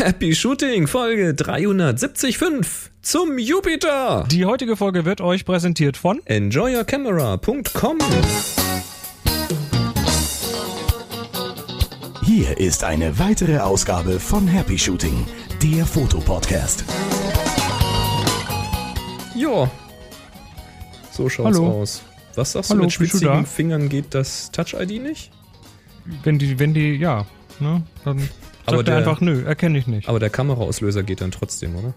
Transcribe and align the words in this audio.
Happy 0.00 0.34
Shooting 0.34 0.86
Folge 0.86 1.34
375 1.34 2.90
zum 3.02 3.36
Jupiter. 3.36 4.26
Die 4.30 4.46
heutige 4.46 4.74
Folge 4.74 5.04
wird 5.04 5.20
euch 5.20 5.44
präsentiert 5.44 5.98
von 5.98 6.22
Enjoyyourcamera.com. 6.24 7.98
Hier 12.24 12.56
ist 12.56 12.82
eine 12.82 13.18
weitere 13.18 13.58
Ausgabe 13.58 14.18
von 14.18 14.48
Happy 14.48 14.78
Shooting, 14.78 15.26
der 15.62 15.84
Fotopodcast. 15.84 16.82
Ja, 19.36 19.70
so 21.10 21.28
schaut's 21.28 21.58
Hallo. 21.58 21.82
aus. 21.82 22.02
Was 22.36 22.52
sagst 22.52 22.70
Hallo, 22.70 22.86
du, 22.86 23.02
mit 23.02 23.22
da? 23.22 23.44
Fingern 23.44 23.90
geht 23.90 24.14
das 24.14 24.50
Touch-ID 24.50 25.02
nicht? 25.02 25.30
Wenn 26.22 26.38
die, 26.38 26.58
wenn 26.58 26.72
die, 26.72 26.96
ja, 26.96 27.26
ne, 27.58 27.82
dann 28.06 28.26
Aber 28.74 28.80
er 28.80 28.84
der- 28.84 28.96
einfach, 28.98 29.20
nö, 29.20 29.44
erkenne 29.44 29.78
ich 29.78 29.86
nicht. 29.86 30.08
Aber 30.08 30.18
der 30.18 30.30
Kameraauslöser 30.30 31.02
geht 31.02 31.20
dann 31.20 31.30
trotzdem, 31.30 31.76
oder? 31.76 31.94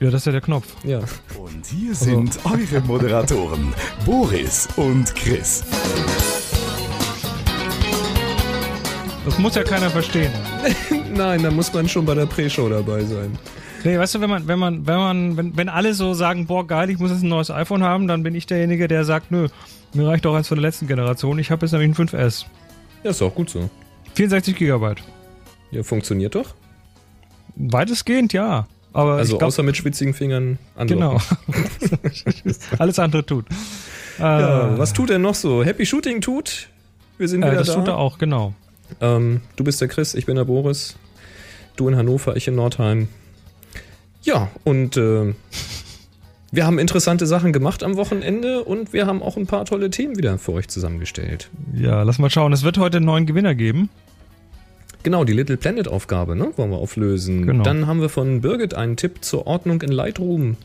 Ja, 0.00 0.10
das 0.10 0.22
ist 0.22 0.26
ja 0.26 0.32
der 0.32 0.40
Knopf. 0.40 0.66
Ja. 0.84 0.98
Und 1.38 1.66
hier 1.66 1.94
sind 1.94 2.38
eure 2.44 2.80
Moderatoren, 2.86 3.74
Boris 4.06 4.68
und 4.76 5.12
Chris. 5.16 5.64
Das 9.24 9.38
muss 9.38 9.54
ja 9.56 9.62
keiner 9.64 9.90
verstehen. 9.90 10.32
Nein, 11.14 11.42
da 11.42 11.50
muss 11.50 11.72
man 11.72 11.88
schon 11.88 12.06
bei 12.06 12.14
der 12.14 12.26
Pre-Show 12.26 12.68
dabei 12.68 13.02
sein. 13.04 13.38
Nee, 13.84 13.98
weißt 13.98 14.14
du, 14.16 14.20
wenn 14.20 14.30
man, 14.30 14.48
wenn 14.48 14.58
man, 14.58 14.86
wenn 14.86 14.96
man, 14.96 15.36
wenn, 15.36 15.56
wenn 15.56 15.68
alle 15.68 15.94
so 15.94 16.14
sagen, 16.14 16.46
boah, 16.46 16.66
geil, 16.66 16.90
ich 16.90 16.98
muss 16.98 17.10
jetzt 17.10 17.22
ein 17.22 17.28
neues 17.28 17.50
iPhone 17.50 17.82
haben, 17.82 18.08
dann 18.08 18.22
bin 18.22 18.34
ich 18.34 18.46
derjenige, 18.46 18.88
der 18.88 19.04
sagt, 19.04 19.30
nö, 19.30 19.48
mir 19.94 20.06
reicht 20.06 20.24
doch 20.24 20.34
eins 20.34 20.48
von 20.48 20.56
der 20.56 20.62
letzten 20.62 20.86
Generation. 20.86 21.38
Ich 21.38 21.50
habe 21.50 21.66
jetzt 21.66 21.72
nämlich 21.72 21.90
ein 21.98 22.08
5S. 22.08 22.44
Ja, 23.04 23.10
ist 23.10 23.22
auch 23.22 23.34
gut 23.34 23.50
so. 23.50 23.68
64 24.14 24.56
Gigabyte. 24.56 25.02
Ja, 25.70 25.82
funktioniert 25.82 26.34
doch. 26.34 26.54
Weitestgehend, 27.56 28.32
ja. 28.32 28.66
Aber 28.92 29.14
Also 29.16 29.36
glaub, 29.38 29.48
außer 29.48 29.62
mit 29.62 29.76
schwitzigen 29.76 30.14
Fingern 30.14 30.58
genau. 30.86 31.18
anlocken. 31.18 32.54
Alles 32.78 32.98
andere 32.98 33.24
tut. 33.24 33.46
Ja, 34.18 34.74
Äh, 34.74 34.78
was 34.78 34.92
tut 34.92 35.10
er 35.10 35.18
noch 35.18 35.34
so? 35.34 35.62
Happy 35.64 35.86
Shooting 35.86 36.20
tut. 36.20 36.68
Wir 37.18 37.28
sind 37.28 37.42
äh, 37.42 37.46
wieder 37.46 37.58
das 37.58 37.68
da. 37.68 37.74
tut 37.74 37.88
er 37.88 37.96
auch, 37.98 38.18
genau. 38.18 38.54
Ähm, 39.00 39.42
du 39.56 39.64
bist 39.64 39.80
der 39.80 39.88
Chris, 39.88 40.14
ich 40.14 40.26
bin 40.26 40.36
der 40.36 40.44
Boris. 40.44 40.96
Du 41.76 41.88
in 41.88 41.96
Hannover, 41.96 42.36
ich 42.36 42.48
in 42.48 42.54
Nordheim. 42.56 43.08
Ja, 44.22 44.48
und 44.64 44.96
äh, 44.96 45.34
wir 46.50 46.66
haben 46.66 46.78
interessante 46.78 47.26
Sachen 47.26 47.52
gemacht 47.52 47.82
am 47.82 47.96
Wochenende 47.96 48.64
und 48.64 48.92
wir 48.92 49.06
haben 49.06 49.22
auch 49.22 49.36
ein 49.36 49.46
paar 49.46 49.64
tolle 49.64 49.90
Themen 49.90 50.16
wieder 50.16 50.38
für 50.38 50.52
euch 50.52 50.68
zusammengestellt. 50.68 51.50
Ja, 51.74 52.02
lass 52.02 52.18
mal 52.18 52.30
schauen. 52.30 52.52
Es 52.52 52.62
wird 52.64 52.78
heute 52.78 52.96
einen 52.96 53.06
neuen 53.06 53.26
Gewinner 53.26 53.54
geben. 53.54 53.90
Genau, 55.08 55.24
die 55.24 55.32
Little 55.32 55.56
Planet 55.56 55.88
Aufgabe, 55.88 56.36
ne? 56.36 56.52
Wollen 56.56 56.70
wir 56.70 56.76
auflösen. 56.76 57.46
Genau. 57.46 57.64
Dann 57.64 57.86
haben 57.86 58.02
wir 58.02 58.10
von 58.10 58.42
Birgit 58.42 58.74
einen 58.74 58.98
Tipp 58.98 59.24
zur 59.24 59.46
Ordnung 59.46 59.80
in 59.80 59.90
Lightroom. 59.90 60.58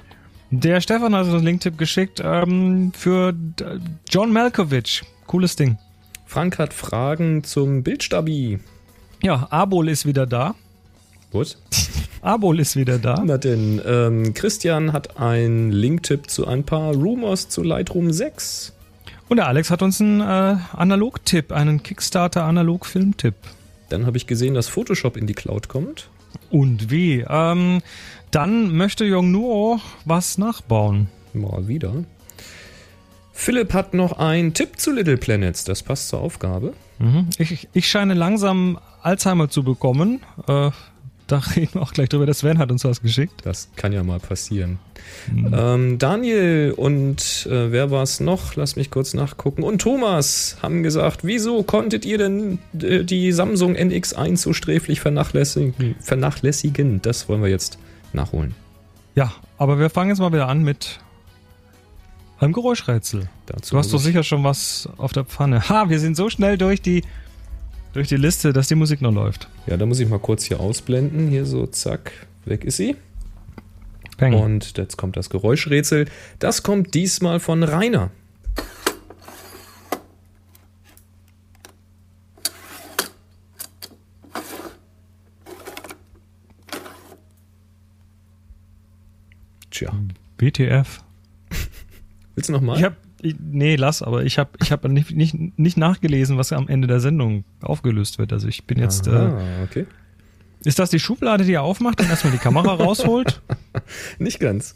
Der 0.51 0.81
Stefan 0.81 1.15
hat 1.15 1.23
uns 1.27 1.33
einen 1.35 1.45
Linktipp 1.45 1.77
geschickt 1.77 2.21
ähm, 2.21 2.91
für 2.93 3.31
D- 3.31 3.63
John 4.09 4.33
Malkovich. 4.33 5.03
Cooles 5.27 5.55
Ding. 5.55 5.77
Frank 6.25 6.59
hat 6.59 6.73
Fragen 6.73 7.45
zum 7.45 7.83
Bildstabi. 7.83 8.59
Ja, 9.21 9.47
Abol 9.49 9.87
ist 9.87 10.05
wieder 10.05 10.27
da. 10.27 10.55
Was? 11.31 11.57
Abol 12.21 12.59
ist 12.59 12.75
wieder 12.75 12.99
da. 12.99 13.23
Na 13.25 13.37
denn, 13.37 13.81
ähm, 13.87 14.33
Christian 14.33 14.91
hat 14.91 15.17
einen 15.21 15.71
Linktipp 15.71 16.29
zu 16.29 16.45
ein 16.47 16.65
paar 16.65 16.93
Rumors 16.93 17.47
zu 17.47 17.63
Lightroom 17.63 18.11
6. 18.11 18.73
Und 19.29 19.37
der 19.37 19.47
Alex 19.47 19.71
hat 19.71 19.81
uns 19.81 20.01
einen 20.01 20.19
äh, 20.19 20.57
Analog-Tipp, 20.73 21.53
einen 21.53 21.81
Kickstarter-Analog-Film-Tipp. 21.81 23.35
Dann 23.93 24.07
habe 24.07 24.17
ich 24.17 24.25
gesehen, 24.25 24.55
dass 24.55 24.67
Photoshop 24.69 25.17
in 25.17 25.27
die 25.27 25.35
Cloud 25.35 25.67
kommt. 25.67 26.09
Und 26.49 26.89
wie? 26.89 27.23
Ähm, 27.29 27.81
dann 28.31 28.75
möchte 28.75 29.05
Jong 29.05 29.31
Nuo 29.31 29.79
was 30.03 30.39
nachbauen. 30.39 31.09
Mal 31.33 31.67
wieder. 31.67 31.93
Philipp 33.33 33.73
hat 33.73 33.93
noch 33.93 34.17
einen 34.17 34.55
Tipp 34.55 34.79
zu 34.79 34.91
Little 34.91 35.17
Planets. 35.17 35.63
Das 35.63 35.83
passt 35.83 36.09
zur 36.09 36.21
Aufgabe. 36.21 36.73
Mhm. 36.97 37.29
Ich, 37.37 37.67
ich 37.71 37.87
scheine 37.87 38.15
langsam 38.15 38.79
Alzheimer 39.03 39.49
zu 39.49 39.63
bekommen. 39.63 40.21
Äh, 40.47 40.71
da 41.27 41.37
reden 41.55 41.75
wir 41.75 41.81
auch 41.81 41.93
gleich 41.93 42.09
drüber. 42.09 42.25
Der 42.25 42.35
Sven 42.35 42.57
hat 42.57 42.71
uns 42.71 42.83
was 42.83 43.01
geschickt. 43.01 43.41
Das 43.43 43.69
kann 43.75 43.93
ja 43.93 44.03
mal 44.03 44.19
passieren. 44.19 44.79
Ähm, 45.29 45.97
Daniel 45.97 46.73
und 46.75 47.47
äh, 47.49 47.71
wer 47.71 47.91
war 47.91 48.03
es 48.03 48.19
noch? 48.19 48.55
Lass 48.55 48.75
mich 48.75 48.91
kurz 48.91 49.13
nachgucken. 49.13 49.63
Und 49.63 49.81
Thomas 49.81 50.57
haben 50.61 50.83
gesagt, 50.83 51.19
wieso 51.23 51.63
konntet 51.63 52.05
ihr 52.05 52.17
denn 52.17 52.59
äh, 52.79 53.03
die 53.03 53.31
Samsung 53.31 53.75
NX1 53.75 54.37
so 54.37 54.53
sträflich 54.53 54.99
vernachlässigen? 54.99 55.95
vernachlässigen? 55.99 57.01
Das 57.01 57.29
wollen 57.29 57.41
wir 57.41 57.49
jetzt 57.49 57.77
nachholen. 58.11 58.55
Ja, 59.15 59.31
aber 59.57 59.79
wir 59.79 59.89
fangen 59.89 60.09
jetzt 60.09 60.19
mal 60.19 60.33
wieder 60.33 60.47
an 60.47 60.63
mit 60.63 60.99
einem 62.39 62.53
Geräuschrätsel. 62.53 63.29
Dazu 63.45 63.75
Du 63.75 63.77
hast 63.77 63.93
doch 63.93 63.99
sicher 63.99 64.23
schon 64.23 64.43
was 64.43 64.89
auf 64.97 65.13
der 65.13 65.23
Pfanne. 65.23 65.69
Ha, 65.69 65.89
wir 65.89 65.99
sind 65.99 66.15
so 66.15 66.29
schnell 66.29 66.57
durch 66.57 66.81
die, 66.81 67.03
durch 67.93 68.07
die 68.07 68.17
Liste, 68.17 68.53
dass 68.53 68.67
die 68.67 68.75
Musik 68.75 69.01
noch 69.01 69.13
läuft. 69.13 69.47
Ja, 69.65 69.77
da 69.77 69.85
muss 69.85 69.99
ich 69.99 70.09
mal 70.09 70.19
kurz 70.19 70.43
hier 70.43 70.59
ausblenden. 70.59 71.29
Hier 71.29 71.45
so, 71.45 71.65
zack, 71.67 72.11
weg 72.45 72.65
ist 72.65 72.77
sie. 72.77 72.95
Peng. 74.17 74.33
Und 74.33 74.77
jetzt 74.77 74.97
kommt 74.97 75.17
das 75.17 75.29
Geräuschrätsel. 75.29 76.05
Das 76.39 76.63
kommt 76.63 76.93
diesmal 76.93 77.39
von 77.39 77.63
Rainer. 77.63 78.11
Tja, 89.71 89.91
WTF. 90.37 91.01
willst 92.35 92.49
du 92.49 92.53
noch 92.53 92.61
mal? 92.61 92.77
Ich 92.77 92.83
hab, 92.83 92.95
ich, 93.23 93.35
nee, 93.39 93.75
lass, 93.75 94.01
aber 94.01 94.23
ich 94.23 94.37
habe 94.37 94.51
ich 94.61 94.71
hab 94.71 94.83
nicht, 94.87 95.11
nicht, 95.11 95.35
nicht 95.57 95.77
nachgelesen, 95.77 96.37
was 96.37 96.51
am 96.53 96.67
Ende 96.67 96.87
der 96.87 96.99
Sendung 96.99 97.43
aufgelöst 97.61 98.19
wird. 98.19 98.33
Also 98.33 98.47
ich 98.47 98.65
bin 98.65 98.79
jetzt, 98.79 99.07
äh, 99.07 99.11
ah, 99.11 99.41
okay. 99.63 99.85
ist 100.63 100.79
das 100.79 100.89
die 100.89 100.99
Schublade, 100.99 101.45
die 101.45 101.53
er 101.53 101.63
aufmacht 101.63 102.01
und 102.01 102.09
erstmal 102.09 102.33
die 102.33 102.39
Kamera 102.39 102.73
rausholt? 102.73 103.41
Nicht 104.19 104.39
ganz. 104.39 104.75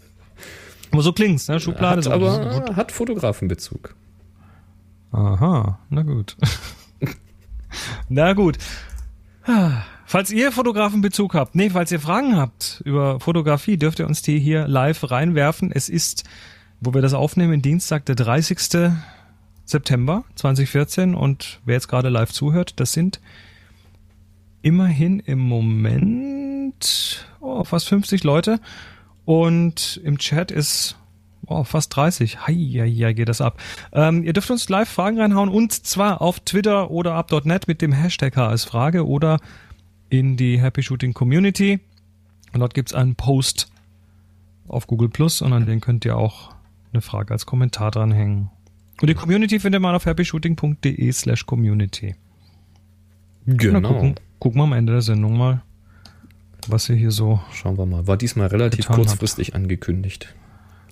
Aber 0.91 1.01
so 1.01 1.11
klingt's, 1.11 1.47
ne? 1.47 1.59
Schublade. 1.59 1.97
Hat 1.97 2.03
so, 2.05 2.11
aber 2.11 2.75
hat 2.75 2.91
Fotografenbezug. 2.91 3.95
Aha, 5.11 5.79
na 5.89 6.01
gut. 6.03 6.37
na 8.09 8.33
gut. 8.33 8.57
Falls 10.05 10.31
ihr 10.31 10.51
Fotografenbezug 10.51 11.33
habt, 11.33 11.55
nee, 11.55 11.69
falls 11.69 11.91
ihr 11.91 11.99
Fragen 11.99 12.37
habt 12.37 12.81
über 12.85 13.19
Fotografie, 13.19 13.77
dürft 13.77 13.99
ihr 13.99 14.07
uns 14.07 14.21
die 14.21 14.39
hier 14.39 14.67
live 14.67 15.11
reinwerfen. 15.11 15.71
Es 15.71 15.89
ist, 15.89 16.23
wo 16.79 16.93
wir 16.93 17.01
das 17.01 17.13
aufnehmen, 17.13 17.61
Dienstag, 17.61 18.05
der 18.05 18.15
30. 18.15 18.91
September 19.65 20.23
2014 20.35 21.13
und 21.13 21.59
wer 21.65 21.75
jetzt 21.75 21.89
gerade 21.89 22.09
live 22.09 22.31
zuhört, 22.31 22.79
das 22.79 22.93
sind 22.93 23.19
immerhin 24.61 25.19
im 25.19 25.39
Moment 25.39 27.25
oh, 27.41 27.63
fast 27.65 27.89
50 27.89 28.23
Leute 28.23 28.61
und 29.25 29.99
im 30.05 30.17
Chat 30.19 30.51
ist 30.51 30.95
oh, 31.47 31.65
fast 31.65 31.93
30. 31.95 32.47
Hei, 32.47 32.53
hei, 32.53 32.89
hei, 32.89 33.13
geht 33.13 33.27
das 33.27 33.41
ab. 33.41 33.59
Ähm, 33.91 34.23
ihr 34.23 34.31
dürft 34.31 34.49
uns 34.51 34.69
live 34.69 34.89
Fragen 34.89 35.19
reinhauen 35.19 35.49
und 35.49 35.73
zwar 35.73 36.21
auf 36.21 36.39
Twitter 36.39 36.89
oder 36.89 37.15
ab.net 37.15 37.67
mit 37.67 37.81
dem 37.81 37.91
Hashtag 37.91 38.37
HSFrage 38.37 39.05
oder 39.05 39.39
in 40.09 40.37
die 40.37 40.61
Happy 40.61 40.81
Shooting 40.81 41.13
Community. 41.13 41.81
Und 42.53 42.61
dort 42.61 42.73
gibt's 42.73 42.93
einen 42.93 43.15
Post 43.15 43.69
auf 44.69 44.87
Google 44.87 45.09
Plus 45.09 45.41
und 45.41 45.51
an 45.51 45.65
den 45.65 45.81
könnt 45.81 46.05
ihr 46.05 46.15
auch 46.15 46.56
eine 46.93 47.01
Frage 47.01 47.31
als 47.33 47.45
Kommentar 47.45 47.91
dranhängen. 47.91 48.49
Und 49.01 49.07
die 49.09 49.13
Community 49.13 49.59
findet 49.59 49.81
man 49.81 49.93
auf 49.95 50.05
happyshooting.de 50.05 51.11
slash 51.11 51.45
community. 51.45 52.15
Na, 53.45 53.55
Genau. 53.55 53.93
gucken, 53.93 54.15
gucken 54.39 54.59
wir 54.59 54.63
am 54.63 54.73
Ende 54.73 54.93
der 54.93 55.01
Sendung 55.01 55.37
mal, 55.37 55.61
was 56.67 56.89
ihr 56.89 56.95
hier 56.95 57.11
so. 57.11 57.39
Schauen 57.53 57.77
wir 57.77 57.85
mal. 57.85 58.07
War 58.07 58.17
diesmal 58.17 58.47
relativ 58.47 58.87
kurzfristig 58.87 59.55
angekündigt. 59.55 60.33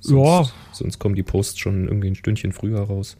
Ja. 0.03 0.43
Sonst, 0.43 0.53
sonst 0.71 0.99
kommen 0.99 1.15
die 1.15 1.23
Posts 1.23 1.57
schon 1.59 1.87
irgendwie 1.87 2.09
ein 2.09 2.15
Stündchen 2.15 2.51
früher 2.53 2.81
raus. 2.81 3.17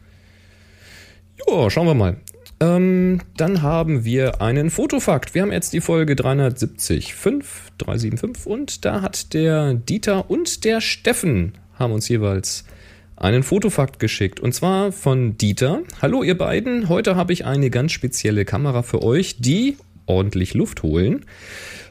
Ja, 1.48 1.70
schauen 1.70 1.88
wir 1.88 1.96
mal. 1.96 2.18
Ähm, 2.62 3.20
dann 3.36 3.62
haben 3.62 4.06
wir 4.06 4.42
einen 4.42 4.70
Fotofakt. 4.70 5.34
Wir 5.34 5.42
haben 5.42 5.52
jetzt 5.52 5.74
die 5.74 5.82
Folge 5.82 6.16
375, 6.16 7.14
375 7.80 8.46
und 8.48 8.86
da 8.86 9.02
hat 9.02 9.34
der 9.34 9.74
Dieter 9.74 10.30
und 10.30 10.64
der 10.64 10.80
Steffen 10.80 11.54
haben 11.76 11.94
uns 11.94 12.08
jeweils 12.10 12.66
einen 13.16 13.44
Fotofakt 13.44 14.00
geschickt. 14.00 14.40
Und 14.40 14.54
zwar 14.54 14.92
von 14.92 15.38
Dieter. 15.38 15.82
Hallo 16.02 16.24
ihr 16.24 16.38
beiden, 16.38 16.90
heute 16.90 17.16
habe 17.16 17.34
ich 17.34 17.46
eine 17.46 17.70
ganz 17.70 17.92
spezielle 17.92 18.46
Kamera 18.46 18.82
für 18.82 19.04
euch, 19.04 19.38
die 19.40 19.78
ordentlich 20.06 20.54
Luft 20.54 20.84
holen. 20.84 21.26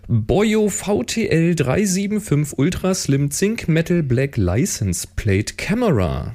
Boyo 0.07 0.69
VTL 0.69 1.55
375 1.55 2.59
Ultra 2.59 2.95
Slim 2.95 3.31
Zinc 3.31 3.69
Metal 3.69 4.03
Black 4.03 4.37
License 4.37 5.09
Plate 5.17 5.55
Camera. 5.55 6.35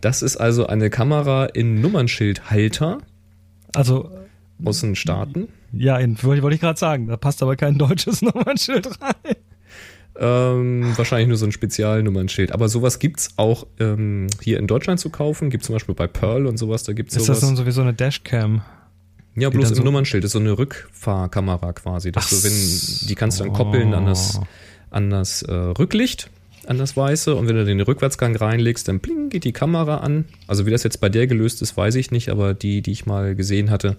Das 0.00 0.22
ist 0.22 0.36
also 0.36 0.66
eine 0.66 0.90
Kamera 0.90 1.46
in 1.46 1.80
Nummernschildhalter 1.80 2.98
Also, 3.74 4.10
aus 4.64 4.80
den 4.80 4.96
Staaten. 4.96 5.48
Ja, 5.72 5.98
in, 5.98 6.22
wollte 6.22 6.54
ich 6.54 6.60
gerade 6.60 6.78
sagen, 6.78 7.06
da 7.06 7.16
passt 7.16 7.42
aber 7.42 7.56
kein 7.56 7.78
deutsches 7.78 8.22
Nummernschild 8.22 9.00
rein. 9.00 9.36
Ähm, 10.18 10.92
wahrscheinlich 10.96 11.28
nur 11.28 11.36
so 11.36 11.44
ein 11.46 11.52
Spezialnummernschild. 11.52 12.52
Aber 12.52 12.68
sowas 12.68 12.98
gibt's 13.00 13.30
auch 13.36 13.66
ähm, 13.80 14.28
hier 14.42 14.58
in 14.58 14.66
Deutschland 14.66 15.00
zu 15.00 15.10
kaufen. 15.10 15.50
Gibt 15.50 15.64
zum 15.64 15.74
Beispiel 15.74 15.94
bei 15.94 16.06
Pearl 16.06 16.46
und 16.46 16.56
sowas, 16.56 16.84
da 16.84 16.92
gibt's 16.92 17.16
Ist 17.16 17.24
sowas. 17.26 17.40
das 17.40 17.48
dann 17.48 17.56
sowieso 17.56 17.80
eine 17.82 17.94
Dashcam? 17.94 18.62
ja, 19.36 19.50
bloß 19.50 19.70
im 19.70 19.74
so- 19.76 19.82
Nummernschild 19.82 20.22
ist 20.24 20.30
so 20.32 20.38
eine 20.38 20.56
Rückfahrkamera 20.56 21.72
quasi. 21.72 22.12
Dass 22.12 22.30
du, 22.30 22.36
wenn, 22.44 23.08
die 23.08 23.14
kannst 23.16 23.40
du 23.40 23.44
dann 23.44 23.52
koppeln 23.52 23.92
an 23.92 24.06
das, 24.06 24.40
an 24.90 25.10
das 25.10 25.42
äh, 25.42 25.52
Rücklicht, 25.52 26.30
an 26.68 26.78
das 26.78 26.96
Weiße. 26.96 27.34
Und 27.34 27.48
wenn 27.48 27.56
du 27.56 27.64
den 27.64 27.80
Rückwärtsgang 27.80 28.36
reinlegst, 28.36 28.86
dann 28.86 29.00
bling, 29.00 29.30
geht 29.30 29.42
die 29.42 29.52
Kamera 29.52 29.96
an. 29.96 30.26
Also 30.46 30.64
wie 30.66 30.70
das 30.70 30.84
jetzt 30.84 31.00
bei 31.00 31.08
der 31.08 31.26
gelöst 31.26 31.60
ist, 31.62 31.76
weiß 31.76 31.96
ich 31.96 32.12
nicht. 32.12 32.28
Aber 32.28 32.54
die, 32.54 32.80
die 32.82 32.92
ich 32.92 33.04
mal 33.06 33.34
gesehen 33.34 33.70
hatte, 33.70 33.96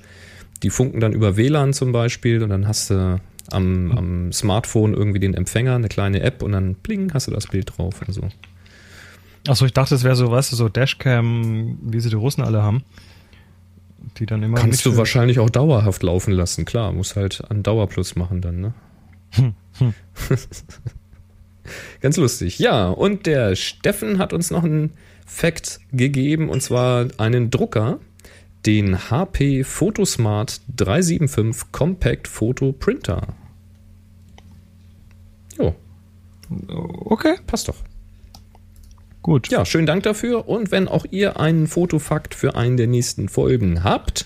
die 0.64 0.70
funken 0.70 1.02
dann 1.02 1.12
über 1.12 1.36
WLAN 1.36 1.74
zum 1.74 1.92
Beispiel. 1.92 2.42
Und 2.42 2.50
dann 2.52 2.66
hast 2.70 2.90
du 2.90 3.20
am, 3.52 3.92
am 3.92 4.32
Smartphone 4.32 4.94
irgendwie 4.94 5.20
den 5.20 5.34
Empfänger, 5.34 5.76
eine 5.76 5.88
kleine 5.88 6.22
App. 6.22 6.42
Und 6.44 6.54
dann 6.54 6.76
bling, 6.76 7.14
hast 7.14 7.28
du 7.28 7.32
das 7.32 7.48
Bild 7.48 7.78
drauf 7.78 8.02
und 8.06 8.14
so. 8.14 8.22
Achso, 9.48 9.66
ich 9.66 9.74
dachte, 9.74 9.96
es 9.96 10.04
wäre 10.04 10.16
so, 10.16 10.32
weißt 10.32 10.52
du, 10.52 10.56
so 10.56 10.70
Dashcam, 10.70 11.78
wie 11.82 12.00
sie 12.00 12.10
die 12.10 12.16
Russen 12.16 12.44
alle 12.44 12.64
haben. 12.64 12.84
Die 14.18 14.26
dann 14.26 14.44
immer 14.44 14.58
Kannst 14.58 14.86
du 14.86 14.98
wahrscheinlich 14.98 15.40
auch 15.40 15.50
dauerhaft 15.50 16.04
laufen 16.04 16.32
lassen, 16.32 16.66
klar. 16.66 16.92
Muss 16.92 17.16
halt 17.16 17.44
an 17.50 17.64
Dauerplus 17.64 18.16
machen 18.16 18.42
dann, 18.42 18.62
ne? 18.62 18.74
Ganz 22.02 22.18
lustig. 22.18 22.60
Ja, 22.60 22.90
und 22.90 23.26
der 23.26 23.56
Steffen 23.56 24.20
hat 24.20 24.34
uns 24.34 24.52
noch 24.52 24.64
einen 24.64 24.92
Fact 25.26 25.80
gegeben, 25.92 26.50
und 26.50 26.62
zwar 26.62 27.08
einen 27.18 27.50
Drucker, 27.50 28.00
den 28.66 29.10
HP 29.10 29.64
Photosmart 29.64 30.62
375 30.76 31.72
Compact 31.72 32.28
Photo 32.28 32.72
Printer. 32.72 33.28
Jo, 35.58 35.76
Okay, 37.06 37.36
passt 37.48 37.68
doch. 37.68 37.78
gut. 39.22 39.50
Ja, 39.50 39.66
schönen 39.66 39.88
Dank 39.88 40.04
dafür. 40.04 40.48
Und 40.48 40.72
wenn 40.72 40.88
auch 40.88 41.06
ihr 41.10 41.40
einen 41.40 41.68
Fotofakt 41.68 42.36
für 42.36 42.56
einen 42.56 42.78
der 42.78 42.88
nächsten 42.88 43.30
Folgen 43.30 43.84
habt, 43.84 44.26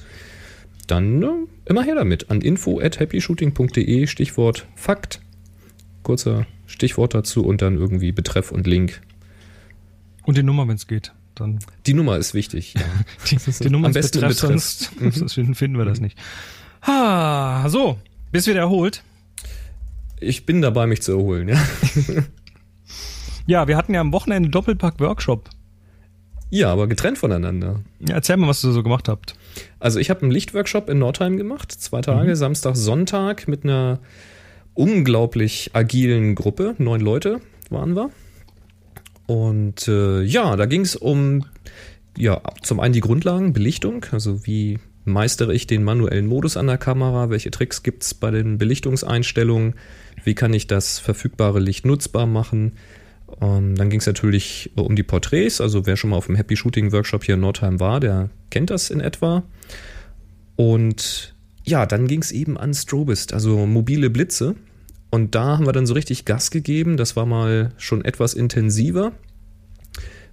dann 0.87 1.23
äh, 1.23 1.27
immer 1.65 1.83
her 1.83 1.95
damit 1.95 2.29
an 2.29 2.41
info 2.41 2.79
at 2.79 2.99
happyshooting.de, 2.99 4.07
Stichwort 4.07 4.67
Fakt, 4.75 5.21
kurzer 6.03 6.45
Stichwort 6.65 7.13
dazu 7.13 7.45
und 7.45 7.61
dann 7.61 7.77
irgendwie 7.77 8.11
Betreff 8.11 8.51
und 8.51 8.67
Link. 8.67 9.01
Und 10.23 10.37
die 10.37 10.43
Nummer, 10.43 10.67
wenn 10.67 10.75
es 10.75 10.87
geht. 10.87 11.13
Dann 11.39 11.59
Die 11.85 11.93
Nummer 11.93 12.17
ist 12.17 12.33
wichtig. 12.33 12.73
Ja. 12.75 12.81
die, 13.29 13.37
die 13.37 13.69
Nummer 13.69 13.87
Am 13.87 13.93
besten 13.93 14.19
Betreff, 14.19 14.41
Betreff. 14.41 14.89
sonst, 14.99 15.35
sonst 15.35 15.57
finden 15.57 15.77
wir 15.77 15.85
das 15.85 15.99
nicht. 15.99 16.17
Ha, 16.85 17.65
so, 17.69 17.97
bist 18.31 18.47
wieder 18.47 18.59
erholt. 18.59 19.03
Ich 20.19 20.45
bin 20.45 20.61
dabei, 20.61 20.85
mich 20.85 21.01
zu 21.01 21.13
erholen. 21.13 21.47
Ja, 21.49 21.57
Ja, 23.47 23.67
wir 23.67 23.77
hatten 23.77 23.93
ja 23.93 24.01
am 24.01 24.11
Wochenende 24.11 24.49
Doppelpack-Workshop. 24.49 25.49
ja 26.51 26.71
aber 26.71 26.87
getrennt 26.87 27.17
voneinander. 27.17 27.79
Ja, 27.99 28.15
erzähl 28.15 28.37
mal, 28.37 28.47
was 28.47 28.61
du 28.61 28.71
so 28.71 28.83
gemacht 28.83 29.07
habt. 29.07 29.35
Also 29.79 29.99
ich 29.99 30.09
habe 30.09 30.21
einen 30.21 30.31
Lichtworkshop 30.31 30.87
in 30.89 30.99
Nordheim 30.99 31.37
gemacht, 31.37 31.71
zwei 31.71 32.01
Tage, 32.01 32.35
Samstag, 32.35 32.75
Sonntag 32.75 33.47
mit 33.47 33.63
einer 33.63 33.99
unglaublich 34.75 35.71
agilen 35.73 36.35
Gruppe, 36.35 36.75
neun 36.77 37.01
Leute 37.01 37.39
waren 37.69 37.95
wir. 37.95 38.11
Und 39.29 39.87
äh, 39.87 40.23
ja, 40.23 40.55
da 40.55 40.65
ging 40.65 40.81
es 40.81 40.95
um 40.95 41.45
ja 42.17 42.41
zum 42.63 42.79
einen 42.79 42.95
die 42.95 42.99
Grundlagen, 42.99 43.53
Belichtung, 43.53 44.03
also 44.11 44.47
wie 44.47 44.79
meistere 45.05 45.53
ich 45.53 45.67
den 45.67 45.83
manuellen 45.83 46.25
Modus 46.25 46.57
an 46.57 46.65
der 46.65 46.79
Kamera, 46.79 47.29
welche 47.29 47.51
Tricks 47.51 47.83
gibt's 47.83 48.15
bei 48.15 48.31
den 48.31 48.57
Belichtungseinstellungen, 48.57 49.75
wie 50.23 50.33
kann 50.33 50.51
ich 50.51 50.65
das 50.65 50.97
verfügbare 50.97 51.59
Licht 51.59 51.85
nutzbar 51.85 52.25
machen. 52.25 52.71
Ähm, 53.39 53.75
dann 53.75 53.91
ging 53.91 53.99
es 53.99 54.07
natürlich 54.07 54.71
um 54.73 54.95
die 54.95 55.03
Porträts, 55.03 55.61
also 55.61 55.85
wer 55.85 55.95
schon 55.95 56.09
mal 56.09 56.17
auf 56.17 56.25
dem 56.25 56.35
Happy 56.35 56.57
Shooting 56.57 56.91
Workshop 56.91 57.23
hier 57.23 57.35
in 57.35 57.41
Nordheim 57.41 57.79
war, 57.79 57.99
der 57.99 58.31
kennt 58.49 58.71
das 58.71 58.89
in 58.89 58.99
etwa. 58.99 59.43
Und 60.55 61.35
ja, 61.65 61.85
dann 61.85 62.07
ging 62.07 62.23
es 62.23 62.31
eben 62.31 62.57
an 62.57 62.73
Strobist, 62.73 63.31
also 63.31 63.67
mobile 63.67 64.09
Blitze. 64.09 64.55
Und 65.11 65.35
da 65.35 65.57
haben 65.57 65.65
wir 65.65 65.73
dann 65.73 65.87
so 65.87 65.93
richtig 65.93 66.25
Gas 66.25 66.51
gegeben. 66.51 66.97
Das 66.97 67.15
war 67.15 67.25
mal 67.25 67.71
schon 67.77 68.05
etwas 68.05 68.33
intensiver. 68.33 69.13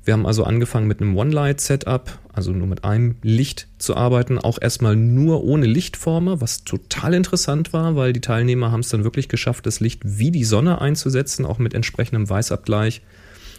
Wir 0.07 0.13
haben 0.13 0.27
also 0.27 0.45
angefangen 0.45 0.87
mit 0.87 1.01
einem 1.01 1.17
One-Light-Setup, 1.17 2.17
also 2.33 2.53
nur 2.53 2.69
mit 2.69 2.85
einem 2.85 3.17
Licht 3.23 3.67
zu 3.79 3.97
arbeiten, 3.97 4.39
auch 4.39 4.57
erstmal 4.63 4.95
nur 4.95 5.43
ohne 5.43 5.67
Lichtformer, 5.67 6.41
was 6.41 6.63
total 6.63 7.13
interessant 7.13 7.73
war, 7.73 7.97
weil 7.97 8.13
die 8.13 8.21
Teilnehmer 8.21 8.71
haben 8.71 8.81
es 8.81 8.89
dann 8.89 9.03
wirklich 9.03 9.29
geschafft, 9.29 9.67
das 9.67 9.81
Licht 9.81 10.03
wie 10.05 10.31
die 10.31 10.45
Sonne 10.45 10.81
einzusetzen, 10.81 11.45
auch 11.45 11.59
mit 11.59 11.75
entsprechendem 11.75 12.31
Weißabgleich, 12.31 13.03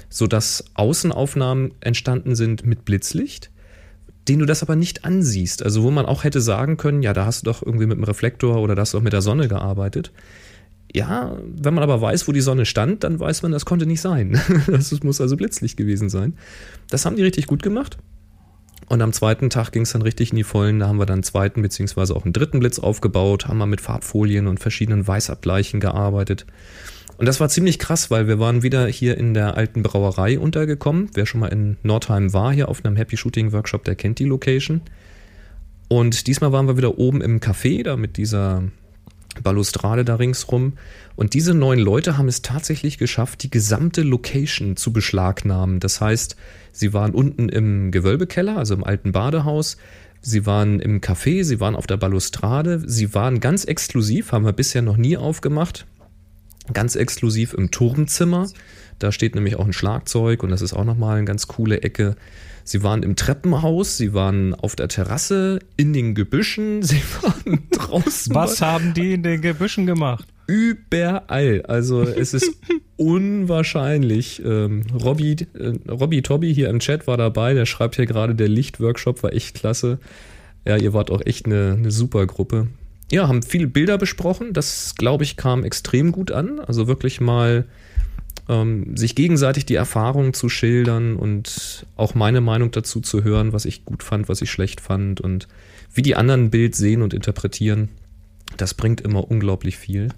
sodass 0.10 0.64
Außenaufnahmen 0.76 1.72
entstanden 1.82 2.34
sind 2.34 2.66
mit 2.66 2.86
Blitzlicht, 2.86 3.52
den 4.30 4.40
du 4.40 4.46
das 4.46 4.64
aber 4.64 4.78
nicht 4.78 5.04
ansiehst. 5.04 5.64
Also 5.64 5.84
wo 5.84 5.92
man 5.92 6.06
auch 6.06 6.24
hätte 6.24 6.40
sagen 6.40 6.78
können, 6.78 7.04
ja, 7.04 7.12
da 7.12 7.26
hast 7.26 7.42
du 7.42 7.52
doch 7.52 7.62
irgendwie 7.62 7.88
mit 7.88 7.98
dem 7.98 8.06
Reflektor 8.06 8.62
oder 8.62 8.74
da 8.74 8.84
hast 8.84 8.94
du 8.94 9.00
doch 9.00 9.04
mit 9.04 9.12
der 9.12 9.22
Sonne 9.22 9.50
gearbeitet. 9.50 10.14
Ja, 10.98 11.38
wenn 11.46 11.76
man 11.76 11.84
aber 11.84 12.02
weiß, 12.02 12.28
wo 12.28 12.32
die 12.32 12.42
Sonne 12.42 12.66
stand, 12.66 13.04
dann 13.04 13.20
weiß 13.20 13.44
man, 13.44 13.52
das 13.52 13.66
konnte 13.66 13.86
nicht 13.86 14.02
sein. 14.02 14.42
Das 14.68 14.92
muss 15.04 15.22
also 15.22 15.38
Blitzlicht 15.38 15.78
gewesen 15.78 16.10
sein. 16.10 16.34
Das 16.90 17.06
haben 17.06 17.16
die 17.16 17.22
richtig 17.22 17.46
gut 17.46 17.62
gemacht. 17.62 18.00
Und 18.90 19.04
am 19.04 19.14
zweiten 19.14 19.52
Tag 19.52 19.72
ging 19.72 19.84
es 19.84 19.92
dann 19.92 20.02
richtig 20.02 20.32
in 20.32 20.38
die 20.38 20.44
Vollen. 20.44 20.80
Da 20.80 20.88
haben 20.88 20.98
wir 20.98 21.06
dann 21.06 21.18
einen 21.18 21.24
zweiten 21.24 21.62
beziehungsweise 21.62 22.16
auch 22.16 22.26
einen 22.26 22.34
dritten 22.34 22.60
Blitz 22.60 22.80
aufgebaut, 22.80 23.48
haben 23.48 23.60
wir 23.60 23.68
mit 23.68 23.80
Farbfolien 23.80 24.48
und 24.48 24.60
verschiedenen 24.60 25.08
Weißabgleichen 25.08 25.80
gearbeitet. 25.80 26.48
Und 27.18 27.28
das 27.28 27.40
war 27.40 27.50
ziemlich 27.50 27.78
krass, 27.78 28.10
weil 28.10 28.28
wir 28.28 28.40
waren 28.40 28.64
wieder 28.64 28.88
hier 28.88 29.18
in 29.18 29.36
der 29.36 29.56
alten 29.56 29.84
Brauerei 29.84 30.40
untergekommen. 30.40 31.12
Wer 31.14 31.28
schon 31.28 31.42
mal 31.42 31.48
in 31.48 31.78
Nordheim 31.84 32.34
war, 32.34 32.52
hier 32.52 32.70
auf 32.70 32.84
einem 32.84 32.96
Happy 32.96 33.18
Shooting 33.18 33.52
Workshop, 33.52 33.84
der 33.84 33.96
kennt 33.96 34.18
die 34.18 34.26
Location. 34.26 34.82
Und 35.90 36.26
diesmal 36.26 36.52
waren 36.52 36.68
wir 36.68 36.78
wieder 36.78 36.98
oben 36.98 37.22
im 37.22 37.40
Café, 37.40 37.84
da 37.84 37.98
mit 37.98 38.18
dieser 38.18 38.64
Balustrade 39.44 40.06
da 40.06 40.16
ringsrum. 40.16 40.74
Und 41.16 41.34
diese 41.34 41.54
neun 41.54 41.80
Leute 41.80 42.18
haben 42.18 42.28
es 42.28 42.42
tatsächlich 42.42 42.98
geschafft, 42.98 43.44
die 43.44 43.50
gesamte 43.50 44.02
Location 44.04 44.76
zu 44.76 44.94
beschlagnahmen. 44.94 45.80
Das 45.80 46.02
heißt, 46.02 46.36
sie 46.72 46.94
waren 46.94 47.14
unten 47.14 47.50
im 47.50 47.92
Gewölbekeller, 47.92 48.58
also 48.58 48.74
im 48.74 48.84
alten 48.84 49.12
Badehaus. 49.12 49.78
Sie 50.22 50.46
waren 50.46 50.80
im 50.80 51.00
Café, 51.00 51.44
sie 51.44 51.60
waren 51.60 51.76
auf 51.76 51.88
der 51.88 51.98
Balustrade, 51.98 52.82
sie 52.86 53.14
waren 53.14 53.40
ganz 53.40 53.66
exklusiv, 53.66 54.32
haben 54.32 54.46
wir 54.46 54.54
bisher 54.54 54.82
noch 54.82 54.98
nie 54.98 55.16
aufgemacht, 55.16 55.86
ganz 56.74 56.96
exklusiv 56.96 57.54
im 57.54 57.72
Turmzimmer. 57.72 58.50
Da 59.00 59.12
steht 59.12 59.36
nämlich 59.36 59.58
auch 59.58 59.66
ein 59.66 59.74
Schlagzeug 59.74 60.44
und 60.44 60.50
das 60.50 60.62
ist 60.62 60.74
auch 60.74 60.84
nochmal 60.84 61.18
eine 61.18 61.26
ganz 61.26 61.48
coole 61.48 61.82
Ecke. 61.82 62.16
Sie 62.68 62.84
waren 62.84 63.02
im 63.02 63.16
Treppenhaus, 63.16 63.96
sie 63.96 64.14
waren 64.14 64.54
auf 64.54 64.76
der 64.76 64.90
Terrasse, 64.90 65.60
in 65.78 65.94
den 65.94 66.16
Gebüschen, 66.16 66.84
sie 66.84 67.02
waren 67.22 67.60
draußen. 67.72 68.36
Was 68.36 68.62
haben 68.62 68.94
die 68.94 69.14
in 69.14 69.24
den 69.24 69.42
Gebüschen 69.42 69.86
gemacht? 69.86 70.28
Überall. 70.48 71.62
Also 71.66 72.02
es 72.02 72.34
ist 72.34 72.52
unwahrscheinlich. 72.98 74.44
Ähm, 74.44 74.84
Robby, 74.94 75.38
äh, 75.58 75.76
Robby 75.90 76.22
Tobby 76.22 76.54
hier 76.54 76.70
im 76.70 76.80
Chat 76.80 77.08
war 77.08 77.16
dabei, 77.16 77.54
der 77.54 77.66
schreibt 77.66 77.96
hier 77.96 78.06
gerade, 78.06 78.36
der 78.36 78.50
Lichtworkshop 78.50 79.24
war 79.24 79.32
echt 79.32 79.56
klasse. 79.56 80.00
Ja, 80.66 80.76
ihr 80.76 80.92
wart 80.94 81.10
auch 81.10 81.22
echt 81.26 81.46
eine, 81.46 81.76
eine 81.78 81.92
super 81.92 82.28
Gruppe. 82.28 82.68
Ja, 83.10 83.30
haben 83.30 83.44
viele 83.44 83.68
Bilder 83.68 83.98
besprochen. 83.98 84.52
Das, 84.52 84.96
glaube 84.98 85.24
ich, 85.24 85.38
kam 85.38 85.64
extrem 85.64 86.12
gut 86.12 86.34
an. 86.34 86.60
Also 86.60 86.88
wirklich 86.88 87.22
mal 87.22 87.66
ähm, 88.50 88.96
sich 88.96 89.16
gegenseitig 89.16 89.66
die 89.66 89.76
Erfahrungen 89.76 90.34
zu 90.34 90.50
schildern 90.50 91.16
und 91.16 91.86
auch 91.96 92.16
meine 92.16 92.42
Meinung 92.42 92.72
dazu 92.72 93.02
zu 93.02 93.24
hören, 93.24 93.54
was 93.54 93.66
ich 93.66 93.86
gut 93.86 94.04
fand, 94.04 94.30
was 94.30 94.42
ich 94.42 94.52
schlecht 94.52 94.82
fand 94.82 95.22
und 95.22 95.48
wie 95.94 96.02
die 96.02 96.16
anderen 96.16 96.46
ein 96.46 96.50
Bild 96.50 96.76
sehen 96.76 97.02
und 97.02 97.14
interpretieren. 97.14 97.90
Das 98.58 98.74
bringt 98.74 99.02
immer 99.02 99.30
unglaublich 99.30 99.78
viel. 99.78 100.10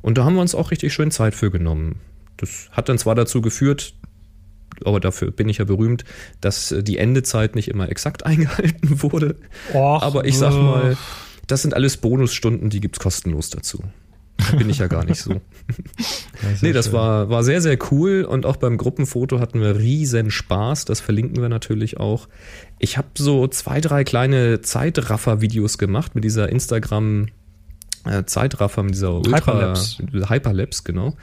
Und 0.00 0.18
da 0.18 0.24
haben 0.24 0.34
wir 0.34 0.42
uns 0.42 0.54
auch 0.54 0.70
richtig 0.70 0.92
schön 0.92 1.10
Zeit 1.10 1.34
für 1.34 1.50
genommen. 1.50 2.00
Das 2.36 2.68
hat 2.72 2.88
dann 2.88 2.98
zwar 2.98 3.14
dazu 3.14 3.40
geführt, 3.40 3.94
aber 4.84 5.00
dafür 5.00 5.30
bin 5.30 5.48
ich 5.48 5.58
ja 5.58 5.64
berühmt, 5.64 6.04
dass 6.40 6.72
äh, 6.72 6.82
die 6.82 6.98
Endezeit 6.98 7.54
nicht 7.54 7.68
immer 7.68 7.88
exakt 7.88 8.26
eingehalten 8.26 9.02
wurde. 9.02 9.36
Och, 9.72 10.02
aber 10.02 10.24
ich 10.24 10.38
sag 10.38 10.54
mal, 10.54 10.96
das 11.46 11.62
sind 11.62 11.74
alles 11.74 11.96
Bonusstunden, 11.96 12.70
die 12.70 12.80
gibt's 12.80 13.00
kostenlos 13.00 13.50
dazu. 13.50 13.82
Da 14.38 14.56
bin 14.56 14.70
ich 14.70 14.78
ja 14.78 14.88
gar 14.88 15.04
nicht 15.04 15.20
so. 15.20 15.40
ist 16.50 16.62
Nee, 16.62 16.72
das 16.72 16.86
schön. 16.86 16.94
war, 16.94 17.28
war 17.30 17.44
sehr, 17.44 17.60
sehr 17.60 17.78
cool 17.90 18.24
und 18.24 18.46
auch 18.46 18.56
beim 18.56 18.76
Gruppenfoto 18.76 19.40
hatten 19.40 19.60
wir 19.60 19.78
riesen 19.78 20.30
Spaß. 20.30 20.84
Das 20.84 21.00
verlinken 21.00 21.40
wir 21.42 21.48
natürlich 21.48 21.98
auch. 21.98 22.28
Ich 22.78 22.98
habe 22.98 23.08
so 23.16 23.46
zwei, 23.48 23.80
drei 23.80 24.04
kleine 24.04 24.60
Zeitraffer-Videos 24.60 25.78
gemacht 25.78 26.14
mit 26.14 26.24
dieser 26.24 26.48
Instagram 26.48 27.28
äh, 28.04 28.24
Zeitraffer, 28.24 28.82
mit 28.82 28.94
dieser 28.94 29.14
Ultra 29.14 29.36
Hyperlapse. 29.38 30.02
Hyperlapse, 30.28 30.82
genau. 30.84 31.16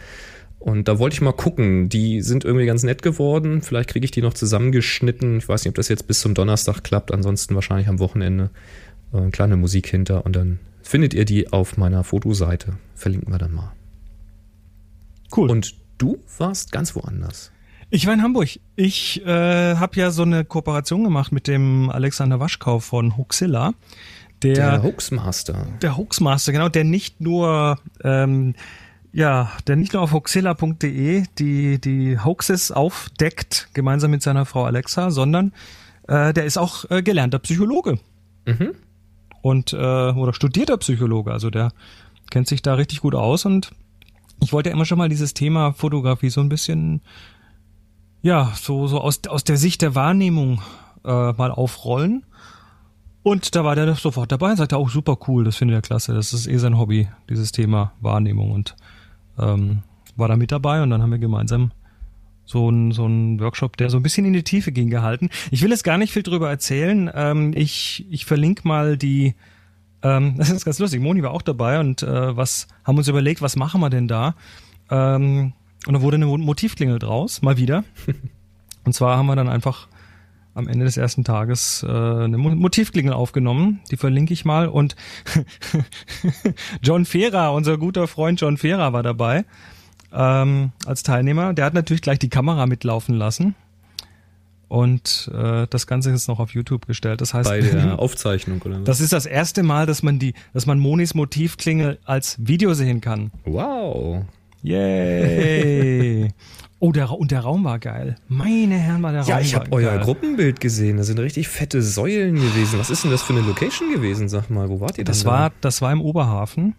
Und 0.59 0.87
da 0.89 0.99
wollte 0.99 1.13
ich 1.13 1.21
mal 1.21 1.31
gucken. 1.31 1.87
Die 1.89 2.21
sind 2.21 2.43
irgendwie 2.43 2.65
ganz 2.65 2.83
nett 2.83 3.01
geworden. 3.01 3.61
Vielleicht 3.61 3.89
kriege 3.89 4.03
ich 4.03 4.11
die 4.11 4.21
noch 4.21 4.33
zusammengeschnitten. 4.33 5.37
Ich 5.37 5.47
weiß 5.47 5.63
nicht, 5.63 5.69
ob 5.69 5.75
das 5.75 5.87
jetzt 5.87 6.05
bis 6.07 6.19
zum 6.19 6.33
Donnerstag 6.33 6.83
klappt. 6.83 7.13
Ansonsten 7.13 7.55
wahrscheinlich 7.55 7.87
am 7.87 7.99
Wochenende. 7.99 8.49
Äh, 9.13 9.29
kleine 9.31 9.57
Musik 9.57 9.87
hinter 9.87 10.25
und 10.25 10.35
dann 10.35 10.59
findet 10.83 11.13
ihr 11.13 11.25
die 11.25 11.51
auf 11.51 11.77
meiner 11.77 12.03
Fotoseite. 12.03 12.73
Verlinken 12.95 13.33
wir 13.33 13.37
dann 13.37 13.53
mal. 13.53 13.71
Cool. 15.35 15.49
Und 15.51 15.75
du 15.97 16.17
warst 16.37 16.71
ganz 16.71 16.95
woanders. 16.95 17.51
Ich 17.91 18.05
war 18.05 18.13
in 18.13 18.21
Hamburg. 18.21 18.49
Ich 18.75 19.25
äh, 19.25 19.75
habe 19.75 19.95
ja 19.99 20.11
so 20.11 20.21
eine 20.23 20.45
Kooperation 20.45 21.03
gemacht 21.03 21.31
mit 21.31 21.47
dem 21.47 21.89
Alexander 21.89 22.39
Waschkau 22.39 22.79
von 22.79 23.17
Hoaxilla. 23.17 23.73
Der, 24.43 24.53
Der 24.53 24.83
Hoaxmaster. 24.83 25.67
der 25.81 25.97
Hoaxmaster, 25.97 26.51
genau, 26.53 26.69
der 26.69 26.83
nicht 26.85 27.19
nur 27.19 27.77
ähm, 28.03 28.55
ja, 29.11 29.51
der 29.67 29.75
nicht 29.75 29.93
nur 29.93 30.03
auf 30.03 30.13
hoaxilla.de 30.13 31.23
die 31.39 31.81
die 31.81 32.17
Hoaxes 32.19 32.71
aufdeckt 32.71 33.69
gemeinsam 33.73 34.11
mit 34.11 34.21
seiner 34.21 34.45
Frau 34.45 34.63
Alexa, 34.65 35.09
sondern 35.11 35.51
äh, 36.07 36.31
der 36.31 36.45
ist 36.45 36.57
auch 36.57 36.89
äh, 36.91 37.01
gelernter 37.01 37.39
Psychologe 37.39 37.99
Mhm. 38.45 38.75
und 39.41 39.73
äh, 39.73 39.77
oder 39.77 40.31
studierter 40.33 40.77
Psychologe, 40.77 41.31
also 41.33 41.49
der 41.49 41.71
kennt 42.31 42.47
sich 42.47 42.61
da 42.61 42.75
richtig 42.75 43.01
gut 43.01 43.15
aus 43.15 43.45
und 43.45 43.71
ich 44.41 44.53
wollte 44.53 44.69
immer 44.69 44.85
schon 44.85 44.97
mal 44.97 45.09
dieses 45.09 45.33
Thema 45.33 45.73
Fotografie 45.73 46.29
so 46.29 46.41
ein 46.41 46.49
bisschen 46.49 47.01
ja 48.21 48.51
so 48.55 48.87
so 48.87 48.99
aus 48.99 49.21
aus 49.27 49.43
der 49.43 49.57
Sicht 49.57 49.81
der 49.81 49.95
Wahrnehmung 49.95 50.61
äh, 51.03 51.31
mal 51.33 51.51
aufrollen 51.51 52.25
und 53.23 53.55
da 53.55 53.63
war 53.63 53.75
der 53.75 53.93
sofort 53.95 54.31
dabei 54.31 54.51
und 54.51 54.57
sagte 54.57 54.77
auch 54.77 54.89
super 54.89 55.17
cool, 55.27 55.43
das 55.43 55.57
findet 55.57 55.77
er 55.77 55.81
klasse, 55.81 56.13
das 56.13 56.33
ist 56.33 56.47
eh 56.47 56.57
sein 56.57 56.77
Hobby, 56.77 57.09
dieses 57.29 57.51
Thema 57.51 57.93
Wahrnehmung 57.99 58.51
und 58.51 58.75
ähm, 59.37 59.83
war 60.15 60.27
da 60.27 60.35
mit 60.35 60.51
dabei 60.51 60.81
und 60.81 60.89
dann 60.89 61.01
haben 61.01 61.11
wir 61.11 61.19
gemeinsam 61.19 61.71
so 62.45 62.69
ein, 62.69 62.91
so 62.91 63.05
ein 63.05 63.39
Workshop, 63.39 63.77
der 63.77 63.91
so 63.91 63.97
ein 63.97 64.03
bisschen 64.03 64.25
in 64.25 64.33
die 64.33 64.43
Tiefe 64.43 64.71
ging, 64.71 64.89
gehalten. 64.89 65.29
Ich 65.51 65.61
will 65.61 65.69
jetzt 65.69 65.83
gar 65.83 65.99
nicht 65.99 66.11
viel 66.11 66.23
drüber 66.23 66.49
erzählen. 66.49 67.09
Ähm, 67.13 67.53
ich, 67.55 68.07
ich 68.09 68.25
verlinke 68.25 68.67
mal 68.67 68.97
die, 68.97 69.35
ähm, 70.03 70.35
das 70.37 70.49
ist 70.49 70.65
ganz 70.65 70.79
lustig, 70.79 71.01
Moni 71.01 71.23
war 71.23 71.31
auch 71.31 71.41
dabei 71.41 71.79
und 71.79 72.03
äh, 72.03 72.35
was 72.35 72.67
haben 72.83 72.97
uns 72.97 73.07
überlegt, 73.07 73.41
was 73.41 73.55
machen 73.55 73.81
wir 73.81 73.89
denn 73.89 74.07
da? 74.07 74.35
Ähm, 74.89 75.53
und 75.87 75.93
da 75.93 76.01
wurde 76.01 76.15
eine 76.15 76.25
Motivklingel 76.25 76.99
draus, 76.99 77.41
mal 77.41 77.57
wieder. 77.57 77.83
Und 78.85 78.93
zwar 78.93 79.17
haben 79.17 79.27
wir 79.27 79.35
dann 79.35 79.49
einfach 79.49 79.87
am 80.55 80.67
Ende 80.67 80.85
des 80.85 80.97
ersten 80.97 81.23
Tages 81.23 81.85
äh, 81.87 81.89
eine 81.91 82.37
Mo- 82.37 82.55
Motivklingel 82.55 83.13
aufgenommen. 83.13 83.81
Die 83.91 83.97
verlinke 83.97 84.33
ich 84.33 84.45
mal. 84.45 84.67
Und 84.67 84.95
John 86.81 87.05
Fera, 87.05 87.49
unser 87.49 87.77
guter 87.77 88.07
Freund 88.07 88.41
John 88.41 88.57
Fera 88.57 88.93
war 88.93 89.03
dabei 89.03 89.45
ähm, 90.11 90.71
als 90.85 91.03
Teilnehmer. 91.03 91.53
Der 91.53 91.65
hat 91.65 91.73
natürlich 91.73 92.01
gleich 92.01 92.19
die 92.19 92.29
Kamera 92.29 92.65
mitlaufen 92.65 93.15
lassen. 93.15 93.55
Und 94.69 95.29
äh, 95.33 95.65
das 95.69 95.87
Ganze 95.87 96.11
ist 96.11 96.27
noch 96.27 96.39
auf 96.39 96.51
YouTube 96.53 96.85
gestellt. 96.87 97.19
Das 97.21 97.33
heißt, 97.33 97.49
Bei 97.49 97.59
der 97.59 97.99
Aufzeichnung, 97.99 98.61
oder 98.63 98.77
was? 98.77 98.83
das 98.85 99.01
ist 99.01 99.11
das 99.13 99.25
erste 99.25 99.63
Mal, 99.63 99.85
dass 99.87 100.03
man 100.03 100.19
die, 100.19 100.33
dass 100.53 100.65
man 100.67 100.79
Monis 100.79 101.13
Motivklingel 101.15 101.97
als 102.05 102.37
Video 102.39 102.73
sehen 102.75 103.01
kann. 103.01 103.31
Wow. 103.45 104.23
Yay! 104.61 106.29
Oh, 106.81 106.93
der, 106.93 107.11
und 107.11 107.31
der 107.31 107.41
Raum 107.41 107.65
war 107.65 107.77
geil. 107.77 108.15
Meine 108.29 108.77
Herren, 108.77 109.03
war 109.03 109.11
der 109.11 109.23
Raum 109.23 109.29
Ja, 109.29 109.41
ich 109.41 109.53
habe 109.53 109.69
euer. 109.73 109.97
Gruppenbild 109.97 110.61
gesehen. 110.61 110.95
Da 110.95 111.03
sind 111.03 111.19
richtig 111.19 111.49
fette 111.49 111.81
Säulen 111.81 112.35
gewesen. 112.35 112.79
Was 112.79 112.89
ist 112.89 113.03
denn 113.03 113.11
das 113.11 113.21
für 113.21 113.33
eine 113.33 113.41
Location 113.45 113.91
gewesen? 113.93 114.29
Sag 114.29 114.49
mal, 114.49 114.69
wo 114.69 114.79
wart 114.79 114.91
ihr 114.91 115.03
denn 115.03 115.11
Das 115.11 115.23
da? 115.25 115.29
war, 115.29 115.51
das 115.59 115.81
war 115.81 115.91
im 115.91 115.99
Oberhafen. 115.99 116.75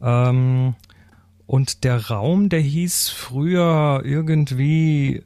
Ähm, 0.00 0.76
und 1.46 1.82
der 1.82 2.06
Raum, 2.06 2.50
der 2.50 2.60
hieß 2.60 3.08
früher 3.08 4.02
irgendwie, 4.04 5.24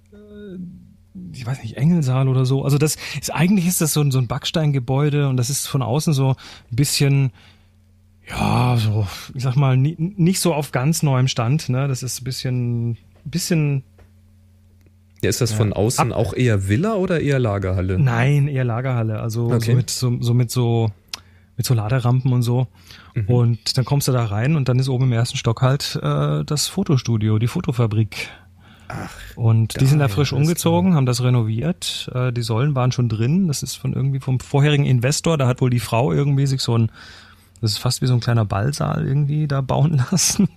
ich 1.32 1.44
weiß 1.46 1.62
nicht, 1.62 1.76
Engelsaal 1.76 2.28
oder 2.28 2.44
so. 2.44 2.64
Also 2.64 2.78
das 2.78 2.96
ist, 3.20 3.32
eigentlich 3.32 3.66
ist 3.66 3.80
das 3.80 3.92
so 3.92 4.00
ein, 4.00 4.10
so 4.10 4.18
ein 4.18 4.26
Backsteingebäude 4.26 5.28
und 5.28 5.36
das 5.36 5.50
ist 5.50 5.66
von 5.66 5.82
außen 5.82 6.12
so 6.12 6.30
ein 6.30 6.76
bisschen, 6.76 7.32
ja, 8.28 8.76
so, 8.78 9.06
ich 9.34 9.42
sag 9.42 9.56
mal, 9.56 9.76
ni- 9.76 9.96
nicht 9.98 10.40
so 10.40 10.54
auf 10.54 10.72
ganz 10.72 11.02
neuem 11.02 11.28
Stand, 11.28 11.68
ne? 11.68 11.88
Das 11.88 12.02
ist 12.02 12.20
ein 12.20 12.24
bisschen, 12.24 12.96
bisschen, 13.24 13.82
Ja, 15.22 15.28
ist 15.30 15.40
das 15.40 15.52
von 15.52 15.72
außen 15.72 16.12
auch 16.12 16.32
eher 16.34 16.68
Villa 16.68 16.94
oder 16.94 17.20
eher 17.20 17.38
Lagerhalle? 17.38 17.98
nein, 17.98 18.48
eher 18.48 18.64
Lagerhalle. 18.64 19.20
Also 19.20 19.50
Okay. 19.52 19.70
so 19.70 19.76
mit 19.76 19.90
so, 19.90 20.16
so 20.20 20.34
mit 20.34 20.50
so, 20.50 20.90
mit 21.56 21.66
so 21.66 21.74
Laderampen 21.74 22.32
und 22.32 22.42
so. 22.42 22.68
Und 23.26 23.76
dann 23.76 23.84
kommst 23.84 24.08
du 24.08 24.12
da 24.12 24.24
rein 24.24 24.54
und 24.56 24.68
dann 24.68 24.78
ist 24.78 24.88
oben 24.88 25.04
im 25.04 25.12
ersten 25.12 25.36
Stock 25.36 25.60
halt 25.62 25.98
äh, 26.02 26.44
das 26.44 26.68
Fotostudio, 26.68 27.38
die 27.38 27.48
Fotofabrik. 27.48 28.28
Ach, 28.92 29.10
Und 29.36 29.80
die 29.80 29.86
sind 29.86 29.98
da 30.00 30.08
frisch 30.08 30.32
umgezogen, 30.32 30.94
haben 30.94 31.06
das 31.06 31.22
renoviert. 31.22 32.10
Äh, 32.14 32.32
die 32.32 32.42
Säulen 32.42 32.74
waren 32.74 32.92
schon 32.92 33.08
drin. 33.08 33.48
Das 33.48 33.62
ist 33.62 33.76
von 33.76 33.92
irgendwie 33.92 34.20
vom 34.20 34.40
vorherigen 34.40 34.84
Investor. 34.86 35.38
Da 35.38 35.46
hat 35.46 35.60
wohl 35.60 35.70
die 35.70 35.80
Frau 35.80 36.12
irgendwie 36.12 36.46
sich 36.46 36.60
so 36.60 36.76
ein, 36.76 36.90
das 37.60 37.72
ist 37.72 37.78
fast 37.78 38.02
wie 38.02 38.06
so 38.06 38.14
ein 38.14 38.20
kleiner 38.20 38.44
Ballsaal 38.44 39.06
irgendwie 39.06 39.46
da 39.46 39.60
bauen 39.60 40.02
lassen. 40.10 40.48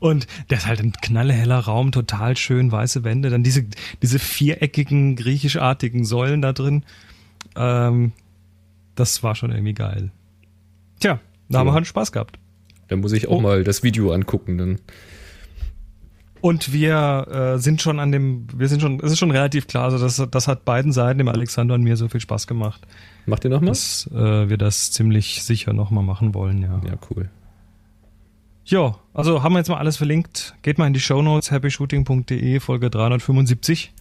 und 0.00 0.26
der 0.50 0.58
ist 0.58 0.66
halt 0.66 0.80
ein 0.80 0.92
knalleheller 0.92 1.58
Raum, 1.60 1.92
total 1.92 2.36
schön, 2.36 2.72
weiße 2.72 3.04
Wände. 3.04 3.30
Dann 3.30 3.42
diese, 3.42 3.64
diese 4.02 4.18
viereckigen, 4.18 5.16
griechischartigen 5.16 6.04
Säulen 6.04 6.42
da 6.42 6.52
drin. 6.52 6.84
Ähm, 7.56 8.12
das 8.94 9.22
war 9.22 9.34
schon 9.34 9.52
irgendwie 9.52 9.74
geil. 9.74 10.10
Tja, 11.00 11.20
da 11.48 11.58
haben 11.60 11.66
wir 11.68 11.72
halt 11.74 11.86
Spaß 11.86 12.10
gehabt. 12.12 12.38
Da 12.88 12.96
muss 12.96 13.12
ich 13.12 13.28
auch 13.28 13.36
Oh. 13.36 13.40
mal 13.40 13.64
das 13.64 13.82
Video 13.82 14.12
angucken. 14.12 14.58
Dann. 14.58 14.78
Und 16.40 16.72
wir 16.72 17.54
äh, 17.56 17.58
sind 17.58 17.82
schon 17.82 17.98
an 17.98 18.12
dem, 18.12 18.46
wir 18.54 18.68
sind 18.68 18.80
schon, 18.80 19.00
es 19.00 19.12
ist 19.12 19.18
schon 19.18 19.30
relativ 19.30 19.66
klar, 19.66 19.84
also 19.84 19.98
das, 19.98 20.22
das 20.30 20.48
hat 20.48 20.64
beiden 20.64 20.92
Seiten, 20.92 21.18
dem 21.18 21.28
Alexander 21.28 21.74
und 21.74 21.82
mir, 21.82 21.96
so 21.96 22.08
viel 22.08 22.20
Spaß 22.20 22.46
gemacht, 22.46 22.86
Macht 23.26 23.44
ihr 23.44 23.50
noch 23.50 23.60
mal? 23.60 23.68
dass 23.68 24.08
äh, 24.12 24.48
wir 24.48 24.56
das 24.56 24.90
ziemlich 24.92 25.42
sicher 25.42 25.72
nochmal 25.72 26.04
machen 26.04 26.34
wollen, 26.34 26.62
ja. 26.62 26.80
Ja, 26.86 26.94
cool. 27.10 27.28
Ja, 28.64 28.96
also 29.14 29.42
haben 29.42 29.54
wir 29.54 29.60
jetzt 29.60 29.70
mal 29.70 29.78
alles 29.78 29.96
verlinkt. 29.96 30.54
Geht 30.60 30.76
mal 30.76 30.86
in 30.86 30.92
die 30.92 31.00
Shownotes, 31.00 31.50
happyshooting.de, 31.50 32.60
Folge 32.60 32.90
375. 32.90 33.92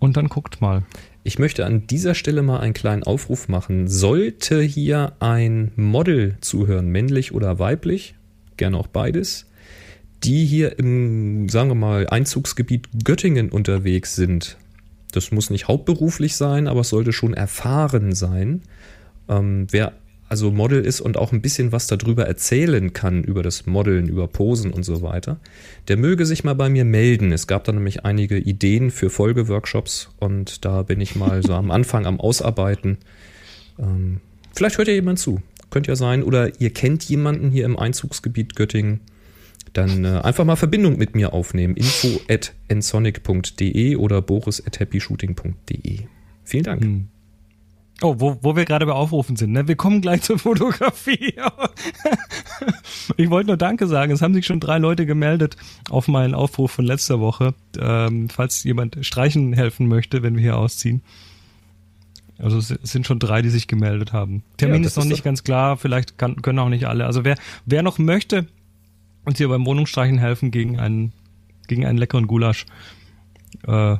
Und 0.00 0.16
dann 0.16 0.28
guckt 0.28 0.60
mal. 0.60 0.82
Ich 1.22 1.38
möchte 1.38 1.64
an 1.66 1.86
dieser 1.86 2.14
Stelle 2.14 2.42
mal 2.42 2.58
einen 2.58 2.74
kleinen 2.74 3.04
Aufruf 3.04 3.48
machen. 3.48 3.86
Sollte 3.88 4.60
hier 4.60 5.12
ein 5.20 5.70
Model 5.76 6.36
zuhören, 6.40 6.88
männlich 6.88 7.32
oder 7.32 7.58
weiblich, 7.60 8.16
gerne 8.56 8.76
auch 8.76 8.88
beides, 8.88 9.46
die 10.24 10.44
hier 10.44 10.78
im, 10.78 11.48
sagen 11.48 11.70
wir 11.70 11.74
mal, 11.74 12.06
Einzugsgebiet 12.08 12.88
Göttingen 13.04 13.50
unterwegs 13.50 14.16
sind. 14.16 14.56
Das 15.12 15.30
muss 15.30 15.50
nicht 15.50 15.68
hauptberuflich 15.68 16.36
sein, 16.36 16.68
aber 16.68 16.80
es 16.80 16.88
sollte 16.88 17.12
schon 17.12 17.34
erfahren 17.34 18.14
sein. 18.14 18.62
Ähm, 19.28 19.66
wer 19.70 19.92
also 20.28 20.50
Model 20.50 20.84
ist 20.84 21.00
und 21.00 21.16
auch 21.16 21.32
ein 21.32 21.40
bisschen 21.40 21.70
was 21.70 21.86
darüber 21.86 22.26
erzählen 22.26 22.92
kann, 22.92 23.22
über 23.22 23.42
das 23.42 23.66
Modeln, 23.66 24.08
über 24.08 24.26
Posen 24.26 24.72
und 24.72 24.82
so 24.82 25.02
weiter, 25.02 25.38
der 25.86 25.96
möge 25.96 26.26
sich 26.26 26.42
mal 26.42 26.54
bei 26.54 26.68
mir 26.68 26.84
melden. 26.84 27.30
Es 27.30 27.46
gab 27.46 27.64
da 27.64 27.72
nämlich 27.72 28.04
einige 28.04 28.36
Ideen 28.36 28.90
für 28.90 29.08
Folgeworkshops 29.08 30.08
und 30.18 30.64
da 30.64 30.82
bin 30.82 31.00
ich 31.00 31.14
mal 31.14 31.42
so 31.42 31.54
am 31.54 31.70
Anfang 31.70 32.06
am 32.06 32.18
Ausarbeiten. 32.18 32.98
Ähm, 33.78 34.20
vielleicht 34.54 34.78
hört 34.78 34.88
ja 34.88 34.94
jemand 34.94 35.20
zu. 35.20 35.40
Könnte 35.70 35.90
ja 35.90 35.96
sein. 35.96 36.22
Oder 36.22 36.60
ihr 36.60 36.70
kennt 36.70 37.04
jemanden 37.04 37.50
hier 37.50 37.64
im 37.64 37.78
Einzugsgebiet 37.78 38.56
Göttingen. 38.56 39.00
Dann 39.76 40.06
äh, 40.06 40.20
einfach 40.22 40.44
mal 40.46 40.56
Verbindung 40.56 40.96
mit 40.96 41.14
mir 41.14 41.34
aufnehmen. 41.34 41.76
Info 41.76 42.08
at 42.30 42.54
nsonic.de 42.72 43.96
oder 43.96 44.22
boris 44.22 44.66
at 44.66 44.80
happyshooting.de. 44.80 46.00
Vielen 46.44 46.64
Dank. 46.64 46.82
Hm. 46.82 47.08
Oh, 48.00 48.14
wo, 48.18 48.38
wo 48.40 48.56
wir 48.56 48.64
gerade 48.64 48.86
bei 48.86 48.92
Aufrufen 48.92 49.36
sind, 49.36 49.52
ne? 49.52 49.68
Wir 49.68 49.76
kommen 49.76 50.00
gleich 50.00 50.22
zur 50.22 50.38
Fotografie. 50.38 51.34
ich 53.18 53.28
wollte 53.28 53.48
nur 53.48 53.58
Danke 53.58 53.86
sagen. 53.86 54.12
Es 54.12 54.22
haben 54.22 54.32
sich 54.32 54.46
schon 54.46 54.60
drei 54.60 54.78
Leute 54.78 55.04
gemeldet 55.04 55.58
auf 55.90 56.08
meinen 56.08 56.34
Aufruf 56.34 56.72
von 56.72 56.86
letzter 56.86 57.20
Woche, 57.20 57.52
ähm, 57.78 58.30
falls 58.30 58.64
jemand 58.64 59.04
streichen 59.04 59.52
helfen 59.52 59.88
möchte, 59.88 60.22
wenn 60.22 60.36
wir 60.36 60.42
hier 60.42 60.56
ausziehen. 60.56 61.02
Also 62.38 62.58
es 62.58 62.68
sind 62.82 63.06
schon 63.06 63.18
drei, 63.18 63.42
die 63.42 63.50
sich 63.50 63.66
gemeldet 63.66 64.14
haben. 64.14 64.42
Termin 64.56 64.82
Ja, 64.82 64.88
ist 64.88 64.96
noch 64.96 65.04
ist 65.04 65.10
nicht 65.10 65.24
ganz 65.24 65.44
klar, 65.44 65.76
vielleicht 65.76 66.18
kann, 66.18 66.40
können 66.40 66.58
auch 66.58 66.68
nicht 66.68 66.86
alle. 66.86 67.06
Also 67.06 67.24
wer, 67.24 67.36
wer 67.64 67.82
noch 67.82 67.98
möchte 67.98 68.46
uns 69.26 69.38
hier 69.38 69.48
beim 69.48 69.66
Wohnungsstreichen 69.66 70.18
helfen 70.18 70.50
gegen 70.50 70.78
einen, 70.78 71.12
gegen 71.68 71.84
einen 71.84 71.98
leckeren 71.98 72.26
Gulasch, 72.26 72.64
äh, 73.66 73.96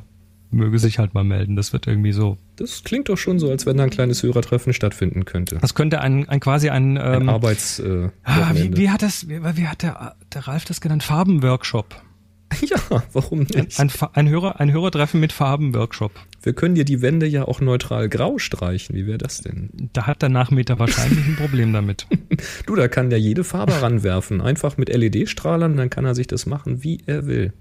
möge 0.49 0.79
sich 0.79 0.97
halt 0.97 1.13
mal 1.13 1.23
melden. 1.23 1.55
Das 1.55 1.73
wird 1.73 1.87
irgendwie 1.87 2.13
so 2.13 2.37
Das 2.55 2.83
klingt 2.83 3.09
doch 3.09 3.17
schon 3.17 3.37
so, 3.37 3.49
als 3.49 3.65
wenn 3.65 3.77
da 3.77 3.83
ein 3.83 3.89
kleines 3.89 4.23
Hörertreffen 4.23 4.73
stattfinden 4.73 5.25
könnte. 5.25 5.57
Das 5.59 5.75
könnte 5.75 6.01
ein, 6.01 6.27
ein 6.29 6.39
quasi 6.39 6.69
ein, 6.69 6.97
Ein 6.97 7.21
ähm, 7.23 7.29
Arbeits 7.29 7.79
äh, 7.79 8.09
ah, 8.23 8.51
wie, 8.53 8.75
wie 8.77 8.89
hat 8.89 9.01
das, 9.01 9.27
wie, 9.27 9.41
wie 9.43 9.67
hat 9.67 9.83
der, 9.83 10.15
der 10.33 10.47
Ralf 10.47 10.65
das 10.65 10.81
genannt? 10.81 11.03
Farbenworkshop. 11.03 12.01
Ja, 12.61 13.03
warum 13.13 13.39
nicht? 13.41 13.79
ein, 13.79 13.91
ein 14.13 14.29
Hörer, 14.29 14.59
ein 14.59 14.71
Hörertreffen 14.71 15.19
mit 15.19 15.31
Farbenworkshop. 15.33 16.11
Wir 16.41 16.53
können 16.53 16.75
dir 16.75 16.85
die 16.85 17.01
Wände 17.01 17.27
ja 17.27 17.47
auch 17.47 17.61
neutral 17.61 18.09
grau 18.09 18.37
streichen. 18.39 18.95
Wie 18.95 19.05
wäre 19.05 19.17
das 19.17 19.41
denn? 19.41 19.69
Da 19.93 20.07
hat 20.07 20.21
der 20.21 20.29
Nachmieter 20.29 20.79
wahrscheinlich 20.79 21.25
ein 21.25 21.35
Problem 21.35 21.73
damit. 21.73 22.07
Du, 22.65 22.75
da 22.75 22.87
kann 22.87 23.09
der 23.09 23.19
jede 23.19 23.43
Farbe 23.43 23.73
ranwerfen. 23.81 24.41
Einfach 24.41 24.77
mit 24.77 24.89
LED-Strahlern, 24.89 25.75
dann 25.77 25.89
kann 25.89 26.05
er 26.05 26.13
sich 26.15 26.27
das 26.27 26.45
machen, 26.45 26.83
wie 26.83 27.01
er 27.05 27.25
will. 27.25 27.53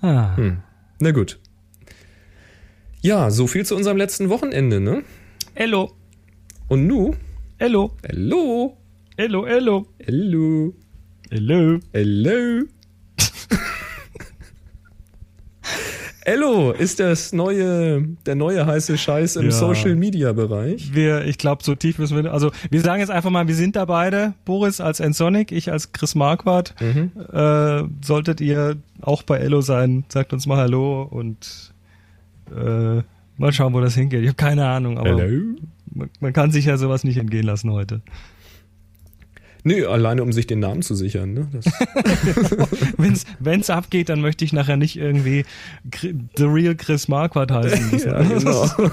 Ah, 0.00 0.36
Hm. 0.36 0.58
Na 1.00 1.10
gut. 1.12 1.38
Ja, 3.02 3.30
so 3.30 3.46
viel 3.46 3.64
zu 3.64 3.76
unserem 3.76 3.96
letzten 3.96 4.28
Wochenende, 4.28 4.80
ne? 4.80 5.02
Hello. 5.54 5.92
Und 6.68 6.86
nu 6.86 7.14
Ello. 7.58 7.96
Hallo. 8.06 8.76
Ello, 9.16 9.44
Ello. 9.46 9.86
Hallo. 10.06 10.74
Ello. 11.30 11.80
Hallo. 11.94 12.62
Ello 16.30 16.70
ist 16.70 17.00
das 17.00 17.32
neue, 17.32 18.02
der 18.24 18.34
neue 18.34 18.64
heiße 18.64 18.96
Scheiß 18.96 19.36
im 19.36 19.46
Ja. 19.46 19.50
Social 19.50 19.96
Media 19.96 20.32
Bereich. 20.32 20.94
Wir, 20.94 21.24
ich 21.24 21.38
glaube, 21.38 21.64
so 21.64 21.74
tief 21.74 21.98
müssen 21.98 22.22
wir, 22.22 22.32
also 22.32 22.52
wir 22.70 22.80
sagen 22.80 23.00
jetzt 23.00 23.10
einfach 23.10 23.30
mal, 23.30 23.48
wir 23.48 23.54
sind 23.54 23.74
da 23.74 23.84
beide. 23.84 24.34
Boris 24.44 24.80
als 24.80 25.00
Ensonic, 25.00 25.50
ich 25.50 25.72
als 25.72 25.92
Chris 25.92 26.14
Marquardt. 26.14 26.74
Äh, 26.80 27.82
solltet 28.04 28.40
ihr 28.40 28.76
auch 29.00 29.22
bei 29.24 29.38
Ello 29.38 29.60
sein, 29.60 30.04
sagt 30.08 30.32
uns 30.32 30.46
mal 30.46 30.58
Hallo 30.58 31.02
und 31.02 31.72
äh, 32.50 33.02
mal 33.36 33.52
schauen, 33.52 33.72
wo 33.72 33.80
das 33.80 33.94
hingeht. 33.94 34.22
Ich 34.22 34.28
habe 34.28 34.36
keine 34.36 34.66
Ahnung, 34.66 34.98
aber 34.98 35.16
man, 35.92 36.10
man 36.20 36.32
kann 36.32 36.52
sich 36.52 36.66
ja 36.66 36.76
sowas 36.76 37.02
nicht 37.02 37.16
entgehen 37.16 37.44
lassen 37.44 37.72
heute. 37.72 38.02
Nö, 39.64 39.86
alleine 39.86 40.22
um 40.22 40.32
sich 40.32 40.46
den 40.46 40.60
Namen 40.60 40.82
zu 40.82 40.94
sichern. 40.94 41.34
Ne? 41.34 41.48
Wenn's, 42.96 43.24
wenn's 43.38 43.70
abgeht, 43.70 44.08
dann 44.08 44.20
möchte 44.20 44.44
ich 44.44 44.52
nachher 44.52 44.76
nicht 44.76 44.96
irgendwie 44.96 45.44
The 46.36 46.44
Real 46.44 46.74
Chris 46.74 47.08
Marquardt 47.08 47.50
heißen 47.50 47.90
müssen. 47.90 48.10
ja, 48.10 48.22
genau. 48.22 48.68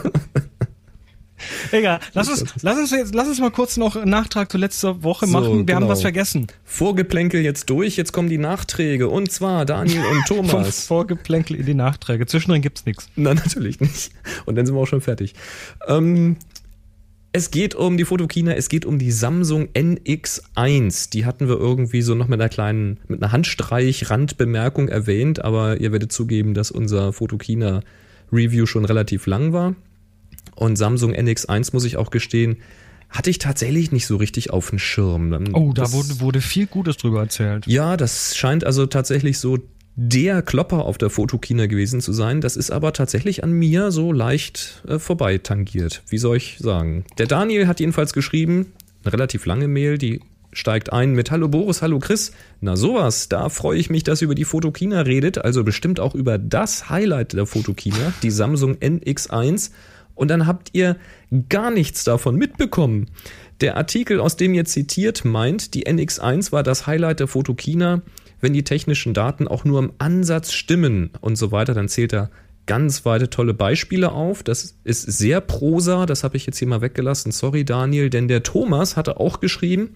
Egal, 1.71 1.99
lass 2.13 2.29
uns, 2.29 2.45
lass 2.61 2.77
uns 2.77 2.91
jetzt, 2.91 3.13
lass 3.13 3.27
uns 3.27 3.39
mal 3.39 3.51
kurz 3.51 3.77
noch 3.77 3.95
einen 3.95 4.09
Nachtrag 4.09 4.51
zur 4.51 4.59
letzten 4.59 5.03
Woche 5.03 5.27
So, 5.27 5.33
machen. 5.33 5.67
Wir 5.67 5.75
haben 5.75 5.83
genau. 5.83 5.89
was 5.89 6.01
vergessen. 6.01 6.47
Vorgeplänkel 6.63 7.41
jetzt 7.41 7.69
durch, 7.69 7.95
jetzt 7.95 8.11
kommen 8.11 8.27
die 8.29 8.39
Nachträge. 8.39 9.07
Und 9.07 9.31
zwar 9.31 9.65
Daniel 9.65 10.03
und 10.05 10.27
Vom 10.27 10.47
Thomas. 10.47 10.87
Vorgeplänkel 10.87 11.55
in 11.57 11.65
die 11.65 11.73
Nachträge. 11.75 12.25
Zwischendrin 12.25 12.61
gibt's 12.61 12.85
nichts. 12.85 13.09
Nein, 13.15 13.35
natürlich 13.35 13.79
nicht. 13.79 14.11
Und 14.45 14.55
dann 14.55 14.65
sind 14.65 14.75
wir 14.75 14.81
auch 14.81 14.87
schon 14.87 15.01
fertig. 15.01 15.35
Ähm, 15.87 16.37
es 17.37 17.51
geht 17.51 17.73
um 17.75 17.97
die 17.97 18.05
Fotokina, 18.05 18.53
es 18.53 18.67
geht 18.69 18.85
um 18.85 18.99
die 18.99 19.11
Samsung 19.11 19.69
NX1. 19.73 21.09
Die 21.11 21.25
hatten 21.25 21.47
wir 21.47 21.55
irgendwie 21.57 22.01
so 22.01 22.15
noch 22.15 22.27
mit 22.27 22.39
einer 22.41 22.49
kleinen, 22.49 22.99
mit 23.07 23.21
einer 23.23 23.31
Handstreich-Randbemerkung 23.31 24.89
erwähnt, 24.89 25.43
aber 25.43 25.79
ihr 25.79 25.91
werdet 25.91 26.11
zugeben, 26.11 26.53
dass 26.53 26.71
unser 26.71 27.13
Fotokina-Review 27.13 28.65
schon 28.65 28.85
relativ 28.85 29.25
lang 29.25 29.53
war. 29.53 29.75
Und 30.55 30.75
Samsung 30.75 31.13
NX1, 31.13 31.69
muss 31.73 31.85
ich 31.85 31.97
auch 31.97 32.09
gestehen, 32.09 32.57
hatte 33.09 33.29
ich 33.29 33.37
tatsächlich 33.39 33.91
nicht 33.91 34.07
so 34.07 34.17
richtig 34.17 34.49
auf 34.51 34.69
dem 34.69 34.79
Schirm. 34.79 35.31
Oh, 35.53 35.71
da 35.73 35.83
Das- 35.83 35.93
wurde, 35.93 36.19
wurde 36.19 36.41
viel 36.41 36.65
Gutes 36.67 36.97
drüber 36.97 37.21
erzählt. 37.21 37.65
ja, 37.67 37.95
das 37.95 38.35
scheint 38.35 38.65
also 38.65 38.85
tatsächlich 38.85 39.37
so 39.39 39.59
der 39.99 40.43
Klopper 40.43 40.85
auf 40.85 40.99
der 40.99 41.09
Fotokina 41.09 41.65
gewesen 41.65 42.01
zu 42.01 42.13
sein. 42.13 42.39
Das 42.39 42.55
ist 42.55 42.69
aber 42.69 42.93
tatsächlich 42.93 43.43
an 43.43 43.51
mir 43.51 43.91
so 43.91 44.13
leicht 44.13 44.83
äh, 44.87 44.99
vorbei 44.99 45.39
tangiert. 45.39 46.03
Wie 46.07 46.19
soll 46.19 46.37
ich 46.37 46.57
sagen? 46.59 47.03
Der 47.17 47.25
Daniel 47.25 47.67
hat 47.67 47.79
jedenfalls 47.79 48.13
geschrieben, 48.13 48.71
eine 49.03 49.13
relativ 49.13 49.47
lange 49.47 49.67
Mail, 49.67 49.97
die 49.97 50.21
steigt 50.53 50.93
ein 50.93 51.13
mit 51.13 51.31
Hallo 51.31 51.47
Boris, 51.47 51.81
hallo 51.81 51.97
Chris. 51.97 52.31
Na 52.61 52.75
sowas, 52.75 53.27
da 53.27 53.49
freue 53.49 53.79
ich 53.79 53.89
mich, 53.89 54.03
dass 54.03 54.21
ihr 54.21 54.25
über 54.25 54.35
die 54.35 54.45
Fotokina 54.45 55.01
redet, 55.01 55.39
also 55.39 55.63
bestimmt 55.63 55.99
auch 55.99 56.13
über 56.13 56.37
das 56.37 56.91
Highlight 56.91 57.33
der 57.33 57.47
Fotokina, 57.47 58.13
die 58.21 58.31
Samsung 58.31 58.75
NX1. 58.75 59.71
Und 60.13 60.29
dann 60.29 60.45
habt 60.45 60.69
ihr 60.73 60.97
gar 61.49 61.71
nichts 61.71 62.03
davon 62.03 62.35
mitbekommen. 62.35 63.07
Der 63.61 63.77
Artikel, 63.77 64.19
aus 64.19 64.35
dem 64.35 64.53
ihr 64.53 64.65
zitiert, 64.65 65.25
meint, 65.25 65.73
die 65.73 65.87
NX1 65.87 66.51
war 66.51 66.61
das 66.61 66.85
Highlight 66.85 67.19
der 67.19 67.27
Fotokina. 67.27 68.03
Wenn 68.39 68.53
die 68.53 68.63
technischen 68.63 69.13
Daten 69.13 69.47
auch 69.47 69.65
nur 69.65 69.79
im 69.79 69.93
Ansatz 69.97 70.51
stimmen 70.51 71.11
und 71.21 71.35
so 71.37 71.51
weiter, 71.51 71.73
dann 71.73 71.89
zählt 71.89 72.13
er 72.13 72.29
ganz 72.67 73.05
weite 73.05 73.29
tolle 73.31 73.55
Beispiele 73.55 74.11
auf. 74.11 74.43
Das 74.43 74.75
ist 74.83 75.01
sehr 75.03 75.41
prosa, 75.41 76.05
das 76.05 76.23
habe 76.23 76.37
ich 76.37 76.45
jetzt 76.45 76.59
hier 76.59 76.67
mal 76.67 76.81
weggelassen. 76.81 77.31
Sorry, 77.31 77.65
Daniel, 77.65 78.11
denn 78.11 78.27
der 78.27 78.43
Thomas 78.43 78.95
hatte 78.95 79.19
auch 79.19 79.39
geschrieben, 79.39 79.95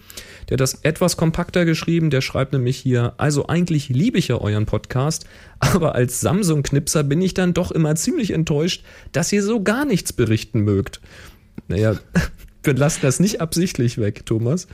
der 0.49 0.55
hat 0.55 0.61
das 0.61 0.79
etwas 0.83 1.17
kompakter 1.17 1.65
geschrieben, 1.65 2.09
der 2.09 2.21
schreibt 2.21 2.53
nämlich 2.53 2.77
hier, 2.77 3.13
also 3.17 3.47
eigentlich 3.47 3.89
liebe 3.89 4.17
ich 4.17 4.29
ja 4.29 4.37
euren 4.37 4.65
Podcast, 4.65 5.25
aber 5.59 5.93
als 5.93 6.21
Samsung-Knipser 6.21 7.03
bin 7.03 7.21
ich 7.21 7.35
dann 7.35 7.53
doch 7.53 7.71
immer 7.71 7.93
ziemlich 7.95 8.31
enttäuscht, 8.31 8.83
dass 9.11 9.31
ihr 9.31 9.43
so 9.43 9.61
gar 9.61 9.85
nichts 9.85 10.13
berichten 10.13 10.61
mögt. 10.61 11.01
Naja, 11.67 11.95
wir 12.63 12.73
lassen 12.73 13.01
das 13.03 13.19
nicht 13.19 13.41
absichtlich 13.41 13.97
weg, 13.99 14.25
Thomas. 14.25 14.67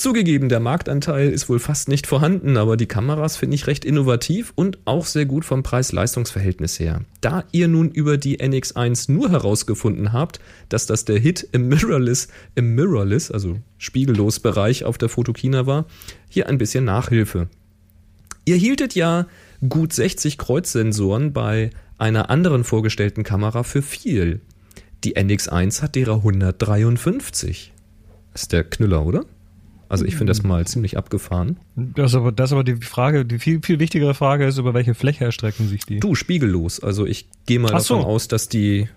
Zugegeben, 0.00 0.48
der 0.48 0.60
Marktanteil 0.60 1.28
ist 1.28 1.50
wohl 1.50 1.58
fast 1.58 1.90
nicht 1.90 2.06
vorhanden, 2.06 2.56
aber 2.56 2.78
die 2.78 2.86
Kameras 2.86 3.36
finde 3.36 3.54
ich 3.54 3.66
recht 3.66 3.84
innovativ 3.84 4.50
und 4.54 4.78
auch 4.86 5.04
sehr 5.04 5.26
gut 5.26 5.44
vom 5.44 5.62
Preis-Leistungs-Verhältnis 5.62 6.80
her. 6.80 7.02
Da 7.20 7.44
ihr 7.52 7.68
nun 7.68 7.90
über 7.90 8.16
die 8.16 8.40
NX1 8.40 9.12
nur 9.12 9.28
herausgefunden 9.28 10.14
habt, 10.14 10.40
dass 10.70 10.86
das 10.86 11.04
der 11.04 11.18
Hit 11.18 11.46
im 11.52 11.68
Mirrorless, 11.68 12.28
im 12.54 12.74
Mirrorless, 12.74 13.30
also 13.30 13.58
spiegellos 13.76 14.40
Bereich 14.40 14.84
auf 14.84 14.96
der 14.96 15.10
Fotokina 15.10 15.66
war, 15.66 15.84
hier 16.30 16.48
ein 16.48 16.56
bisschen 16.56 16.86
Nachhilfe. 16.86 17.48
Ihr 18.46 18.56
hieltet 18.56 18.94
ja 18.94 19.26
gut 19.68 19.92
60 19.92 20.38
Kreuzsensoren 20.38 21.34
bei 21.34 21.68
einer 21.98 22.30
anderen 22.30 22.64
vorgestellten 22.64 23.22
Kamera 23.22 23.64
für 23.64 23.82
viel. 23.82 24.40
Die 25.04 25.18
NX1 25.18 25.82
hat 25.82 25.94
derer 25.94 26.14
153. 26.14 27.74
Ist 28.32 28.52
der 28.52 28.64
Knüller, 28.64 29.04
oder? 29.04 29.26
Also 29.90 30.04
ich 30.04 30.14
finde 30.14 30.30
das 30.30 30.44
mal 30.44 30.64
ziemlich 30.68 30.96
abgefahren. 30.96 31.58
Das 31.74 32.12
ist 32.12 32.16
aber, 32.16 32.30
das 32.30 32.50
ist 32.50 32.52
aber 32.52 32.62
die 32.62 32.76
Frage, 32.76 33.26
die 33.26 33.40
viel, 33.40 33.60
viel 33.60 33.80
wichtigere 33.80 34.14
Frage 34.14 34.46
ist, 34.46 34.56
über 34.56 34.72
welche 34.72 34.94
Fläche 34.94 35.24
erstrecken 35.24 35.66
sich 35.66 35.84
die? 35.84 35.98
Du, 35.98 36.14
spiegellos. 36.14 36.78
Also 36.78 37.06
ich 37.06 37.28
gehe 37.44 37.58
mal 37.58 37.72
Ach 37.74 37.80
so. 37.80 37.96
davon 37.96 38.08
aus, 38.08 38.28
dass 38.28 38.48
die 38.48 38.88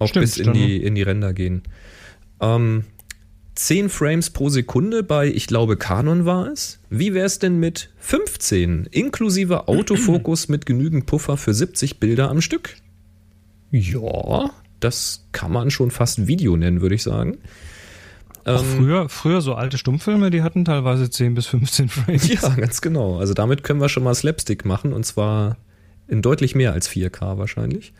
auch 0.00 0.08
Stimmt, 0.08 0.24
bis 0.24 0.38
in 0.38 0.52
die, 0.52 0.82
in 0.82 0.96
die 0.96 1.02
Ränder 1.02 1.34
gehen. 1.34 1.62
Ähm, 2.40 2.82
10 3.54 3.90
Frames 3.90 4.30
pro 4.30 4.48
Sekunde 4.48 5.04
bei, 5.04 5.28
ich 5.28 5.46
glaube, 5.46 5.76
Canon 5.76 6.24
war 6.24 6.48
es. 6.48 6.80
Wie 6.90 7.14
wäre 7.14 7.26
es 7.26 7.38
denn 7.38 7.60
mit 7.60 7.90
15, 7.98 8.88
inklusive 8.90 9.68
Autofokus 9.68 10.48
mit 10.48 10.66
genügend 10.66 11.06
Puffer 11.06 11.36
für 11.36 11.54
70 11.54 12.00
Bilder 12.00 12.28
am 12.28 12.40
Stück? 12.40 12.74
Ja, 13.70 14.50
das 14.80 15.28
kann 15.30 15.52
man 15.52 15.70
schon 15.70 15.92
fast 15.92 16.26
Video 16.26 16.56
nennen, 16.56 16.80
würde 16.80 16.96
ich 16.96 17.04
sagen. 17.04 17.38
Auch 18.44 18.62
Ähm, 18.62 18.76
früher, 18.78 19.08
früher 19.08 19.40
so 19.40 19.54
alte 19.54 19.78
Stummfilme, 19.78 20.30
die 20.30 20.42
hatten 20.42 20.64
teilweise 20.64 21.10
10 21.10 21.34
bis 21.34 21.46
15 21.46 21.88
Frames. 21.90 22.28
Ja, 22.28 22.48
ganz 22.50 22.80
genau. 22.80 23.18
Also 23.18 23.34
damit 23.34 23.62
können 23.64 23.80
wir 23.80 23.88
schon 23.88 24.02
mal 24.04 24.14
Slapstick 24.14 24.64
machen 24.64 24.92
und 24.92 25.04
zwar 25.04 25.56
in 26.08 26.22
deutlich 26.22 26.54
mehr 26.54 26.72
als 26.72 26.88
4K 26.90 27.38
wahrscheinlich. 27.38 27.92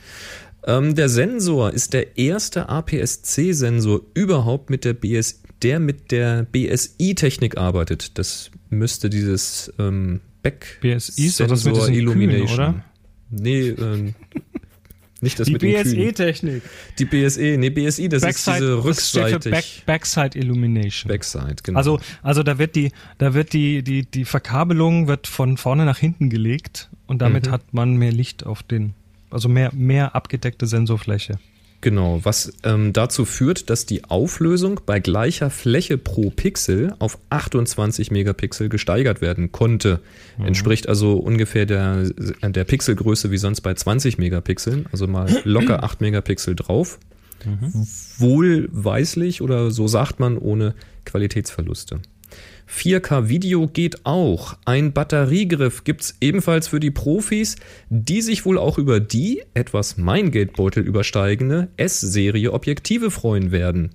Ähm, 0.66 0.94
der 0.94 1.08
Sensor 1.08 1.72
ist 1.72 1.92
der 1.92 2.18
erste 2.18 2.68
APS-C-Sensor 2.68 4.00
überhaupt 4.14 4.68
mit 4.70 4.84
der 4.84 4.92
BS, 4.94 5.42
der 5.62 5.78
mit 5.80 6.10
der 6.10 6.42
BSI-Technik 6.44 7.56
arbeitet. 7.56 8.18
Das 8.18 8.50
müsste 8.68 9.08
dieses 9.10 9.72
ähm, 9.78 10.20
Back 10.42 10.78
BSI 10.80 11.26
ist 11.26 11.40
doch 11.40 11.46
das 11.46 11.64
mit 11.64 11.74
Sensor 11.74 11.86
Kühen, 11.86 11.94
Illumination. 11.98 12.54
oder? 12.54 12.84
Nee, 13.30 13.68
ähm, 13.68 14.14
nicht 15.22 15.38
das 15.38 15.46
Die 15.46 15.52
mit. 15.52 15.60
BSE-Technik. 15.62 16.62
Die 16.98 17.04
BSE, 17.04 17.56
nee, 17.58 17.70
BSI, 17.70 18.08
das 18.08 18.22
ist 18.22 18.46
diese 18.46 18.84
rückseitig. 18.84 19.50
Back, 19.52 19.64
Backside 19.86 20.38
Illumination. 20.38 21.08
Backside, 21.08 21.56
genau. 21.62 21.78
Also, 21.78 22.00
also 22.22 22.42
da 22.42 22.58
wird 22.58 22.74
die, 22.76 22.92
da 23.18 23.34
wird 23.34 23.52
die, 23.52 23.82
die, 23.82 24.04
die 24.04 24.24
Verkabelung 24.24 25.06
wird 25.08 25.26
von 25.26 25.56
vorne 25.56 25.84
nach 25.84 25.98
hinten 25.98 26.30
gelegt 26.30 26.88
und 27.06 27.20
damit 27.22 27.46
Mhm. 27.46 27.50
hat 27.50 27.74
man 27.74 27.94
mehr 27.96 28.12
Licht 28.12 28.44
auf 28.46 28.62
den, 28.62 28.94
also 29.30 29.48
mehr, 29.48 29.70
mehr 29.74 30.14
abgedeckte 30.14 30.66
Sensorfläche. 30.66 31.38
Genau, 31.82 32.20
was 32.22 32.52
ähm, 32.62 32.92
dazu 32.92 33.24
führt, 33.24 33.70
dass 33.70 33.86
die 33.86 34.04
Auflösung 34.04 34.80
bei 34.84 35.00
gleicher 35.00 35.48
Fläche 35.48 35.96
pro 35.96 36.28
Pixel 36.28 36.94
auf 36.98 37.18
28 37.30 38.10
Megapixel 38.10 38.68
gesteigert 38.68 39.22
werden 39.22 39.50
konnte. 39.50 40.00
Entspricht 40.38 40.88
also 40.88 41.16
ungefähr 41.16 41.64
der, 41.64 42.10
der 42.42 42.64
Pixelgröße 42.64 43.30
wie 43.30 43.38
sonst 43.38 43.62
bei 43.62 43.72
20 43.72 44.18
Megapixeln, 44.18 44.86
also 44.92 45.06
mal 45.06 45.40
locker 45.44 45.82
8 45.82 46.02
Megapixel 46.02 46.54
drauf. 46.54 46.98
Wohlweislich 48.18 49.40
oder 49.40 49.70
so 49.70 49.88
sagt 49.88 50.20
man 50.20 50.36
ohne 50.36 50.74
Qualitätsverluste. 51.06 52.00
4K 52.70 53.28
Video 53.28 53.66
geht 53.66 54.06
auch. 54.06 54.56
Ein 54.64 54.92
Batteriegriff 54.92 55.84
gibt's 55.84 56.14
ebenfalls 56.20 56.68
für 56.68 56.80
die 56.80 56.90
Profis, 56.90 57.56
die 57.88 58.22
sich 58.22 58.44
wohl 58.44 58.58
auch 58.58 58.78
über 58.78 59.00
die 59.00 59.42
etwas 59.54 59.96
mein 59.96 60.30
Geldbeutel 60.30 60.82
übersteigende 60.84 61.68
S-Serie 61.76 62.52
Objektive 62.52 63.10
freuen 63.10 63.50
werden. 63.50 63.90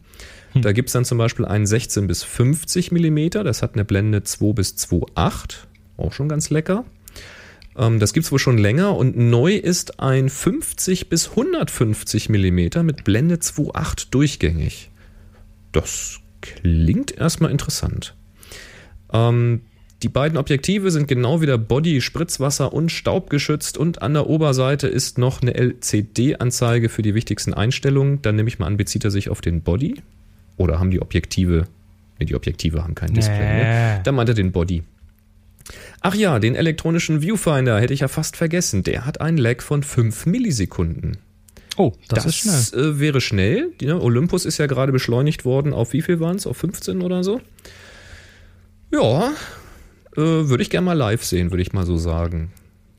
Da 0.54 0.72
gibt's 0.72 0.94
dann 0.94 1.06
zum 1.06 1.18
Beispiel 1.18 1.46
einen 1.46 1.66
16 1.66 2.08
bis 2.08 2.24
50 2.24 2.92
Millimeter, 2.92 3.44
das 3.44 3.62
hat 3.62 3.74
eine 3.74 3.86
Blende 3.86 4.24
2 4.24 4.54
bis 4.54 4.76
2,8, 4.76 5.56
auch 5.98 6.14
schon 6.14 6.30
ganz 6.30 6.50
lecker. 6.50 6.86
Ähm, 7.78 8.00
das 8.00 8.14
gibt's 8.14 8.32
wohl 8.32 8.40
schon 8.40 8.58
länger 8.58 8.96
und 8.96 9.18
neu 9.18 9.56
ist 9.56 10.00
ein 10.00 10.30
50 10.30 11.10
bis 11.10 11.32
150 11.32 12.30
Millimeter 12.30 12.84
mit 12.84 13.04
Blende 13.04 13.36
2,8 13.36 14.08
durchgängig. 14.12 14.92
Das 15.72 16.20
klingt 16.42 17.18
erstmal 17.18 17.52
interessant. 17.52 18.16
Ähm, 19.14 19.62
die 20.04 20.10
beiden 20.10 20.38
Objektive 20.38 20.92
sind 20.92 21.08
genau 21.08 21.42
wie 21.42 21.46
der 21.46 21.58
Body 21.58 22.02
Spritzwasser 22.02 22.74
und 22.74 22.92
staubgeschützt 22.92 23.78
und 23.78 24.02
an 24.02 24.14
der 24.14 24.28
Oberseite 24.28 24.88
ist 24.88 25.18
noch 25.18 25.42
eine 25.42 25.56
LCD-Anzeige 25.56 26.90
für 26.90 27.02
die 27.02 27.16
wichtigsten 27.16 27.54
Einstellungen. 27.54 28.22
Dann 28.22 28.36
nehme 28.36 28.50
ich 28.50 28.60
mal 28.60 28.68
an, 28.68 28.78
bezieht 28.78 29.04
er 29.04 29.12
sich 29.12 29.30
auf 29.30 29.42
den 29.42 29.62
Body 29.62 29.96
oder 30.58 30.80
haben 30.80 30.92
die 30.92 31.02
Objektive 31.02 31.68
Ne, 32.20 32.26
die 32.26 32.36
Objektive 32.36 32.84
haben 32.84 32.96
kein 32.96 33.14
Display. 33.14 33.38
Ne? 33.38 33.96
Nee. 33.98 34.02
Da 34.04 34.12
meint 34.12 34.30
er 34.30 34.36
den 34.36 34.52
Body. 34.52 34.84
Ach 36.02 36.16
ja, 36.16 36.40
den 36.40 36.56
elektronischen 36.56 37.22
Viewfinder 37.22 37.80
hätte 37.80 37.94
ich 37.94 38.02
ja 38.02 38.08
fast 38.08 38.38
vergessen. 38.38 38.84
Der 38.84 39.06
hat 39.06 39.22
einen 39.22 39.38
Lag 39.38 39.62
von 39.62 39.84
5 39.84 40.28
Millisekunden. 40.28 41.18
Oh, 41.78 41.92
das, 42.08 42.26
ist 42.26 42.36
schnell. 42.36 42.86
Äh, 42.86 43.00
wäre 43.00 43.20
schnell. 43.20 43.72
Die, 43.82 43.88
ne? 43.88 44.00
Olympus 44.00 44.46
ist 44.46 44.60
ja 44.60 44.68
gerade 44.68 44.92
beschleunigt 44.92 45.44
worden. 45.44 45.74
Auf 45.74 45.92
wie 45.92 46.02
viel 46.02 46.20
waren 46.20 46.38
es? 46.38 46.48
Auf 46.48 46.58
15 46.58 47.02
oder 47.02 47.24
so? 47.24 47.42
Ja, 48.96 49.32
äh, 50.16 50.22
würde 50.48 50.64
ich 50.64 50.70
gerne 50.70 50.86
mal 50.86 50.94
live 50.94 51.24
sehen, 51.24 51.52
würde 51.52 51.62
ich 51.62 51.74
mal 51.74 51.86
so 51.86 51.98
sagen. 51.98 52.52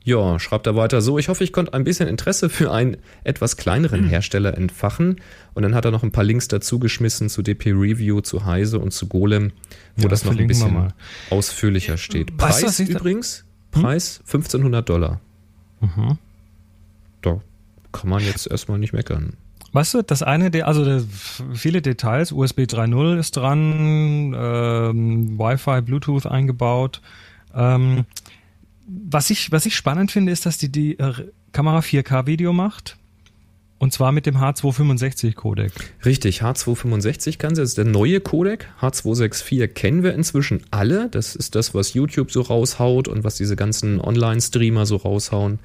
Ja, 0.03 0.39
schreibt 0.39 0.67
er 0.67 0.75
weiter 0.77 1.01
so. 1.01 1.17
Ich 1.19 1.27
hoffe, 1.27 1.43
ich 1.43 1.51
konnte 1.51 1.73
ein 1.73 1.83
bisschen 1.83 2.07
Interesse 2.07 2.49
für 2.49 2.71
einen 2.71 2.95
etwas 3.25 3.57
kleineren 3.57 4.07
Hersteller 4.07 4.55
entfachen. 4.57 5.19
Und 5.53 5.63
dann 5.63 5.75
hat 5.75 5.83
er 5.83 5.91
noch 5.91 6.03
ein 6.03 6.13
paar 6.13 6.23
Links 6.23 6.47
dazu 6.47 6.79
geschmissen 6.79 7.27
zu 7.27 7.41
DP 7.41 7.71
Review, 7.73 8.21
zu 8.21 8.45
Heise 8.45 8.79
und 8.79 8.91
zu 8.91 9.07
Golem, 9.07 9.51
wo 9.97 10.03
Ja, 10.03 10.07
das 10.09 10.23
noch 10.23 10.37
ein 10.37 10.47
bisschen 10.47 10.73
mal. 10.73 10.93
ausführlicher 11.29 11.97
steht. 11.97 12.31
Weißt 12.31 12.37
Preis 12.37 12.61
du, 12.61 12.67
was 12.67 12.79
ich 12.79 12.89
da- 12.89 12.99
übrigens, 12.99 13.43
Preis 13.71 14.21
1500 14.25 14.87
Dollar. 14.87 15.19
Mhm. 15.81 16.17
Da 17.21 17.41
kann 17.91 18.09
man 18.09 18.23
jetzt 18.23 18.47
erstmal 18.49 18.79
nicht 18.79 18.93
meckern. 18.93 19.33
Weißt 19.73 19.93
du, 19.93 20.01
das 20.01 20.23
eine, 20.23 20.65
also 20.65 21.01
viele 21.53 21.81
Details, 21.81 22.31
USB 22.31 22.61
3.0 22.61 23.19
ist 23.19 23.35
dran, 23.35 24.33
ähm, 24.37 25.37
Wi-Fi, 25.37 25.81
Bluetooth 25.81 26.25
eingebaut. 26.25 27.01
Ähm, 27.53 28.05
was 28.87 29.29
ich, 29.29 29.51
was 29.51 29.65
ich 29.65 29.75
spannend 29.75 30.11
finde, 30.11 30.31
ist, 30.31 30.45
dass 30.45 30.57
die, 30.57 30.71
die 30.71 30.97
äh, 30.99 31.13
Kamera 31.51 31.79
4K-Video 31.79 32.53
macht. 32.53 32.97
Und 33.79 33.93
zwar 33.93 34.11
mit 34.11 34.25
dem 34.25 34.37
H265-Codec. 34.37 35.71
Richtig, 36.03 36.41
H265 36.41 37.37
kann 37.37 37.53
sie. 37.53 37.61
Das 37.61 37.69
ist 37.69 37.77
der 37.77 37.85
neue 37.85 38.19
Codec. 38.21 38.67
H264 38.81 39.67
kennen 39.67 40.01
wir 40.01 40.15
inzwischen 40.15 40.63
alle. 40.71 41.09
Das 41.09 41.35
ist 41.35 41.53
das, 41.53 41.75
was 41.75 41.93
YouTube 41.93 42.31
so 42.31 42.41
raushaut 42.41 43.07
und 43.07 43.23
was 43.23 43.35
diese 43.35 43.55
ganzen 43.55 44.01
Online-Streamer 44.01 44.87
so 44.87 44.95
raushauen. 44.95 45.59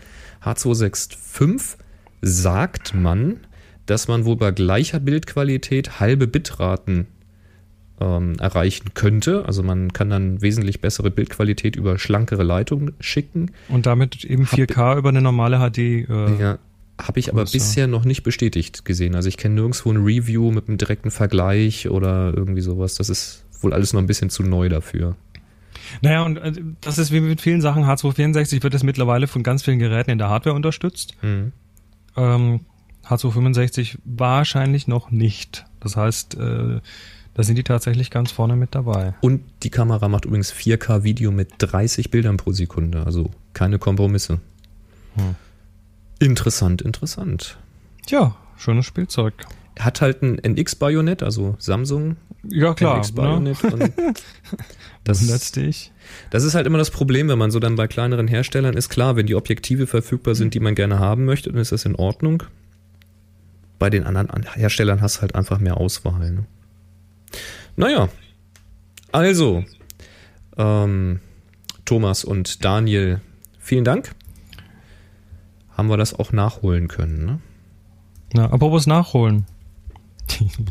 H265 0.45 1.77
sagt 2.21 2.95
man, 2.95 3.41
dass 3.87 4.09
man 4.09 4.25
wohl 4.25 4.37
bei 4.37 4.51
gleicher 4.51 5.01
Bildqualität 5.01 6.01
halbe 6.01 6.27
Bitraten 6.27 7.07
ähm, 8.01 8.35
erreichen 8.39 8.95
könnte. 8.95 9.45
Also 9.47 9.63
man 9.63 9.93
kann 9.93 10.11
dann 10.11 10.41
wesentlich 10.43 10.81
bessere 10.81 11.11
Bildqualität 11.11 11.77
über 11.77 11.99
schlankere 11.99 12.43
Leitungen 12.43 12.95
schicken. 13.01 13.53
Und 13.69 13.87
damit 13.87 14.25
eben 14.25 14.45
4K 14.47 14.99
über 14.99 15.09
eine 15.09 15.23
normale 15.23 15.59
HD. 15.59 15.79
Äh, 15.79 16.41
Ja, 16.41 16.59
habe 17.01 17.19
ich 17.19 17.33
aber 17.33 17.45
bisher 17.45 17.87
noch 17.87 18.05
nicht 18.05 18.23
bestätigt 18.23 18.85
gesehen. 18.85 19.15
Also 19.15 19.29
ich 19.29 19.37
kenne 19.37 19.57
nirgendwo 19.57 19.91
ein 19.91 20.05
Review 20.05 20.51
mit 20.51 20.69
einem 20.69 20.79
direkten 20.79 21.11
Vergleich 21.11 21.89
oder 21.89 22.33
irgendwie 22.37 22.61
sowas. 22.61 22.95
Das 22.95 23.09
ist 23.09 23.45
wohl 23.61 23.73
alles 23.73 23.93
noch 23.93 24.01
ein 24.01 24.07
bisschen 24.07 24.31
zu 24.31 24.43
neu 24.43 24.69
dafür. 24.69 25.17
Naja, 26.01 26.23
und 26.23 26.37
äh, 26.39 26.53
das 26.81 26.99
ist 26.99 27.13
wie 27.13 27.21
mit 27.21 27.41
vielen 27.41 27.61
Sachen. 27.61 27.85
H264 27.85 28.63
wird 28.63 28.75
es 28.75 28.83
mittlerweile 28.83 29.27
von 29.27 29.43
ganz 29.43 29.63
vielen 29.63 29.79
Geräten 29.79 30.11
in 30.11 30.19
der 30.19 30.29
Hardware 30.29 30.55
unterstützt. 30.55 31.15
Mhm. 31.23 31.53
Ähm, 32.17 32.61
H265 33.13 33.99
wahrscheinlich 34.05 34.89
noch 34.89 35.11
nicht. 35.11 35.65
Das 35.81 35.97
heißt, 35.97 36.37
äh, 36.37 36.81
da 37.35 37.43
sind 37.43 37.57
die 37.57 37.63
tatsächlich 37.63 38.11
ganz 38.11 38.31
vorne 38.31 38.57
mit 38.57 38.75
dabei. 38.75 39.15
Und 39.21 39.43
die 39.63 39.71
Kamera 39.71 40.09
macht 40.09 40.25
übrigens 40.25 40.53
4K-Video 40.53 41.31
mit 41.31 41.51
30 41.59 42.11
Bildern 42.11 42.37
pro 42.37 42.53
Sekunde. 42.53 43.05
Also 43.07 43.31
keine 43.55 43.79
Kompromisse. 43.79 44.41
Hm. 45.17 45.35
Interessant, 46.19 46.83
interessant. 46.83 47.59
Tja, 48.07 48.37
schönes 48.57 48.87
Spielzeug. 48.87 49.35
Hat 49.79 50.01
halt 50.01 50.23
ein 50.23 50.39
NX-Bajonett, 50.39 51.23
also 51.23 51.57
Samsung 51.59 52.17
Ja, 52.43 52.75
klar. 52.75 52.97
Ne? 52.97 53.01
NX-Bajonett. 53.01 53.65
und 53.65 53.93
Das, 55.05 55.27
Letztlich. 55.27 55.91
Das 56.31 56.45
ist 56.45 56.55
halt 56.55 56.67
immer 56.67 56.79
das 56.79 56.91
Problem, 56.91 57.29
wenn 57.29 57.39
man 57.39 57.51
so 57.51 57.59
dann 57.59 57.75
bei 57.75 57.89
kleineren 57.89 58.29
Herstellern 58.29 58.77
ist. 58.77 58.89
Klar, 58.89 59.17
wenn 59.17 59.27
die 59.27 59.35
Objektive 59.35 59.87
verfügbar 59.89 60.35
sind, 60.37 60.55
die 60.55 60.61
man 60.61 60.75
gerne 60.77 61.01
haben 61.01 61.25
möchte, 61.25 61.51
dann 61.51 61.61
ist 61.61 61.73
das 61.73 61.85
in 61.85 61.97
Ordnung. 61.97 62.45
Bei 63.83 63.91
den 63.91 64.05
anderen 64.05 64.31
An- 64.31 64.47
Herstellern 64.55 65.01
hast 65.01 65.17
du 65.17 65.23
halt 65.23 65.35
einfach 65.35 65.59
mehr 65.59 65.77
Auswahl. 65.77 66.31
Ne? 66.31 66.45
Naja, 67.75 68.09
also, 69.11 69.65
ähm, 70.57 71.19
Thomas 71.85 72.23
und 72.23 72.65
Daniel, 72.65 73.21
vielen 73.59 73.85
Dank. 73.85 74.15
Haben 75.77 75.89
wir 75.89 75.97
das 75.97 76.15
auch 76.15 76.31
nachholen 76.31 76.87
können. 76.87 77.27
Ne? 77.27 77.41
Na, 78.35 78.53
apropos 78.53 78.87
nachholen. 78.87 79.47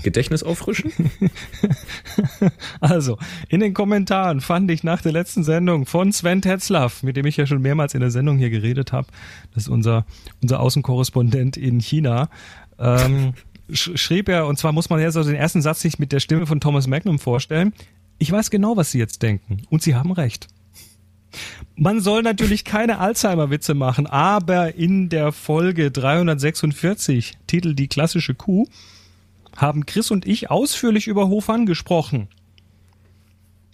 Gedächtnis 0.04 0.42
auffrischen? 0.44 0.94
Also, 2.82 3.18
in 3.48 3.60
den 3.60 3.74
Kommentaren 3.74 4.42
fand 4.42 4.70
ich 4.72 4.84
nach 4.84 5.02
der 5.02 5.12
letzten 5.12 5.44
Sendung 5.44 5.86
von 5.86 6.12
Sven 6.12 6.42
Tetzlaff, 6.42 7.04
mit 7.04 7.16
dem 7.16 7.26
ich 7.26 7.38
ja 7.38 7.46
schon 7.46 7.62
mehrmals 7.62 7.94
in 7.94 8.02
der 8.02 8.12
Sendung 8.12 8.38
hier 8.38 8.50
geredet 8.50 8.92
habe, 8.92 9.08
das 9.54 9.64
ist 9.64 9.70
unser, 9.70 10.06
unser 10.42 10.60
Außenkorrespondent 10.60 11.58
in 11.58 11.80
China, 11.80 12.30
ähm, 12.82 13.34
sch 13.72 13.92
schrieb 13.96 14.28
er, 14.28 14.48
und 14.48 14.58
zwar 14.58 14.72
muss 14.72 14.90
man 14.90 15.00
jetzt 15.00 15.16
also 15.16 15.30
den 15.30 15.40
ersten 15.40 15.62
Satz 15.62 15.82
sich 15.82 16.00
mit 16.00 16.12
der 16.12 16.20
Stimme 16.20 16.46
von 16.46 16.60
Thomas 16.60 16.88
Magnum 16.88 17.20
vorstellen. 17.20 17.74
Ich 18.18 18.32
weiß 18.32 18.50
genau, 18.50 18.78
was 18.78 18.92
Sie 18.92 19.00
jetzt 19.00 19.22
denken. 19.22 19.64
Und 19.70 19.82
Sie 19.82 19.96
haben 19.96 20.12
recht. 20.12 20.48
Man 21.76 22.02
soll 22.02 22.24
natürlich 22.24 22.66
keine 22.66 23.00
Alzheimer-Witze 23.00 23.74
machen, 23.74 24.06
aber 24.06 24.76
in 24.76 25.10
der 25.10 25.32
Folge 25.32 25.90
346, 25.90 27.38
Titel 27.48 27.74
Die 27.74 27.88
klassische 27.88 28.36
Kuh, 28.36 28.68
haben 29.56 29.86
Chris 29.86 30.12
und 30.12 30.28
ich 30.28 30.52
ausführlich 30.52 31.08
über 31.08 31.30
Hofan 31.30 31.66
gesprochen. 31.66 32.28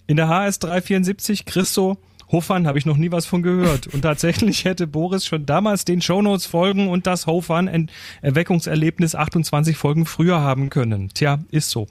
In 0.06 0.16
der 0.16 0.28
HS 0.28 0.60
374 0.60 1.44
Chris 1.44 1.74
so, 1.74 1.98
Hofan 2.30 2.66
habe 2.66 2.78
ich 2.78 2.86
noch 2.86 2.96
nie 2.96 3.10
was 3.10 3.26
von 3.26 3.42
gehört. 3.42 3.86
Und 3.88 4.02
tatsächlich 4.02 4.64
hätte 4.64 4.86
Boris 4.86 5.24
schon 5.24 5.46
damals 5.46 5.84
den 5.84 6.02
Shownotes 6.02 6.46
folgen 6.46 6.88
und 6.88 7.06
das 7.06 7.26
Hofan 7.26 7.88
Erweckungserlebnis 8.22 9.14
28 9.14 9.76
Folgen 9.76 10.06
früher 10.06 10.40
haben 10.40 10.70
können. 10.70 11.10
Tja, 11.14 11.38
ist 11.50 11.70
so. 11.70 11.86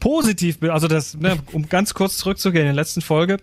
Positiv, 0.00 0.58
also 0.62 0.88
das, 0.88 1.16
ne, 1.16 1.36
um 1.52 1.68
ganz 1.68 1.94
kurz 1.94 2.16
zurückzugehen, 2.16 2.66
in 2.66 2.74
der 2.74 2.82
letzten 2.82 3.02
Folge 3.02 3.38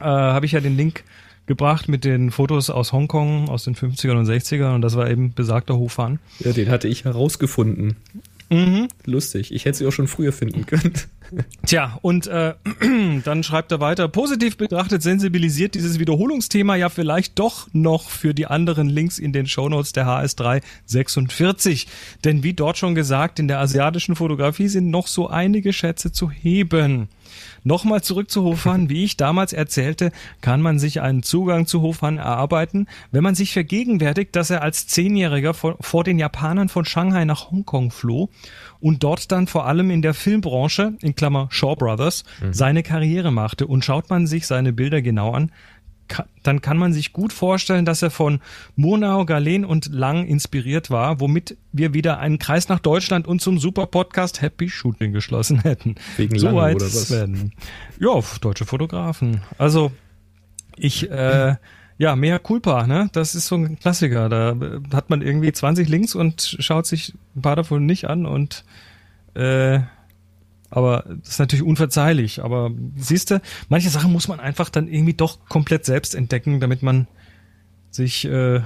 äh, 0.00 0.04
habe 0.04 0.46
ich 0.46 0.52
ja 0.52 0.60
den 0.60 0.76
Link 0.76 1.04
gebracht 1.46 1.88
mit 1.88 2.04
den 2.04 2.30
Fotos 2.30 2.70
aus 2.70 2.92
Hongkong 2.92 3.48
aus 3.48 3.64
den 3.64 3.74
50ern 3.74 4.16
und 4.16 4.28
60ern 4.28 4.74
und 4.74 4.82
das 4.82 4.96
war 4.96 5.10
eben 5.10 5.34
besagter 5.34 5.76
Hofan. 5.76 6.18
Ja, 6.38 6.52
den 6.52 6.68
hatte 6.70 6.88
ich 6.88 7.04
herausgefunden. 7.04 7.96
Mhm. 8.50 8.88
Lustig. 9.06 9.52
Ich 9.52 9.64
hätte 9.64 9.78
sie 9.78 9.86
auch 9.86 9.92
schon 9.92 10.08
früher 10.08 10.32
finden 10.32 10.66
können. 10.66 10.92
Tja, 11.66 11.98
und 12.02 12.26
äh, 12.26 12.54
dann 13.24 13.42
schreibt 13.42 13.72
er 13.72 13.80
weiter, 13.80 14.08
positiv 14.08 14.56
betrachtet 14.56 15.02
sensibilisiert 15.02 15.74
dieses 15.74 15.98
Wiederholungsthema 15.98 16.76
ja 16.76 16.88
vielleicht 16.88 17.38
doch 17.38 17.68
noch 17.72 18.10
für 18.10 18.34
die 18.34 18.46
anderen 18.46 18.88
Links 18.88 19.18
in 19.18 19.32
den 19.32 19.46
Shownotes 19.46 19.92
der 19.92 20.06
HS3 20.06 20.62
46. 20.86 21.86
Denn 22.24 22.42
wie 22.42 22.52
dort 22.52 22.78
schon 22.78 22.94
gesagt, 22.94 23.38
in 23.38 23.48
der 23.48 23.60
asiatischen 23.60 24.16
Fotografie 24.16 24.68
sind 24.68 24.90
noch 24.90 25.06
so 25.06 25.28
einige 25.28 25.72
Schätze 25.72 26.12
zu 26.12 26.30
heben. 26.30 27.08
Nochmal 27.64 28.02
zurück 28.02 28.30
zu 28.30 28.42
Hofan. 28.42 28.88
Wie 28.88 29.04
ich 29.04 29.16
damals 29.16 29.52
erzählte, 29.52 30.10
kann 30.40 30.60
man 30.60 30.78
sich 30.78 31.00
einen 31.00 31.22
Zugang 31.22 31.66
zu 31.66 31.80
Hofan 31.80 32.18
erarbeiten, 32.18 32.88
wenn 33.10 33.22
man 33.22 33.34
sich 33.34 33.52
vergegenwärtigt, 33.52 34.34
dass 34.34 34.50
er 34.50 34.62
als 34.62 34.86
Zehnjähriger 34.88 35.54
vor, 35.54 35.76
vor 35.80 36.04
den 36.04 36.18
Japanern 36.18 36.68
von 36.68 36.84
Shanghai 36.84 37.24
nach 37.24 37.50
Hongkong 37.50 37.90
floh 37.90 38.28
und 38.82 39.04
dort 39.04 39.30
dann 39.30 39.46
vor 39.46 39.66
allem 39.66 39.90
in 39.90 40.02
der 40.02 40.12
Filmbranche, 40.12 40.94
in 41.00 41.14
Klammer 41.14 41.46
Shaw 41.50 41.76
Brothers, 41.76 42.24
seine 42.50 42.82
Karriere 42.82 43.30
machte. 43.30 43.66
Und 43.68 43.84
schaut 43.84 44.10
man 44.10 44.26
sich 44.26 44.46
seine 44.46 44.72
Bilder 44.72 45.00
genau 45.00 45.32
an, 45.32 45.52
dann 46.42 46.60
kann 46.60 46.76
man 46.76 46.92
sich 46.92 47.12
gut 47.12 47.32
vorstellen, 47.32 47.84
dass 47.84 48.02
er 48.02 48.10
von 48.10 48.40
Murnau, 48.76 49.24
Galen 49.24 49.64
und 49.64 49.86
Lang 49.86 50.26
inspiriert 50.26 50.90
war, 50.90 51.20
womit 51.20 51.56
wir 51.70 51.94
wieder 51.94 52.18
einen 52.18 52.38
Kreis 52.38 52.68
nach 52.68 52.80
Deutschland 52.80 53.26
und 53.26 53.40
zum 53.40 53.58
super 53.58 53.86
Podcast 53.86 54.42
Happy 54.42 54.68
Shooting 54.68 55.12
geschlossen 55.12 55.60
hätten. 55.60 55.94
Wegen 56.16 56.38
so 56.38 56.46
Lang 56.46 56.56
weit 56.56 56.76
oder 56.76 56.86
was? 56.86 57.10
Ja, 58.00 58.20
deutsche 58.40 58.66
Fotografen. 58.66 59.40
Also 59.58 59.92
ich, 60.76 61.08
äh, 61.08 61.54
ja, 62.02 62.16
mehr 62.16 62.40
Culpa, 62.40 62.88
ne? 62.88 63.08
Das 63.12 63.36
ist 63.36 63.46
so 63.46 63.54
ein 63.54 63.78
Klassiker. 63.78 64.28
Da 64.28 64.50
äh, 64.50 64.80
hat 64.92 65.08
man 65.08 65.22
irgendwie 65.22 65.52
20 65.52 65.88
Links 65.88 66.16
und 66.16 66.56
schaut 66.58 66.84
sich 66.84 67.14
ein 67.36 67.42
paar 67.42 67.54
davon 67.54 67.86
nicht 67.86 68.06
an 68.10 68.26
und 68.26 68.64
äh, 69.34 69.78
aber 70.68 71.04
das 71.20 71.28
ist 71.34 71.38
natürlich 71.38 71.64
unverzeihlich. 71.64 72.42
Aber 72.42 72.70
siehst 72.96 73.30
du, 73.30 73.40
manche 73.68 73.88
Sachen 73.88 74.10
muss 74.10 74.26
man 74.26 74.40
einfach 74.40 74.68
dann 74.68 74.88
irgendwie 74.88 75.14
doch 75.14 75.38
komplett 75.48 75.84
selbst 75.84 76.16
entdecken, 76.16 76.58
damit 76.58 76.82
man 76.82 77.06
sich, 77.90 78.24
äh, 78.24 78.62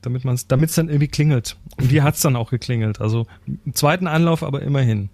damit 0.00 0.24
man 0.24 0.36
es, 0.36 0.46
damit 0.46 0.70
es 0.70 0.76
dann 0.76 0.88
irgendwie 0.88 1.08
klingelt. 1.08 1.56
Und 1.76 1.88
hier 1.90 2.02
hat's 2.02 2.20
dann 2.22 2.34
auch 2.36 2.50
geklingelt. 2.50 3.00
Also 3.02 3.26
im 3.66 3.74
zweiten 3.74 4.06
Anlauf, 4.06 4.42
aber 4.42 4.62
immerhin. 4.62 5.10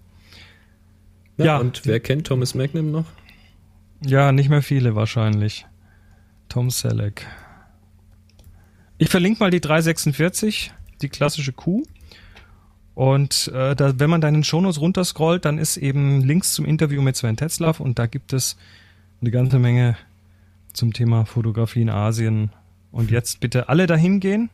Ja, 1.37 1.45
Ja. 1.45 1.57
und 1.57 1.85
wer 1.85 1.99
kennt 1.99 2.27
Thomas 2.27 2.55
Magnum 2.55 2.91
noch? 2.91 3.05
Ja, 4.05 4.31
nicht 4.31 4.49
mehr 4.49 4.61
viele 4.61 4.95
wahrscheinlich. 4.95 5.65
Tom 6.49 6.69
Selleck. 6.69 7.25
Ich 8.97 9.09
verlinke 9.09 9.39
mal 9.39 9.51
die 9.51 9.61
346, 9.61 10.71
die 11.01 11.09
klassische 11.09 11.53
Kuh. 11.53 11.83
Und 12.95 13.51
äh, 13.53 13.75
da, 13.75 13.99
wenn 13.99 14.09
man 14.09 14.21
deinen 14.21 14.43
Shownotes 14.43 14.81
runterscrollt, 14.81 15.45
dann 15.45 15.59
ist 15.59 15.77
eben 15.77 16.21
Links 16.23 16.53
zum 16.53 16.65
Interview 16.65 17.01
mit 17.01 17.15
Sven 17.15 17.37
Tetzlaff 17.37 17.79
und 17.79 17.99
da 17.99 18.07
gibt 18.07 18.33
es 18.33 18.57
eine 19.21 19.29
ganze 19.29 19.59
Menge 19.59 19.95
zum 20.73 20.93
Thema 20.93 21.25
Fotografie 21.25 21.81
in 21.83 21.89
Asien. 21.89 22.51
Und 22.91 23.11
jetzt 23.11 23.39
bitte 23.39 23.69
alle 23.69 23.85
dahin 23.85 24.19
gehen 24.19 24.49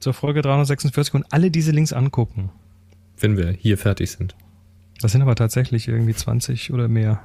zur 0.00 0.14
Folge 0.14 0.42
346 0.42 1.14
und 1.14 1.26
alle 1.32 1.50
diese 1.52 1.70
Links 1.70 1.92
angucken. 1.92 2.50
Wenn 3.18 3.36
wir 3.36 3.52
hier 3.52 3.78
fertig 3.78 4.10
sind. 4.10 4.34
Das 5.00 5.12
sind 5.12 5.22
aber 5.22 5.36
tatsächlich 5.36 5.86
irgendwie 5.86 6.14
20 6.14 6.72
oder 6.72 6.88
mehr. 6.88 7.22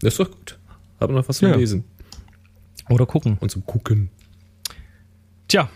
Das 0.00 0.14
ist 0.14 0.20
doch 0.20 0.30
gut. 0.30 0.58
Haben 1.00 1.14
noch 1.14 1.28
was 1.28 1.38
zu 1.38 1.46
Ja. 1.46 1.56
lesen. 1.56 1.84
Oder 2.88 3.06
gucken. 3.06 3.38
Und 3.40 3.50
zum 3.50 3.64
Gucken. 3.66 4.10
Tja, 5.54 5.70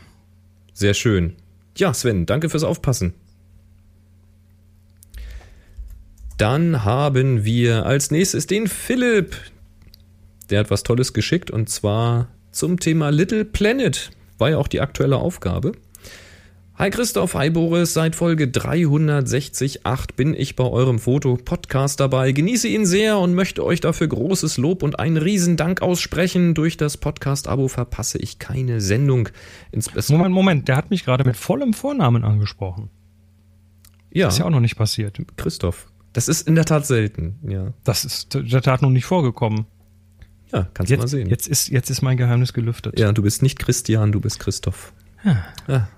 Sehr 0.73 0.93
schön. 0.93 1.37
Ja, 1.77 1.95
Sven, 1.95 2.27
danke 2.27 2.49
fürs 2.49 2.65
Aufpassen. 2.65 3.15
Dann 6.37 6.85
haben 6.85 7.45
wir 7.45 7.87
als 7.87 8.11
nächstes 8.11 8.49
den 8.49 8.67
Philipp. 8.67 9.37
Der 10.51 10.59
hat 10.59 10.73
was 10.73 10.83
Tolles 10.83 11.13
geschickt 11.13 11.53
und 11.53 11.71
zwar 11.71 12.27
zum 12.51 12.81
Thema 12.81 13.11
Little 13.11 13.45
Planet. 13.45 14.11
War 14.37 14.51
ja 14.51 14.59
auch 14.59 14.67
die 14.67 14.81
aktuelle 14.81 15.19
Aufgabe. 15.19 15.71
Hi 16.79 16.91
Christoph, 16.91 17.35
hi 17.35 17.51
Boris, 17.51 17.93
seit 17.93 18.15
Folge 18.15 18.47
368 18.47 19.81
bin 20.15 20.33
ich 20.33 20.55
bei 20.55 20.63
eurem 20.63 21.01
Foto-Podcast 21.01 21.99
dabei. 21.99 22.31
Genieße 22.31 22.69
ihn 22.69 22.87
sehr 22.87 23.19
und 23.19 23.35
möchte 23.35 23.65
euch 23.65 23.81
dafür 23.81 24.07
großes 24.07 24.59
Lob 24.59 24.85
und 24.85 25.01
einen 25.01 25.17
Riesendank 25.17 25.83
aussprechen. 25.83 26.55
Durch 26.55 26.77
das 26.77 26.97
Podcast-Abo 26.97 27.67
verpasse 27.67 28.19
ich 28.19 28.39
keine 28.39 28.81
Sendung. 28.81 29.29
Insbesondere 29.73 30.29
Moment, 30.29 30.35
Moment, 30.35 30.69
der 30.69 30.77
hat 30.77 30.91
mich 30.91 31.05
gerade 31.05 31.25
mit 31.25 31.37
vollem 31.37 31.73
Vornamen 31.73 32.23
angesprochen. 32.23 32.91
ja, 34.13 34.29
Ist 34.29 34.39
ja 34.39 34.45
auch 34.45 34.51
noch 34.51 34.61
nicht 34.61 34.77
passiert. 34.77 35.21
Christoph. 35.37 35.91
Das 36.13 36.29
ist 36.29 36.47
in 36.47 36.55
der 36.55 36.65
Tat 36.65 36.87
selten, 36.87 37.41
ja. 37.43 37.73
Das 37.83 38.05
ist 38.05 38.33
in 38.37 38.49
der 38.51 38.63
Tat 38.63 38.83
noch 38.83 38.91
nicht 38.91 39.05
vorgekommen. 39.05 39.67
Ja, 40.53 40.69
kannst 40.75 40.93
du 40.93 40.97
mal 40.97 41.03
Jetzt, 41.03 41.11
sehen. 41.11 41.29
jetzt, 41.29 41.49
ist, 41.49 41.69
jetzt 41.71 41.91
ist 41.91 42.03
mein 42.03 42.17
Geheimnis 42.17 42.53
gelüftet. 42.53 43.01
Ja, 43.01 43.11
du 43.13 43.23
bist 43.23 43.43
nicht 43.43 43.59
Christian, 43.59 44.13
du 44.13 44.21
bist 44.21 44.39
Christoph. 44.39 44.93
Ah, 45.25 45.89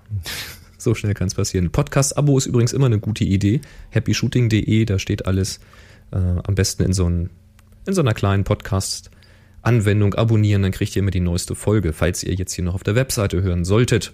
so 0.80 0.94
schnell 0.94 1.14
kann 1.14 1.28
es 1.28 1.34
passieren. 1.34 1.70
Podcast-Abo 1.70 2.38
ist 2.38 2.46
übrigens 2.46 2.72
immer 2.72 2.86
eine 2.86 2.98
gute 2.98 3.24
Idee. 3.24 3.60
happyshooting.de, 3.90 4.84
da 4.84 4.98
steht 4.98 5.26
alles 5.26 5.60
äh, 6.12 6.16
am 6.16 6.54
besten 6.54 6.84
in 6.84 6.92
so, 6.92 7.08
ein, 7.08 7.30
in 7.86 7.94
so 7.94 8.00
einer 8.00 8.14
kleinen 8.14 8.44
Podcast-Anwendung 8.44 10.14
abonnieren, 10.14 10.62
dann 10.62 10.72
kriegt 10.72 10.96
ihr 10.96 11.00
immer 11.00 11.10
die 11.10 11.20
neueste 11.20 11.54
Folge, 11.54 11.92
falls 11.92 12.22
ihr 12.22 12.34
jetzt 12.34 12.52
hier 12.52 12.64
noch 12.64 12.74
auf 12.74 12.82
der 12.82 12.94
Webseite 12.94 13.42
hören 13.42 13.64
solltet. 13.64 14.12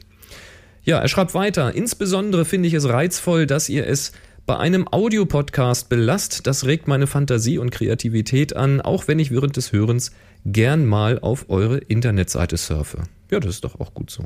Ja, 0.82 0.98
er 0.98 1.08
schreibt 1.08 1.34
weiter. 1.34 1.74
Insbesondere 1.74 2.44
finde 2.44 2.68
ich 2.68 2.74
es 2.74 2.88
reizvoll, 2.88 3.46
dass 3.46 3.68
ihr 3.68 3.86
es 3.86 4.12
bei 4.46 4.56
einem 4.56 4.86
Audiopodcast 4.88 5.88
belasst. 5.88 6.46
Das 6.46 6.64
regt 6.64 6.86
meine 6.86 7.08
Fantasie 7.08 7.58
und 7.58 7.70
Kreativität 7.70 8.54
an, 8.54 8.80
auch 8.80 9.08
wenn 9.08 9.18
ich 9.18 9.32
während 9.32 9.56
des 9.56 9.72
Hörens 9.72 10.12
gern 10.44 10.86
mal 10.86 11.18
auf 11.18 11.46
eure 11.48 11.78
Internetseite 11.78 12.56
surfe. 12.56 13.02
Ja, 13.30 13.40
das 13.40 13.56
ist 13.56 13.64
doch 13.64 13.80
auch 13.80 13.92
gut 13.94 14.10
so. 14.10 14.24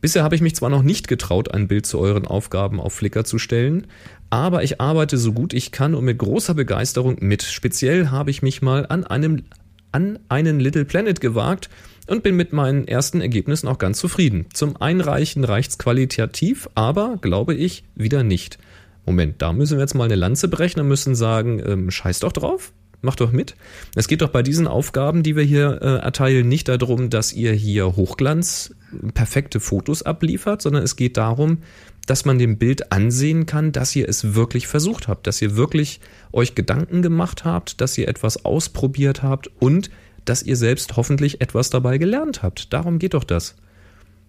Bisher 0.00 0.22
habe 0.22 0.34
ich 0.34 0.40
mich 0.40 0.54
zwar 0.54 0.70
noch 0.70 0.82
nicht 0.82 1.08
getraut, 1.08 1.52
ein 1.52 1.68
Bild 1.68 1.86
zu 1.86 1.98
euren 1.98 2.26
Aufgaben 2.26 2.80
auf 2.80 2.94
Flickr 2.94 3.24
zu 3.24 3.38
stellen, 3.38 3.86
aber 4.30 4.62
ich 4.62 4.80
arbeite 4.80 5.18
so 5.18 5.32
gut 5.32 5.54
ich 5.54 5.72
kann 5.72 5.94
und 5.94 6.04
mit 6.04 6.18
großer 6.18 6.54
Begeisterung 6.54 7.16
mit. 7.20 7.42
Speziell 7.42 8.08
habe 8.08 8.30
ich 8.30 8.42
mich 8.42 8.62
mal 8.62 8.86
an 8.86 9.04
einem 9.04 9.44
an 9.92 10.18
einen 10.28 10.60
Little 10.60 10.84
Planet 10.84 11.20
gewagt 11.20 11.70
und 12.06 12.22
bin 12.22 12.36
mit 12.36 12.52
meinen 12.52 12.86
ersten 12.86 13.20
Ergebnissen 13.20 13.68
auch 13.68 13.78
ganz 13.78 13.98
zufrieden. 13.98 14.46
Zum 14.52 14.76
Einreichen 14.76 15.44
reicht's 15.44 15.78
qualitativ, 15.78 16.68
aber 16.74 17.18
glaube 17.20 17.54
ich 17.54 17.84
wieder 17.94 18.22
nicht. 18.22 18.58
Moment, 19.06 19.40
da 19.40 19.52
müssen 19.52 19.76
wir 19.76 19.82
jetzt 19.82 19.94
mal 19.94 20.04
eine 20.04 20.16
Lanze 20.16 20.48
brechen 20.48 20.80
und 20.80 20.88
müssen 20.88 21.14
sagen, 21.14 21.62
ähm, 21.64 21.90
scheiß 21.90 22.18
doch 22.20 22.32
drauf, 22.32 22.72
mach 23.06 23.16
doch 23.16 23.32
mit. 23.32 23.56
Es 23.94 24.08
geht 24.08 24.20
doch 24.20 24.28
bei 24.28 24.42
diesen 24.42 24.66
Aufgaben, 24.66 25.22
die 25.22 25.34
wir 25.34 25.44
hier 25.44 25.80
äh, 25.80 26.04
erteilen, 26.04 26.48
nicht 26.48 26.68
darum, 26.68 27.08
dass 27.08 27.32
ihr 27.32 27.52
hier 27.52 27.96
Hochglanz 27.96 28.74
perfekte 29.14 29.60
Fotos 29.60 30.02
abliefert, 30.02 30.60
sondern 30.60 30.82
es 30.82 30.96
geht 30.96 31.16
darum, 31.16 31.58
dass 32.06 32.24
man 32.24 32.38
dem 32.38 32.58
Bild 32.58 32.92
ansehen 32.92 33.46
kann, 33.46 33.72
dass 33.72 33.96
ihr 33.96 34.08
es 34.08 34.34
wirklich 34.34 34.66
versucht 34.66 35.08
habt, 35.08 35.26
dass 35.26 35.40
ihr 35.40 35.56
wirklich 35.56 36.00
euch 36.32 36.54
Gedanken 36.54 37.02
gemacht 37.02 37.44
habt, 37.44 37.80
dass 37.80 37.96
ihr 37.96 38.08
etwas 38.08 38.44
ausprobiert 38.44 39.22
habt 39.22 39.50
und 39.58 39.90
dass 40.24 40.42
ihr 40.42 40.56
selbst 40.56 40.96
hoffentlich 40.96 41.40
etwas 41.40 41.70
dabei 41.70 41.98
gelernt 41.98 42.42
habt. 42.42 42.72
Darum 42.72 42.98
geht 42.98 43.14
doch 43.14 43.24
das. 43.24 43.56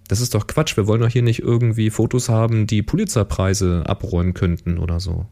Das 0.08 0.22
ist 0.22 0.34
doch 0.34 0.48
Quatsch. 0.48 0.78
Wir 0.78 0.88
wollen 0.88 1.02
doch 1.02 1.10
hier 1.10 1.22
nicht 1.22 1.40
irgendwie 1.40 1.90
Fotos 1.90 2.30
haben, 2.30 2.66
die 2.66 2.82
Pulitzerpreise 2.82 3.84
abräumen 3.86 4.34
könnten 4.34 4.78
oder 4.78 5.00
so. 5.00 5.26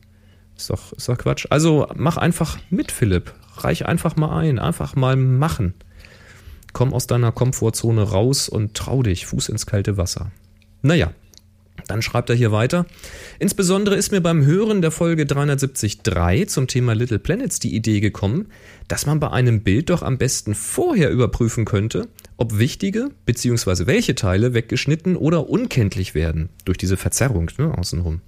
Ist 0.58 0.70
doch, 0.70 0.94
ist 0.94 1.10
doch 1.10 1.18
Quatsch. 1.18 1.48
Also 1.50 1.88
mach 1.96 2.18
einfach 2.18 2.58
mit, 2.70 2.92
Philipp. 2.92 3.34
Reich 3.58 3.86
einfach 3.86 4.16
mal 4.16 4.38
ein. 4.40 4.60
Einfach 4.60 4.96
mal 4.96 5.16
machen. 5.16 5.74
Komm 6.74 6.94
aus 6.94 7.08
deiner 7.08 7.32
Komfortzone 7.32 8.04
raus 8.04 8.50
und 8.50 8.74
trau 8.74 9.04
dich. 9.04 9.26
Fuß 9.26 9.50
ins 9.50 9.66
kalte 9.66 9.98
Wasser. 9.98 10.32
Naja, 10.82 11.12
dann 11.88 12.02
schreibt 12.02 12.30
er 12.30 12.36
hier 12.36 12.52
weiter. 12.52 12.86
Insbesondere 13.40 13.96
ist 13.96 14.12
mir 14.12 14.22
beim 14.22 14.46
Hören 14.46 14.82
der 14.82 14.92
Folge 14.92 15.26
373 15.26 16.48
zum 16.48 16.68
Thema 16.68 16.94
Little 16.94 17.20
Planets 17.20 17.60
die 17.60 17.76
Idee 17.76 18.00
gekommen, 18.00 18.48
dass 18.88 19.06
man 19.06 19.20
bei 19.20 19.32
einem 19.32 19.62
Bild 19.62 19.90
doch 19.90 20.02
am 20.02 20.18
besten 20.18 20.56
vorher 20.56 21.12
überprüfen 21.12 21.66
könnte, 21.66 22.08
ob 22.38 22.58
wichtige 22.58 23.10
bzw. 23.26 23.86
welche 23.86 24.16
Teile 24.16 24.54
weggeschnitten 24.54 25.16
oder 25.16 25.50
unkenntlich 25.50 26.16
werden 26.16 26.50
durch 26.66 26.78
diese 26.78 26.98
Verzerrung 26.98 27.52
ne, 27.58 27.78
außenrum. 27.78 28.22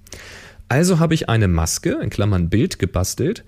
Also 0.68 0.98
habe 0.98 1.14
ich 1.14 1.28
eine 1.28 1.48
Maske, 1.48 1.98
in 2.02 2.10
Klammern 2.10 2.50
Bild, 2.50 2.78
gebastelt, 2.78 3.44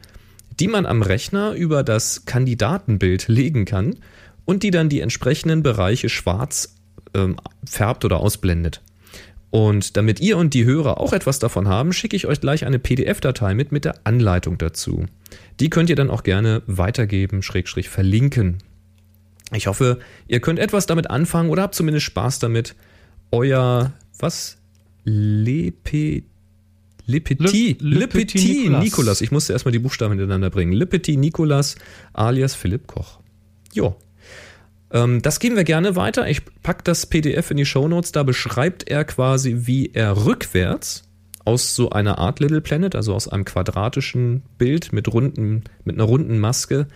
die 0.58 0.68
man 0.68 0.86
am 0.86 1.02
Rechner 1.02 1.52
über 1.52 1.82
das 1.82 2.24
Kandidatenbild 2.24 3.28
legen 3.28 3.64
kann 3.64 3.96
und 4.44 4.62
die 4.62 4.70
dann 4.70 4.88
die 4.88 5.00
entsprechenden 5.00 5.62
Bereiche 5.62 6.08
schwarz 6.08 6.76
ähm, 7.14 7.36
färbt 7.64 8.04
oder 8.04 8.20
ausblendet. 8.20 8.82
Und 9.50 9.96
damit 9.96 10.20
ihr 10.20 10.36
und 10.36 10.54
die 10.54 10.64
Hörer 10.64 11.00
auch 11.00 11.12
etwas 11.12 11.40
davon 11.40 11.66
haben, 11.66 11.92
schicke 11.92 12.14
ich 12.14 12.26
euch 12.26 12.40
gleich 12.40 12.64
eine 12.64 12.78
PDF-Datei 12.78 13.54
mit 13.54 13.72
mit 13.72 13.84
der 13.84 13.96
Anleitung 14.04 14.58
dazu. 14.58 15.06
Die 15.58 15.70
könnt 15.70 15.90
ihr 15.90 15.96
dann 15.96 16.10
auch 16.10 16.22
gerne 16.22 16.62
weitergeben, 16.66 17.42
schrägstrich 17.42 17.88
verlinken. 17.88 18.58
Ich 19.52 19.66
hoffe, 19.66 19.98
ihr 20.28 20.40
könnt 20.40 20.60
etwas 20.60 20.86
damit 20.86 21.10
anfangen 21.10 21.50
oder 21.50 21.62
habt 21.62 21.74
zumindest 21.74 22.06
Spaß 22.06 22.38
damit, 22.38 22.76
euer, 23.32 23.92
was? 24.18 24.56
Le- 27.40 27.50
Le 27.80 28.06
Petit 28.08 28.38
Nikolas. 28.64 28.84
Nicolas. 28.84 29.20
Ich 29.20 29.30
musste 29.30 29.52
erstmal 29.52 29.72
die 29.72 29.78
Buchstaben 29.78 30.12
hintereinander 30.12 30.50
bringen. 30.50 30.72
Lepetit 30.72 31.18
Nikolas 31.18 31.76
alias 32.12 32.54
Philipp 32.54 32.86
Koch. 32.86 33.18
Jo. 33.72 33.96
Ähm, 34.92 35.22
das 35.22 35.38
geben 35.40 35.56
wir 35.56 35.64
gerne 35.64 35.96
weiter. 35.96 36.28
Ich 36.28 36.42
packe 36.62 36.82
das 36.84 37.06
PDF 37.06 37.50
in 37.50 37.56
die 37.56 37.66
Shownotes. 37.66 38.12
Da 38.12 38.22
beschreibt 38.22 38.88
er 38.88 39.04
quasi, 39.04 39.58
wie 39.66 39.90
er 39.92 40.24
rückwärts 40.24 41.04
aus 41.44 41.74
so 41.74 41.90
einer 41.90 42.18
Art 42.18 42.40
Little 42.40 42.60
Planet, 42.60 42.94
also 42.94 43.14
aus 43.14 43.28
einem 43.28 43.44
quadratischen 43.44 44.42
Bild 44.58 44.92
mit, 44.92 45.12
runden, 45.12 45.64
mit 45.84 45.96
einer 45.96 46.04
runden 46.04 46.38
Maske, 46.38 46.86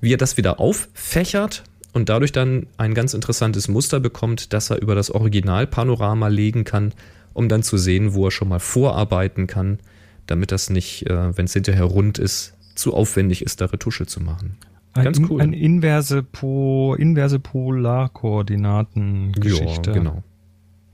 wie 0.00 0.12
er 0.12 0.16
das 0.18 0.36
wieder 0.36 0.58
auffächert 0.60 1.62
und 1.92 2.08
dadurch 2.08 2.32
dann 2.32 2.66
ein 2.78 2.94
ganz 2.94 3.14
interessantes 3.14 3.68
Muster 3.68 4.00
bekommt, 4.00 4.52
das 4.52 4.70
er 4.70 4.80
über 4.82 4.94
das 4.94 5.10
Originalpanorama 5.10 6.28
legen 6.28 6.64
kann, 6.64 6.92
um 7.32 7.48
dann 7.48 7.62
zu 7.62 7.76
sehen, 7.76 8.14
wo 8.14 8.26
er 8.26 8.30
schon 8.30 8.48
mal 8.48 8.60
vorarbeiten 8.60 9.46
kann, 9.46 9.78
damit 10.26 10.52
das 10.52 10.70
nicht, 10.70 11.08
äh, 11.08 11.36
wenn 11.36 11.46
es 11.46 11.52
hinterher 11.52 11.84
rund 11.84 12.18
ist, 12.18 12.54
zu 12.74 12.94
aufwendig 12.94 13.42
ist, 13.42 13.60
da 13.60 13.66
Retusche 13.66 14.06
zu 14.06 14.20
machen. 14.20 14.56
Ein, 14.94 15.04
Ganz 15.04 15.20
cool. 15.28 15.40
Eine 15.40 15.58
inverse, 15.58 16.22
po, 16.22 16.94
inverse 16.94 17.38
Polarkoordinaten-Geschichte. 17.38 19.90
Ja, 19.90 19.96
genau. 19.96 20.22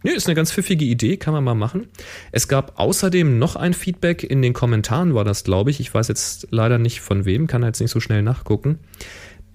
Nee, 0.05 0.13
ist 0.13 0.29
eine 0.29 0.37
ganz 0.37 0.53
pfiffige 0.53 0.85
Idee, 0.85 1.17
kann 1.17 1.35
man 1.35 1.43
mal 1.43 1.55
machen. 1.55 1.89
Es 2.31 2.47
gab 2.47 2.79
außerdem 2.79 3.39
noch 3.39 3.57
ein 3.57 3.75
Feedback 3.75 4.23
in 4.23 4.43
den 4.43 4.53
Kommentaren, 4.53 5.15
war 5.15 5.25
das, 5.25 5.43
glaube 5.43 5.71
ich. 5.71 5.81
Ich 5.81 5.93
weiß 5.93 6.07
jetzt 6.07 6.47
leider 6.51 6.79
nicht 6.79 7.01
von 7.01 7.25
wem, 7.25 7.49
kann 7.49 7.65
jetzt 7.65 7.81
nicht 7.81 7.91
so 7.91 7.99
schnell 7.99 8.23
nachgucken, 8.23 8.79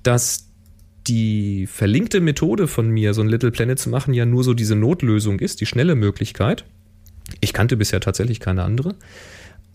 dass 0.03 0.49
die 1.07 1.67
verlinkte 1.67 2.21
Methode 2.21 2.67
von 2.67 2.89
mir, 2.89 3.13
so 3.13 3.21
ein 3.21 3.27
Little 3.27 3.51
Planet 3.51 3.79
zu 3.79 3.89
machen, 3.89 4.13
ja 4.13 4.25
nur 4.25 4.43
so 4.43 4.53
diese 4.53 4.75
Notlösung 4.75 5.39
ist, 5.39 5.61
die 5.61 5.65
schnelle 5.65 5.95
Möglichkeit. 5.95 6.65
Ich 7.41 7.53
kannte 7.53 7.77
bisher 7.77 7.99
tatsächlich 7.99 8.39
keine 8.39 8.63
andere. 8.63 8.95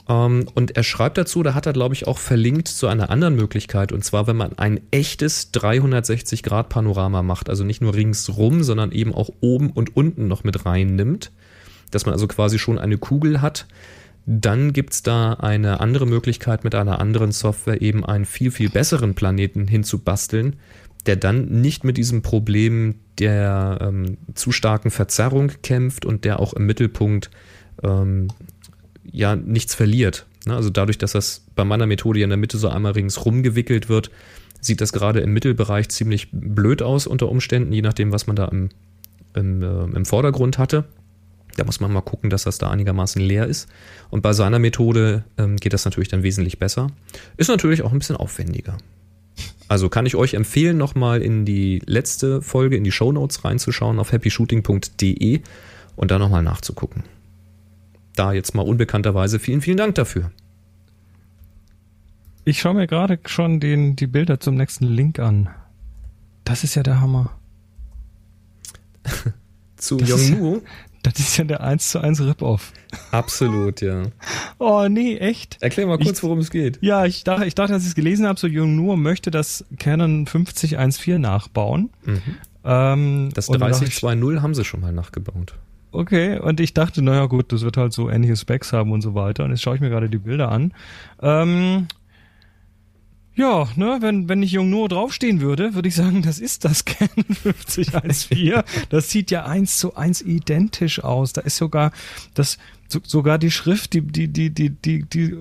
Ähm, 0.09 0.47
und 0.55 0.77
er 0.77 0.83
schreibt 0.83 1.19
dazu, 1.19 1.43
da 1.43 1.55
hat 1.55 1.67
er, 1.67 1.73
glaube 1.73 1.95
ich, 1.95 2.07
auch 2.07 2.19
verlinkt 2.19 2.69
zu 2.69 2.87
einer 2.87 3.11
anderen 3.11 3.37
Möglichkeit. 3.37 3.93
Und 3.93 4.05
zwar, 4.05 4.27
wenn 4.27 4.37
man 4.37 4.59
ein 4.59 4.81
echtes 4.91 5.53
360-Grad-Panorama 5.53 7.23
macht, 7.23 7.49
also 7.51 7.65
nicht 7.65 7.83
nur 7.83 7.95
ringsrum, 7.95 8.63
sondern 8.63 8.93
eben 8.93 9.15
auch 9.15 9.31
oben 9.41 9.71
und 9.71 9.97
unten 9.97 10.29
noch 10.29 10.45
mit 10.45 10.65
reinnimmt, 10.65 11.31
dass 11.91 12.07
man 12.07 12.15
also 12.15 12.27
quasi 12.27 12.59
schon 12.59 12.79
eine 12.79 12.99
Kugel 12.99 13.41
hat, 13.43 13.67
dann 14.27 14.75
gibt's 14.75 15.03
da 15.03 15.35
eine 15.35 15.81
andere 15.81 16.07
Möglichkeit, 16.07 16.63
mit 16.63 16.75
einer 16.75 17.01
anderen 17.01 17.33
Software 17.33 17.81
eben 17.81 18.05
einen 18.05 18.27
viel, 18.27 18.51
viel 18.51 18.69
besseren 18.69 19.15
Planeten 19.15 19.67
hinzubasteln, 19.67 20.57
der 21.09 21.17
dann 21.17 21.47
nicht 21.47 21.85
mit 21.85 21.97
diesem 21.97 22.21
Problem 22.23 22.97
der 23.19 23.79
ähm, 23.81 24.19
zu 24.35 24.53
starken 24.53 24.91
Verzerrung 24.91 25.51
kämpft 25.63 26.05
und 26.05 26.25
der 26.25 26.39
auch 26.39 26.53
im 26.53 26.67
Mittelpunkt 26.67 27.31
ähm, 27.83 28.29
ja 29.03 29.35
nichts 29.35 29.75
verliert. 29.75 30.27
Ne? 30.47 30.55
Also 30.55 30.69
dadurch, 30.69 30.99
dass 30.99 31.13
das 31.13 31.47
bei 31.55 31.65
meiner 31.65 31.87
Methode 31.87 32.21
ja 32.21 32.25
in 32.25 32.31
der 32.31 32.37
Mitte 32.37 32.59
so 32.59 32.69
einmal 32.69 32.93
ringsrum 32.93 33.43
gewickelt 33.43 33.89
wird, 33.89 34.11
sieht 34.61 34.83
das 34.83 34.93
gerade 34.93 35.21
im 35.21 35.33
Mittelbereich 35.33 35.89
ziemlich 35.89 36.29
blöd 36.31 36.83
aus 36.83 37.07
unter 37.07 37.31
Umständen, 37.31 37.73
je 37.73 37.83
nachdem, 37.83 38.13
was 38.13 38.27
man 38.27 38.37
da 38.37 38.45
im, 38.45 38.69
im, 39.35 39.63
äh, 39.63 39.85
im 39.85 40.05
Vordergrund 40.05 40.59
hatte. 40.59 40.85
Da 41.57 41.65
muss 41.65 41.81
man 41.81 41.91
mal 41.91 42.03
gucken, 42.03 42.29
dass 42.29 42.45
das 42.45 42.59
da 42.59 42.71
einigermaßen 42.71 43.21
leer 43.21 43.47
ist. 43.47 43.67
Und 44.11 44.21
bei 44.21 44.35
seiner 44.35 44.59
Methode 44.59 45.25
ähm, 45.39 45.57
geht 45.57 45.73
das 45.73 45.87
natürlich 45.87 46.09
dann 46.09 46.23
wesentlich 46.23 46.59
besser. 46.59 46.89
Ist 47.39 47.49
natürlich 47.49 47.83
auch 47.83 47.93
ein 47.93 47.99
bisschen 47.99 48.17
aufwendiger. 48.17 48.77
Also 49.69 49.91
kann 49.91 50.07
ich 50.07 50.17
euch 50.17 50.35
empfehlen, 50.35 50.79
nochmal 50.79 51.21
in 51.21 51.45
die 51.45 51.83
letzte 51.85 52.41
Folge, 52.41 52.77
in 52.77 52.85
die 52.85 52.93
Show 52.93 53.13
Notes 53.13 53.45
reinzuschauen 53.45 53.99
auf 53.99 54.13
happyshooting.de 54.13 55.43
und 55.97 56.11
da 56.11 56.19
nochmal 56.19 56.43
nachzugucken. 56.43 57.05
Da 58.17 58.33
jetzt 58.33 58.55
mal 58.55 58.63
unbekannterweise 58.63 59.39
vielen, 59.39 59.61
vielen 59.61 59.77
Dank 59.77 59.95
dafür. 59.95 60.33
Ich 62.45 62.61
schaue 62.61 62.75
mir 62.75 62.87
gerade 62.87 63.19
schon 63.27 63.61
den, 63.61 63.95
die 63.95 64.07
Bilder 64.07 64.41
zum 64.41 64.55
nächsten 64.55 64.87
Link 64.87 65.19
an. 65.19 65.51
Das 66.45 66.65
ist 66.65 66.75
ja 66.75 66.83
der 66.83 67.01
Hammer. 67.01 67.39
Zu 69.77 69.99
Yongnuo? 69.99 70.63
Das 71.03 71.19
ist 71.19 71.37
ja 71.37 71.45
der 71.45 71.61
1 71.63 71.91
zu 71.91 72.01
1 72.01 72.21
Rip-Off. 72.23 72.73
Absolut, 73.13 73.81
ja. 73.81 74.03
Oh, 74.59 74.87
nee, 74.89 75.17
echt? 75.17 75.59
Erklär 75.61 75.87
mal 75.87 75.99
kurz, 75.99 76.23
worum 76.23 76.39
es 76.39 76.51
geht. 76.51 76.79
Ja, 76.81 77.05
ich 77.05 77.25
dachte, 77.25 77.47
ich 77.47 77.55
dachte, 77.55 77.75
als 77.75 77.85
ich 77.85 77.91
es 77.91 77.95
gelesen 77.95 78.27
habe, 78.27 78.39
so 78.39 78.47
Yongnuo 78.47 78.97
möchte 78.97 79.31
das 79.31 79.65
Canon 79.79 80.27
5014 80.27 81.21
nachbauen. 81.21 81.91
Mhm. 82.05 82.23
Ähm, 82.65 83.31
Das 83.35 83.49
und 83.49 83.61
dann 83.61 83.71
dachte 83.71 83.85
ich, 83.85 84.01
3020 84.01 84.43
haben 84.43 84.55
sie 84.55 84.65
schon 84.65 84.81
mal 84.81 84.93
nachgebaut. 84.93 85.55
Okay, 85.91 86.39
und 86.39 86.61
ich 86.61 86.75
dachte, 86.75 87.01
naja 87.01 87.27
gut, 87.27 87.51
das 87.53 87.63
wird 87.63 87.77
halt 87.79 87.93
so 87.93 88.11
ähnliche 88.11 88.37
Specs 88.37 88.73
haben 88.73 88.93
und 88.93 89.01
so 89.01 89.15
weiter. 89.15 89.45
Und 89.45 89.51
jetzt 89.51 89.63
schaue 89.63 89.75
ich 89.75 89.81
mir 89.81 89.89
gerade 89.89 90.11
die 90.11 90.19
Bilder 90.19 90.51
an. 90.53 90.75
Ähm, 91.23 91.87
ja, 93.39 93.69
ne, 93.77 93.99
wenn, 94.01 94.29
wenn 94.29 94.41
nicht 94.41 94.51
Jungno 94.51 94.89
draufstehen 94.89 95.41
würde, 95.41 95.75
würde 95.75 95.87
ich 95.87 95.95
sagen, 95.95 96.23
das 96.23 96.41
ist 96.41 96.65
das 96.65 96.85
Canon 96.85 97.25
5014. 97.25 98.63
Das 98.91 99.11
sieht 99.11 99.31
ja 99.31 99.45
eins 99.45 99.79
zu 99.79 99.95
eins 99.95 100.21
identisch 100.23 101.05
aus. 101.05 101.35
Da 101.35 101.43
ist 101.43 101.57
sogar 101.57 101.93
das, 102.35 102.59
so, 102.89 102.99
sogar 103.05 103.39
die 103.39 103.53
Schrift, 103.53 103.93
die, 103.93 104.01
die, 104.01 104.27
die, 104.27 104.51
die, 104.51 104.71
die, 104.71 105.05
die, 105.05 105.37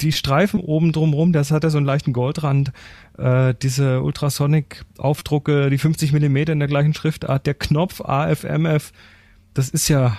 die 0.00 0.12
Streifen 0.12 0.60
oben 0.60 0.92
drumrum, 0.92 1.34
das 1.34 1.50
hat 1.50 1.62
ja 1.62 1.68
so 1.68 1.76
einen 1.76 1.86
leichten 1.86 2.14
Goldrand. 2.14 2.72
Äh, 3.18 3.52
diese 3.60 4.00
Ultrasonic-Aufdrucke, 4.02 5.68
die 5.68 5.78
50 5.78 6.12
Millimeter 6.12 6.54
in 6.54 6.58
der 6.58 6.68
gleichen 6.68 6.94
Schriftart, 6.94 7.46
der 7.46 7.54
Knopf 7.54 8.00
AFMF, 8.00 8.92
das 9.52 9.68
ist 9.68 9.88
ja 9.88 10.16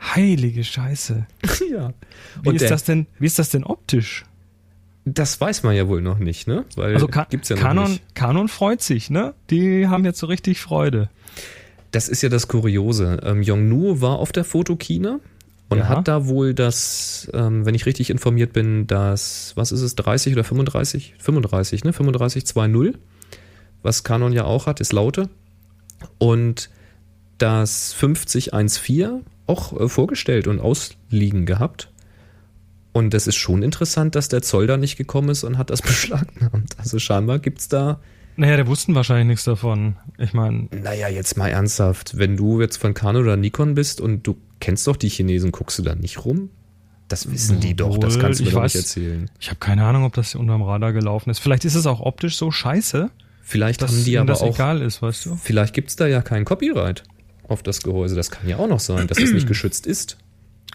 heilige 0.00 0.62
Scheiße. 0.62 1.26
ja. 1.72 1.94
Wie 2.42 2.48
Und 2.48 2.54
ist 2.54 2.70
das 2.70 2.84
denn, 2.84 3.08
wie 3.18 3.26
ist 3.26 3.40
das 3.40 3.50
denn 3.50 3.64
optisch? 3.64 4.24
Das 5.14 5.40
weiß 5.40 5.62
man 5.62 5.74
ja 5.76 5.88
wohl 5.88 6.00
noch 6.02 6.18
nicht, 6.18 6.46
ne? 6.48 6.64
Weil 6.76 6.94
Also 6.94 7.08
Ka 7.08 7.26
gibt's 7.28 7.48
ja 7.48 7.56
noch 7.56 7.62
Canon, 7.62 7.90
nicht. 7.92 8.14
Canon 8.14 8.48
freut 8.48 8.82
sich, 8.82 9.10
ne? 9.10 9.34
Die 9.50 9.86
haben 9.88 10.04
jetzt 10.04 10.18
so 10.18 10.26
richtig 10.26 10.60
Freude. 10.60 11.08
Das 11.90 12.08
ist 12.08 12.22
ja 12.22 12.28
das 12.28 12.48
Kuriose. 12.48 13.20
Ähm, 13.24 13.42
Yongnuo 13.42 14.00
war 14.00 14.18
auf 14.18 14.32
der 14.32 14.44
Fotokina 14.44 15.20
und 15.70 15.78
Ja. 15.78 15.88
hat 15.88 16.08
da 16.08 16.26
wohl 16.26 16.54
das, 16.54 17.30
ähm, 17.32 17.64
wenn 17.66 17.74
ich 17.74 17.86
richtig 17.86 18.10
informiert 18.10 18.52
bin, 18.52 18.86
das, 18.86 19.52
was 19.54 19.72
ist 19.72 19.80
es, 19.82 19.94
30 19.96 20.32
oder 20.34 20.44
35? 20.44 21.14
35, 21.18 21.84
ne? 21.84 21.92
3520, 21.92 22.94
was 23.82 24.04
Canon 24.04 24.32
ja 24.32 24.44
auch 24.44 24.66
hat, 24.66 24.80
ist 24.80 24.92
Laute. 24.92 25.28
Und 26.18 26.70
das 27.38 27.92
5014 27.94 29.22
auch 29.46 29.72
äh, 29.80 29.88
vorgestellt 29.88 30.46
und 30.46 30.60
ausliegen 30.60 31.46
gehabt. 31.46 31.90
Und 32.98 33.14
das 33.14 33.26
ist 33.26 33.36
schon 33.36 33.62
interessant, 33.62 34.14
dass 34.14 34.28
der 34.28 34.42
Zoll 34.42 34.66
da 34.66 34.76
nicht 34.76 34.96
gekommen 34.96 35.28
ist 35.30 35.44
und 35.44 35.56
hat 35.58 35.70
das 35.70 35.82
beschlagnahmt. 35.82 36.76
Also 36.78 36.98
scheinbar 36.98 37.38
gibt's 37.38 37.68
da 37.68 38.00
Naja, 38.36 38.56
der 38.56 38.66
wussten 38.66 38.94
wahrscheinlich 38.94 39.26
nichts 39.28 39.44
davon. 39.44 39.96
Ich 40.18 40.32
meine, 40.32 40.68
Naja, 40.70 41.08
jetzt 41.08 41.36
mal 41.36 41.48
ernsthaft. 41.48 42.18
Wenn 42.18 42.36
du 42.36 42.60
jetzt 42.60 42.76
von 42.76 42.94
Canon 42.94 43.22
oder 43.22 43.36
Nikon 43.36 43.74
bist 43.74 44.00
und 44.00 44.26
du 44.26 44.36
kennst 44.60 44.86
doch 44.86 44.96
die 44.96 45.08
Chinesen, 45.08 45.52
guckst 45.52 45.78
du 45.78 45.82
da 45.82 45.94
nicht 45.94 46.24
rum? 46.24 46.50
Das 47.08 47.30
wissen 47.32 47.58
die 47.60 47.74
doch, 47.74 47.96
das 47.98 48.18
kannst 48.18 48.40
du 48.40 48.44
mir 48.44 48.50
weiß- 48.52 48.62
nicht 48.64 48.74
erzählen. 48.76 49.30
ich 49.40 49.48
habe 49.48 49.58
keine 49.60 49.84
Ahnung, 49.84 50.04
ob 50.04 50.12
das 50.12 50.34
unterm 50.34 50.62
Radar 50.62 50.92
gelaufen 50.92 51.30
ist. 51.30 51.38
Vielleicht 51.38 51.64
ist 51.64 51.74
es 51.74 51.86
auch 51.86 52.00
optisch 52.00 52.36
so 52.36 52.50
scheiße, 52.50 53.10
Vielleicht 53.42 53.80
dass 53.80 53.92
haben 53.92 54.04
die 54.04 54.18
aber 54.18 54.26
das 54.26 54.42
auch, 54.42 54.54
egal 54.54 54.82
ist, 54.82 55.00
weißt 55.00 55.24
du? 55.24 55.36
vielleicht 55.36 55.72
gibt's 55.72 55.96
da 55.96 56.06
ja 56.06 56.20
kein 56.20 56.44
Copyright 56.44 57.04
auf 57.48 57.62
das 57.62 57.82
Gehäuse. 57.82 58.14
Das 58.14 58.30
kann 58.30 58.46
ja 58.46 58.58
auch 58.58 58.68
noch 58.68 58.80
sein, 58.80 59.06
dass 59.06 59.18
es 59.18 59.32
nicht 59.32 59.46
geschützt 59.48 59.86
ist. 59.86 60.18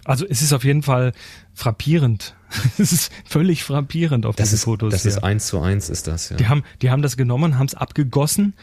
Also 0.06 0.26
es 0.28 0.42
ist 0.42 0.54
auf 0.54 0.64
jeden 0.64 0.84
Fall 0.84 1.14
frappierend. 1.54 2.36
es 2.78 2.92
ist 2.92 3.12
völlig 3.26 3.64
frappierend 3.64 4.26
auf 4.26 4.36
Das 4.36 4.48
diesen 4.50 4.56
ist, 4.58 4.64
Fotos. 4.66 4.92
das 4.92 5.02
hier. 5.04 5.12
ist 5.12 5.24
eins 5.24 5.48
zu 5.48 5.62
eins, 5.62 5.90
ist 5.90 6.08
das, 6.08 6.30
ja. 6.30 6.38
Die 6.38 6.48
haben, 6.48 6.64
die 6.82 6.90
haben 6.92 7.02
das 7.02 7.18
genommen, 7.18 7.58
haben 7.58 7.68
es 7.68 7.76
abgegossen 7.76 8.54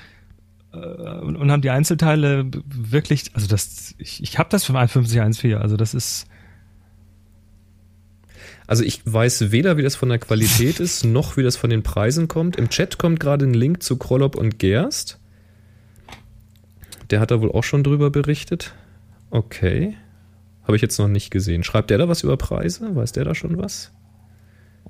äh, 0.73 0.77
und, 0.77 1.37
und 1.37 1.51
haben 1.51 1.63
die 1.63 1.71
Einzelteile 1.71 2.47
wirklich, 2.67 3.31
also 3.35 3.47
das, 3.47 3.95
ich, 3.99 4.23
ich 4.23 4.39
habe 4.39 4.49
das 4.51 4.65
für 4.65 4.73
5014, 4.75 5.55
also 5.55 5.77
das 5.77 5.95
ist, 5.95 6.27
Also 8.67 8.85
ich 8.85 9.01
weiß 9.05 9.51
weder, 9.51 9.77
wie 9.79 9.83
das 9.83 9.97
von 9.97 10.11
der 10.11 10.19
Qualität 10.21 10.79
ist, 10.81 11.05
noch 11.05 11.37
wie 11.37 11.43
das 11.43 11.57
von 11.57 11.71
den 11.71 11.83
Preisen 11.83 12.29
kommt. 12.29 12.55
Im 12.55 12.69
Chat 12.69 12.99
kommt 12.99 13.19
gerade 13.19 13.45
ein 13.45 13.55
Link 13.55 13.83
zu 13.83 13.97
Krollop 13.97 14.37
und 14.37 14.61
Gerst. 14.61 15.19
Der 17.11 17.19
hat 17.19 17.33
da 17.33 17.41
wohl 17.41 17.51
auch 17.51 17.65
schon 17.65 17.83
drüber 17.83 18.11
berichtet. 18.11 18.73
Okay. 19.31 19.97
Habe 20.71 20.77
ich 20.77 20.83
jetzt 20.83 20.99
noch 20.99 21.09
nicht 21.09 21.31
gesehen. 21.31 21.65
Schreibt 21.65 21.91
der 21.91 21.99
da 21.99 22.09
was 22.09 22.23
über 22.23 22.37
Preise? 22.37 22.95
Weiß 22.95 23.11
der 23.13 23.25
da 23.25 23.35
schon 23.35 23.59
was? 23.59 23.93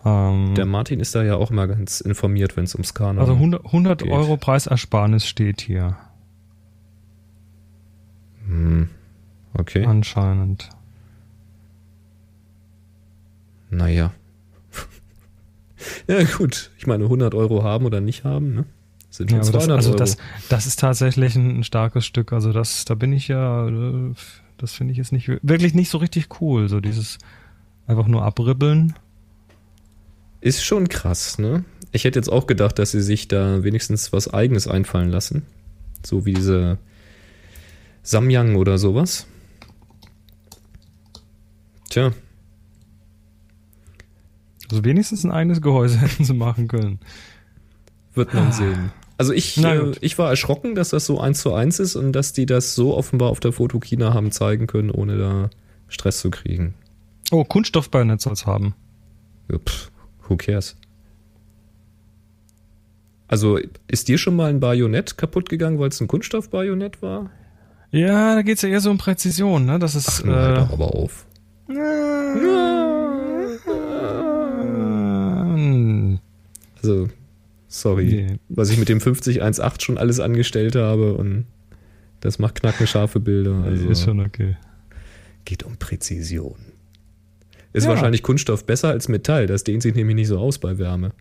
ähm, 0.05 0.55
Der 0.55 0.67
Martin 0.67 1.01
ist 1.01 1.15
da 1.15 1.23
ja 1.23 1.37
auch 1.37 1.51
immer 1.51 1.67
ganz 1.67 2.01
informiert, 2.03 2.57
wenn 2.57 2.65
es 2.65 2.75
ums 2.75 2.93
Kanon 2.95 3.19
also 3.19 3.33
100, 3.33 3.65
100 3.67 4.03
geht. 4.03 4.13
Euro 4.13 4.37
Preisersparnis 4.37 5.27
steht 5.27 5.61
hier, 5.63 5.97
Hm. 8.47 8.89
Okay. 9.55 9.85
anscheinend. 9.87 10.69
Naja. 13.71 14.13
ja, 16.09 16.23
gut. 16.25 16.71
Ich 16.79 16.87
meine, 16.87 17.05
100 17.05 17.35
Euro 17.35 17.63
haben 17.63 17.85
oder 17.87 18.01
nicht 18.01 18.25
haben, 18.25 18.55
ne? 18.55 18.65
Sind 19.11 19.31
Ja, 19.31 19.43
schon 19.43 19.53
das, 19.53 19.65
200 19.65 19.77
also 19.79 19.91
Euro. 19.91 19.99
das, 19.99 20.17
das 20.49 20.67
ist 20.67 20.79
tatsächlich 20.81 21.37
ein, 21.37 21.59
ein 21.61 21.65
starkes 21.65 22.07
Stück. 22.07 22.33
Also 22.33 22.53
das, 22.53 22.85
da 22.85 22.95
bin 22.95 23.13
ich 23.13 23.29
ja, 23.29 23.69
äh, 23.69 24.13
das 24.61 24.73
finde 24.75 24.93
ich 24.93 24.99
jetzt 24.99 25.13
nicht 25.13 25.29
wirklich 25.43 25.75
nicht 25.75 25.91
so 25.91 25.99
richtig 25.99 26.41
cool. 26.41 26.69
So 26.69 26.81
dieses 26.81 27.19
einfach 27.87 28.07
nur 28.07 28.25
abribbeln. 28.25 28.95
Ist 30.41 30.65
schon 30.65 30.89
krass, 30.89 31.39
ne? 31.39 31.65
Ich 31.93 32.05
hätte 32.05 32.19
jetzt 32.19 32.31
auch 32.31 32.47
gedacht, 32.47 32.79
dass 32.79 32.93
sie 32.93 33.03
sich 33.03 33.27
da 33.29 33.65
wenigstens 33.65 34.13
was 34.13 34.33
Eigenes 34.33 34.69
einfallen 34.69 35.09
lassen. 35.09 35.43
So 36.05 36.25
wie 36.25 36.35
diese 36.35 36.79
Samyang 38.03 38.57
oder 38.57 38.79
sowas. 38.79 39.27
Tja, 41.89 42.13
Also 44.71 44.85
wenigstens 44.85 45.25
ein 45.25 45.33
eigenes 45.33 45.61
Gehäuse 45.61 45.99
hätten 46.01 46.25
sie 46.25 46.35
machen 46.35 46.69
können. 46.69 47.01
wird 48.15 48.35
man 48.35 48.53
sehen. 48.53 48.93
Also 49.21 49.35
ich, 49.35 49.63
äh, 49.63 49.93
ich 50.01 50.17
war 50.19 50.31
erschrocken, 50.31 50.75
dass 50.75 50.89
das 50.89 51.05
so 51.05 51.21
eins 51.21 51.43
zu 51.43 51.53
eins 51.53 51.79
ist 51.79 51.95
und 51.95 52.13
dass 52.13 52.33
die 52.33 52.47
das 52.47 52.75
so 52.75 52.97
offenbar 52.97 53.29
auf 53.29 53.39
der 53.39 53.53
Fotokina 53.53 54.15
haben 54.15 54.31
zeigen 54.33 54.67
können, 54.67 54.91
ohne 54.91 55.19
da 55.19 55.51
Stress 55.89 56.21
zu 56.21 56.31
kriegen. 56.31 56.73
Oh, 57.31 57.45
Kunststoffbajonett 57.45 58.23
soll 58.23 58.33
es 58.33 58.47
haben. 58.47 58.75
Ja, 59.53 59.59
pff, 59.59 59.91
who 60.27 60.37
cares? 60.39 60.75
Also 63.29 63.59
ist 63.89 64.09
dir 64.09 64.17
schon 64.17 64.37
mal 64.37 64.49
ein 64.49 64.59
Bajonett 64.59 65.19
kaputt 65.19 65.51
gegangen, 65.51 65.79
weil 65.79 65.91
es 65.91 66.01
ein 66.01 66.09
Kunststoffbajonett 66.09 67.03
war? 67.03 67.29
Ja, 67.91 68.37
da 68.37 68.41
geht's 68.43 68.63
ja 68.63 68.71
eher 68.71 68.81
so 68.81 68.91
um 68.91 68.97
Präzision, 68.97 69.67
ne? 69.67 69.79
Das 69.79 69.95
ist 69.95 70.25
Ach, 70.25 70.25
äh, 70.25 70.55
doch 70.55 70.73
aber 70.73 70.95
auf. 70.95 71.27
ähm, 75.21 76.21
Also, 76.83 77.09
sorry, 77.71 78.05
Nee. 78.05 78.37
was 78.51 78.69
ich 78.71 78.77
mit 78.79 78.89
dem 78.91 79.01
5018 79.01 79.81
schon 79.81 79.97
alles 79.97 80.21
angestellt 80.21 80.75
habe 80.77 81.15
und 81.15 81.47
das 82.21 82.39
macht 82.39 82.57
knackenscharfe 82.61 83.19
Bilder. 83.21 83.63
Also 83.65 83.89
ist 83.89 84.03
schon 84.05 84.21
okay. 84.21 84.57
geht 85.47 85.63
um 85.63 85.77
Präzision. 85.79 86.57
Ist 87.73 87.85
Ja. 87.85 87.91
wahrscheinlich 87.91 88.23
Kunststoff 88.23 88.67
besser 88.67 88.89
als 88.89 89.09
Metall, 89.09 89.47
das 89.47 89.65
dehnt 89.65 89.83
sich 89.83 89.95
nämlich 89.95 90.17
nicht 90.17 90.29
so 90.29 90.39
aus 90.39 90.59
bei 90.59 90.77
Wärme. 90.79 91.13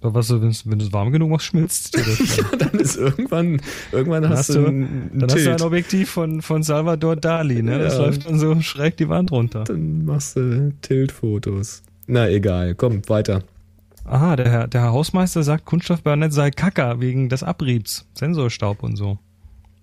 Aber 0.00 0.14
was, 0.14 0.30
wenn 0.30 0.78
du 0.80 0.84
es 0.84 0.92
warm 0.92 1.12
genug 1.12 1.30
machst, 1.30 1.46
schmilzt 1.46 1.96
das. 1.96 2.40
dann. 2.58 2.80
ist 2.80 2.96
irgendwann, 2.96 3.60
irgendwann 3.92 4.22
Dann 4.24 4.32
hast, 4.32 4.48
du 4.48 4.54
du- 4.54 4.66
ein, 4.66 4.82
ein 4.82 5.10
Dann 5.20 5.30
hast 5.30 5.36
du 5.36 5.50
ein 5.50 5.56
Tilt. 5.56 5.62
Objektiv 5.62 6.10
von, 6.10 6.42
von 6.42 6.64
Salvador 6.64 7.14
Dali, 7.14 7.62
ne? 7.62 7.78
Das 7.78 7.94
Ja. 7.94 8.00
läuft 8.06 8.26
dann 8.28 8.36
so 8.40 8.60
schräg 8.60 8.96
die 8.96 9.08
Wand 9.08 9.30
runter. 9.30 9.62
Dann 9.62 10.04
machst 10.04 10.34
du 10.36 10.72
Tilt-Fotos. 10.82 11.84
Na 12.08 12.28
egal, 12.28 12.74
komm, 12.74 13.08
weiter. 13.08 13.44
Aha, 14.04 14.36
der 14.36 14.50
Herr, 14.50 14.68
der 14.68 14.82
Herr 14.82 14.92
Hausmeister 14.92 15.42
sagt, 15.42 15.64
Kunststoffbajonett 15.64 16.32
sei 16.32 16.50
Kacker 16.50 17.00
wegen 17.00 17.28
des 17.28 17.42
Abriebs, 17.42 18.06
Sensorstaub 18.14 18.82
und 18.82 18.96
so. 18.96 19.18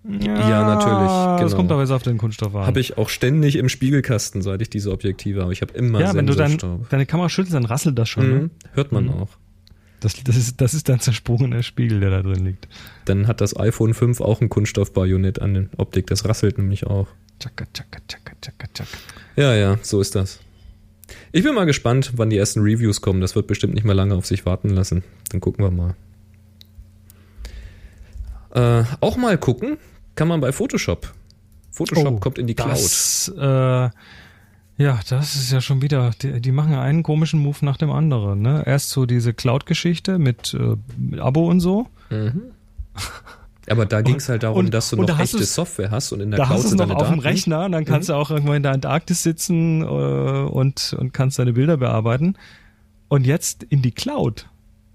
Ja, 0.07 0.63
natürlich, 0.63 1.41
Das 1.41 1.51
genau. 1.51 1.55
kommt 1.57 1.72
aber 1.72 1.82
jetzt 1.82 1.91
auf 1.91 2.03
den 2.03 2.17
Kunststoff 2.17 2.55
an. 2.55 2.65
Habe 2.65 2.80
ich 2.80 2.97
auch 2.97 3.09
ständig 3.09 3.57
im 3.57 3.67
Spiegelkasten, 3.70 4.41
seit 4.41 4.61
ich 4.61 4.70
diese 4.70 4.91
Objektive 4.91 5.41
habe. 5.41 5.51
Ich 5.53 5.61
habe 5.61 5.74
immer 5.74 5.99
ja, 5.99 6.13
wenn 6.13 6.26
du 6.26 6.36
dein, 6.36 6.57
deine 6.89 7.05
Kamera 7.05 7.28
schüttelst, 7.30 7.53
dann 7.53 7.65
rasselt 7.65 7.97
das 7.99 8.07
schon. 8.09 8.30
Ne? 8.30 8.39
Mhm. 8.43 8.51
Hört 8.74 8.91
man 8.91 9.05
Mhm. 9.05 9.09
auch. 9.11 9.30
Das, 9.99 10.15
das, 10.24 10.38
ist, 10.38 10.61
das 10.61 10.74
ist 10.74 10.88
dein 10.88 11.01
zersprungener 11.01 11.61
Spiegel, 11.61 11.99
der 11.99 12.09
da 12.09 12.22
drin 12.22 12.45
liegt. 12.45 12.70
Dann 13.03 13.28
hat 13.28 13.41
das 13.41 13.57
iPhone 13.59 13.93
5 13.93 14.22
auch 14.22 14.39
ein 14.39 14.47
Kunststoffbajonett 14.47 15.41
an 15.41 15.53
der 15.53 15.65
Optik. 15.76 16.07
Das 16.07 16.24
rasselt 16.24 16.57
nämlich 16.57 16.88
auch. 16.88 17.07
Tschakka, 17.41 17.65
tschakka, 17.74 17.99
tschakka, 18.07 18.32
tschakka, 18.41 18.67
tschakka. 18.74 18.97
Ja, 19.36 19.53
ja, 19.55 19.78
so 19.82 19.99
ist 19.99 20.15
das. 20.15 20.39
Ich 21.32 21.43
bin 21.43 21.53
mal 21.53 21.66
gespannt, 21.66 22.14
wann 22.16 22.30
die 22.30 22.38
ersten 22.38 22.62
Reviews 22.62 23.01
kommen. 23.01 23.22
Das 23.22 23.36
wird 23.36 23.47
bestimmt 23.47 23.74
nicht 23.74 23.84
mehr 23.84 23.95
lange 23.95 24.16
auf 24.16 24.26
sich 24.26 24.45
warten 24.45 24.70
lassen. 24.70 25.03
Dann 25.32 25.41
gucken 25.41 25.64
wir 25.66 25.72
mal. 25.72 25.95
Äh, 28.51 28.84
auch 29.01 29.18
mal 29.18 29.38
gucken 29.38 29.78
kann 30.16 30.28
man 30.28 30.41
bei 30.41 30.51
Photoshop. 30.51 31.14
Photoshop 31.72 32.14
Oh, 32.14 32.20
kommt 32.20 32.38
in 32.39 32.47
die 32.47 32.55
Cloud. 32.55 32.72
Das, 32.72 33.32
äh, 33.38 33.89
ja, 34.84 34.99
das 35.10 35.36
ist 35.36 35.51
ja 35.51 35.62
schon 35.62 35.82
wieder, 35.82 36.12
die, 36.22 36.41
die 36.41 36.51
machen 36.51 36.74
ja 36.74 36.82
einen 36.82 37.03
komischen 37.03 37.39
Move 37.39 37.57
nach 37.62 37.78
dem 37.78 37.91
anderen. 37.91 38.41
Ne? 38.41 38.64
Erst 38.66 38.89
so 38.89 39.05
diese 39.05 39.34
Cloud-Geschichte 39.34 40.20
mit, 40.20 40.53
äh, 40.53 40.76
mit 40.97 41.20
Abo 41.20 41.47
und 41.49 41.60
so. 41.60 41.88
Mhm. 42.10 42.51
Aber 43.70 43.86
da 43.86 44.01
ging 44.01 44.15
es 44.15 44.28
halt 44.30 44.43
darum, 44.43 44.65
und- 44.65 44.74
dass 44.74 44.89
du 44.89 44.95
noch 44.97 45.05
da 45.05 45.20
echte 45.20 45.43
Software 45.43 45.91
hast 45.91 46.11
und 46.11 46.20
in 46.22 46.32
der 46.32 46.39
Da 46.39 46.45
Cloud 46.45 46.57
hast 46.57 46.65
es 46.65 46.72
noch 46.72 46.80
deine 46.80 46.95
auf 46.95 47.03
dem 47.07 47.17
Daten. 47.17 47.20
Rechner 47.22 47.65
und 47.65 47.72
dann 47.72 47.86
kannst 47.86 48.09
du 48.09 48.13
auch 48.13 48.32
irgendwo 48.32 48.53
in 48.53 48.63
der 48.63 48.72
Antarktis 48.74 49.24
sitzen 49.24 49.82
äh, 49.82 49.86
und, 49.86 50.95
und 50.97 51.13
kannst 51.13 51.38
deine 51.39 51.53
Bilder 51.53 51.78
bearbeiten. 51.78 52.36
Und 53.07 53.26
jetzt 53.26 53.63
in 53.63 53.82
die 53.82 53.91
Cloud. 53.91 54.47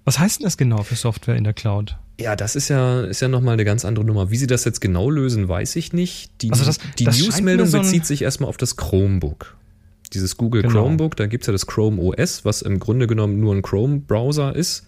Was 0.04 0.18
heißt 0.18 0.40
denn 0.40 0.44
das 0.44 0.56
genau 0.56 0.82
für 0.82 0.96
Software 0.96 1.36
in 1.36 1.44
der 1.44 1.52
Cloud? 1.54 1.96
Ja, 2.20 2.36
das 2.36 2.54
ist 2.54 2.68
ja, 2.68 3.00
ist 3.02 3.20
ja 3.20 3.28
nochmal 3.28 3.54
eine 3.54 3.64
ganz 3.64 3.84
andere 3.84 4.04
Nummer. 4.04 4.30
Wie 4.30 4.36
sie 4.36 4.46
das 4.46 4.64
jetzt 4.64 4.80
genau 4.80 5.10
lösen, 5.10 5.48
weiß 5.48 5.74
ich 5.76 5.92
nicht. 5.92 6.30
Die, 6.42 6.50
Also 6.52 6.64
das- 6.64 6.78
die 6.98 7.04
das 7.04 7.18
Newsmeldung 7.20 7.66
so 7.66 7.78
bezieht 7.78 8.06
sich 8.06 8.22
erstmal 8.22 8.48
auf 8.48 8.56
das 8.56 8.76
Chromebook. 8.76 9.56
Dieses 10.12 10.36
Google 10.36 10.62
Genau. 10.62 10.74
Chromebook, 10.74 11.16
da 11.16 11.26
gibt's 11.26 11.48
ja 11.48 11.52
das 11.52 11.66
Chrome 11.66 12.00
OS, 12.00 12.44
was 12.44 12.62
im 12.62 12.78
Grunde 12.78 13.08
genommen 13.08 13.40
nur 13.40 13.52
ein 13.54 13.62
Chrome-Browser 13.62 14.54
ist, 14.54 14.86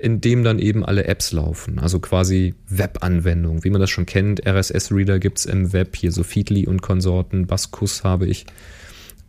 in 0.00 0.20
dem 0.20 0.42
dann 0.44 0.58
eben 0.58 0.84
alle 0.84 1.04
Apps 1.04 1.32
laufen. 1.32 1.78
Also 1.78 1.98
quasi 2.00 2.54
Web-Anwendungen, 2.68 3.64
wie 3.64 3.70
man 3.70 3.80
das 3.80 3.90
schon 3.90 4.06
kennt. 4.06 4.46
RSS-Reader 4.46 5.18
gibt's 5.18 5.44
im 5.44 5.72
Web, 5.72 5.94
hier 5.96 6.10
so 6.12 6.22
Feedly 6.22 6.66
und 6.66 6.80
Konsorten, 6.82 7.46
Baskus 7.46 8.02
habe 8.04 8.26
ich. 8.26 8.46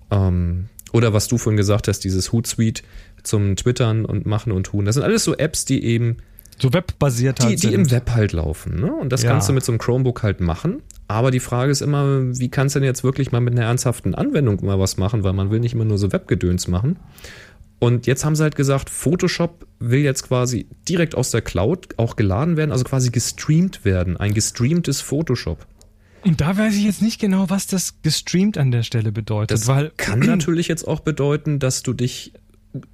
Ähm, 0.10 0.66
oder 0.94 1.14
was 1.14 1.28
du 1.28 1.38
vorhin 1.38 1.58
gesagt 1.58 1.88
hast, 1.88 2.00
dieses 2.02 2.32
Hootsuite 2.32 2.84
zum 3.24 3.56
Twittern 3.56 4.06
und 4.06 4.26
Machen 4.26 4.52
und 4.52 4.66
Tun. 4.66 4.86
Das 4.86 4.96
sind 4.96 5.04
alles 5.04 5.24
so 5.24 5.36
Apps, 5.36 5.66
die 5.66 5.84
eben 5.84 6.18
So 6.60 6.74
webbasiert 6.74 7.40
die, 7.40 7.44
halt 7.44 7.54
die 7.64 7.68
sind. 7.68 7.74
im 7.74 7.92
Web 7.92 8.12
halt 8.12 8.34
laufen. 8.34 8.80
Ne? 8.80 8.94
Und 8.94 9.10
das 9.12 9.24
Ja. 9.24 9.32
kannst 9.32 9.50
du 9.50 9.54
mit 9.54 9.64
so 9.64 9.72
einem 9.72 9.80
Chromebook 9.80 10.24
halt 10.24 10.42
machen. 10.42 10.82
Aber 11.08 11.32
die 11.32 11.40
Frage 11.42 11.72
ist 11.72 11.82
immer, 11.82 12.22
wie 12.38 12.50
kannst 12.50 12.76
du 12.76 12.80
denn 12.80 12.86
jetzt 12.88 13.04
wirklich 13.04 13.32
mal 13.32 13.42
mit 13.42 13.54
einer 13.54 13.66
ernsthaften 13.66 14.16
Anwendung 14.16 14.64
mal 14.66 14.80
was 14.80 14.98
machen, 14.98 15.24
weil 15.24 15.34
man 15.34 15.50
will 15.52 15.60
nicht 15.60 15.74
immer 15.74 15.86
nur 15.86 15.98
so 15.98 16.12
Webgedöns 16.12 16.68
machen. 16.68 16.98
Und 17.82 18.06
jetzt 18.06 18.24
haben 18.24 18.36
sie 18.36 18.44
halt 18.44 18.56
gesagt, 18.56 18.92
Photoshop 18.92 19.66
will 19.80 20.02
jetzt 20.02 20.28
quasi 20.28 20.68
direkt 20.88 21.16
aus 21.16 21.32
der 21.32 21.42
Cloud 21.42 21.98
auch 21.98 22.16
geladen 22.16 22.56
werden, 22.56 22.72
also 22.72 22.84
quasi 22.84 23.10
gestreamt 23.10 23.84
werden. 23.84 24.18
Ein 24.18 24.36
gestreamtes 24.36 25.02
Photoshop. 25.02 25.66
Und 26.24 26.42
da 26.42 26.56
weiß 26.56 26.76
ich 26.76 26.84
jetzt 26.84 27.02
nicht 27.02 27.20
genau, 27.20 27.50
was 27.50 27.66
das 27.66 27.96
gestreamt 28.04 28.60
an 28.60 28.70
der 28.70 28.84
Stelle 28.84 29.12
bedeutet, 29.12 29.50
Das 29.50 29.66
weil 29.66 29.92
kann 29.98 30.20
natürlich 30.20 30.68
jetzt 30.68 30.88
auch 30.88 31.00
bedeuten, 31.00 31.58
dass 31.58 31.82
du 31.82 31.94
dich 31.94 32.34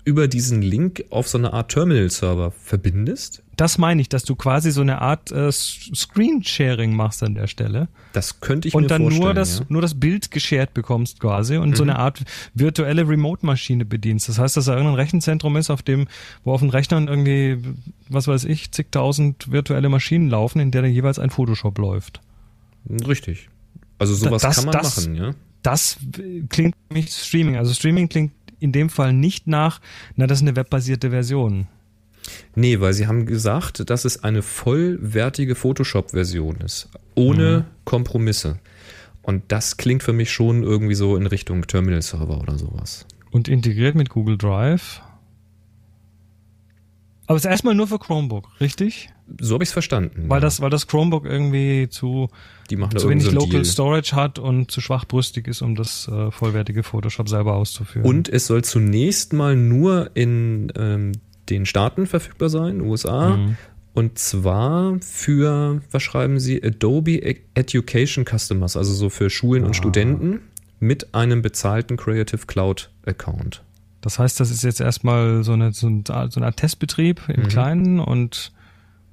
über 0.05 0.27
diesen 0.27 0.61
Link 0.61 1.05
auf 1.11 1.27
so 1.27 1.37
eine 1.37 1.53
Art 1.53 1.71
Terminal-Server 1.71 2.51
verbindest. 2.51 3.43
das 3.57 3.77
meine 3.77 4.01
ich, 4.01 4.09
dass 4.09 4.23
du 4.23 4.35
quasi 4.35 4.71
so 4.71 4.81
eine 4.81 5.01
Art 5.01 5.31
äh, 5.31 5.51
Screen-Sharing 5.51 6.95
machst 6.95 7.21
an 7.23 7.35
der 7.35 7.47
Stelle 7.47 7.87
Das 8.13 8.39
könnte 8.39 8.67
ich 8.67 8.73
mir 8.73 8.77
und 8.79 8.89
dann 8.91 9.01
vorstellen. 9.03 9.23
nur 9.23 9.33
das 9.33 9.59
ja. 9.59 9.65
nur 9.69 9.81
das 9.81 9.99
Bild 9.99 10.31
geshared 10.31 10.73
bekommst 10.73 11.19
quasi 11.19 11.57
und 11.57 11.75
so 11.77 11.83
Mhm. 11.83 11.91
eine 11.91 11.99
Art 11.99 12.23
virtuelle 12.53 13.07
Remote-Maschine 13.07 13.85
bedienst. 13.85 14.29
Das 14.29 14.39
heißt, 14.39 14.57
dass 14.57 14.65
da 14.65 14.73
irgendein 14.73 14.95
Rechenzentrum 14.95 15.55
ist, 15.57 15.69
auf 15.69 15.83
dem 15.83 16.07
wo 16.43 16.53
auf 16.53 16.61
den 16.61 16.69
Rechnern 16.69 17.07
irgendwie 17.07 17.57
was 18.09 18.27
weiß 18.27 18.45
ich 18.45 18.71
zigtausend 18.71 19.51
virtuelle 19.51 19.89
Maschinen 19.89 20.29
laufen, 20.29 20.59
in 20.59 20.71
der 20.71 20.81
dann 20.81 20.91
jeweils 20.91 21.19
ein 21.19 21.29
Photoshop 21.29 21.77
läuft. 21.77 22.21
Richtig. 23.07 23.49
Also 23.99 24.15
sowas 24.15 24.41
Das- 24.41 24.55
kann 24.55 24.65
man 24.65 24.73
das- 24.73 24.97
machen, 24.97 25.15
ja. 25.15 25.35
Das 25.63 25.97
klingt 26.49 26.75
für 26.87 26.93
mich 26.93 27.11
Streaming. 27.11 27.57
Also 27.57 27.73
Streaming 27.73 28.07
klingt 28.07 28.31
in 28.59 28.71
dem 28.71 28.89
Fall 28.89 29.13
nicht 29.13 29.47
nach, 29.47 29.79
na 30.15 30.27
das 30.27 30.39
ist 30.39 30.47
eine 30.47 30.55
webbasierte 30.55 31.09
Version. 31.09 31.67
Nee, 32.55 32.79
weil 32.79 32.93
sie 32.93 33.07
haben 33.07 33.25
gesagt, 33.25 33.89
dass 33.89 34.05
es 34.05 34.23
eine 34.23 34.41
vollwertige 34.41 35.55
Photoshop-Version 35.55 36.57
ist. 36.57 36.89
Ohne 37.15 37.65
Kompromisse. 37.85 38.59
Und 39.21 39.43
das 39.49 39.77
klingt 39.77 40.03
für 40.03 40.13
mich 40.13 40.31
schon 40.31 40.63
irgendwie 40.63 40.95
so 40.95 41.15
in 41.15 41.25
Richtung 41.27 41.65
Terminal-Server 41.65 42.39
oder 42.41 42.57
sowas. 42.57 43.05
Und 43.31 43.47
integriert 43.47 43.95
mit 43.95 44.09
Google 44.09 44.37
Drive. 44.37 45.01
Aber 47.27 47.35
es 47.35 47.43
ist 47.43 47.51
erstmal 47.51 47.75
nur 47.75 47.87
für 47.87 47.99
Chromebook, 47.99 48.49
richtig? 48.61 49.09
So 49.39 49.55
habe 49.55 49.63
ich 49.63 49.69
es 49.69 49.73
verstanden. 49.73 50.25
Weil 50.27 50.37
ja. 50.37 50.41
das, 50.41 50.61
weil 50.61 50.69
das 50.69 50.87
Chromebook 50.87 51.25
irgendwie 51.25 51.87
zu, 51.89 52.29
Die 52.69 52.75
machen 52.77 52.91
da 52.93 52.99
zu 52.99 53.09
wenig 53.09 53.25
so 53.25 53.31
Local 53.31 53.49
Deal. 53.49 53.65
Storage 53.65 54.15
hat 54.15 54.39
und 54.39 54.71
zu 54.71 54.79
schwachbrüstig 54.81 55.47
ist, 55.47 55.61
um 55.61 55.75
das 55.75 56.07
äh, 56.07 56.31
vollwertige 56.31 56.83
Photoshop 56.83 57.27
selber 57.27 57.55
auszuführen. 57.55 58.07
Und 58.07 58.29
es 58.29 58.47
soll 58.47 58.63
zunächst 58.63 59.33
mal 59.33 59.55
nur 59.55 60.11
in 60.13 60.71
ähm, 60.77 61.11
den 61.49 61.65
Staaten 61.65 62.07
verfügbar 62.07 62.49
sein, 62.49 62.81
USA. 62.81 63.35
Mhm. 63.37 63.57
Und 63.93 64.19
zwar 64.19 64.97
für, 65.01 65.81
was 65.91 66.03
schreiben 66.03 66.39
sie, 66.39 66.63
Adobe 66.63 67.21
Education 67.55 68.25
Customers, 68.25 68.77
also 68.77 68.93
so 68.93 69.09
für 69.09 69.29
Schulen 69.29 69.63
Ah. 69.63 69.67
und 69.67 69.75
Studenten 69.75 70.41
mit 70.79 71.15
einem 71.15 71.41
bezahlten 71.41 71.97
Creative 71.97 72.45
Cloud 72.45 72.91
Account. 73.05 73.63
Das 74.01 74.19
heißt, 74.19 74.39
das 74.39 74.51
ist 74.51 74.63
jetzt 74.63 74.79
erstmal 74.79 75.43
so 75.43 75.53
eine, 75.53 75.73
so, 75.73 75.87
ein, 75.87 76.03
so 76.05 76.13
eine 76.13 76.45
Art 76.45 76.57
Testbetrieb 76.57 77.21
im 77.27 77.43
Mhm. 77.43 77.47
Kleinen 77.47 77.99
und 77.99 78.51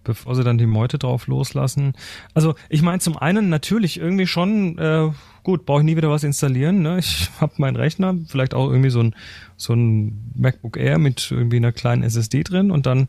bevor 0.04 0.34
sie 0.34 0.44
dann 0.44 0.58
die 0.58 0.66
Meute 0.66 0.98
drauf 0.98 1.26
loslassen. 1.26 1.94
Also 2.34 2.54
ich 2.68 2.82
meine 2.82 3.00
zum 3.00 3.16
einen 3.16 3.48
natürlich 3.48 3.98
irgendwie 3.98 4.26
schon, 4.26 4.78
äh, 4.78 5.10
gut, 5.42 5.66
brauche 5.66 5.80
ich 5.80 5.84
nie 5.84 5.96
wieder 5.96 6.10
was 6.10 6.24
installieren. 6.24 6.82
Ne? 6.82 6.98
Ich 6.98 7.30
habe 7.40 7.54
meinen 7.56 7.76
Rechner, 7.76 8.14
vielleicht 8.26 8.54
auch 8.54 8.68
irgendwie 8.68 8.90
so 8.90 9.00
ein, 9.00 9.14
so 9.56 9.74
ein 9.74 10.32
MacBook 10.36 10.76
Air 10.76 10.98
mit 10.98 11.30
irgendwie 11.30 11.56
einer 11.56 11.72
kleinen 11.72 12.02
SSD 12.02 12.44
drin 12.44 12.70
und 12.70 12.86
dann 12.86 13.08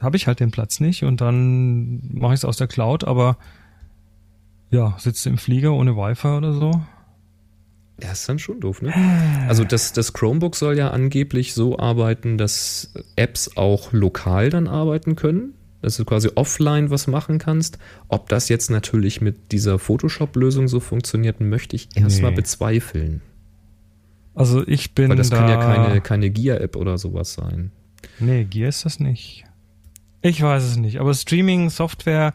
habe 0.00 0.16
ich 0.16 0.26
halt 0.26 0.40
den 0.40 0.50
Platz 0.50 0.80
nicht 0.80 1.04
und 1.04 1.20
dann 1.20 2.00
mache 2.12 2.34
ich 2.34 2.40
es 2.40 2.44
aus 2.44 2.56
der 2.56 2.66
Cloud, 2.66 3.04
aber 3.04 3.38
ja, 4.70 4.94
sitzt 4.98 5.26
im 5.26 5.38
Flieger 5.38 5.72
ohne 5.72 5.96
Wi-Fi 5.96 6.28
oder 6.28 6.52
so. 6.52 6.70
Ja, 8.02 8.12
ist 8.12 8.28
dann 8.28 8.38
schon 8.38 8.60
doof, 8.60 8.82
ne? 8.82 8.92
Also 9.48 9.64
das, 9.64 9.92
das 9.94 10.12
Chromebook 10.12 10.54
soll 10.54 10.76
ja 10.76 10.90
angeblich 10.90 11.54
so 11.54 11.78
arbeiten, 11.78 12.36
dass 12.36 12.92
Apps 13.16 13.56
auch 13.56 13.92
lokal 13.92 14.50
dann 14.50 14.68
arbeiten 14.68 15.16
können. 15.16 15.54
Dass 15.86 15.96
du 15.98 16.04
quasi 16.04 16.30
offline 16.34 16.90
was 16.90 17.06
machen 17.06 17.38
kannst. 17.38 17.78
Ob 18.08 18.28
das 18.28 18.48
jetzt 18.48 18.70
natürlich 18.70 19.20
mit 19.20 19.52
dieser 19.52 19.78
Photoshop-Lösung 19.78 20.66
so 20.66 20.80
funktioniert, 20.80 21.40
möchte 21.40 21.76
ich 21.76 21.90
erstmal 21.94 22.32
Nee. 22.32 22.38
bezweifeln. 22.38 23.22
Also 24.34 24.66
ich 24.66 24.96
bin 24.96 25.10
Weil 25.10 25.16
das 25.16 25.30
da 25.30 25.36
kann 25.38 25.48
ja 25.48 25.56
keine, 25.60 26.00
keine 26.00 26.30
Gear-App 26.30 26.74
oder 26.74 26.98
sowas 26.98 27.34
sein. 27.34 27.70
Nee, 28.18 28.42
Gear 28.50 28.68
ist 28.68 28.84
das 28.84 28.98
nicht. 28.98 29.44
Ich 30.22 30.42
weiß 30.42 30.64
es 30.64 30.76
nicht. 30.76 30.98
Aber 30.98 31.14
Streaming-Software, 31.14 32.34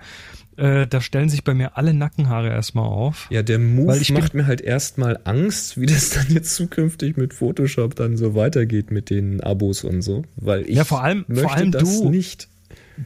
äh, 0.55 0.87
da 0.87 1.01
stellen 1.01 1.27
sich 1.27 1.43
bei 1.43 1.53
mir 1.53 1.75
alle 1.77 1.93
Nackenhaare 1.93 2.47
erstmal 2.51 2.85
auf. 2.85 3.27
Ja, 3.31 3.43
der 3.43 3.59
Move 3.59 4.01
macht 4.13 4.33
mir 4.33 4.47
halt 4.47 4.61
erstmal 4.61 5.19
Angst, 5.25 5.77
wie 5.77 5.87
das 5.87 6.11
dann 6.11 6.27
jetzt 6.29 6.55
zukünftig 6.55 7.17
mit 7.17 7.33
Photoshop 7.33 7.95
dann 7.95 8.15
so 8.15 8.33
weitergeht 8.33 8.91
mit 8.91 9.09
den 9.09 9.41
Abos 9.41 9.83
und 9.83 10.03
so. 10.03 10.23
Weil 10.37 10.61
ich 10.69 10.77
Ja, 10.77 10.85
vor 10.85 11.03
allem- 11.03 11.25
vor 11.25 11.35
möchte 11.35 11.51
allem 11.51 11.71
das 11.73 11.99
du. 11.99 12.09
nicht. 12.09 12.47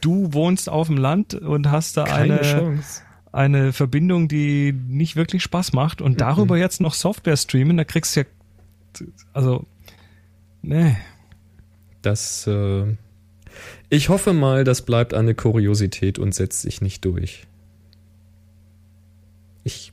Du 0.02 0.34
wohnst 0.34 0.70
auf 0.70 0.88
dem 0.88 0.98
Land 0.98 1.34
und 1.34 1.72
hast 1.72 1.98
da 1.98 2.06
Keine 2.06 2.40
eine, 2.40 2.42
Chance. 2.42 3.02
eine 3.32 3.74
Verbindung, 3.74 4.28
die 4.28 4.74
nicht 4.74 5.16
wirklich 5.16 5.44
Spaß 5.44 5.74
macht 5.74 6.02
und 6.02 6.22
darüber 6.22 6.58
jetzt 6.58 6.82
noch 6.82 6.94
Software 6.94 7.38
streamen, 7.38 7.78
da 7.78 7.84
kriegst 7.84 8.16
du 8.16 8.22
ja, 8.22 8.26
also, 9.34 9.66
nee. 10.62 10.96
Das, 12.02 12.48
äh, 12.48 12.96
ich 13.90 14.10
hoffe 14.10 14.34
mal, 14.34 14.64
das 14.64 14.84
bleibt 14.84 15.14
eine 15.14 15.36
Kuriosität 15.36 16.20
und 16.20 16.34
setzt 16.34 16.62
sich 16.62 16.82
nicht 16.82 17.04
durch. 17.06 17.48
Ich, 19.64 19.92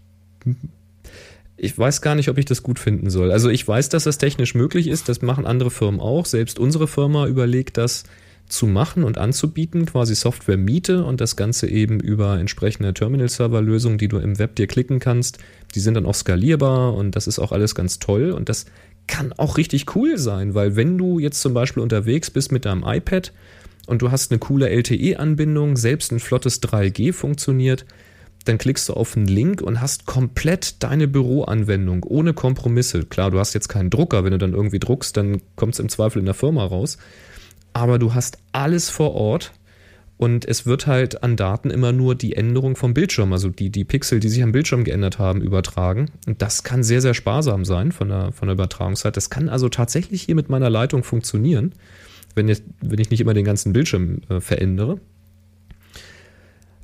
ich 1.56 1.78
weiß 1.78 2.02
gar 2.02 2.14
nicht, 2.14 2.28
ob 2.28 2.38
ich 2.38 2.44
das 2.44 2.62
gut 2.62 2.78
finden 2.78 3.08
soll. 3.10 3.32
Also 3.32 3.48
ich 3.48 3.66
weiß, 3.66 3.88
dass 3.88 4.04
das 4.04 4.18
technisch 4.18 4.54
möglich 4.54 4.88
ist. 4.88 5.08
Das 5.08 5.22
machen 5.22 5.46
andere 5.46 5.70
Firmen 5.70 6.00
auch. 6.00 6.26
Selbst 6.26 6.58
unsere 6.58 6.86
Firma 6.86 7.26
überlegt 7.26 7.78
das 7.78 8.04
zu 8.48 8.66
machen 8.66 9.04
und 9.04 9.18
anzubieten, 9.18 9.86
quasi 9.86 10.14
Software-Miete 10.14 11.04
und 11.04 11.20
das 11.20 11.36
Ganze 11.36 11.68
eben 11.68 12.00
über 12.00 12.38
entsprechende 12.38 12.92
Terminal-Server-Lösungen, 12.92 13.98
die 13.98 14.08
du 14.08 14.18
im 14.18 14.38
Web 14.38 14.56
dir 14.56 14.66
klicken 14.66 14.98
kannst. 14.98 15.38
Die 15.74 15.80
sind 15.80 15.94
dann 15.94 16.06
auch 16.06 16.14
skalierbar 16.14 16.94
und 16.94 17.16
das 17.16 17.26
ist 17.26 17.38
auch 17.38 17.52
alles 17.52 17.74
ganz 17.74 17.98
toll 17.98 18.30
und 18.30 18.48
das 18.48 18.66
kann 19.06 19.32
auch 19.32 19.56
richtig 19.56 19.96
cool 19.96 20.18
sein, 20.18 20.54
weil 20.54 20.76
wenn 20.76 20.98
du 20.98 21.18
jetzt 21.18 21.40
zum 21.40 21.54
Beispiel 21.54 21.82
unterwegs 21.82 22.30
bist 22.30 22.52
mit 22.52 22.64
deinem 22.64 22.84
iPad 22.86 23.32
und 23.86 24.02
du 24.02 24.10
hast 24.10 24.30
eine 24.30 24.38
coole 24.38 24.68
LTE-Anbindung, 24.68 25.76
selbst 25.76 26.12
ein 26.12 26.20
flottes 26.20 26.62
3G 26.62 27.12
funktioniert, 27.12 27.84
dann 28.44 28.58
klickst 28.58 28.88
du 28.88 28.94
auf 28.94 29.16
einen 29.16 29.26
Link 29.26 29.60
und 29.60 29.80
hast 29.80 30.06
komplett 30.06 30.82
deine 30.82 31.08
Büroanwendung 31.08 32.04
ohne 32.04 32.34
Kompromisse. 32.34 33.04
Klar, 33.04 33.30
du 33.30 33.38
hast 33.38 33.54
jetzt 33.54 33.68
keinen 33.68 33.90
Drucker, 33.90 34.24
wenn 34.24 34.32
du 34.32 34.38
dann 34.38 34.54
irgendwie 34.54 34.80
druckst, 34.80 35.16
dann 35.16 35.40
kommt 35.56 35.74
es 35.74 35.80
im 35.80 35.88
Zweifel 35.88 36.18
in 36.18 36.26
der 36.26 36.34
Firma 36.34 36.64
raus. 36.64 36.98
Aber 37.72 37.98
du 37.98 38.14
hast 38.14 38.38
alles 38.52 38.90
vor 38.90 39.14
Ort 39.14 39.52
und 40.22 40.44
es 40.44 40.66
wird 40.66 40.86
halt 40.86 41.24
an 41.24 41.36
Daten 41.36 41.70
immer 41.70 41.90
nur 41.90 42.14
die 42.14 42.36
Änderung 42.36 42.76
vom 42.76 42.94
Bildschirm, 42.94 43.32
also 43.32 43.48
die, 43.48 43.70
die 43.70 43.84
Pixel, 43.84 44.20
die 44.20 44.28
sich 44.28 44.42
am 44.42 44.52
Bildschirm 44.52 44.84
geändert 44.84 45.18
haben, 45.18 45.40
übertragen. 45.40 46.12
Und 46.28 46.42
das 46.42 46.62
kann 46.62 46.84
sehr, 46.84 47.00
sehr 47.00 47.14
sparsam 47.14 47.64
sein 47.64 47.90
von 47.90 48.08
der, 48.08 48.30
von 48.30 48.46
der 48.46 48.54
Übertragungszeit. 48.54 49.16
Das 49.16 49.30
kann 49.30 49.48
also 49.48 49.68
tatsächlich 49.68 50.22
hier 50.22 50.36
mit 50.36 50.48
meiner 50.48 50.70
Leitung 50.70 51.02
funktionieren, 51.02 51.72
wenn, 52.36 52.46
jetzt, 52.46 52.62
wenn 52.80 53.00
ich 53.00 53.10
nicht 53.10 53.20
immer 53.20 53.34
den 53.34 53.44
ganzen 53.44 53.72
Bildschirm 53.72 54.20
äh, 54.28 54.40
verändere. 54.40 55.00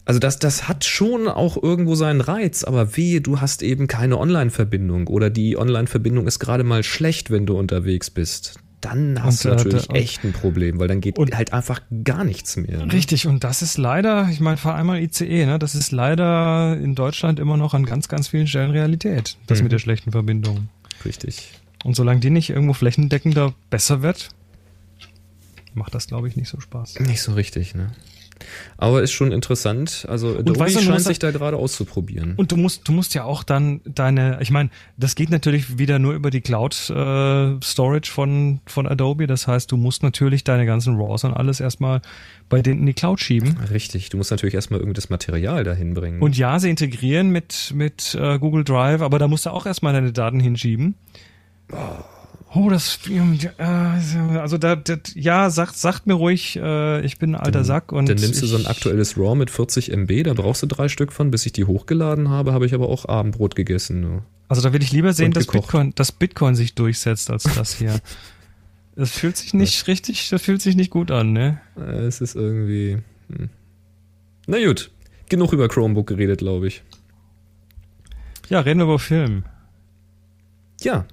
Also 0.05 0.19
das, 0.19 0.39
das 0.39 0.67
hat 0.67 0.85
schon 0.85 1.29
auch 1.29 1.63
irgendwo 1.63 1.95
seinen 1.95 2.23
Reiz, 2.23 2.65
aber 2.65 2.97
wehe, 2.97 3.21
du 3.21 3.41
hast 3.41 3.63
eben 3.63 3.87
keine 3.87 4.19
Online-Verbindung 4.19 5.07
oder 5.07 5.29
die 5.29 5.59
Online-Verbindung 5.59 6.27
ist 6.27 6.39
gerade 6.39 6.65
mal 6.65 6.83
schlecht, 6.83 7.31
wenn 7.31 7.47
du 7.47 7.59
unterwegs 7.59 8.11
bist. 8.11 8.59
Dann 8.81 9.23
hast 9.23 9.45
und, 9.45 9.53
du 9.53 9.57
natürlich 9.57 9.91
äh, 9.91 9.95
echt 9.95 10.25
ein 10.25 10.33
Problem, 10.33 10.79
weil 10.79 10.89
dann 10.89 11.01
geht 11.01 11.19
halt 11.19 11.53
einfach 11.53 11.81
gar 12.05 12.25
nichts 12.25 12.57
mehr. 12.57 12.87
Ne? 12.87 12.93
Richtig, 12.93 13.27
und 13.27 13.43
das 13.43 13.63
ist 13.63 13.77
leider, 13.77 14.29
ich 14.31 14.41
meine, 14.41 14.57
fahr 14.57 14.77
einmal 14.77 15.03
ICE, 15.03 15.47
ne? 15.47 15.59
Das 15.59 15.75
ist 15.75 15.91
leider 15.91 16.77
in 16.77 16.95
Deutschland 16.95 17.41
immer 17.41 17.57
noch 17.57 17.75
an 17.75 17.85
ganz, 17.85 18.09
ganz 18.09 18.29
vielen 18.29 18.47
Stellen 18.47 18.71
Realität, 18.71 19.37
das 19.47 19.59
mhm. 19.59 19.65
mit 19.65 19.73
der 19.73 19.79
schlechten 19.79 20.13
Verbindung. 20.13 20.69
Richtig. 21.05 21.53
Und 21.85 21.97
solange 21.97 22.21
die 22.21 22.31
nicht 22.31 22.51
irgendwo 22.51 22.73
flächendeckender 22.73 23.55
besser 23.71 24.03
wird, 24.03 24.31
macht 25.75 25.95
das, 25.95 26.07
glaube 26.07 26.29
ich, 26.29 26.37
nicht 26.37 26.49
so 26.49 26.61
Spaß. 26.61 27.01
Nicht 27.01 27.23
so 27.23 27.33
richtig, 27.33 27.75
ne? 27.75 27.93
Aber 28.77 29.03
ist 29.03 29.13
schon 29.13 29.33
interessant. 29.33 30.07
Also 30.09 30.39
Adobe 30.39 30.59
weißt 30.59 30.77
du, 30.77 30.81
scheint 30.81 31.01
sich 31.01 31.19
da 31.19 31.31
gerade 31.31 31.57
auszuprobieren. 31.57 32.35
Und 32.37 32.53
du 32.53 32.57
musst, 32.57 32.87
du 32.89 32.93
musst 32.93 33.15
ja 33.15 33.25
auch 33.25 33.43
dann 33.43 33.81
deine, 33.85 34.39
ich 34.41 34.51
meine, 34.51 34.71
das 34.97 35.15
geht 35.15 35.31
natürlich 35.31 35.79
wieder 35.79 35.99
nur 35.99 36.15
über 36.15 36.31
die 36.31 36.41
Cloud 36.41 36.91
äh, 36.91 37.61
Storage 37.63 38.11
von, 38.11 38.61
von 38.67 38.87
Adobe. 38.87 39.27
Das 39.27 39.47
heißt, 39.47 39.71
du 39.73 39.77
musst 39.77 40.03
natürlich 40.03 40.45
deine 40.45 40.67
ganzen 40.67 40.97
RAWs 40.97 41.25
und 41.25 41.35
alles 41.35 41.61
erstmal 41.61 42.01
bei 42.49 42.63
denen 42.63 42.81
in 42.81 42.87
die 42.87 42.95
Cloud 42.95 43.21
schieben. 43.21 43.57
Richtig, 43.71 44.09
du 44.11 44.17
musst 44.17 44.31
natürlich 44.31 44.55
erstmal 44.55 44.81
irgendein 44.81 45.05
Material 45.11 45.65
dahin 45.65 45.95
bringen. 45.95 46.21
Und 46.21 46.37
ja, 46.37 46.59
sie 46.59 46.71
integrieren 46.71 47.31
mit, 47.31 47.73
mit 47.75 48.15
äh, 48.15 48.39
Google 48.39 48.65
Drive, 48.65 49.03
aber 49.03 49.19
da 49.19 49.29
musst 49.29 49.47
du 49.47 49.51
auch 49.51 49.67
erstmal 49.67 49.93
deine 49.93 50.13
Daten 50.13 50.41
hinschieben. 50.41 50.95
Oh. 51.73 51.77
Oh, 52.55 52.71
das, 52.71 52.99
äh, 53.09 53.63
also 53.63 54.57
da, 54.57 54.77
das, 54.77 55.01
ja, 55.15 55.51
sagt, 55.51 55.77
sagt 55.77 56.07
mir 56.07 56.15
ruhig, 56.15 56.57
äh, 56.57 57.05
ich 57.05 57.19
bin 57.19 57.35
ein 57.35 57.41
alter 57.41 57.63
Sack 57.63 57.93
und. 57.93 58.09
Dann 58.09 58.17
nimmst 58.17 58.41
du 58.43 58.47
so 58.47 58.57
ein 58.57 58.67
aktuelles 58.67 59.19
RAW 59.19 59.35
mit 59.35 59.51
40 59.51 59.93
MB, 59.93 60.23
da 60.25 60.33
brauchst 60.33 60.63
du 60.63 60.67
drei 60.67 60.89
Stück 60.89 61.13
von, 61.13 61.31
bis 61.31 61.45
ich 61.45 61.53
die 61.53 61.65
hochgeladen 61.65 62.31
habe, 62.31 62.55
habe 62.55 62.65
ich 62.65 62.73
aber 62.73 62.89
auch 62.89 63.05
Abendbrot 63.05 63.55
gegessen. 63.55 64.23
Also 64.49 64.63
da 64.63 64.73
will 64.73 64.83
ich 64.83 64.93
lieber 64.93 65.13
sehen, 65.13 65.33
dass 65.33 65.47
Bitcoin, 65.47 65.93
dass 65.95 66.11
Bitcoin 66.11 66.55
sich 66.55 66.75
durchsetzt 66.75 67.31
als 67.31 67.45
das 67.45 67.75
hier. 67.75 68.01
Das 68.97 69.13
fühlt 69.13 69.37
sich 69.37 69.55
nicht 69.55 69.87
richtig, 69.87 70.29
das 70.29 70.43
fühlt 70.43 70.61
sich 70.61 70.75
nicht 70.75 70.91
gut 70.91 71.13
an, 71.13 71.33
ne? 71.33 71.61
Es 71.77 72.21
ist 72.21 72.35
irgendwie. 72.35 72.99
Hm. 73.29 73.49
Na 74.49 74.59
gut, 74.67 74.91
genug 75.29 75.53
über 75.53 75.69
Chromebook 75.69 76.09
geredet, 76.09 76.41
glaube 76.41 76.67
ich. 76.67 76.83
Ja, 78.49 78.59
reden 78.59 78.81
wir 78.81 78.87
über 78.87 78.99
Film. 78.99 79.45
Ja, 80.81 81.07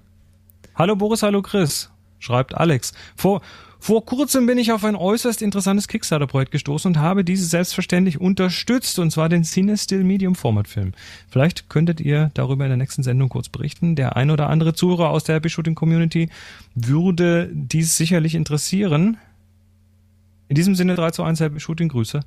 Hallo 0.77 0.97
Boris, 0.97 1.23
hallo 1.23 1.41
Chris, 1.41 1.89
schreibt 2.19 2.53
Alex. 2.53 2.91
Vor, 3.15 3.41
vor 3.79 4.05
kurzem 4.05 4.45
bin 4.45 4.57
ich 4.57 4.73
auf 4.73 4.83
ein 4.83 4.97
äußerst 4.97 5.41
interessantes 5.41 5.87
Kickstarter-Projekt 5.87 6.51
gestoßen 6.51 6.91
und 6.91 6.97
habe 6.97 7.23
dieses 7.23 7.49
selbstverständlich 7.49 8.19
unterstützt, 8.19 8.99
und 8.99 9.09
zwar 9.09 9.29
den 9.29 9.43
Cinestill 9.43 10.03
Medium 10.03 10.35
Format 10.35 10.67
Film. 10.67 10.91
Vielleicht 11.29 11.69
könntet 11.69 12.01
ihr 12.01 12.29
darüber 12.33 12.65
in 12.65 12.71
der 12.71 12.77
nächsten 12.77 13.03
Sendung 13.03 13.29
kurz 13.29 13.47
berichten. 13.47 13.95
Der 13.95 14.17
ein 14.17 14.29
oder 14.29 14.49
andere 14.49 14.73
Zuhörer 14.73 15.11
aus 15.11 15.23
der 15.23 15.35
Happy 15.35 15.49
Shooting 15.49 15.75
Community 15.75 16.29
würde 16.73 17.49
dies 17.53 17.95
sicherlich 17.95 18.35
interessieren. 18.35 19.15
In 20.49 20.55
diesem 20.55 20.75
Sinne 20.75 20.95
3 20.95 21.11
zu 21.11 21.23
1 21.23 21.39
Happy 21.39 21.61
Shooting 21.61 21.87
Grüße. 21.87 22.19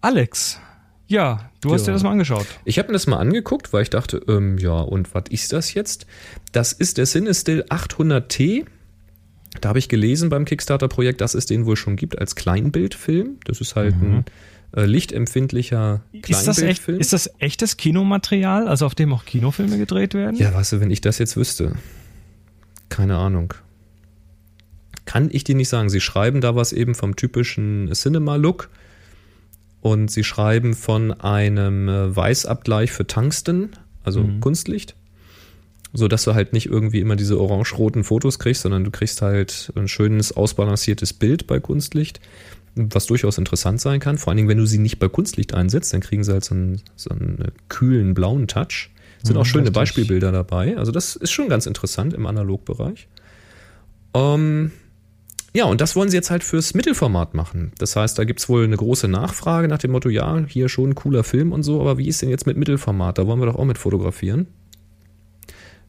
Alex. 0.00 0.58
Ja, 1.12 1.50
du 1.60 1.74
hast 1.74 1.82
ja. 1.82 1.86
dir 1.88 1.92
das 1.92 2.02
mal 2.02 2.10
angeschaut. 2.12 2.46
Ich 2.64 2.78
habe 2.78 2.88
mir 2.88 2.94
das 2.94 3.06
mal 3.06 3.18
angeguckt, 3.18 3.74
weil 3.74 3.82
ich 3.82 3.90
dachte, 3.90 4.22
ähm, 4.28 4.56
ja, 4.56 4.80
und 4.80 5.14
was 5.14 5.24
ist 5.28 5.52
das 5.52 5.74
jetzt? 5.74 6.06
Das 6.52 6.72
ist 6.72 6.96
der 6.96 7.04
Cinestill 7.04 7.64
800T. 7.68 8.64
Da 9.60 9.68
habe 9.68 9.78
ich 9.78 9.90
gelesen 9.90 10.30
beim 10.30 10.46
Kickstarter-Projekt, 10.46 11.20
dass 11.20 11.34
es 11.34 11.44
den 11.44 11.66
wohl 11.66 11.76
schon 11.76 11.96
gibt 11.96 12.18
als 12.18 12.34
Kleinbildfilm. 12.34 13.36
Das 13.44 13.60
ist 13.60 13.76
halt 13.76 13.94
mhm. 14.00 14.12
ein 14.14 14.24
äh, 14.74 14.86
lichtempfindlicher 14.86 16.00
Kleinbildfilm. 16.22 16.38
Ist 16.40 16.48
das, 16.48 16.62
echt, 16.62 16.88
ist 16.88 17.12
das 17.12 17.30
echtes 17.40 17.76
Kinomaterial, 17.76 18.66
also 18.66 18.86
auf 18.86 18.94
dem 18.94 19.12
auch 19.12 19.26
Kinofilme 19.26 19.76
gedreht 19.76 20.14
werden? 20.14 20.36
Ja, 20.36 20.54
weißt 20.54 20.72
du, 20.72 20.80
wenn 20.80 20.90
ich 20.90 21.02
das 21.02 21.18
jetzt 21.18 21.36
wüsste. 21.36 21.74
Keine 22.88 23.18
Ahnung. 23.18 23.52
Kann 25.04 25.28
ich 25.30 25.44
dir 25.44 25.56
nicht 25.56 25.68
sagen. 25.68 25.90
Sie 25.90 26.00
schreiben 26.00 26.40
da 26.40 26.56
was 26.56 26.72
eben 26.72 26.94
vom 26.94 27.16
typischen 27.16 27.92
Cinema-Look 27.92 28.70
und 29.82 30.10
sie 30.10 30.24
schreiben 30.24 30.74
von 30.74 31.12
einem 31.12 31.88
äh, 31.88 32.16
Weißabgleich 32.16 32.92
für 32.92 33.06
Tungsten, 33.06 33.70
also 34.04 34.22
mhm. 34.22 34.40
Kunstlicht, 34.40 34.94
so 35.92 36.08
dass 36.08 36.22
du 36.24 36.34
halt 36.34 36.52
nicht 36.52 36.66
irgendwie 36.66 37.00
immer 37.00 37.16
diese 37.16 37.38
orange-roten 37.38 38.04
Fotos 38.04 38.38
kriegst, 38.38 38.62
sondern 38.62 38.84
du 38.84 38.90
kriegst 38.90 39.20
halt 39.20 39.72
ein 39.76 39.88
schönes 39.88 40.32
ausbalanciertes 40.32 41.12
Bild 41.12 41.48
bei 41.48 41.58
Kunstlicht, 41.58 42.20
was 42.76 43.06
durchaus 43.06 43.36
interessant 43.36 43.80
sein 43.80 44.00
kann. 44.00 44.18
Vor 44.18 44.30
allen 44.30 44.38
Dingen, 44.38 44.48
wenn 44.48 44.58
du 44.58 44.66
sie 44.66 44.78
nicht 44.78 45.00
bei 45.00 45.08
Kunstlicht 45.08 45.52
einsetzt, 45.52 45.92
dann 45.92 46.00
kriegen 46.00 46.22
sie 46.22 46.32
halt 46.32 46.44
so 46.44 46.54
einen, 46.54 46.80
so 46.96 47.10
einen 47.10 47.50
kühlen 47.68 48.14
blauen 48.14 48.46
Touch. 48.46 48.88
Sind 49.24 49.36
auch 49.36 49.42
mhm, 49.42 49.48
schöne 49.48 49.70
Beispielbilder 49.70 50.32
dabei. 50.32 50.76
Also 50.78 50.90
das 50.90 51.16
ist 51.16 51.32
schon 51.32 51.48
ganz 51.48 51.66
interessant 51.66 52.14
im 52.14 52.26
Analogbereich. 52.26 53.08
Ähm, 54.14 54.70
ja, 55.54 55.64
und 55.64 55.80
das 55.80 55.96
wollen 55.96 56.08
sie 56.08 56.16
jetzt 56.16 56.30
halt 56.30 56.44
fürs 56.44 56.74
Mittelformat 56.74 57.34
machen. 57.34 57.72
Das 57.78 57.94
heißt, 57.94 58.18
da 58.18 58.24
gibt's 58.24 58.48
wohl 58.48 58.64
eine 58.64 58.76
große 58.76 59.06
Nachfrage 59.08 59.68
nach 59.68 59.78
dem 59.78 59.92
Motto, 59.92 60.08
ja, 60.08 60.42
hier 60.46 60.68
schon 60.68 60.90
ein 60.90 60.94
cooler 60.94 61.24
Film 61.24 61.52
und 61.52 61.62
so, 61.62 61.80
aber 61.80 61.98
wie 61.98 62.08
ist 62.08 62.22
denn 62.22 62.30
jetzt 62.30 62.46
mit 62.46 62.56
Mittelformat? 62.56 63.18
Da 63.18 63.26
wollen 63.26 63.40
wir 63.40 63.46
doch 63.46 63.56
auch 63.56 63.64
mit 63.64 63.78
fotografieren. 63.78 64.46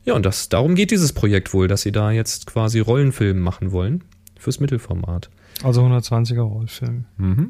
Ja, 0.05 0.15
und 0.15 0.25
das, 0.25 0.49
darum 0.49 0.75
geht 0.75 0.91
dieses 0.91 1.13
Projekt 1.13 1.53
wohl, 1.53 1.69
dass 1.69 1.81
sie 1.81 1.93
da 1.93 2.11
jetzt 2.11 2.45
quasi 2.45 2.79
Rollenfilm 2.79 3.39
machen 3.39 3.71
wollen 3.71 4.03
fürs 4.37 4.59
Mittelformat. 4.59 5.29
Also 5.63 5.81
120er 5.81 6.41
Rollfilm. 6.41 7.05
Mhm. 7.17 7.49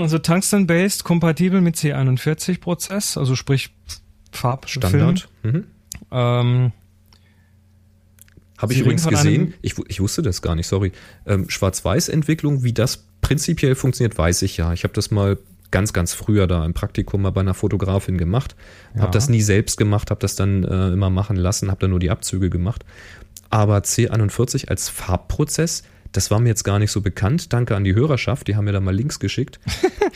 Also 0.00 0.18
Tungsten-based, 0.18 1.04
kompatibel 1.04 1.60
mit 1.60 1.76
C41-Prozess, 1.76 3.18
also 3.18 3.36
sprich 3.36 3.74
Farbstandard. 4.32 5.28
Mhm. 5.42 5.64
Ähm, 6.10 6.72
habe 8.60 8.72
ich 8.72 8.80
übrigens 8.80 9.06
gesehen. 9.06 9.54
Ich, 9.62 9.74
ich, 9.88 10.00
wusste 10.00 10.22
das 10.22 10.42
gar 10.42 10.54
nicht, 10.54 10.66
sorry. 10.66 10.92
Ähm, 11.26 11.48
Schwarz-Weiß-Entwicklung, 11.48 12.62
wie 12.62 12.72
das 12.72 13.04
prinzipiell 13.20 13.74
funktioniert, 13.74 14.16
weiß 14.18 14.42
ich 14.42 14.56
ja. 14.56 14.72
Ich 14.72 14.84
habe 14.84 14.92
das 14.92 15.10
mal 15.10 15.38
ganz, 15.70 15.92
ganz 15.92 16.12
früher 16.12 16.46
da 16.46 16.64
im 16.64 16.74
Praktikum 16.74 17.22
mal 17.22 17.30
bei 17.30 17.40
einer 17.40 17.54
Fotografin 17.54 18.18
gemacht. 18.18 18.56
Ja. 18.94 19.02
Habe 19.02 19.12
das 19.12 19.28
nie 19.28 19.40
selbst 19.40 19.76
gemacht, 19.76 20.10
habe 20.10 20.20
das 20.20 20.36
dann 20.36 20.64
äh, 20.64 20.88
immer 20.88 21.10
machen 21.10 21.36
lassen, 21.36 21.70
habe 21.70 21.80
dann 21.80 21.90
nur 21.90 22.00
die 22.00 22.10
Abzüge 22.10 22.50
gemacht. 22.50 22.84
Aber 23.48 23.78
C41 23.78 24.68
als 24.68 24.88
Farbprozess, 24.88 25.82
das 26.12 26.30
war 26.30 26.40
mir 26.40 26.48
jetzt 26.48 26.64
gar 26.64 26.78
nicht 26.78 26.90
so 26.90 27.00
bekannt. 27.00 27.52
Danke 27.52 27.76
an 27.76 27.84
die 27.84 27.94
Hörerschaft, 27.94 28.48
die 28.48 28.56
haben 28.56 28.64
mir 28.64 28.72
da 28.72 28.80
mal 28.80 28.94
Links 28.94 29.20
geschickt. 29.20 29.60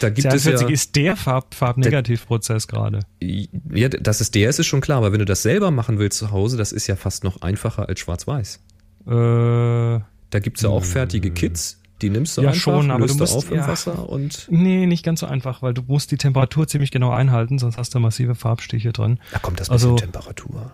Da 0.00 0.10
gibt 0.10 0.26
es 0.32 0.44
ja, 0.44 0.68
ist 0.68 0.96
der 0.96 1.16
Farb, 1.16 1.54
Farbnegativprozess 1.54 2.66
gerade. 2.66 3.00
Ja, 3.20 3.88
dass 3.88 4.20
es 4.20 4.30
der 4.30 4.50
ist, 4.50 4.58
ist 4.58 4.66
schon 4.66 4.80
klar. 4.80 4.98
Aber 4.98 5.12
wenn 5.12 5.20
du 5.20 5.24
das 5.24 5.42
selber 5.42 5.70
machen 5.70 5.98
willst 5.98 6.18
zu 6.18 6.30
Hause, 6.30 6.56
das 6.56 6.72
ist 6.72 6.86
ja 6.86 6.96
fast 6.96 7.24
noch 7.24 7.42
einfacher 7.42 7.88
als 7.88 8.00
Schwarz-Weiß. 8.00 8.60
Äh, 9.06 9.10
da 9.10 10.40
gibt 10.40 10.56
es 10.56 10.62
ja 10.62 10.70
auch 10.70 10.84
fertige 10.84 11.30
Kits. 11.30 11.80
Die 12.02 12.10
nimmst 12.10 12.36
du 12.36 12.42
ja, 12.42 12.48
einfach, 12.48 12.60
schon, 12.60 12.90
aber 12.90 13.02
löst 13.02 13.14
du 13.14 13.18
musst, 13.20 13.36
auf 13.36 13.50
im 13.50 13.58
ja, 13.58 13.68
Wasser 13.68 14.08
und. 14.08 14.48
Nee, 14.50 14.86
nicht 14.86 15.04
ganz 15.04 15.20
so 15.20 15.26
einfach, 15.26 15.62
weil 15.62 15.74
du 15.74 15.82
musst 15.86 16.10
die 16.10 16.16
Temperatur 16.16 16.66
ziemlich 16.66 16.90
genau 16.90 17.10
einhalten, 17.10 17.58
sonst 17.58 17.78
hast 17.78 17.94
du 17.94 18.00
massive 18.00 18.34
Farbstiche 18.34 18.92
drin. 18.92 19.20
Da 19.30 19.38
kommt 19.38 19.60
das 19.60 19.68
bisschen 19.68 19.90
also, 19.90 19.96
Temperatur. 19.96 20.72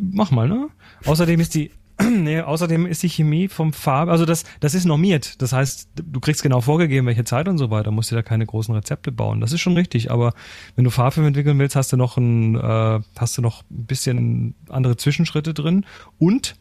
Mach 0.00 0.30
mal, 0.30 0.48
ne? 0.48 0.68
Außerdem 1.04 1.40
ist 1.40 1.54
die 1.54 1.72
nee, 2.10 2.40
außerdem 2.40 2.86
ist 2.86 3.02
die 3.02 3.08
Chemie 3.08 3.48
vom 3.48 3.72
Farb, 3.72 4.08
also 4.08 4.24
das, 4.24 4.44
das 4.60 4.74
ist 4.74 4.84
normiert. 4.84 5.40
Das 5.42 5.52
heißt, 5.52 5.90
du 5.94 6.20
kriegst 6.20 6.42
genau 6.42 6.60
vorgegeben, 6.60 7.06
welche 7.06 7.24
Zeit 7.24 7.48
und 7.48 7.58
so 7.58 7.70
weiter, 7.70 7.90
musst 7.90 8.10
dir 8.10 8.16
da 8.16 8.22
keine 8.22 8.46
großen 8.46 8.74
Rezepte 8.74 9.12
bauen. 9.12 9.40
Das 9.40 9.52
ist 9.52 9.60
schon 9.60 9.74
richtig, 9.74 10.10
aber 10.10 10.32
wenn 10.76 10.84
du 10.84 10.90
Farbfilm 10.90 11.26
entwickeln 11.26 11.58
willst, 11.58 11.76
hast 11.76 11.92
du 11.92 11.96
noch 11.96 12.16
ein, 12.16 12.56
äh, 12.56 13.00
hast 13.18 13.38
du 13.38 13.42
noch 13.42 13.62
ein 13.70 13.86
bisschen 13.86 14.54
andere 14.68 14.96
Zwischenschritte 14.96 15.54
drin 15.54 15.84
und 16.18 16.56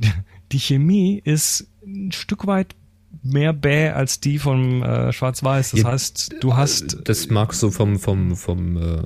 die 0.52 0.60
Chemie 0.60 1.20
ist 1.22 1.68
ein 1.84 2.12
Stück 2.12 2.46
weit 2.46 2.74
mehr 3.22 3.52
bäh 3.52 3.90
als 3.90 4.20
die 4.20 4.38
vom 4.38 4.82
äh, 4.82 5.12
Schwarz-Weiß. 5.12 5.72
Das 5.72 5.80
ja, 5.80 5.88
heißt, 5.88 6.34
du 6.40 6.56
hast. 6.56 6.98
Das 7.04 7.28
magst 7.28 7.62
du 7.62 7.70
vom, 7.70 7.98
vom, 7.98 8.36
vom, 8.36 8.76
äh, 8.76 9.02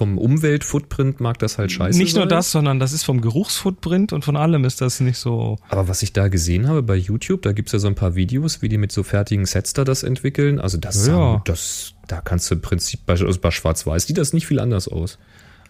vom 0.00 0.16
Umweltfootprint 0.16 1.20
mag 1.20 1.38
das 1.40 1.58
halt 1.58 1.70
scheiße 1.72 1.98
Nicht 1.98 2.14
nur 2.14 2.22
sein. 2.22 2.30
das, 2.30 2.50
sondern 2.52 2.78
das 2.80 2.94
ist 2.94 3.04
vom 3.04 3.20
Geruchsfootprint 3.20 4.14
und 4.14 4.24
von 4.24 4.34
allem 4.34 4.64
ist 4.64 4.80
das 4.80 4.98
nicht 5.00 5.18
so. 5.18 5.58
Aber 5.68 5.88
was 5.88 6.02
ich 6.02 6.14
da 6.14 6.28
gesehen 6.28 6.68
habe 6.68 6.82
bei 6.82 6.96
YouTube, 6.96 7.42
da 7.42 7.52
gibt's 7.52 7.72
ja 7.72 7.78
so 7.78 7.86
ein 7.86 7.94
paar 7.94 8.14
Videos, 8.14 8.62
wie 8.62 8.70
die 8.70 8.78
mit 8.78 8.92
so 8.92 9.02
fertigen 9.02 9.44
Sets 9.44 9.74
da 9.74 9.84
das 9.84 10.02
entwickeln. 10.02 10.58
Also 10.58 10.78
das, 10.78 11.06
Ja. 11.06 11.42
das 11.44 11.92
da 12.08 12.22
kannst 12.22 12.50
du 12.50 12.54
im 12.54 12.62
Prinzip 12.62 13.04
bei, 13.04 13.12
also 13.12 13.40
bei 13.40 13.50
Schwarz-Weiß 13.50 14.06
sieht 14.06 14.16
das 14.16 14.32
nicht 14.32 14.46
viel 14.46 14.58
anders 14.58 14.88
aus. 14.88 15.18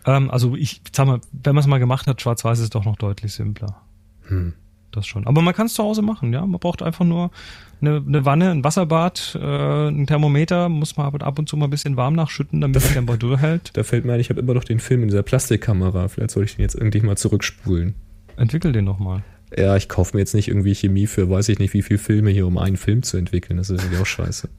Ähm, 0.06 0.30
also 0.30 0.54
ich 0.54 0.80
sag 0.94 1.08
mal, 1.08 1.20
wenn 1.32 1.56
man 1.56 1.62
es 1.62 1.66
mal 1.66 1.78
gemacht 1.78 2.06
hat, 2.06 2.20
schwarz-weiß 2.22 2.60
ist 2.60 2.76
doch 2.76 2.84
noch 2.84 2.96
deutlich 2.96 3.32
simpler. 3.34 3.82
Hm. 4.28 4.52
Das 4.92 5.06
schon. 5.06 5.26
Aber 5.26 5.40
man 5.40 5.54
kann 5.54 5.66
es 5.66 5.74
zu 5.74 5.82
Hause 5.82 6.02
machen, 6.02 6.32
ja. 6.32 6.44
Man 6.44 6.58
braucht 6.58 6.82
einfach 6.82 7.04
nur 7.04 7.30
eine, 7.80 8.02
eine 8.04 8.24
Wanne, 8.24 8.50
ein 8.50 8.64
Wasserbad, 8.64 9.38
äh, 9.40 9.88
ein 9.88 10.06
Thermometer, 10.06 10.68
muss 10.68 10.96
man 10.96 11.06
ab 11.06 11.22
ab 11.22 11.38
und 11.38 11.48
zu 11.48 11.56
mal 11.56 11.66
ein 11.66 11.70
bisschen 11.70 11.96
warm 11.96 12.14
nachschütten, 12.14 12.60
damit 12.60 12.82
die 12.82 12.94
Temperatur 12.94 13.38
hält. 13.40 13.70
Da 13.74 13.84
fällt 13.84 14.04
mir 14.04 14.14
ein, 14.14 14.20
ich 14.20 14.30
habe 14.30 14.40
immer 14.40 14.54
noch 14.54 14.64
den 14.64 14.80
Film 14.80 15.02
in 15.02 15.08
dieser 15.08 15.22
Plastikkamera. 15.22 16.08
Vielleicht 16.08 16.32
soll 16.32 16.44
ich 16.44 16.56
den 16.56 16.62
jetzt 16.62 16.74
irgendwie 16.74 17.00
mal 17.00 17.16
zurückspulen. 17.16 17.94
Entwickel 18.36 18.72
den 18.72 18.84
nochmal. 18.84 19.22
Ja, 19.56 19.76
ich 19.76 19.88
kaufe 19.88 20.16
mir 20.16 20.20
jetzt 20.20 20.34
nicht 20.34 20.48
irgendwie 20.48 20.74
Chemie 20.74 21.06
für 21.06 21.28
weiß 21.28 21.48
ich 21.48 21.58
nicht 21.58 21.74
wie 21.74 21.82
viel 21.82 21.98
Filme 21.98 22.30
hier, 22.30 22.46
um 22.46 22.58
einen 22.58 22.76
Film 22.76 23.02
zu 23.02 23.16
entwickeln. 23.16 23.56
Das 23.56 23.70
ist 23.70 23.82
irgendwie 23.82 24.00
auch 24.02 24.06
scheiße. 24.06 24.48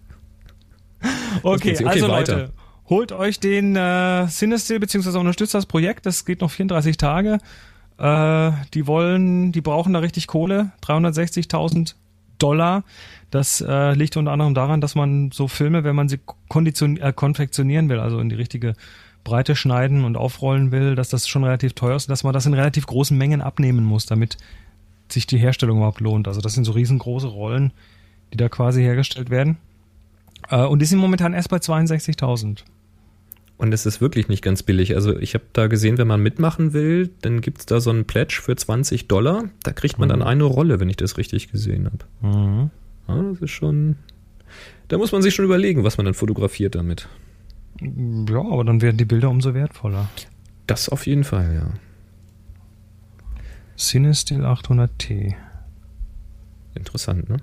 Okay, 1.44 1.74
Okay, 1.74 1.86
also 1.86 2.10
weiter. 2.10 2.38
Leute, 2.38 2.54
holt 2.90 3.12
euch 3.12 3.40
den 3.40 3.76
äh, 3.76 4.28
Cinestill 4.28 4.80
beziehungsweise 4.80 5.18
unterstützt 5.18 5.54
das 5.54 5.66
Projekt. 5.66 6.06
Das 6.06 6.26
geht 6.26 6.42
noch 6.42 6.52
34 6.52 6.98
Tage. 6.98 7.40
Äh, 8.02 8.52
die 8.74 8.88
wollen, 8.88 9.52
die 9.52 9.62
brauchen 9.62 9.94
da 9.94 10.00
richtig 10.00 10.26
Kohle, 10.26 10.72
360.000 10.84 11.94
Dollar. 12.40 12.84
Das 13.30 13.62
äh, 13.62 13.94
liegt 13.94 14.18
unter 14.18 14.32
anderem 14.32 14.56
daran, 14.56 14.82
dass 14.82 14.96
man 14.96 15.30
so 15.32 15.48
Filme, 15.48 15.84
wenn 15.84 15.96
man 15.96 16.10
sie 16.10 16.20
kondition 16.50 16.98
äh, 16.98 17.14
konfektionieren 17.14 17.90
will, 17.90 18.00
also 18.00 18.20
in 18.20 18.30
die 18.30 18.36
richtige 18.36 18.74
Breite 19.24 19.56
schneiden 19.56 20.04
und 20.04 20.18
aufrollen 20.18 20.72
will, 20.72 20.96
dass 20.96 21.10
das 21.10 21.28
schon 21.28 21.44
relativ 21.44 21.74
teuer 21.74 21.96
ist 21.96 22.10
dass 22.10 22.24
man 22.24 22.34
das 22.34 22.48
in 22.48 22.56
relativ 22.56 22.88
großen 22.88 23.16
Mengen 23.16 23.40
abnehmen 23.40 23.86
muss, 23.86 24.08
damit 24.08 24.38
sich 25.08 25.28
die 25.28 25.38
Herstellung 25.38 25.78
überhaupt 25.78 26.00
lohnt. 26.00 26.28
Also 26.28 26.42
das 26.42 26.54
sind 26.54 26.64
so 26.64 26.72
riesengroße 26.72 27.28
Rollen, 27.28 27.72
die 28.34 28.38
da 28.38 28.50
quasi 28.50 28.82
hergestellt 28.82 29.30
werden. 29.30 29.58
Äh, 30.50 30.66
und 30.66 30.80
die 30.80 30.86
sind 30.86 30.98
momentan 30.98 31.34
erst 31.34 31.50
bei 31.50 31.58
62.000. 31.58 32.64
Und 33.62 33.76
es 33.76 33.86
ist 33.86 34.02
wirklich 34.02 34.28
nicht 34.28 34.42
ganz 34.42 34.64
billig. 34.64 34.96
Also 34.96 35.16
ich 35.20 35.36
habe 35.36 35.44
da 35.54 35.68
gesehen, 35.68 36.00
wenn 36.00 36.08
man 36.08 36.20
mitmachen 36.20 36.74
will, 36.74 37.12
dann 37.22 37.42
gibt's 37.42 37.68
da 37.68 37.80
so 37.80 37.92
einen 37.92 38.06
Pledge 38.06 38.40
für 38.42 38.56
20 38.56 39.08
Dollar. 39.08 39.50
Da 39.62 39.72
kriegt 39.72 40.00
man 40.00 40.10
dann 40.10 40.24
eine 40.24 40.46
Rolle, 40.46 40.80
wenn 40.80 40.90
ich 40.90 40.98
das 40.98 41.20
richtig 41.20 41.52
gesehen 41.52 41.86
habe. 41.86 42.72
Ja, 43.08 43.22
das 43.22 43.40
ist 43.40 43.52
schon. 43.52 43.98
Da 44.88 44.98
muss 44.98 45.12
man 45.12 45.22
sich 45.22 45.36
schon 45.36 45.46
überlegen, 45.46 45.84
was 45.84 45.98
man 45.98 46.06
dann 46.06 46.16
fotografiert 46.16 46.74
damit. 46.74 47.08
Ja, 47.80 48.40
aber 48.40 48.64
dann 48.64 48.82
werden 48.82 48.98
die 48.98 49.06
Bilder 49.06 49.30
umso 49.30 49.54
wertvoller. 49.54 50.10
Das 50.66 50.90
auf 50.90 51.06
jeden 51.06 51.24
Fall, 51.24 51.54
ja. 51.54 51.72
Cinestill 53.78 54.44
800T. 54.44 55.36
Interessant, 56.74 57.30
ne? 57.30 57.38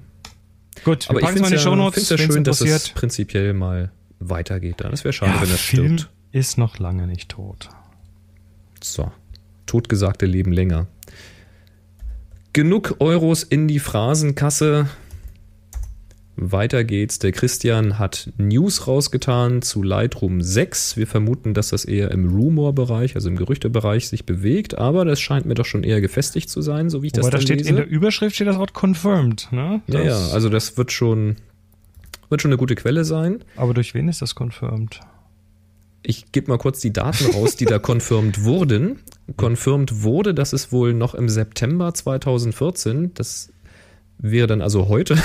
Gut, 0.83 1.09
Aber 1.11 1.21
ich 1.21 1.29
finde 1.29 1.55
es 1.55 1.63
ja, 1.63 1.77
ja 1.77 2.19
schön, 2.19 2.43
dass 2.43 2.61
es 2.61 2.89
prinzipiell 2.89 3.55
mal 3.55 3.93
weitergeht. 4.21 4.77
Dann. 4.79 4.91
Das 4.91 5.05
wäre 5.05 5.13
schade, 5.13 5.33
Ja, 5.35 5.43
wenn 5.43 5.51
das 5.51 5.61
Film 5.61 5.99
stirbt. 5.99 6.13
ist 6.33 6.59
noch 6.59 6.79
lange 6.79 7.07
nicht 7.07 7.29
tot. 7.31 7.69
So. 8.83 9.11
Totgesagte 9.67 10.27
leben 10.27 10.53
länger. 10.53 10.87
Genug 12.53 12.97
Euros 13.01 13.43
in 13.43 13.69
die 13.69 13.79
Phrasenkasse. 13.79 14.89
Weiter 16.41 16.85
geht's. 16.85 17.19
Der 17.19 17.33
Christian 17.33 17.99
hat 17.99 18.33
News 18.39 18.87
rausgetan 18.87 19.61
zu 19.61 19.83
Lightroom 19.83 20.41
6. 20.41 20.97
Wir 20.97 21.09
vermuten, 21.09 21.53
dass 21.53 21.71
das 21.71 21.85
eher 21.85 22.13
im 22.13 22.29
Rumor-Bereich, 22.29 23.17
also 23.17 23.29
im 23.29 23.35
Gerüchtebereich, 23.37 24.09
sich 24.09 24.25
bewegt, 24.25 24.79
aber 24.79 25.05
das 25.05 25.21
scheint 25.21 25.47
mir 25.47 25.55
doch 25.55 25.65
schon 25.67 25.83
eher 25.83 26.01
gefestigt 26.01 26.49
zu 26.49 26.63
sein, 26.63 26.91
so 26.91 27.03
wie 27.03 27.09
ich 27.09 27.13
Wobei 27.17 27.23
das 27.31 27.31
da 27.33 27.41
steht 27.41 27.59
lese. 27.59 27.71
in 27.71 27.77
der 27.77 27.89
Überschrift 27.89 28.37
steht 28.37 28.47
das 28.47 28.57
Wort 28.57 28.73
confirmed, 28.73 29.49
ne? 29.51 29.83
ja, 29.89 29.99
ja, 30.01 30.05
Das- 30.05 30.33
also 30.33 30.49
das 30.49 30.77
wird 30.79 30.93
schon, 30.93 31.37
wird 32.29 32.43
schon 32.43 32.51
eine 32.51 32.59
gute 32.59 32.75
Quelle 32.75 33.05
sein. 33.05 33.45
aber 33.57 33.75
durch 33.75 33.95
wen 33.95 34.09
ist 34.09 34.23
das 34.23 34.35
confirmed? 34.35 35.01
Ich 36.03 36.33
gebe 36.33 36.51
mal 36.51 36.59
kurz 36.59 36.81
die 36.81 36.93
Daten 36.93 37.27
raus, 37.33 37.57
die 37.57 37.65
da 37.65 37.79
confirmed 37.85 38.45
wurden. 38.45 39.01
Confirmed 39.37 40.03
wurde, 40.03 40.35
dass 40.35 40.53
es 40.53 40.73
wohl 40.73 40.95
noch 40.95 41.15
im 41.15 41.29
September 41.29 41.93
2014, 41.93 43.13
das 43.15 43.53
wäre 44.19 44.47
dann 44.47 44.63
also 44.63 44.89
heute, 44.89 45.17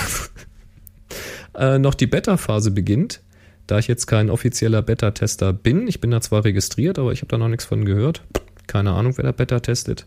äh, 1.56 1.80
noch 1.80 1.94
die 1.94 2.08
Beta-Phase 2.08 2.72
beginnt. 2.72 3.22
Da 3.66 3.80
ich 3.80 3.88
jetzt 3.88 4.08
kein 4.08 4.30
offizieller 4.30 4.82
Beta-Tester 4.82 5.54
bin, 5.54 5.88
ich 5.88 6.02
bin 6.02 6.12
da 6.12 6.20
zwar 6.20 6.44
registriert, 6.44 7.00
aber 7.00 7.14
ich 7.14 7.22
habe 7.22 7.30
da 7.30 7.38
noch 7.38 7.48
nichts 7.48 7.66
von 7.66 7.86
gehört. 7.86 8.24
Keine 8.68 8.92
Ahnung, 8.92 9.16
wer 9.16 9.24
da 9.24 9.32
Beta 9.32 9.60
testet. 9.60 10.06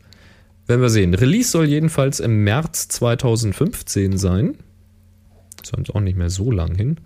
Werden 0.67 0.83
wir 0.83 0.91
sehen. 0.91 1.15
Release 1.15 1.51
soll 1.51 1.67
jedenfalls 1.67 2.21
im 2.21 2.45
März 2.45 2.89
2015 2.89 4.19
sein. 4.19 4.57
Ist 5.73 5.95
auch 5.95 6.01
nicht 6.01 6.17
mehr 6.17 6.31
so 6.31 6.51
lang 6.51 6.75
hin. 6.75 6.99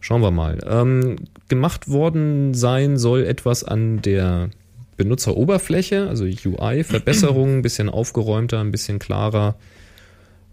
Schauen 0.00 0.22
wir 0.22 0.30
mal. 0.30 0.58
Ähm, 0.68 1.16
gemacht 1.48 1.88
worden 1.88 2.54
sein 2.54 2.96
soll 2.96 3.24
etwas 3.24 3.64
an 3.64 4.02
der 4.02 4.50
Benutzeroberfläche, 4.96 6.08
also 6.08 6.24
UI, 6.24 6.84
Verbesserungen, 6.84 7.56
ein 7.58 7.62
bisschen 7.62 7.88
aufgeräumter, 7.88 8.60
ein 8.60 8.70
bisschen 8.70 8.98
klarer. 8.98 9.56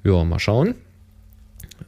Ja, 0.04 0.24
mal 0.24 0.40
schauen. 0.40 0.76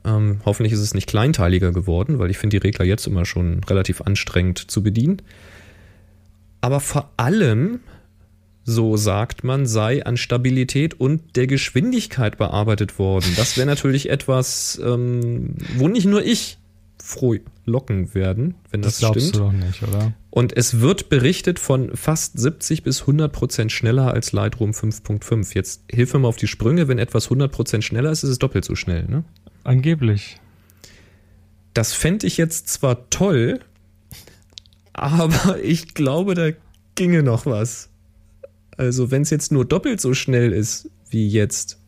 Ähm, 0.04 0.42
hoffentlich 0.46 0.74
ist 0.74 0.80
es 0.80 0.94
nicht 0.94 1.08
kleinteiliger 1.08 1.72
geworden, 1.72 2.20
weil 2.20 2.30
ich 2.30 2.38
finde 2.38 2.60
die 2.60 2.66
Regler 2.66 2.86
jetzt 2.86 3.08
immer 3.08 3.26
schon 3.26 3.64
relativ 3.64 4.02
anstrengend 4.02 4.60
zu 4.60 4.84
bedienen. 4.84 5.22
Aber 6.62 6.80
vor 6.80 7.12
allem, 7.18 7.80
so 8.68 8.98
sagt 8.98 9.44
man, 9.44 9.68
sei 9.68 10.04
an 10.06 10.18
Stabilität 10.18 11.00
und 11.00 11.36
der 11.36 11.46
Geschwindigkeit 11.46 12.38
bearbeitet 12.38 12.98
worden. 12.98 13.32
Das 13.38 13.58
wäre 13.58 13.68
natürlich 13.68 14.10
etwas, 14.10 14.82
ähm, 14.84 15.54
wo 15.78 15.88
nicht 15.88 16.08
nur 16.08 16.26
ich 16.26 16.58
froh 17.02 17.36
locken 17.66 18.16
werden, 18.16 18.56
wenn 18.72 18.82
das, 18.82 18.94
Das 18.94 19.00
glaubst 19.00 19.28
stimmt. 19.30 19.36
du 19.36 19.40
doch 19.40 19.52
nicht, 19.52 19.84
oder? 19.84 20.14
Und 20.32 20.58
es 20.58 20.80
wird 20.82 21.10
berichtet 21.10 21.60
von 21.60 21.96
fast 21.96 22.40
70 22.40 22.82
bis 22.82 23.02
100 23.02 23.32
Prozent 23.32 23.72
schneller 23.72 24.12
als 24.12 24.32
Lightroom 24.32 24.72
5.5. 24.72 25.54
Jetzt 25.54 25.84
hilf 25.90 26.14
mir 26.14 26.20
mal 26.22 26.28
auf 26.28 26.38
die 26.38 26.48
Sprünge. 26.48 26.88
Wenn 26.88 26.98
etwas 26.98 27.26
100 27.26 27.52
Prozent 27.52 27.84
schneller 27.84 28.12
ist, 28.12 28.24
ist 28.24 28.32
es 28.32 28.40
doppelt 28.40 28.66
so 28.66 28.76
schnell. 28.76 29.06
Ne? 29.06 29.24
Angeblich. 29.64 30.40
Das 31.76 31.94
fände 31.94 32.26
ich 32.26 32.38
jetzt 32.38 32.70
zwar 32.70 33.10
toll, 33.12 33.60
aber 34.94 35.60
ich 35.64 35.94
glaube, 35.94 36.34
da 36.34 36.50
ginge 36.96 37.22
noch 37.22 37.46
was. 37.46 37.90
Also 38.78 39.12
wenn 39.12 39.22
es 39.22 39.30
jetzt 39.30 39.52
nur 39.52 39.66
doppelt 39.66 40.02
so 40.02 40.14
schnell 40.14 40.52
ist 40.52 40.90
wie 41.10 41.28
jetzt, 41.30 41.80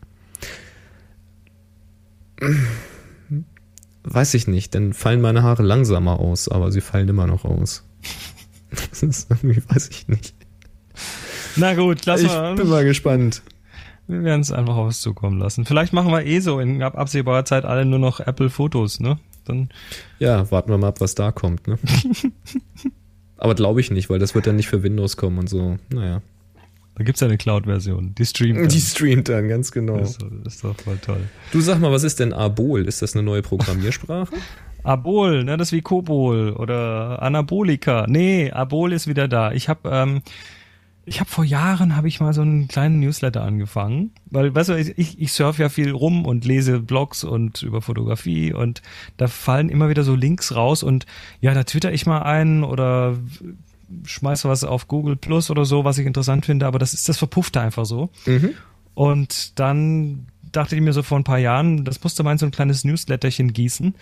weiß 4.04 4.34
ich 4.36 4.48
nicht, 4.48 4.74
dann 4.76 4.94
fallen 4.94 5.22
meine 5.22 5.44
Haare 5.44 5.64
langsamer 5.64 6.20
aus, 6.20 6.48
aber 6.48 6.72
sie 6.72 6.82
fallen 6.82 7.10
immer 7.10 7.28
noch 7.28 7.46
aus. 7.46 7.84
Das 8.92 9.02
ist 9.02 9.32
irgendwie, 9.32 9.62
weiß 9.70 9.88
ich 9.90 10.10
nicht. 10.10 10.36
Na 11.56 11.74
gut, 11.74 12.06
lass 12.06 12.20
Ich 12.22 12.28
mal. 12.28 12.54
bin 12.56 12.68
mal 12.68 12.84
gespannt. 12.84 13.42
Wir 14.08 14.24
werden 14.26 14.42
es 14.42 14.52
einfach 14.52 14.76
auf 14.76 14.88
uns 14.88 15.00
zukommen 15.00 15.40
lassen. 15.40 15.64
Vielleicht 15.66 15.94
machen 15.94 16.12
wir 16.12 16.26
eh 16.26 16.42
so 16.42 16.60
in 16.60 16.84
ab- 16.84 16.98
absehbarer 16.98 17.46
Zeit 17.46 17.64
alle 17.64 17.86
nur 17.86 17.98
noch 18.00 18.20
Apple-Fotos, 18.20 19.00
ne? 19.00 19.20
Dann 19.46 19.70
Ja, 20.20 20.52
warten 20.52 20.70
wir 20.70 20.78
mal 20.78 20.90
ab, 20.90 21.00
was 21.00 21.16
da 21.16 21.32
kommt. 21.32 21.66
Ne? 21.68 21.80
aber 23.38 23.56
glaube 23.56 23.80
ich 23.80 23.90
nicht, 23.90 24.10
weil 24.10 24.20
das 24.20 24.36
wird 24.36 24.48
dann 24.48 24.58
nicht 24.58 24.68
für 24.68 24.84
Windows 24.84 25.16
kommen 25.16 25.40
und 25.40 25.48
so. 25.50 25.78
Naja. 25.90 26.22
Da 26.98 27.04
gibt's 27.04 27.22
ja 27.22 27.28
eine 27.28 27.38
Cloud-Version. 27.38 28.16
Die 28.16 28.26
streamt. 28.26 28.60
dann. 28.60 28.70
Die 28.70 28.82
streamt 28.82 29.30
dann, 29.30 29.48
ganz 29.48 29.72
genau. 29.72 30.00
das, 30.00 30.12
ist, 30.12 30.26
das 30.44 30.56
ist 30.56 30.64
doch 30.64 30.76
voll 30.82 30.98
toll. 30.98 31.22
Du 31.52 31.62
sag 31.62 31.80
mal, 31.80 31.92
was 31.92 32.04
ist 32.04 32.20
denn 32.20 32.34
Abol? 32.34 32.88
Ist 32.88 33.04
das 33.04 33.14
eine 33.16 33.22
neue 33.22 33.44
Programmiersprache? 33.44 34.34
Abol, 34.84 35.44
ne, 35.44 35.58
das 35.58 35.68
ist 35.68 35.74
wie 35.74 35.82
Kobol 35.82 36.54
oder 36.54 37.22
Anabolika. 37.22 38.08
Nee, 38.08 38.50
Abol 38.52 38.94
ist 38.94 39.06
wieder 39.06 39.28
da. 39.28 39.52
Ich 39.52 39.70
habe 39.70 39.90
ähm, 39.92 40.22
ich 41.06 41.20
habe 41.20 41.30
vor 41.30 41.44
Jahren 41.44 41.96
habe 41.96 42.08
ich 42.08 42.20
mal 42.20 42.34
so 42.34 42.42
einen 42.42 42.68
kleinen 42.68 43.00
Newsletter 43.00 43.44
angefangen, 43.44 44.12
weil 44.26 44.56
weißt 44.56 44.70
du, 44.70 44.74
ich 44.74 45.20
ich 45.20 45.32
surfe 45.32 45.62
ja 45.62 45.70
viel 45.70 45.92
rum 45.92 46.26
und 46.26 46.46
lese 46.46 46.80
Blogs 46.80 47.24
und 47.24 47.62
über 47.62 47.82
Fotografie 47.82 48.54
und 48.54 48.82
da 49.18 49.28
fallen 49.28 49.70
immer 49.70 49.90
wieder 49.90 50.04
so 50.04 50.16
Links 50.16 50.56
raus 50.56 50.84
und 50.84 51.06
ja, 51.42 51.54
da 51.54 51.64
twitter 51.64 51.94
ich 51.94 52.06
mal 52.06 52.24
einen 52.24 52.64
oder 52.64 53.18
schmeiße 54.06 54.50
was 54.50 54.64
auf 54.64 54.88
Google 54.88 55.16
Plus 55.16 55.50
oder 55.50 55.66
so, 55.66 55.84
was 55.84 55.98
ich 55.98 56.06
interessant 56.06 56.46
finde, 56.46 56.66
aber 56.66 56.80
das 56.80 56.94
ist 56.94 57.08
das 57.10 57.18
verpufft 57.18 57.56
da 57.56 57.62
einfach 57.62 57.86
so. 57.86 58.10
mhm. 58.26 58.52
Und 58.94 59.60
dann 59.60 60.26
dachte 60.52 60.76
ich 60.76 60.82
mir 60.82 60.94
so 60.94 61.04
vor 61.04 61.20
ein 61.20 61.24
paar 61.24 61.38
Jahren, 61.38 61.86
das 61.86 62.04
musste 62.04 62.24
mal 62.24 62.32
in 62.32 62.38
so 62.40 62.48
ein 62.48 62.52
kleines 62.52 62.84
Newsletterchen 62.84 63.54
gießen, 63.54 63.94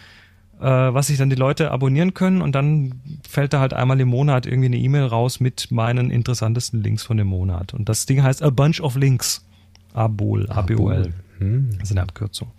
äh, 0.62 0.64
was 0.64 1.08
sich 1.08 1.18
dann 1.18 1.30
die 1.30 1.36
Leute 1.36 1.72
abonnieren 1.72 2.14
können 2.14 2.42
und 2.42 2.54
dann 2.54 3.02
fällt 3.28 3.52
da 3.54 3.60
halt 3.60 3.74
einmal 3.74 4.00
im 4.00 4.08
Monat 4.08 4.46
irgendwie 4.46 4.68
eine 4.68 4.78
E-Mail 4.78 5.04
raus 5.04 5.40
mit 5.40 5.70
meinen 5.72 6.12
interessantesten 6.12 6.82
Links 6.82 7.04
von 7.04 7.18
dem 7.18 7.28
Monat. 7.28 7.74
Und 7.74 7.90
das 7.90 8.06
Ding 8.06 8.24
heißt 8.24 8.42
A 8.42 8.50
Bunch 8.50 8.80
of 8.80 8.96
Links. 8.96 9.46
Abol, 9.94 10.50
A-B-O-L. 10.50 11.14
Hm. 11.40 11.70
Das 11.80 11.90
ist 11.90 11.92
eine 11.92 12.02
Abkürzung. 12.02 12.52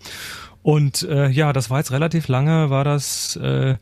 Und 0.63 1.03
äh, 1.03 1.29
ja, 1.29 1.53
das 1.53 1.69
war 1.69 1.77
jetzt 1.77 1.91
relativ 1.91 2.27
lange, 2.27 2.69
war 2.69 2.83
das 2.83 3.35
äh, 3.37 3.75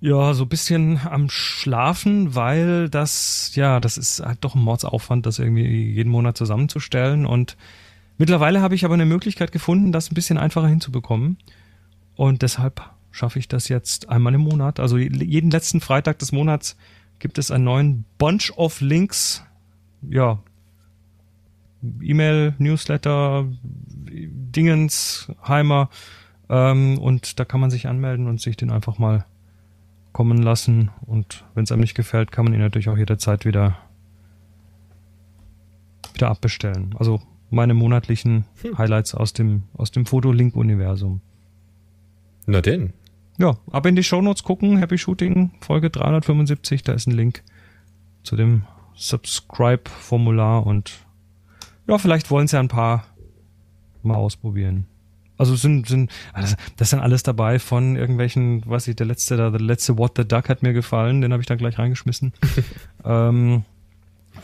Ja, 0.00 0.32
so 0.32 0.46
bisschen 0.46 1.00
am 1.04 1.28
Schlafen, 1.28 2.36
weil 2.36 2.88
das, 2.88 3.52
ja, 3.54 3.80
das 3.80 3.98
ist 3.98 4.20
halt 4.20 4.38
doch 4.42 4.54
ein 4.54 4.62
Mordsaufwand, 4.62 5.26
das 5.26 5.40
irgendwie 5.40 5.66
jeden 5.92 6.10
Monat 6.10 6.36
zusammenzustellen. 6.36 7.26
Und 7.26 7.56
mittlerweile 8.16 8.62
habe 8.62 8.76
ich 8.76 8.84
aber 8.84 8.94
eine 8.94 9.06
Möglichkeit 9.06 9.50
gefunden, 9.50 9.90
das 9.90 10.10
ein 10.10 10.14
bisschen 10.14 10.38
einfacher 10.38 10.68
hinzubekommen. 10.68 11.36
Und 12.14 12.42
deshalb 12.42 12.80
schaffe 13.10 13.40
ich 13.40 13.48
das 13.48 13.68
jetzt 13.68 14.08
einmal 14.08 14.34
im 14.34 14.42
Monat. 14.42 14.78
Also 14.78 14.98
jeden 14.98 15.50
letzten 15.50 15.80
Freitag 15.80 16.20
des 16.20 16.30
Monats 16.30 16.76
gibt 17.18 17.36
es 17.38 17.50
einen 17.50 17.64
neuen 17.64 18.04
Bunch 18.18 18.52
of 18.56 18.80
Links. 18.80 19.44
Ja, 20.08 20.38
E-Mail, 22.00 22.54
Newsletter, 22.58 23.46
Dingens, 24.10 25.32
Heimer. 25.46 25.90
Ähm, 26.48 26.98
und 26.98 27.40
da 27.40 27.44
kann 27.44 27.60
man 27.60 27.70
sich 27.70 27.88
anmelden 27.88 28.28
und 28.28 28.40
sich 28.40 28.56
den 28.56 28.70
einfach 28.70 28.98
mal 28.98 29.26
kommen 30.12 30.42
lassen. 30.42 30.90
Und 31.06 31.44
wenn 31.54 31.64
es 31.64 31.72
einem 31.72 31.82
nicht 31.82 31.94
gefällt, 31.94 32.32
kann 32.32 32.44
man 32.44 32.54
ihn 32.54 32.60
natürlich 32.60 32.88
auch 32.88 32.98
jederzeit 32.98 33.44
wieder, 33.44 33.78
wieder 36.14 36.28
abbestellen. 36.28 36.94
Also 36.98 37.20
meine 37.50 37.74
monatlichen 37.74 38.44
hm. 38.62 38.78
Highlights 38.78 39.14
aus 39.14 39.32
dem, 39.32 39.64
aus 39.74 39.90
dem 39.90 40.06
Fotolink-Universum. 40.06 41.20
Na 42.46 42.60
denn. 42.60 42.92
Ja, 43.38 43.56
ab 43.70 43.86
in 43.86 43.94
die 43.94 44.02
Shownotes 44.02 44.42
gucken, 44.42 44.78
Happy 44.78 44.98
Shooting, 44.98 45.52
Folge 45.60 45.90
375, 45.90 46.82
da 46.82 46.92
ist 46.92 47.06
ein 47.06 47.12
Link 47.12 47.44
zu 48.24 48.34
dem 48.34 48.64
Subscribe-Formular 48.94 50.66
und 50.66 50.98
ja, 51.86 51.98
vielleicht 51.98 52.30
wollen 52.30 52.46
es 52.46 52.52
ja 52.52 52.60
ein 52.60 52.68
paar 52.68 53.06
mal 54.02 54.16
ausprobieren. 54.16 54.86
Also 55.38 55.54
sind, 55.54 55.86
sind, 55.86 56.10
das, 56.76 56.90
dann 56.90 57.00
alles 57.00 57.22
dabei 57.22 57.58
von 57.60 57.96
irgendwelchen, 57.96 58.62
was 58.66 58.88
ich, 58.88 58.96
der 58.96 59.06
letzte, 59.06 59.36
der, 59.36 59.52
der 59.52 59.60
letzte 59.60 59.96
What 59.96 60.12
the 60.16 60.26
Duck 60.26 60.48
hat 60.48 60.62
mir 60.62 60.72
gefallen, 60.72 61.20
den 61.20 61.32
habe 61.32 61.40
ich 61.40 61.46
dann 61.46 61.58
gleich 61.58 61.78
reingeschmissen. 61.78 62.32
ähm, 63.04 63.64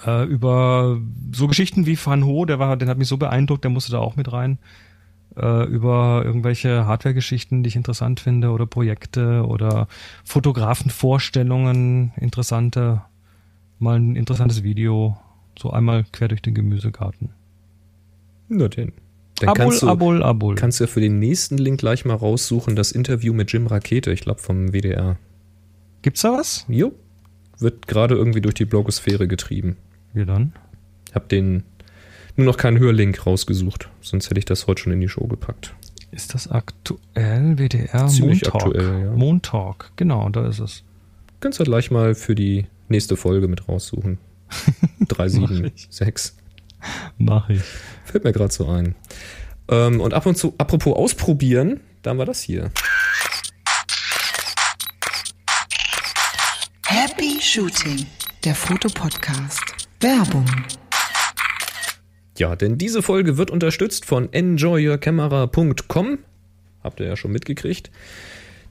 äh, 0.07 0.24
über 0.24 1.01
so 1.32 1.49
Geschichten 1.49 1.86
wie 1.86 1.99
Van 2.03 2.24
Ho, 2.24 2.45
der 2.45 2.59
war, 2.61 2.76
den 2.76 2.88
hat 2.88 2.99
mich 2.99 3.09
so 3.09 3.16
beeindruckt, 3.16 3.64
der 3.64 3.70
musste 3.70 3.92
da 3.92 3.99
auch 3.99 4.16
mit 4.16 4.32
rein. 4.32 4.59
Äh, 5.36 5.64
über 5.64 6.22
irgendwelche 6.24 6.86
Hardware-Geschichten, 6.86 7.64
die 7.64 7.68
ich 7.68 7.76
interessant 7.76 8.20
finde, 8.20 8.51
oder 8.51 8.66
Projekte 8.66 9.45
oder 9.45 9.88
Fotografenvorstellungen, 10.22 12.12
interessante, 12.16 13.03
mal 13.80 13.97
ein 13.99 14.14
interessantes 14.14 14.62
Video, 14.62 15.18
so 15.59 15.70
einmal 15.70 16.05
quer 16.12 16.28
durch 16.28 16.42
den 16.42 16.55
Gemüsegarten. 16.55 17.30
Na 18.49 18.68
denn. 18.68 18.92
Dann 19.41 19.49
abul, 19.49 19.64
kannst 19.64 19.82
du, 19.82 19.89
abul, 19.89 20.22
abul. 20.22 20.55
kannst 20.55 20.78
du 20.78 20.85
ja 20.85 20.89
für 20.89 21.01
den 21.01 21.18
nächsten 21.18 21.59
Link 21.59 21.80
gleich 21.80 22.05
mal 22.05 22.14
raussuchen, 22.14 22.76
das 22.76 22.93
Interview 22.93 23.32
mit 23.32 23.53
Jim 23.53 23.66
Rakete, 23.66 24.12
ich 24.12 24.20
glaube 24.20 24.41
vom 24.41 24.72
WDR. 24.72 25.16
Gibt's 26.03 26.22
da 26.22 26.32
was? 26.32 26.64
Jo. 26.68 26.93
Wird 27.59 27.87
gerade 27.87 28.14
irgendwie 28.14 28.41
durch 28.41 28.55
die 28.55 28.64
Blogosphäre 28.64 29.26
getrieben. 29.26 29.76
Wie 30.12 30.24
dann? 30.24 30.53
Hab 31.12 31.28
den 31.28 31.64
nur 32.37 32.47
noch 32.47 32.57
keinen 32.57 32.78
Hörlink 32.78 33.26
rausgesucht, 33.26 33.89
sonst 34.01 34.30
hätte 34.30 34.39
ich 34.39 34.45
das 34.45 34.66
heute 34.66 34.82
schon 34.82 34.93
in 34.93 35.01
die 35.01 35.09
Show 35.09 35.26
gepackt. 35.26 35.74
Ist 36.11 36.35
das 36.35 36.49
aktuell? 36.49 37.59
WDR 37.59 38.07
Ziemlich 38.07 38.43
Montalk. 38.43 38.66
aktuell, 38.66 39.01
ja. 39.01 39.11
Montalk, 39.12 39.91
genau, 39.97 40.28
da 40.28 40.47
ist 40.47 40.61
es. 40.61 40.85
Kannst 41.41 41.59
du 41.59 41.64
gleich 41.64 41.91
mal 41.91 42.14
für 42.14 42.35
die 42.35 42.66
nächste 42.89 43.16
Folge 43.16 43.49
mit 43.49 43.68
raussuchen. 43.68 44.18
376. 45.09 46.35
Mach 47.18 47.49
ich. 47.49 47.62
Fällt 48.05 48.24
mir 48.24 48.32
gerade 48.32 48.53
so 48.53 48.68
ein. 48.68 48.95
Ähm, 49.68 50.01
und 50.01 50.14
ab 50.14 50.26
und 50.26 50.37
zu, 50.37 50.55
apropos 50.59 50.95
ausprobieren, 50.95 51.80
da 52.03 52.11
haben 52.11 52.18
wir 52.18 52.26
das 52.26 52.43
hier. 52.43 52.70
Happy 56.87 57.41
Shooting, 57.41 58.07
der 58.45 58.55
Fotopodcast. 58.55 59.62
Werbung. 60.01 60.47
Ja, 62.37 62.57
denn 62.57 62.78
diese 62.78 63.03
Folge 63.03 63.39
wird 63.39 63.51
unterstützt 63.51 64.05
von 64.05 64.32
enjoyyourcamera.com. 64.32 66.18
Habt 66.82 67.01
ihr 67.01 67.07
ja 67.07 67.16
schon 67.16 67.32
mitgekriegt. 67.32 67.91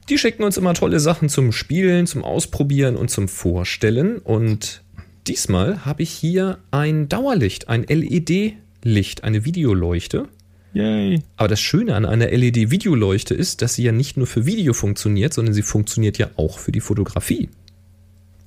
Die 0.08 0.18
schicken 0.18 0.44
uns 0.44 0.56
immer 0.56 0.74
tolle 0.74 1.00
Sachen 1.00 1.28
zum 1.28 1.50
Spielen, 1.50 2.06
zum 2.06 2.22
Ausprobieren 2.22 2.94
und 2.94 3.10
zum 3.10 3.26
Vorstellen. 3.26 4.18
Und 4.18 4.83
diesmal 5.26 5.84
habe 5.84 6.02
ich 6.02 6.10
hier 6.10 6.58
ein 6.70 7.08
Dauerlicht, 7.08 7.68
ein 7.68 7.84
LED-Licht, 7.84 9.24
eine 9.24 9.44
Videoleuchte. 9.44 10.28
Yay. 10.72 11.22
Aber 11.36 11.48
das 11.48 11.60
Schöne 11.60 11.94
an 11.94 12.04
einer 12.04 12.26
LED-Videoleuchte 12.26 13.34
ist, 13.34 13.62
dass 13.62 13.74
sie 13.74 13.84
ja 13.84 13.92
nicht 13.92 14.16
nur 14.16 14.26
für 14.26 14.44
Video 14.44 14.72
funktioniert, 14.72 15.32
sondern 15.32 15.54
sie 15.54 15.62
funktioniert 15.62 16.18
ja 16.18 16.30
auch 16.36 16.58
für 16.58 16.72
die 16.72 16.80
Fotografie. 16.80 17.48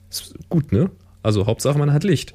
Ist 0.09 0.36
gut, 0.49 0.71
ne? 0.71 0.91
Also 1.23 1.45
Hauptsache 1.45 1.78
man 1.78 1.93
hat 1.93 2.03
Licht. 2.03 2.34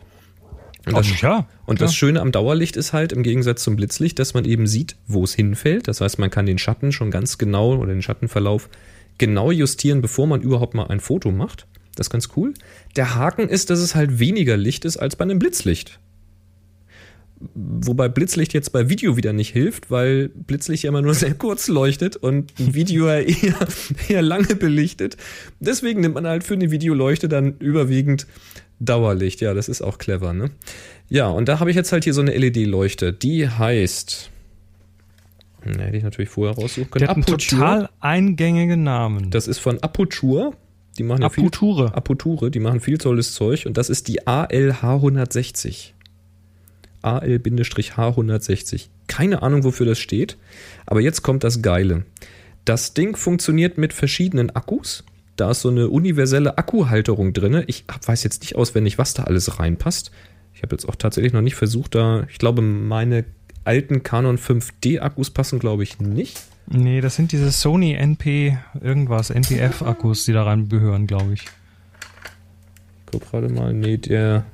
Und, 0.86 0.96
das, 0.96 1.20
ja, 1.20 1.46
und 1.64 1.80
das 1.80 1.94
Schöne 1.94 2.20
am 2.20 2.32
Dauerlicht 2.32 2.76
ist 2.76 2.92
halt 2.92 3.12
im 3.12 3.22
Gegensatz 3.22 3.62
zum 3.62 3.76
Blitzlicht, 3.76 4.18
dass 4.18 4.34
man 4.34 4.44
eben 4.44 4.66
sieht, 4.66 4.96
wo 5.06 5.22
es 5.22 5.32
hinfällt. 5.32 5.86
Das 5.86 6.00
heißt, 6.00 6.18
man 6.18 6.30
kann 6.30 6.44
den 6.44 6.58
Schatten 6.58 6.90
schon 6.90 7.12
ganz 7.12 7.38
genau 7.38 7.76
oder 7.76 7.92
den 7.92 8.02
Schattenverlauf 8.02 8.68
genau 9.16 9.52
justieren, 9.52 10.02
bevor 10.02 10.26
man 10.26 10.40
überhaupt 10.40 10.74
mal 10.74 10.88
ein 10.88 10.98
Foto 10.98 11.30
macht. 11.30 11.66
Das 11.96 12.06
ist 12.06 12.10
ganz 12.10 12.28
cool. 12.36 12.54
Der 12.96 13.14
Haken 13.14 13.48
ist, 13.48 13.70
dass 13.70 13.80
es 13.80 13.94
halt 13.94 14.18
weniger 14.18 14.56
Licht 14.56 14.84
ist 14.84 14.96
als 14.96 15.16
bei 15.16 15.24
einem 15.24 15.38
Blitzlicht. 15.38 15.98
Wobei 17.54 18.08
Blitzlicht 18.08 18.52
jetzt 18.54 18.70
bei 18.70 18.88
Video 18.88 19.16
wieder 19.16 19.32
nicht 19.32 19.50
hilft, 19.50 19.90
weil 19.90 20.28
Blitzlicht 20.28 20.84
ja 20.84 20.88
immer 20.90 21.02
nur 21.02 21.14
sehr 21.14 21.34
kurz 21.34 21.68
leuchtet 21.68 22.16
und 22.16 22.52
ein 22.58 22.74
Video 22.74 23.08
ja 23.08 23.18
eher, 23.18 23.68
eher 24.08 24.22
lange 24.22 24.54
belichtet. 24.54 25.16
Deswegen 25.60 26.00
nimmt 26.00 26.14
man 26.14 26.26
halt 26.26 26.44
für 26.44 26.54
eine 26.54 26.70
Videoleuchte 26.70 27.28
dann 27.28 27.56
überwiegend 27.58 28.26
Dauerlicht. 28.80 29.40
Ja, 29.40 29.54
das 29.54 29.68
ist 29.68 29.82
auch 29.82 29.98
clever, 29.98 30.32
ne? 30.32 30.50
Ja, 31.08 31.28
und 31.28 31.48
da 31.48 31.60
habe 31.60 31.70
ich 31.70 31.76
jetzt 31.76 31.92
halt 31.92 32.04
hier 32.04 32.14
so 32.14 32.20
eine 32.20 32.36
LED-Leuchte. 32.36 33.12
Die 33.12 33.48
heißt. 33.48 34.30
Hm, 35.62 35.78
hätte 35.78 35.96
ich 35.96 36.02
natürlich 36.02 36.30
vorher 36.30 36.54
raussuchen 36.54 36.90
können. 36.90 37.00
Der 37.00 37.08
hat 37.08 37.16
einen 37.16 37.26
total 37.26 37.90
eingängigen 38.00 38.82
Namen. 38.82 39.30
Das 39.30 39.46
ist 39.46 39.58
von 39.58 39.78
Aputure. 39.82 40.52
Die 40.98 41.02
machen 41.02 41.22
Aputure. 41.22 41.88
Viel, 41.88 41.96
Aputure, 41.96 42.50
die 42.50 42.60
machen 42.60 42.80
viel 42.80 42.98
tolles 42.98 43.32
Zeug 43.34 43.66
und 43.66 43.76
das 43.76 43.88
ist 43.88 44.08
die 44.08 44.22
ALH160. 44.22 45.92
AL-H160. 47.02 48.88
Keine 49.08 49.42
Ahnung, 49.42 49.64
wofür 49.64 49.86
das 49.86 49.98
steht, 49.98 50.36
aber 50.86 51.00
jetzt 51.00 51.22
kommt 51.22 51.44
das 51.44 51.62
Geile. 51.62 52.04
Das 52.64 52.94
Ding 52.94 53.16
funktioniert 53.16 53.76
mit 53.78 53.92
verschiedenen 53.92 54.50
Akkus. 54.50 55.04
Da 55.36 55.50
ist 55.50 55.62
so 55.62 55.70
eine 55.70 55.88
universelle 55.88 56.58
Akkuhalterung 56.58 57.32
drin. 57.32 57.64
Ich 57.66 57.84
weiß 58.06 58.22
jetzt 58.22 58.42
nicht 58.42 58.54
auswendig, 58.54 58.98
was 58.98 59.14
da 59.14 59.24
alles 59.24 59.58
reinpasst. 59.58 60.12
Ich 60.54 60.62
habe 60.62 60.74
jetzt 60.74 60.88
auch 60.88 60.94
tatsächlich 60.94 61.32
noch 61.32 61.40
nicht 61.40 61.56
versucht, 61.56 61.94
da, 61.94 62.26
ich 62.30 62.38
glaube, 62.38 62.62
meine 62.62 63.24
alten 63.64 64.02
Canon 64.02 64.38
5D 64.38 65.00
Akkus 65.00 65.30
passen, 65.30 65.58
glaube 65.58 65.82
ich, 65.82 65.98
nicht. 65.98 66.40
Nee, 66.66 67.00
das 67.00 67.16
sind 67.16 67.32
diese 67.32 67.50
Sony 67.50 67.94
NP 67.94 68.56
irgendwas, 68.80 69.30
NPF 69.30 69.82
Akkus, 69.82 70.24
die 70.24 70.32
da 70.32 70.44
rein 70.44 70.68
gehören, 70.68 71.06
glaube 71.06 71.34
ich. 71.34 71.44
Guck 73.10 73.30
gerade 73.30 73.48
mal, 73.48 73.74
nee, 73.74 73.98
der 73.98 74.44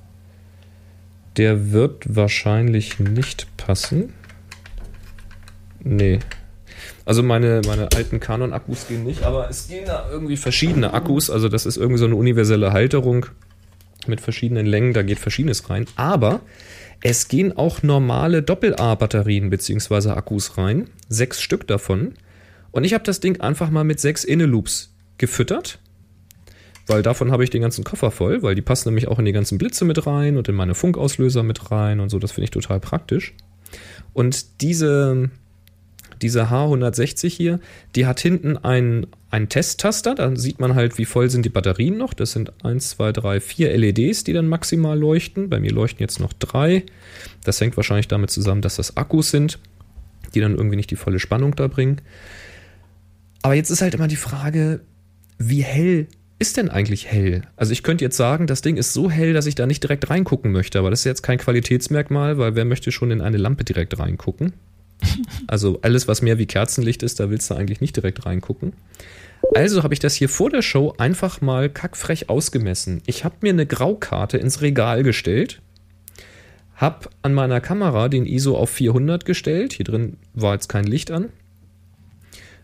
der 1.38 1.72
wird 1.72 2.16
wahrscheinlich 2.16 2.98
nicht 2.98 3.46
passen. 3.56 4.12
Nee. 5.80 6.18
Also 7.04 7.22
meine, 7.22 7.62
meine 7.66 7.88
alten 7.94 8.20
Canon-Akkus 8.20 8.88
gehen 8.88 9.04
nicht, 9.04 9.22
aber 9.22 9.48
es 9.48 9.68
gehen 9.68 9.86
da 9.86 10.09
irgendwie 10.11 10.36
verschiedene 10.36 10.92
Akkus. 10.92 11.30
Also 11.30 11.48
das 11.48 11.64
ist 11.64 11.76
irgendwie 11.76 11.98
so 11.98 12.04
eine 12.04 12.16
universelle 12.16 12.72
Halterung 12.72 13.26
mit 14.06 14.20
verschiedenen 14.20 14.66
Längen, 14.66 14.92
da 14.92 15.02
geht 15.02 15.18
verschiedenes 15.18 15.70
rein. 15.70 15.86
Aber 15.96 16.40
es 17.01 17.28
gehen 17.28 17.57
auch 17.57 17.82
normale 17.82 18.42
Doppel-A-Batterien 18.42 19.51
bzw. 19.51 20.11
Akkus 20.11 20.59
rein. 20.59 20.88
Sechs 21.09 21.40
Stück 21.40 21.66
davon. 21.66 22.14
Und 22.70 22.84
ich 22.84 22.94
habe 22.94 23.05
das 23.05 23.20
Ding 23.20 23.40
einfach 23.40 23.70
mal 23.70 23.84
mit 23.84 24.01
sechs 24.01 24.24
Inneloops 24.24 24.94
gefüttert. 25.16 25.78
Weil 26.86 27.03
davon 27.03 27.30
habe 27.30 27.44
ich 27.44 27.51
den 27.51 27.62
ganzen 27.62 27.84
Koffer 27.84 28.11
voll, 28.11 28.42
weil 28.42 28.55
die 28.55 28.62
passen 28.62 28.88
nämlich 28.88 29.09
auch 29.09 29.18
in 29.18 29.26
die 29.26 29.32
ganzen 29.32 29.59
Blitze 29.59 29.84
mit 29.84 30.07
rein 30.07 30.38
und 30.38 30.49
in 30.49 30.55
meine 30.55 30.74
Funkauslöser 30.74 31.42
mit 31.42 31.70
rein 31.70 32.01
und 32.01 32.09
so. 32.09 32.18
Das 32.18 32.32
finde 32.32 32.46
ich 32.46 32.51
total 32.51 32.80
praktisch. 32.80 33.34
Und 34.14 34.62
diese, 34.62 35.30
diese 36.23 36.51
H160 36.51 37.29
hier, 37.29 37.61
die 37.95 38.07
hat 38.07 38.21
hinten 38.21 38.57
einen, 38.57 39.07
einen 39.31 39.49
Testtaster. 39.49 40.14
Da 40.14 40.35
sieht 40.37 40.61
man 40.61 40.75
halt, 40.75 40.99
wie 40.99 41.05
voll 41.05 41.31
sind 41.31 41.45
die 41.45 41.51
Batterien 41.51 41.97
noch. 41.97 42.14
Das 42.14 42.33
sind 42.33 42.53
1, 42.64 42.91
2, 42.91 43.12
3, 43.12 43.41
4 43.41 43.77
LEDs, 43.77 44.25
die 44.25 44.33
dann 44.33 44.49
maximal 44.49 44.99
leuchten. 44.99 45.49
Bei 45.49 45.61
mir 45.61 45.73
leuchten 45.73 46.01
jetzt 46.01 46.21
noch 46.21 46.33
drei. 46.33 46.85
Das 47.45 47.61
hängt 47.61 47.77
wahrscheinlich 47.77 48.09
damit 48.09 48.31
zusammen, 48.31 48.62
dass 48.62 48.77
das 48.77 48.97
Akkus 48.97 49.31
sind, 49.31 49.59
die 50.35 50.41
dann 50.41 50.55
irgendwie 50.55 50.77
nicht 50.77 50.91
die 50.91 50.97
volle 50.97 51.19
Spannung 51.19 51.55
da 51.57 51.66
bringen. 51.66 52.01
Aber 53.43 53.55
jetzt 53.55 53.71
ist 53.71 53.83
halt 53.83 53.95
immer 53.95 54.09
die 54.09 54.16
Frage, 54.16 54.81
wie 55.39 55.62
hell 55.62 56.09
ist 56.41 56.57
denn 56.57 56.69
eigentlich 56.69 57.11
hell? 57.11 57.43
Also 57.57 57.73
ich 57.73 57.83
könnte 57.83 58.05
jetzt 58.05 58.16
sagen, 58.16 58.47
das 58.47 58.62
Ding 58.62 58.77
ist 58.77 58.93
so 58.93 59.11
hell, 59.11 59.33
dass 59.33 59.47
ich 59.47 59.57
da 59.57 59.66
nicht 59.66 59.83
direkt 59.83 60.09
reingucken 60.09 60.53
möchte, 60.53 60.79
aber 60.79 60.91
das 60.91 61.01
ist 61.01 61.05
jetzt 61.05 61.23
kein 61.23 61.39
Qualitätsmerkmal, 61.39 62.39
weil 62.39 62.55
wer 62.55 62.64
möchte 62.64 62.93
schon 62.93 63.11
in 63.11 63.21
eine 63.21 63.39
Lampe 63.39 63.64
direkt 63.64 63.99
reingucken? 63.99 64.53
Also 65.46 65.78
alles, 65.82 66.09
was 66.09 66.22
mehr 66.22 66.38
wie 66.38 66.46
Kerzenlicht 66.46 67.03
ist, 67.03 67.20
da 67.20 67.30
willst 67.30 67.51
du 67.51 67.55
eigentlich 67.55 67.80
nicht 67.80 67.96
direkt 67.96 68.26
reingucken. 68.26 68.72
Also 69.55 69.82
habe 69.82 69.94
ich 69.94 70.01
das 70.01 70.14
hier 70.14 70.28
vor 70.28 70.51
der 70.51 70.62
Show 70.62 70.94
einfach 70.99 71.40
mal 71.40 71.70
kackfrech 71.70 72.28
ausgemessen. 72.28 73.03
Ich 73.07 73.24
habe 73.24 73.36
mir 73.40 73.53
eine 73.53 73.66
Graukarte 73.66 74.36
ins 74.38 74.61
Regal 74.61 75.03
gestellt, 75.03 75.61
habe 76.74 77.09
an 77.22 77.34
meiner 77.34 77.61
Kamera 77.61 78.09
den 78.09 78.26
ISO 78.26 78.57
auf 78.57 78.70
400 78.70 79.24
gestellt. 79.24 79.72
Hier 79.72 79.84
drin 79.84 80.16
war 80.34 80.55
jetzt 80.55 80.68
kein 80.68 80.84
Licht 80.84 81.11
an. 81.11 81.30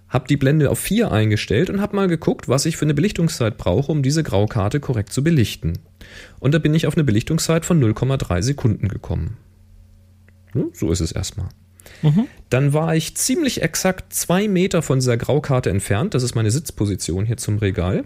Habe 0.09 0.28
die 0.28 0.37
Blende 0.37 0.70
auf 0.70 0.78
4 0.78 1.11
eingestellt 1.11 1.70
und 1.70 1.80
habe 1.80 1.97
mal 1.97 2.07
geguckt, 2.07 2.49
was 2.49 2.66
ich 2.66 2.76
für 2.76 2.85
eine 2.85 2.95
Belichtungszeit 2.95 3.59
brauche, 3.59 3.91
um 3.91 4.03
diese 4.05 4.22
Graukarte 4.22 4.78
korrekt 4.78 5.12
zu 5.12 5.24
belichten. 5.24 5.78
Und 6.39 6.55
da 6.55 6.61
bin 6.61 6.74
ich 6.74 6.87
auf 6.87 6.95
eine 6.95 7.03
Belichtungszeit 7.03 7.64
von 7.64 7.82
0,3 7.82 8.43
Sekunden 8.43 8.87
gekommen. 8.87 9.37
Hm, 10.53 10.70
so 10.72 10.93
ist 10.93 11.01
es 11.01 11.11
erstmal. 11.11 11.49
Dann 12.51 12.72
war 12.72 12.95
ich 12.95 13.16
ziemlich 13.16 13.62
exakt 13.62 14.12
zwei 14.12 14.49
Meter 14.49 14.82
von 14.82 14.99
dieser 14.99 15.16
Graukarte 15.16 15.70
entfernt. 15.70 16.14
Das 16.14 16.22
ist 16.22 16.34
meine 16.34 16.51
Sitzposition 16.51 17.24
hier 17.24 17.36
zum 17.36 17.59
Regal. 17.59 18.05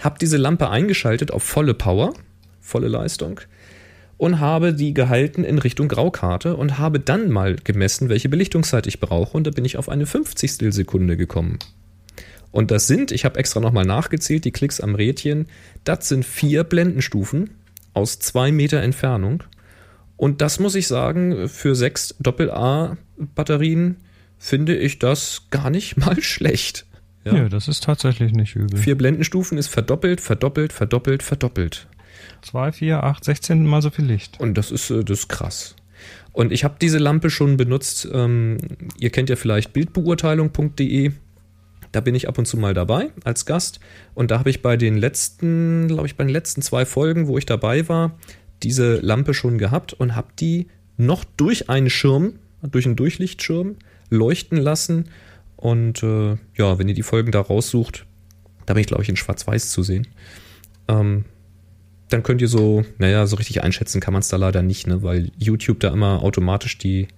Hab 0.00 0.18
diese 0.18 0.36
Lampe 0.36 0.70
eingeschaltet 0.70 1.30
auf 1.30 1.42
volle 1.42 1.74
Power, 1.74 2.14
volle 2.60 2.88
Leistung 2.88 3.40
und 4.20 4.38
habe 4.38 4.74
die 4.74 4.92
gehalten 4.92 5.44
in 5.44 5.58
Richtung 5.58 5.88
Graukarte 5.88 6.54
und 6.54 6.76
habe 6.76 7.00
dann 7.00 7.30
mal 7.30 7.56
gemessen, 7.56 8.10
welche 8.10 8.28
Belichtungszeit 8.28 8.86
ich 8.86 9.00
brauche 9.00 9.34
und 9.34 9.46
da 9.46 9.50
bin 9.50 9.64
ich 9.64 9.78
auf 9.78 9.88
eine 9.88 10.04
50 10.04 10.52
Sekunde 10.74 11.16
gekommen. 11.16 11.58
Und 12.52 12.70
das 12.70 12.86
sind, 12.86 13.12
ich 13.12 13.24
habe 13.24 13.38
extra 13.38 13.60
nochmal 13.60 13.86
nachgezählt, 13.86 14.44
die 14.44 14.50
Klicks 14.50 14.78
am 14.78 14.94
Rädchen, 14.94 15.46
das 15.84 16.06
sind 16.06 16.26
vier 16.26 16.64
Blendenstufen 16.64 17.48
aus 17.94 18.18
zwei 18.18 18.52
Meter 18.52 18.82
Entfernung. 18.82 19.42
Und 20.20 20.42
das 20.42 20.60
muss 20.60 20.74
ich 20.74 20.86
sagen, 20.86 21.48
für 21.48 21.74
sechs 21.74 22.14
Doppel-A-Batterien 22.20 23.96
finde 24.38 24.76
ich 24.76 24.98
das 24.98 25.46
gar 25.48 25.70
nicht 25.70 25.96
mal 25.96 26.20
schlecht. 26.20 26.84
Ja. 27.24 27.36
ja, 27.36 27.48
das 27.48 27.68
ist 27.68 27.84
tatsächlich 27.84 28.32
nicht 28.34 28.54
übel. 28.54 28.78
Vier 28.78 28.98
Blendenstufen 28.98 29.56
ist 29.56 29.68
verdoppelt, 29.68 30.20
verdoppelt, 30.20 30.74
verdoppelt, 30.74 31.22
verdoppelt. 31.22 31.88
2, 32.42 32.72
4, 32.72 33.02
8, 33.02 33.24
16 33.24 33.64
mal 33.64 33.80
so 33.80 33.88
viel 33.88 34.04
Licht. 34.04 34.38
Und 34.38 34.58
das 34.58 34.70
ist, 34.70 34.90
äh, 34.90 35.02
das 35.04 35.20
ist 35.20 35.28
krass. 35.28 35.74
Und 36.32 36.52
ich 36.52 36.64
habe 36.64 36.76
diese 36.78 36.98
Lampe 36.98 37.30
schon 37.30 37.56
benutzt. 37.56 38.06
Ähm, 38.12 38.58
ihr 38.98 39.08
kennt 39.08 39.30
ja 39.30 39.36
vielleicht 39.36 39.72
bildbeurteilung.de. 39.72 41.12
Da 41.92 42.00
bin 42.00 42.14
ich 42.14 42.28
ab 42.28 42.36
und 42.36 42.44
zu 42.44 42.58
mal 42.58 42.74
dabei 42.74 43.10
als 43.24 43.46
Gast. 43.46 43.80
Und 44.12 44.30
da 44.30 44.38
habe 44.38 44.50
ich 44.50 44.60
bei 44.60 44.76
den 44.76 44.98
letzten, 44.98 45.88
glaube 45.88 46.06
ich, 46.06 46.16
bei 46.16 46.24
den 46.24 46.32
letzten 46.32 46.60
zwei 46.60 46.84
Folgen, 46.84 47.26
wo 47.26 47.38
ich 47.38 47.46
dabei 47.46 47.88
war, 47.88 48.18
diese 48.62 48.96
Lampe 48.96 49.34
schon 49.34 49.58
gehabt 49.58 49.92
und 49.92 50.14
habe 50.14 50.28
die 50.38 50.68
noch 50.96 51.24
durch 51.24 51.68
einen 51.70 51.90
Schirm, 51.90 52.34
durch 52.62 52.86
einen 52.86 52.96
Durchlichtschirm 52.96 53.76
leuchten 54.10 54.58
lassen. 54.58 55.06
Und 55.56 56.02
äh, 56.02 56.36
ja, 56.56 56.78
wenn 56.78 56.88
ihr 56.88 56.94
die 56.94 57.02
Folgen 57.02 57.32
da 57.32 57.40
raussucht, 57.40 58.06
da 58.66 58.74
bin 58.74 58.82
ich, 58.82 58.86
glaube 58.86 59.02
ich, 59.02 59.08
in 59.08 59.16
Schwarz-Weiß 59.16 59.70
zu 59.70 59.82
sehen. 59.82 60.06
Ähm, 60.88 61.24
dann 62.08 62.22
könnt 62.22 62.40
ihr 62.42 62.48
so, 62.48 62.84
naja, 62.98 63.26
so 63.26 63.36
richtig 63.36 63.62
einschätzen 63.62 64.00
kann 64.00 64.12
man 64.12 64.20
es 64.20 64.28
da 64.28 64.36
leider 64.36 64.62
nicht, 64.62 64.86
ne? 64.86 65.02
weil 65.02 65.30
YouTube 65.38 65.80
da 65.80 65.92
immer 65.92 66.22
automatisch 66.22 66.76
die, 66.76 67.08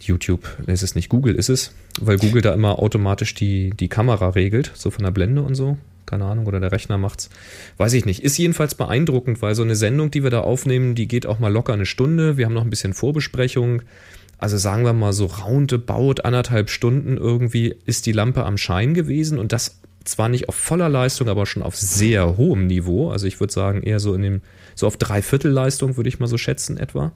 YouTube 0.00 0.46
ist 0.66 0.82
es 0.82 0.94
nicht, 0.94 1.08
Google 1.08 1.34
ist 1.34 1.48
es, 1.48 1.74
weil 2.00 2.18
Google 2.18 2.42
da 2.42 2.52
immer 2.52 2.78
automatisch 2.78 3.34
die, 3.34 3.70
die 3.70 3.88
Kamera 3.88 4.30
regelt, 4.30 4.72
so 4.74 4.90
von 4.90 5.04
der 5.04 5.10
Blende 5.10 5.42
und 5.42 5.54
so. 5.54 5.78
Keine 6.06 6.24
Ahnung, 6.24 6.46
oder 6.46 6.60
der 6.60 6.72
Rechner 6.72 6.98
macht's. 6.98 7.30
Weiß 7.76 7.92
ich 7.94 8.04
nicht. 8.04 8.22
Ist 8.22 8.38
jedenfalls 8.38 8.74
beeindruckend, 8.74 9.42
weil 9.42 9.54
so 9.54 9.62
eine 9.62 9.76
Sendung, 9.76 10.10
die 10.10 10.22
wir 10.22 10.30
da 10.30 10.40
aufnehmen, 10.40 10.94
die 10.94 11.08
geht 11.08 11.26
auch 11.26 11.38
mal 11.38 11.52
locker 11.52 11.72
eine 11.72 11.86
Stunde. 11.86 12.36
Wir 12.36 12.46
haben 12.46 12.54
noch 12.54 12.64
ein 12.64 12.70
bisschen 12.70 12.94
Vorbesprechung. 12.94 13.82
Also 14.38 14.58
sagen 14.58 14.84
wir 14.84 14.92
mal 14.92 15.12
so 15.12 15.26
roundabout 15.26 16.22
anderthalb 16.22 16.68
Stunden 16.68 17.16
irgendwie 17.16 17.74
ist 17.86 18.06
die 18.06 18.12
Lampe 18.12 18.44
am 18.44 18.58
Schein 18.58 18.92
gewesen 18.92 19.38
und 19.38 19.52
das 19.52 19.80
zwar 20.04 20.28
nicht 20.28 20.48
auf 20.48 20.54
voller 20.54 20.88
Leistung, 20.88 21.28
aber 21.28 21.46
schon 21.46 21.62
auf 21.62 21.76
sehr 21.76 22.36
hohem 22.36 22.66
Niveau. 22.66 23.10
Also 23.10 23.26
ich 23.26 23.40
würde 23.40 23.52
sagen 23.52 23.82
eher 23.82 24.00
so 24.00 24.14
in 24.14 24.22
dem, 24.22 24.42
so 24.74 24.86
auf 24.86 24.96
Dreiviertelleistung 24.96 25.96
würde 25.96 26.08
ich 26.08 26.20
mal 26.20 26.26
so 26.26 26.36
schätzen 26.36 26.76
etwa. 26.76 27.12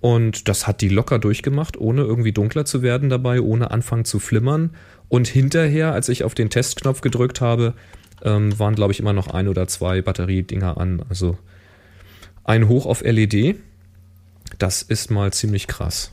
Und 0.00 0.48
das 0.48 0.66
hat 0.66 0.82
die 0.82 0.88
locker 0.88 1.18
durchgemacht, 1.18 1.76
ohne 1.78 2.02
irgendwie 2.02 2.32
dunkler 2.32 2.64
zu 2.64 2.82
werden 2.82 3.08
dabei, 3.08 3.40
ohne 3.40 3.70
anfangen 3.70 4.04
zu 4.04 4.20
flimmern. 4.20 4.70
Und 5.08 5.26
hinterher, 5.26 5.92
als 5.92 6.08
ich 6.08 6.22
auf 6.22 6.34
den 6.34 6.50
Testknopf 6.50 7.00
gedrückt 7.00 7.40
habe, 7.40 7.74
ähm, 8.22 8.58
waren, 8.58 8.74
glaube 8.74 8.92
ich, 8.92 9.00
immer 9.00 9.12
noch 9.12 9.28
ein 9.28 9.48
oder 9.48 9.68
zwei 9.68 10.02
Batteriedinger 10.02 10.78
an. 10.78 11.02
Also 11.08 11.38
ein 12.44 12.68
Hoch 12.68 12.86
auf 12.86 13.02
LED. 13.02 13.56
Das 14.58 14.82
ist 14.82 15.10
mal 15.10 15.32
ziemlich 15.32 15.66
krass. 15.66 16.12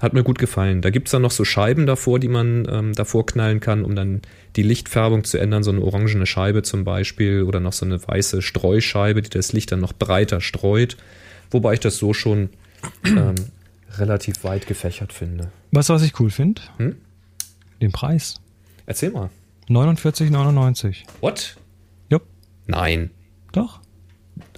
Hat 0.00 0.14
mir 0.14 0.22
gut 0.22 0.38
gefallen. 0.38 0.80
Da 0.80 0.88
gibt 0.88 1.08
es 1.08 1.12
dann 1.12 1.20
noch 1.20 1.30
so 1.30 1.44
Scheiben 1.44 1.84
davor, 1.84 2.18
die 2.18 2.28
man 2.28 2.66
ähm, 2.70 2.92
davor 2.94 3.26
knallen 3.26 3.60
kann, 3.60 3.84
um 3.84 3.94
dann 3.94 4.22
die 4.56 4.62
Lichtfärbung 4.62 5.24
zu 5.24 5.36
ändern. 5.36 5.62
So 5.62 5.70
eine 5.70 5.82
orangene 5.82 6.24
Scheibe 6.24 6.62
zum 6.62 6.84
Beispiel 6.84 7.42
oder 7.42 7.60
noch 7.60 7.74
so 7.74 7.84
eine 7.84 8.00
weiße 8.06 8.40
Streuscheibe, 8.40 9.20
die 9.20 9.28
das 9.28 9.52
Licht 9.52 9.72
dann 9.72 9.80
noch 9.80 9.92
breiter 9.92 10.40
streut. 10.40 10.96
Wobei 11.50 11.74
ich 11.74 11.80
das 11.80 11.98
so 11.98 12.14
schon 12.14 12.48
ähm, 13.04 13.34
relativ 13.98 14.42
weit 14.42 14.66
gefächert 14.66 15.12
finde. 15.12 15.52
Weißt 15.72 15.90
du, 15.90 15.92
was 15.92 16.02
ich 16.02 16.18
cool 16.18 16.30
finde? 16.30 16.62
Hm? 16.78 16.96
Den 17.82 17.92
Preis. 17.92 18.40
Erzähl 18.86 19.10
mal. 19.10 19.28
49,99. 19.70 20.96
What? 21.20 21.56
Jupp. 22.10 22.22
Nein. 22.66 23.10
Doch. 23.52 23.80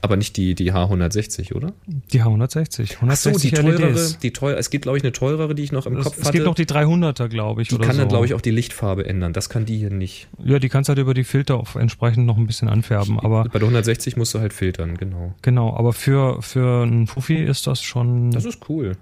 Aber 0.01 0.17
nicht 0.17 0.37
die, 0.37 0.55
die 0.55 0.73
H160, 0.73 1.55
oder? 1.55 1.75
Die 1.87 2.23
H160. 2.23 2.97
160 2.97 3.03
Ach 3.07 3.13
so, 3.23 3.39
die 3.39 3.51
teurere, 3.51 3.91
LEDs. 3.93 4.19
die 4.19 4.33
teuer, 4.33 4.57
es 4.57 4.71
gibt, 4.71 4.83
glaube 4.83 4.99
ich, 4.99 5.05
eine 5.05 5.13
teurere, 5.13 5.55
die 5.55 5.63
ich 5.63 5.71
noch 5.73 5.87
im 5.87 5.97
Es, 5.97 6.05
Kopf 6.05 6.19
es 6.19 6.25
hatte. 6.25 6.33
gibt 6.33 6.47
noch 6.47 6.55
die 6.57 6.67
300er, 6.67 7.29
glaube 7.29 7.63
ich. 7.63 7.69
die 7.69 7.79
kann 7.79 7.93
so. 7.93 7.99
dann, 8.01 8.09
glaube 8.09 8.27
ich, 8.27 8.35
auch 8.35 8.41
die 8.41 8.51
Lichtfarbe 8.51 9.07
ändern. 9.07 9.33
Das 9.33 9.49
kann 9.49 9.65
die 9.65 9.79
hier 9.79 9.91
nicht. 9.91 10.29
Ja, 10.43 10.59
die 10.59 10.69
kannst 10.69 10.89
halt 10.89 10.99
über 10.99 11.15
die 11.15 11.25
Filter 11.25 11.57
auf 11.57 11.77
entsprechend 11.77 12.27
noch 12.27 12.37
ein 12.37 12.47
bisschen 12.47 12.69
anfärben. 12.69 13.21
Aber 13.21 13.45
Bei 13.45 13.59
der 13.59 13.63
160 13.69 14.17
musst 14.17 14.35
du 14.35 14.41
halt 14.41 14.53
filtern, 14.53 14.97
genau. 14.97 15.35
genau, 15.43 15.77
aber 15.77 15.93
für, 15.93 16.43
für 16.43 16.83
einen 16.83 17.07
Fuffi 17.07 17.37
ist 17.37 17.67
das 17.67 17.81
schon. 17.83 18.31
Das 18.33 18.45
ist 18.45 18.69
cool. 18.69 18.97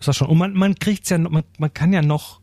ist 0.00 0.08
das 0.08 0.16
schon. 0.16 0.28
Und 0.28 0.38
man, 0.38 0.54
man 0.54 0.74
kriegt's 0.76 1.08
ja, 1.10 1.18
man, 1.18 1.44
man 1.58 1.72
kann 1.72 1.92
ja 1.92 2.02
noch 2.02 2.40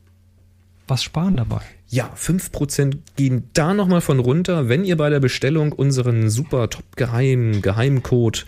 was 0.88 1.04
sparen 1.04 1.36
dabei. 1.36 1.62
Ja, 1.94 2.12
5% 2.18 2.98
gehen 3.18 3.52
da 3.54 3.76
nochmal 3.76 4.02
von 4.02 4.18
runter, 4.18 4.68
wenn 4.68 4.84
ihr 4.84 4.98
bei 4.98 5.12
der 5.12 5.20
Bestellung 5.20 5.72
unseren 5.72 6.28
super 6.28 6.68
top 6.72 6.96
geheimen 6.96 7.62
Geheimcode 7.62 8.48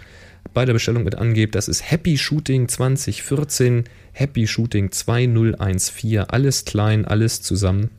bei 0.55 0.65
der 0.65 0.73
Bestellung 0.73 1.03
mit 1.03 1.13
angebt. 1.13 1.53
Das 1.53 1.67
ist 1.67 1.91
Happy 1.91 2.17
Shooting 2.17 2.67
2014, 2.67 3.83
Happy 4.13 4.47
Shooting 4.47 4.91
2014. 4.91 6.21
Alles 6.21 6.65
klein, 6.65 7.05
alles 7.05 7.43
zusammen. 7.43 7.91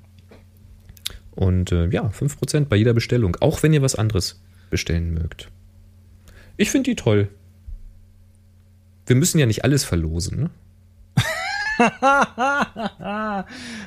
Und 1.36 1.70
äh, 1.70 1.90
ja, 1.90 2.08
5% 2.08 2.64
bei 2.64 2.74
jeder 2.74 2.92
Bestellung, 2.92 3.36
auch 3.36 3.62
wenn 3.62 3.72
ihr 3.72 3.82
was 3.82 3.94
anderes 3.94 4.42
bestellen 4.70 5.14
mögt. 5.14 5.48
Ich 6.56 6.72
finde 6.72 6.90
die 6.90 6.96
toll. 6.96 7.28
Wir 9.06 9.14
müssen 9.14 9.38
ja 9.38 9.46
nicht 9.46 9.62
alles 9.62 9.84
verlosen, 9.84 10.40
ne? 10.40 10.50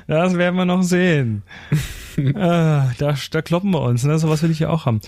Das 0.07 0.37
werden 0.37 0.55
wir 0.55 0.65
noch 0.65 0.83
sehen. 0.83 1.43
ah, 2.35 2.91
da, 2.97 3.15
da 3.31 3.41
kloppen 3.41 3.71
wir 3.71 3.81
uns. 3.81 4.03
Ne? 4.03 4.19
So 4.19 4.29
was 4.29 4.43
will 4.43 4.51
ich 4.51 4.59
ja 4.59 4.69
auch 4.69 4.85
haben. 4.85 5.01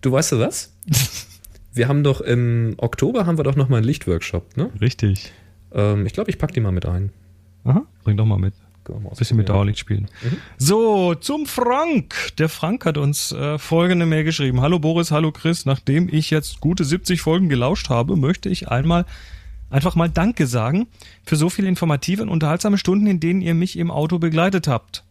Du 0.00 0.12
weißt 0.12 0.32
du 0.32 0.38
was? 0.38 0.76
Wir 1.76 1.88
haben 1.88 2.04
doch 2.04 2.20
im 2.20 2.74
Oktober 2.76 3.26
haben 3.26 3.36
wir 3.36 3.42
doch 3.42 3.56
noch 3.56 3.68
mal 3.68 3.78
einen 3.78 3.86
Lichtworkshop, 3.86 4.56
ne? 4.56 4.70
Richtig. 4.80 5.32
Ähm, 5.72 6.06
ich 6.06 6.12
glaube, 6.12 6.30
ich 6.30 6.38
pack 6.38 6.52
die 6.52 6.60
mal 6.60 6.70
mit 6.70 6.86
ein. 6.86 7.10
Aha, 7.64 7.82
bring 8.04 8.16
doch 8.16 8.26
mal 8.26 8.38
mit. 8.38 8.54
Ein 8.88 9.08
bisschen 9.18 9.36
mit. 9.36 9.48
Dauerlicht 9.48 9.78
spielen. 9.78 10.08
So, 10.56 11.14
zum 11.14 11.46
Frank. 11.46 12.14
Der 12.38 12.48
Frank 12.48 12.84
hat 12.84 12.96
uns 12.96 13.32
äh, 13.32 13.58
folgende 13.58 14.06
Mail 14.06 14.22
geschrieben. 14.24 14.60
Hallo 14.60 14.78
Boris, 14.78 15.10
hallo 15.10 15.32
Chris. 15.32 15.66
Nachdem 15.66 16.08
ich 16.08 16.30
jetzt 16.30 16.60
gute 16.60 16.84
70 16.84 17.20
Folgen 17.22 17.48
gelauscht 17.48 17.88
habe, 17.88 18.14
möchte 18.14 18.48
ich 18.48 18.68
einmal 18.68 19.06
einfach 19.74 19.96
mal 19.96 20.08
Danke 20.08 20.46
sagen 20.46 20.86
für 21.24 21.36
so 21.36 21.50
viele 21.50 21.68
informative 21.68 22.22
und 22.22 22.28
unterhaltsame 22.28 22.78
Stunden, 22.78 23.06
in 23.06 23.20
denen 23.20 23.42
ihr 23.42 23.54
mich 23.54 23.76
im 23.76 23.90
Auto 23.90 24.18
begleitet 24.18 24.68
habt. 24.68 25.04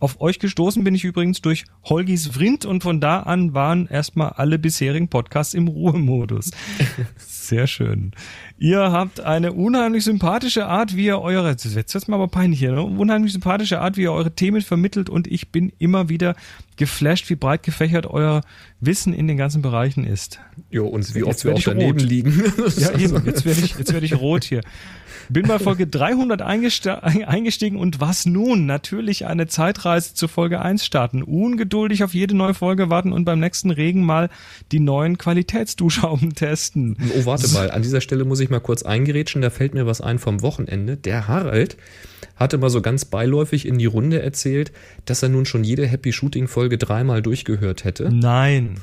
Auf 0.00 0.20
euch 0.20 0.38
gestoßen 0.38 0.84
bin 0.84 0.94
ich 0.94 1.04
übrigens 1.04 1.40
durch 1.42 1.64
Holgis 1.84 2.28
Vrind 2.28 2.64
und 2.64 2.82
von 2.82 3.00
da 3.00 3.20
an 3.20 3.52
waren 3.52 3.86
erstmal 3.88 4.30
alle 4.30 4.58
bisherigen 4.58 5.08
Podcasts 5.08 5.54
im 5.54 5.66
Ruhemodus. 5.66 6.50
Sehr 7.16 7.66
schön. 7.66 8.12
Ihr 8.58 8.92
habt 8.92 9.20
eine 9.20 9.52
unheimlich 9.52 10.04
sympathische 10.04 10.66
Art, 10.66 10.94
wie 10.94 11.06
ihr 11.06 11.20
eure, 11.20 11.50
jetzt 11.50 11.74
wird's 11.74 12.08
mal 12.08 12.16
aber 12.16 12.28
peinlich 12.28 12.60
hier, 12.60 12.72
ne? 12.72 12.82
unheimlich 12.82 13.32
sympathische 13.32 13.80
Art, 13.80 13.96
wie 13.96 14.02
ihr 14.02 14.12
eure 14.12 14.34
Themen 14.34 14.62
vermittelt 14.62 15.10
und 15.10 15.26
ich 15.26 15.50
bin 15.50 15.72
immer 15.78 16.08
wieder 16.08 16.36
geflasht, 16.76 17.28
wie 17.28 17.34
breit 17.34 17.62
gefächert 17.62 18.06
euer 18.06 18.42
Wissen 18.80 19.12
in 19.12 19.26
den 19.26 19.36
ganzen 19.36 19.62
Bereichen 19.62 20.04
ist. 20.04 20.38
Jo, 20.70 20.86
und 20.86 21.14
wie 21.14 21.24
oft 21.24 21.44
wir 21.44 21.50
werd 21.50 21.58
auch 21.58 21.64
daneben 21.64 21.98
rot. 21.98 22.08
liegen. 22.08 22.28
Ja, 22.78 22.96
eben. 22.96 23.24
Jetzt 23.26 23.44
werde 23.44 23.60
ich, 23.60 23.76
jetzt 23.76 23.92
werde 23.92 24.06
ich 24.06 24.14
rot 24.14 24.44
hier. 24.44 24.60
Bin 25.30 25.46
bei 25.46 25.58
Folge 25.58 25.86
300 25.86 26.40
eingestiegen 26.42 27.76
und 27.76 28.00
was 28.00 28.24
nun? 28.24 28.66
Natürlich 28.66 29.26
eine 29.26 29.46
Zeitreise 29.46 30.14
zu 30.14 30.26
Folge 30.28 30.60
1 30.60 30.84
starten. 30.84 31.22
Ungeduldig 31.22 32.02
auf 32.02 32.14
jede 32.14 32.34
neue 32.34 32.54
Folge 32.54 32.88
warten 32.88 33.12
und 33.12 33.24
beim 33.24 33.38
nächsten 33.38 33.70
Regen 33.70 34.04
mal 34.04 34.30
die 34.72 34.80
neuen 34.80 35.18
Qualitätsduschhauben 35.18 36.34
testen. 36.34 36.96
Oh, 37.16 37.26
warte 37.26 37.48
mal. 37.48 37.70
An 37.70 37.82
dieser 37.82 38.00
Stelle 38.00 38.24
muss 38.24 38.40
ich 38.40 38.50
mal 38.50 38.60
kurz 38.60 38.82
eingerätschen. 38.82 39.42
Da 39.42 39.50
fällt 39.50 39.74
mir 39.74 39.86
was 39.86 40.00
ein 40.00 40.18
vom 40.18 40.40
Wochenende. 40.42 40.96
Der 40.96 41.28
Harald 41.28 41.76
hatte 42.36 42.56
mal 42.56 42.70
so 42.70 42.80
ganz 42.80 43.04
beiläufig 43.04 43.66
in 43.66 43.78
die 43.78 43.86
Runde 43.86 44.22
erzählt, 44.22 44.72
dass 45.04 45.22
er 45.22 45.28
nun 45.28 45.44
schon 45.44 45.64
jede 45.64 45.86
Happy 45.86 46.12
Shooting 46.12 46.48
Folge 46.48 46.78
dreimal 46.78 47.20
durchgehört 47.20 47.84
hätte. 47.84 48.08
Nein. 48.12 48.76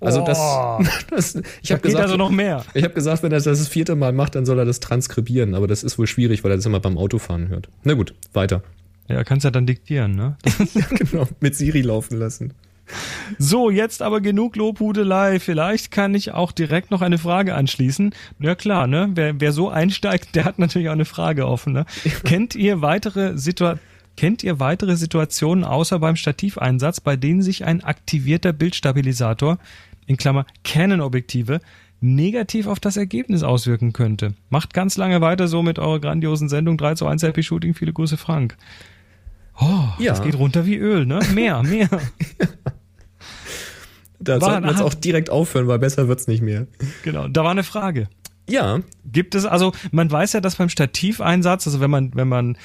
Also 0.00 0.24
das, 0.24 0.38
Oh. 0.40 0.78
das 1.10 1.34
ich 1.34 1.42
Da 1.68 1.74
habe 1.74 1.82
geht 1.82 1.82
gesagt, 1.82 2.04
also 2.04 2.16
noch 2.16 2.30
mehr. 2.30 2.64
ich 2.74 2.84
habe 2.84 2.94
gesagt, 2.94 3.22
wenn 3.22 3.32
er 3.32 3.38
das 3.40 3.44
das 3.44 3.68
vierte 3.68 3.96
Mal 3.96 4.12
macht, 4.12 4.34
dann 4.34 4.46
soll 4.46 4.58
er 4.58 4.64
das 4.64 4.80
transkribieren, 4.80 5.54
aber 5.54 5.66
das 5.66 5.82
ist 5.82 5.98
wohl 5.98 6.06
schwierig, 6.06 6.44
weil 6.44 6.50
er 6.52 6.56
das 6.56 6.66
immer 6.66 6.80
beim 6.80 6.98
Autofahren 6.98 7.48
hört. 7.48 7.68
Na 7.84 7.94
gut, 7.94 8.14
weiter. 8.32 8.62
Ja, 9.08 9.22
kannst 9.24 9.44
ja 9.44 9.50
dann 9.50 9.66
diktieren, 9.66 10.16
ne? 10.16 10.36
genau, 10.90 11.28
mit 11.40 11.54
Siri 11.54 11.80
laufen 11.82 12.18
lassen. 12.18 12.52
So, 13.38 13.70
jetzt 13.70 14.00
aber 14.02 14.20
genug 14.20 14.54
Lobhudelei. 14.56 15.40
Vielleicht 15.40 15.90
kann 15.90 16.14
ich 16.14 16.32
auch 16.32 16.52
direkt 16.52 16.90
noch 16.90 17.02
eine 17.02 17.18
Frage 17.18 17.54
anschließen. 17.54 18.14
Ja 18.38 18.54
klar, 18.54 18.86
ne? 18.86 19.10
Wer, 19.14 19.40
wer 19.40 19.52
so 19.52 19.68
einsteigt, 19.68 20.28
der 20.34 20.44
hat 20.44 20.58
natürlich 20.58 20.88
auch 20.88 20.92
eine 20.94 21.04
Frage 21.04 21.46
offen. 21.46 21.72
Ne? 21.72 21.84
Kennt 22.24 22.54
ihr 22.54 22.82
weitere 22.82 23.36
Situa 23.36 23.78
Kennt 24.16 24.42
ihr 24.42 24.58
weitere 24.60 24.96
Situationen 24.96 25.64
außer 25.64 25.98
beim 25.98 26.16
Stativeinsatz, 26.16 27.00
bei 27.00 27.16
denen 27.16 27.42
sich 27.42 27.64
ein 27.64 27.84
aktivierter 27.84 28.52
Bildstabilisator, 28.52 29.58
in 30.06 30.16
Klammer 30.16 30.46
Canon-Objektive, 30.64 31.60
negativ 32.00 32.66
auf 32.66 32.80
das 32.80 32.96
Ergebnis 32.96 33.42
auswirken 33.42 33.92
könnte? 33.92 34.34
Macht 34.50 34.72
ganz 34.74 34.96
lange 34.96 35.20
weiter 35.20 35.48
so 35.48 35.62
mit 35.62 35.78
eurer 35.78 36.00
grandiosen 36.00 36.48
Sendung 36.48 36.78
3 36.78 36.94
zu 36.94 37.06
1 37.06 37.22
Happy 37.22 37.42
Shooting. 37.42 37.74
Viele 37.74 37.92
Grüße, 37.92 38.16
Frank. 38.16 38.56
Oh, 39.60 39.84
Ja. 39.98 40.12
das 40.12 40.22
geht 40.22 40.34
runter 40.38 40.66
wie 40.66 40.76
Öl, 40.76 41.06
ne? 41.06 41.20
Mehr, 41.34 41.62
mehr. 41.62 41.88
Da 44.18 44.40
War- 44.40 44.50
sollten 44.50 44.64
wir 44.64 44.70
jetzt 44.70 44.80
auch 44.82 44.94
direkt 44.94 45.30
aufhören, 45.30 45.68
weil 45.68 45.78
besser 45.78 46.08
wird's 46.08 46.26
nicht 46.26 46.42
mehr. 46.42 46.66
Genau. 47.02 47.28
Da 47.28 47.44
war 47.44 47.50
eine 47.50 47.62
Frage. 47.64 48.08
Ja, 48.48 48.80
Gibt 49.04 49.34
es, 49.34 49.44
also 49.44 49.72
man 49.90 50.10
weiß 50.10 50.32
ja, 50.32 50.40
dass 50.40 50.56
beim 50.56 50.68
Stativeinsatz, 50.68 51.66
also 51.66 51.80
wenn 51.80 51.90
man, 51.90 52.14
wenn 52.14 52.28
man 52.28 52.56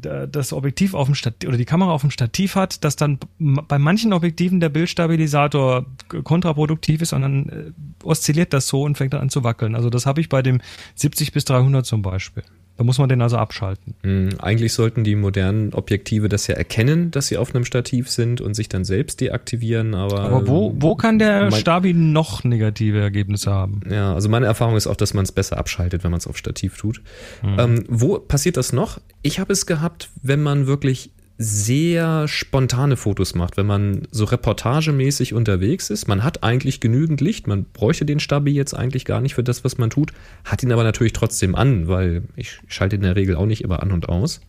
das 0.00 0.52
Objektiv 0.52 0.94
auf 0.94 1.06
dem 1.06 1.14
Stativ 1.14 1.48
oder 1.48 1.58
die 1.58 1.64
Kamera 1.64 1.90
auf 1.92 2.00
dem 2.00 2.10
Stativ 2.10 2.54
hat, 2.54 2.84
dass 2.84 2.96
dann 2.96 3.18
bei 3.38 3.78
manchen 3.78 4.12
Objektiven 4.12 4.60
der 4.60 4.68
Bildstabilisator 4.68 5.86
kontraproduktiv 6.24 7.02
ist 7.02 7.12
und 7.12 7.22
dann 7.22 7.48
äh, 7.48 8.04
oszilliert 8.04 8.52
das 8.52 8.68
so 8.68 8.82
und 8.82 8.96
fängt 8.96 9.12
dann 9.12 9.20
an 9.20 9.30
zu 9.30 9.44
wackeln. 9.44 9.74
Also 9.74 9.90
das 9.90 10.06
habe 10.06 10.20
ich 10.20 10.28
bei 10.28 10.42
dem 10.42 10.60
70 10.94 11.32
bis 11.32 11.44
300 11.44 11.84
zum 11.86 12.02
Beispiel. 12.02 12.42
Da 12.80 12.84
muss 12.84 12.96
man 12.96 13.10
den 13.10 13.20
also 13.20 13.36
abschalten. 13.36 13.94
mh, 14.04 14.42
eigentlich 14.42 14.72
sollten 14.72 15.04
die 15.04 15.14
modernen 15.14 15.74
Objektive 15.74 16.30
das 16.30 16.46
ja 16.46 16.54
erkennen, 16.54 17.10
dass 17.10 17.26
sie 17.26 17.36
auf 17.36 17.54
einem 17.54 17.66
Stativ 17.66 18.08
sind 18.08 18.40
und 18.40 18.54
sich 18.54 18.70
dann 18.70 18.86
selbst 18.86 19.20
deaktivieren, 19.20 19.94
aber. 19.94 20.20
Aber 20.20 20.48
wo, 20.48 20.74
wo 20.78 20.94
kann 20.94 21.18
der 21.18 21.50
Stabi 21.50 21.92
noch 21.92 22.42
negative 22.42 22.98
Ergebnisse 22.98 23.50
haben? 23.50 23.82
Ja, 23.90 24.14
also 24.14 24.30
meine 24.30 24.46
Erfahrung 24.46 24.76
ist 24.76 24.86
auch, 24.86 24.96
dass 24.96 25.12
man 25.12 25.24
es 25.24 25.32
besser 25.32 25.58
abschaltet, 25.58 26.04
wenn 26.04 26.10
man 26.10 26.20
es 26.20 26.26
auf 26.26 26.38
Stativ 26.38 26.78
tut. 26.78 27.02
Ähm, 27.42 27.84
wo 27.86 28.18
passiert 28.18 28.56
das 28.56 28.72
noch? 28.72 28.98
Ich 29.20 29.38
habe 29.40 29.52
es 29.52 29.66
gehabt, 29.66 30.08
wenn 30.22 30.42
man 30.42 30.66
wirklich 30.66 31.10
sehr 31.42 32.28
spontane 32.28 32.98
Fotos 32.98 33.34
macht, 33.34 33.56
wenn 33.56 33.64
man 33.64 34.02
so 34.10 34.26
reportagemäßig 34.26 35.32
unterwegs 35.32 35.88
ist. 35.88 36.06
Man 36.06 36.22
hat 36.22 36.44
eigentlich 36.44 36.80
genügend 36.80 37.22
Licht, 37.22 37.46
man 37.46 37.64
bräuchte 37.64 38.04
den 38.04 38.20
Stabi 38.20 38.52
jetzt 38.52 38.74
eigentlich 38.74 39.06
gar 39.06 39.22
nicht 39.22 39.36
für 39.36 39.42
das, 39.42 39.64
was 39.64 39.78
man 39.78 39.88
tut, 39.88 40.12
hat 40.44 40.62
ihn 40.62 40.70
aber 40.70 40.84
natürlich 40.84 41.14
trotzdem 41.14 41.54
an, 41.54 41.88
weil 41.88 42.24
ich 42.36 42.60
schalte 42.68 42.96
in 42.96 43.02
der 43.02 43.16
Regel 43.16 43.36
auch 43.36 43.46
nicht 43.46 43.64
immer 43.64 43.82
an 43.82 43.90
und 43.90 44.10
aus. 44.10 44.42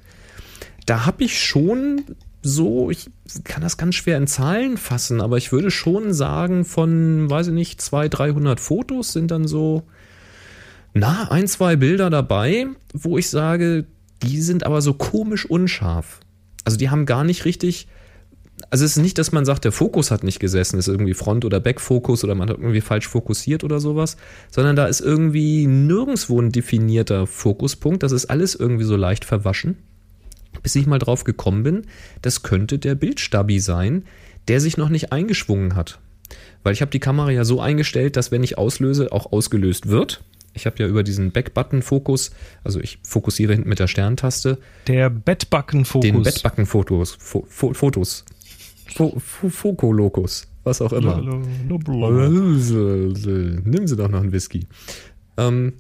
Da 0.85 1.05
habe 1.05 1.23
ich 1.23 1.41
schon 1.41 2.01
so, 2.41 2.91
ich 2.91 3.09
kann 3.45 3.61
das 3.61 3.77
ganz 3.77 3.95
schwer 3.95 4.17
in 4.17 4.27
Zahlen 4.27 4.75
fassen, 4.75 5.21
aber 5.21 5.37
ich 5.37 5.53
würde 5.53 5.71
schon 5.71 6.13
sagen, 6.13 6.65
von, 6.65 7.29
weiß 7.29 7.47
ich 7.47 7.53
nicht, 7.53 7.79
200, 7.79 8.19
300 8.19 8.59
Fotos 8.59 9.13
sind 9.13 9.31
dann 9.31 9.47
so, 9.47 9.83
na, 10.93 11.31
ein, 11.31 11.47
zwei 11.47 11.77
Bilder 11.77 12.09
dabei, 12.09 12.67
wo 12.93 13.17
ich 13.17 13.29
sage, 13.29 13.85
die 14.23 14.41
sind 14.41 14.65
aber 14.65 14.81
so 14.81 14.93
komisch 14.93 15.45
unscharf. 15.45 16.19
Also 16.63 16.77
die 16.77 16.89
haben 16.89 17.05
gar 17.05 17.23
nicht 17.23 17.45
richtig, 17.45 17.87
also 18.69 18.85
es 18.85 18.97
ist 18.97 19.03
nicht, 19.03 19.17
dass 19.17 19.31
man 19.31 19.45
sagt, 19.45 19.65
der 19.65 19.71
Fokus 19.71 20.11
hat 20.11 20.23
nicht 20.23 20.39
gesessen, 20.39 20.77
ist 20.77 20.87
irgendwie 20.87 21.13
Front- 21.13 21.45
oder 21.45 21.59
Backfokus 21.59 22.23
oder 22.23 22.35
man 22.35 22.49
hat 22.49 22.57
irgendwie 22.57 22.81
falsch 22.81 23.07
fokussiert 23.07 23.63
oder 23.63 23.79
sowas, 23.79 24.17
sondern 24.49 24.75
da 24.75 24.85
ist 24.85 25.01
irgendwie 25.01 25.65
nirgendwo 25.67 26.39
ein 26.39 26.51
definierter 26.51 27.27
Fokuspunkt. 27.27 28.03
Das 28.03 28.11
ist 28.11 28.25
alles 28.25 28.55
irgendwie 28.55 28.83
so 28.83 28.95
leicht 28.95 29.25
verwaschen 29.25 29.77
bis 30.63 30.75
ich 30.75 30.85
mal 30.85 30.99
drauf 30.99 31.23
gekommen 31.23 31.63
bin, 31.63 31.83
das 32.21 32.43
könnte 32.43 32.79
der 32.79 32.95
Bildstabi 32.95 33.59
sein, 33.59 34.05
der 34.47 34.59
sich 34.59 34.77
noch 34.77 34.89
nicht 34.89 35.11
eingeschwungen 35.11 35.75
hat. 35.75 35.99
Weil 36.63 36.73
ich 36.73 36.81
habe 36.81 36.91
die 36.91 36.99
Kamera 36.99 37.31
ja 37.31 37.43
so 37.43 37.59
eingestellt, 37.59 38.15
dass 38.15 38.31
wenn 38.31 38.43
ich 38.43 38.57
auslöse, 38.57 39.11
auch 39.11 39.31
ausgelöst 39.31 39.87
wird. 39.87 40.23
Ich 40.53 40.65
habe 40.65 40.75
ja 40.79 40.87
über 40.87 41.03
diesen 41.03 41.31
Backbutton-Fokus, 41.31 42.31
also 42.63 42.79
ich 42.79 42.99
fokussiere 43.03 43.53
hinten 43.53 43.69
mit 43.69 43.79
der 43.79 43.87
Sterntaste, 43.87 44.57
Der 44.87 45.09
Bettbackenfokus. 45.09 46.05
den 46.05 46.23
Bettbacken-Fotos, 46.23 47.17
Fo 47.19 47.45
Fo 47.47 47.73
Fotos, 47.73 48.25
Fo 48.93 49.17
Fo 49.19 49.49
Fokolokus, 49.49 50.47
was 50.63 50.81
auch 50.81 50.93
immer. 50.93 51.21
Nimm 53.63 53.87
sie 53.87 53.95
doch 53.95 54.09
noch 54.09 54.19
einen 54.19 54.31
Whisky. 54.31 54.67
Ähm, 55.37 55.73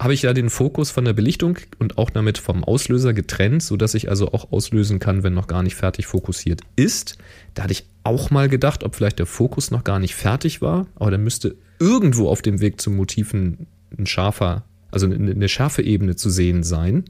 habe 0.00 0.14
ich 0.14 0.22
ja 0.22 0.32
den 0.32 0.50
Fokus 0.50 0.90
von 0.90 1.04
der 1.04 1.12
Belichtung 1.12 1.58
und 1.78 1.98
auch 1.98 2.10
damit 2.10 2.38
vom 2.38 2.64
Auslöser 2.64 3.12
getrennt, 3.14 3.62
sodass 3.62 3.94
ich 3.94 4.08
also 4.08 4.32
auch 4.32 4.50
auslösen 4.52 4.98
kann, 4.98 5.22
wenn 5.22 5.34
noch 5.34 5.46
gar 5.46 5.62
nicht 5.62 5.76
fertig 5.76 6.06
fokussiert 6.06 6.60
ist. 6.76 7.16
Da 7.54 7.62
hatte 7.64 7.72
ich 7.72 7.84
auch 8.02 8.30
mal 8.30 8.48
gedacht, 8.48 8.84
ob 8.84 8.94
vielleicht 8.96 9.18
der 9.18 9.26
Fokus 9.26 9.70
noch 9.70 9.84
gar 9.84 9.98
nicht 10.00 10.14
fertig 10.14 10.60
war, 10.60 10.86
aber 10.96 11.12
da 11.12 11.18
müsste 11.18 11.56
irgendwo 11.78 12.28
auf 12.28 12.42
dem 12.42 12.60
Weg 12.60 12.80
zum 12.80 12.96
Motiven 12.96 13.66
ein 13.98 14.06
scharfer, 14.06 14.64
also 14.90 15.06
eine, 15.06 15.30
eine 15.30 15.48
scharfe 15.48 15.82
Ebene 15.82 16.16
zu 16.16 16.30
sehen 16.30 16.62
sein. 16.62 17.04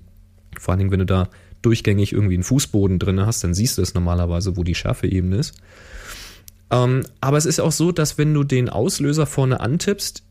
Vor 0.59 0.73
allen 0.73 0.79
Dingen, 0.79 0.91
wenn 0.91 1.01
du 1.01 1.07
da 1.07 1.29
durchgängig 1.63 2.13
irgendwie 2.13 2.35
einen 2.35 2.43
Fußboden 2.43 2.99
drin 2.99 3.25
hast, 3.25 3.43
dann 3.43 3.55
siehst 3.55 3.79
du 3.79 3.83
es 3.83 3.95
normalerweise, 3.95 4.57
wo 4.57 4.63
die 4.63 4.75
scharfe 4.75 5.07
Ebene 5.07 5.37
ist. 5.37 5.55
Ähm, 6.71 7.05
aber 7.21 7.39
es 7.39 7.47
ist 7.47 7.61
auch 7.61 7.73
so, 7.73 7.93
dass 7.93 8.19
wenn 8.19 8.35
du 8.35 8.45
den 8.45 8.69
Auslöser 8.69 9.27
vorne 9.27 9.61
antippst, 9.61 10.23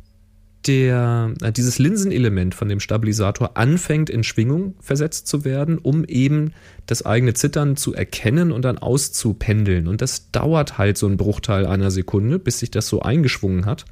der, 0.68 1.34
äh, 1.42 1.52
dieses 1.52 1.80
Linsenelement 1.80 2.56
von 2.56 2.70
dem 2.70 2.80
Stabilisator 2.80 3.58
anfängt 3.58 4.10
in 4.10 4.24
Schwingung 4.24 4.76
versetzt 4.80 5.28
zu 5.28 5.44
werden, 5.44 5.78
um 5.78 6.06
eben 6.06 6.54
das 6.86 7.06
eigene 7.06 7.34
Zittern 7.34 7.76
zu 7.76 7.94
erkennen 7.94 8.52
und 8.52 8.64
dann 8.64 8.78
auszupendeln. 8.78 9.88
Und 9.88 10.02
das 10.02 10.32
dauert 10.32 10.78
halt 10.78 10.98
so 10.98 11.08
einen 11.08 11.18
Bruchteil 11.18 11.66
einer 11.66 11.92
Sekunde, 11.92 12.40
bis 12.40 12.60
sich 12.60 12.72
das 12.72 12.88
so 12.88 13.02
eingeschwungen 13.02 13.66
hat. 13.66 13.86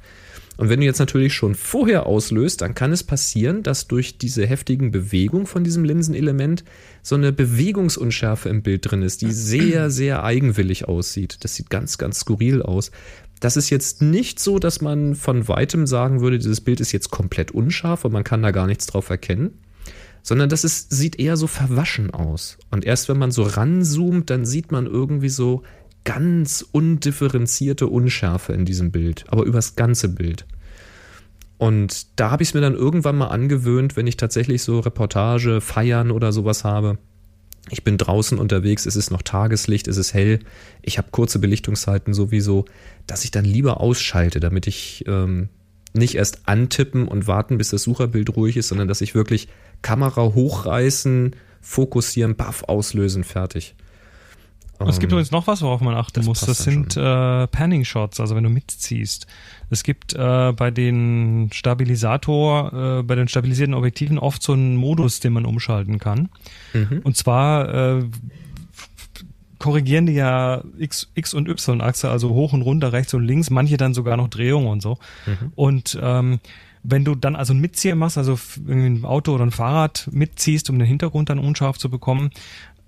Und 0.58 0.68
wenn 0.68 0.80
du 0.80 0.86
jetzt 0.86 0.98
natürlich 0.98 1.34
schon 1.34 1.54
vorher 1.54 2.06
auslöst, 2.06 2.60
dann 2.60 2.74
kann 2.74 2.92
es 2.92 3.02
passieren, 3.02 3.62
dass 3.62 3.88
durch 3.88 4.18
diese 4.18 4.46
heftigen 4.46 4.90
Bewegungen 4.90 5.46
von 5.46 5.64
diesem 5.64 5.84
Linsenelement 5.84 6.62
so 7.02 7.14
eine 7.14 7.32
Bewegungsunschärfe 7.32 8.48
im 8.48 8.62
Bild 8.62 8.90
drin 8.90 9.02
ist, 9.02 9.22
die 9.22 9.32
sehr, 9.32 9.90
sehr 9.90 10.24
eigenwillig 10.24 10.88
aussieht. 10.88 11.38
Das 11.40 11.54
sieht 11.54 11.70
ganz, 11.70 11.96
ganz 11.98 12.20
skurril 12.20 12.62
aus. 12.62 12.90
Das 13.40 13.56
ist 13.56 13.70
jetzt 13.70 14.02
nicht 14.02 14.38
so, 14.38 14.58
dass 14.58 14.80
man 14.80 15.16
von 15.16 15.48
weitem 15.48 15.86
sagen 15.86 16.20
würde, 16.20 16.38
dieses 16.38 16.60
Bild 16.60 16.80
ist 16.80 16.92
jetzt 16.92 17.10
komplett 17.10 17.50
unscharf 17.50 18.04
und 18.04 18.12
man 18.12 18.22
kann 18.22 18.42
da 18.42 18.52
gar 18.52 18.68
nichts 18.68 18.86
drauf 18.86 19.10
erkennen, 19.10 19.58
sondern 20.22 20.48
das 20.48 20.62
ist, 20.62 20.92
sieht 20.92 21.18
eher 21.18 21.36
so 21.36 21.48
verwaschen 21.48 22.12
aus. 22.12 22.58
Und 22.70 22.84
erst 22.84 23.08
wenn 23.08 23.18
man 23.18 23.32
so 23.32 23.42
ranzoomt, 23.42 24.30
dann 24.30 24.44
sieht 24.44 24.70
man 24.70 24.86
irgendwie 24.86 25.28
so 25.28 25.64
ganz 26.04 26.64
undifferenzierte 26.72 27.86
Unschärfe 27.86 28.52
in 28.52 28.64
diesem 28.64 28.90
Bild, 28.90 29.24
aber 29.28 29.44
übers 29.44 29.76
ganze 29.76 30.08
Bild. 30.08 30.46
Und 31.58 32.18
da 32.18 32.30
habe 32.32 32.42
ich 32.42 32.50
es 32.50 32.54
mir 32.54 32.60
dann 32.60 32.74
irgendwann 32.74 33.16
mal 33.16 33.28
angewöhnt, 33.28 33.94
wenn 33.96 34.08
ich 34.08 34.16
tatsächlich 34.16 34.62
so 34.62 34.80
Reportage, 34.80 35.60
Feiern 35.60 36.10
oder 36.10 36.32
sowas 36.32 36.64
habe. 36.64 36.98
Ich 37.70 37.84
bin 37.84 37.98
draußen 37.98 38.38
unterwegs, 38.38 38.86
es 38.86 38.96
ist 38.96 39.12
noch 39.12 39.22
Tageslicht, 39.22 39.86
es 39.86 39.96
ist 39.96 40.12
hell, 40.12 40.40
ich 40.82 40.98
habe 40.98 41.08
kurze 41.12 41.38
Belichtungszeiten 41.38 42.14
sowieso, 42.14 42.64
dass 43.06 43.22
ich 43.22 43.30
dann 43.30 43.44
lieber 43.44 43.80
ausschalte, 43.80 44.40
damit 44.40 44.66
ich 44.66 45.04
ähm, 45.06 45.48
nicht 45.92 46.16
erst 46.16 46.48
antippen 46.48 47.06
und 47.06 47.28
warten, 47.28 47.58
bis 47.58 47.70
das 47.70 47.84
Sucherbild 47.84 48.34
ruhig 48.36 48.56
ist, 48.56 48.68
sondern 48.68 48.88
dass 48.88 49.00
ich 49.00 49.14
wirklich 49.14 49.46
Kamera 49.82 50.34
hochreißen, 50.34 51.36
fokussieren, 51.60 52.34
baff, 52.34 52.64
auslösen, 52.64 53.22
fertig. 53.22 53.76
Es 54.88 54.98
gibt 54.98 55.12
Ähm, 55.12 55.16
übrigens 55.16 55.30
noch 55.30 55.46
was, 55.46 55.62
worauf 55.62 55.80
man 55.80 55.94
achten 55.94 56.20
das 56.20 56.26
muss. 56.26 56.40
Das 56.40 56.58
sind 56.58 56.96
äh, 56.96 57.46
Panning-Shots, 57.46 58.20
also 58.20 58.36
wenn 58.36 58.44
du 58.44 58.50
mitziehst. 58.50 59.26
Es 59.70 59.82
gibt 59.82 60.14
äh, 60.14 60.52
bei 60.52 60.70
den 60.70 61.50
Stabilisator, 61.52 62.98
äh, 62.98 63.02
bei 63.02 63.14
den 63.14 63.28
stabilisierten 63.28 63.74
Objektiven 63.74 64.18
oft 64.18 64.42
so 64.42 64.52
einen 64.52 64.76
Modus, 64.76 65.20
den 65.20 65.32
man 65.32 65.46
umschalten 65.46 65.98
kann. 65.98 66.28
Mhm. 66.72 67.00
Und 67.04 67.16
zwar 67.16 67.98
äh, 67.98 68.04
korrigieren 69.58 70.06
die 70.06 70.14
ja 70.14 70.62
X, 70.78 71.10
X 71.14 71.34
und 71.34 71.48
Y-Achse, 71.48 72.10
also 72.10 72.30
hoch 72.30 72.52
und 72.52 72.62
runter, 72.62 72.92
rechts 72.92 73.14
und 73.14 73.24
links, 73.24 73.48
manche 73.48 73.76
dann 73.76 73.94
sogar 73.94 74.16
noch 74.16 74.28
Drehungen 74.28 74.66
und 74.66 74.82
so. 74.82 74.98
Und 75.54 75.98
ähm, 76.02 76.40
wenn 76.82 77.04
du 77.04 77.14
dann 77.14 77.36
also 77.36 77.54
ein 77.54 77.60
Mitzieher 77.60 77.94
machst, 77.94 78.18
also 78.18 78.38
ein 78.68 79.04
Auto 79.04 79.32
oder 79.32 79.46
ein 79.46 79.52
Fahrrad 79.52 80.08
mitziehst, 80.10 80.68
um 80.68 80.78
den 80.78 80.88
Hintergrund 80.88 81.30
dann 81.30 81.38
unscharf 81.38 81.78
zu 81.78 81.88
bekommen, 81.88 82.30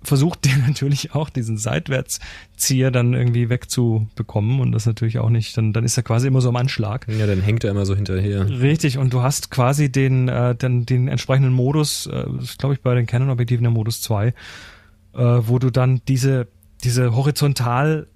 versucht 0.05 0.45
der 0.45 0.57
natürlich 0.67 1.15
auch 1.15 1.31
diesen 1.31 1.57
Seitwärtszieher 1.57 2.91
dann 2.91 3.15
irgendwie 3.15 3.49
wegzubekommen 3.49 4.61
und 4.61 4.73
das 4.73 4.87
natürlich 4.87 5.19
auch 5.19 5.31
nicht, 5.31 5.57
dann, 5.57 5.73
dann 5.73 5.85
ist 5.85 5.97
er 5.97 6.03
quasi 6.03 6.29
immer 6.29 6.41
so 6.41 6.49
am 6.49 6.57
Anschlag. 6.57 7.07
Ja, 7.09 7.27
dann 7.27 7.41
hängt 7.41 7.65
er 7.65 7.71
immer 7.71 7.87
so 7.87 7.95
hinterher. 7.95 8.49
Richtig, 8.49 8.99
und 8.99 9.13
du 9.13 9.23
hast 9.23 9.51
quasi 9.51 9.91
den, 9.91 10.29
äh, 10.29 10.55
den, 10.55 10.87
den 10.87 11.09
entsprechenden 11.09 11.53
Modus, 11.53 12.07
äh, 12.07 12.25
glaube 12.59 12.75
ich 12.75 12.81
bei 12.81 12.95
den 12.95 13.07
Canon-Objektiven 13.07 13.65
der 13.65 13.73
Modus 13.73 14.01
2, 14.03 14.29
äh, 14.29 14.33
wo 15.15 15.59
du 15.59 15.71
dann 15.71 16.01
diese, 16.07 16.49
diese 16.83 17.15
horizontal 17.15 18.07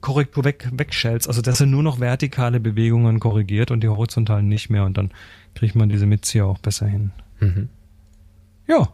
Korrektur 0.00 0.44
weg, 0.44 0.68
wegschältst, 0.72 1.28
also 1.28 1.42
dass 1.42 1.60
er 1.60 1.66
nur 1.66 1.82
noch 1.82 2.00
vertikale 2.00 2.60
Bewegungen 2.60 3.20
korrigiert 3.20 3.70
und 3.70 3.82
die 3.82 3.88
horizontalen 3.88 4.48
nicht 4.48 4.68
mehr 4.68 4.84
und 4.84 4.98
dann 4.98 5.12
kriegt 5.54 5.74
man 5.74 5.88
diese 5.88 6.06
Mitzieher 6.06 6.46
auch 6.46 6.58
besser 6.58 6.86
hin. 6.86 7.12
Mhm. 7.40 7.68
Ja. 8.66 8.88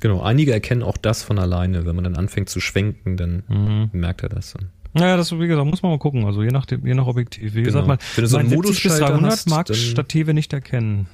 Genau, 0.00 0.20
einige 0.22 0.52
erkennen 0.52 0.82
auch 0.82 0.96
das 0.96 1.22
von 1.22 1.38
alleine. 1.38 1.86
Wenn 1.86 1.94
man 1.94 2.04
dann 2.04 2.16
anfängt 2.16 2.48
zu 2.48 2.60
schwenken, 2.60 3.16
dann 3.16 3.42
Mhm. 3.48 3.90
merkt 3.92 4.22
er 4.22 4.28
das 4.28 4.52
dann. 4.52 4.70
Naja, 4.92 5.16
das, 5.16 5.32
wie 5.32 5.46
gesagt, 5.48 5.66
muss 5.66 5.82
man 5.82 5.90
mal 5.92 5.98
gucken, 5.98 6.24
also 6.24 6.42
je 6.42 6.50
nach, 6.50 6.66
dem, 6.66 6.86
je 6.86 6.94
nach 6.94 7.06
Objektiv. 7.06 7.54
Wie 7.54 7.62
Genau. 7.62 7.66
gesagt, 7.66 7.86
man, 7.88 7.98
Wenn 8.14 8.22
du 8.22 8.28
so 8.28 8.36
einen 8.36 8.48
70 8.48 8.66
bis 8.66 8.74
Modusschalter 8.92 9.06
300 9.12 9.32
hast, 9.32 9.48
mag 9.50 9.74
Stative 9.74 10.34
nicht 10.34 10.52
erkennen. 10.52 11.06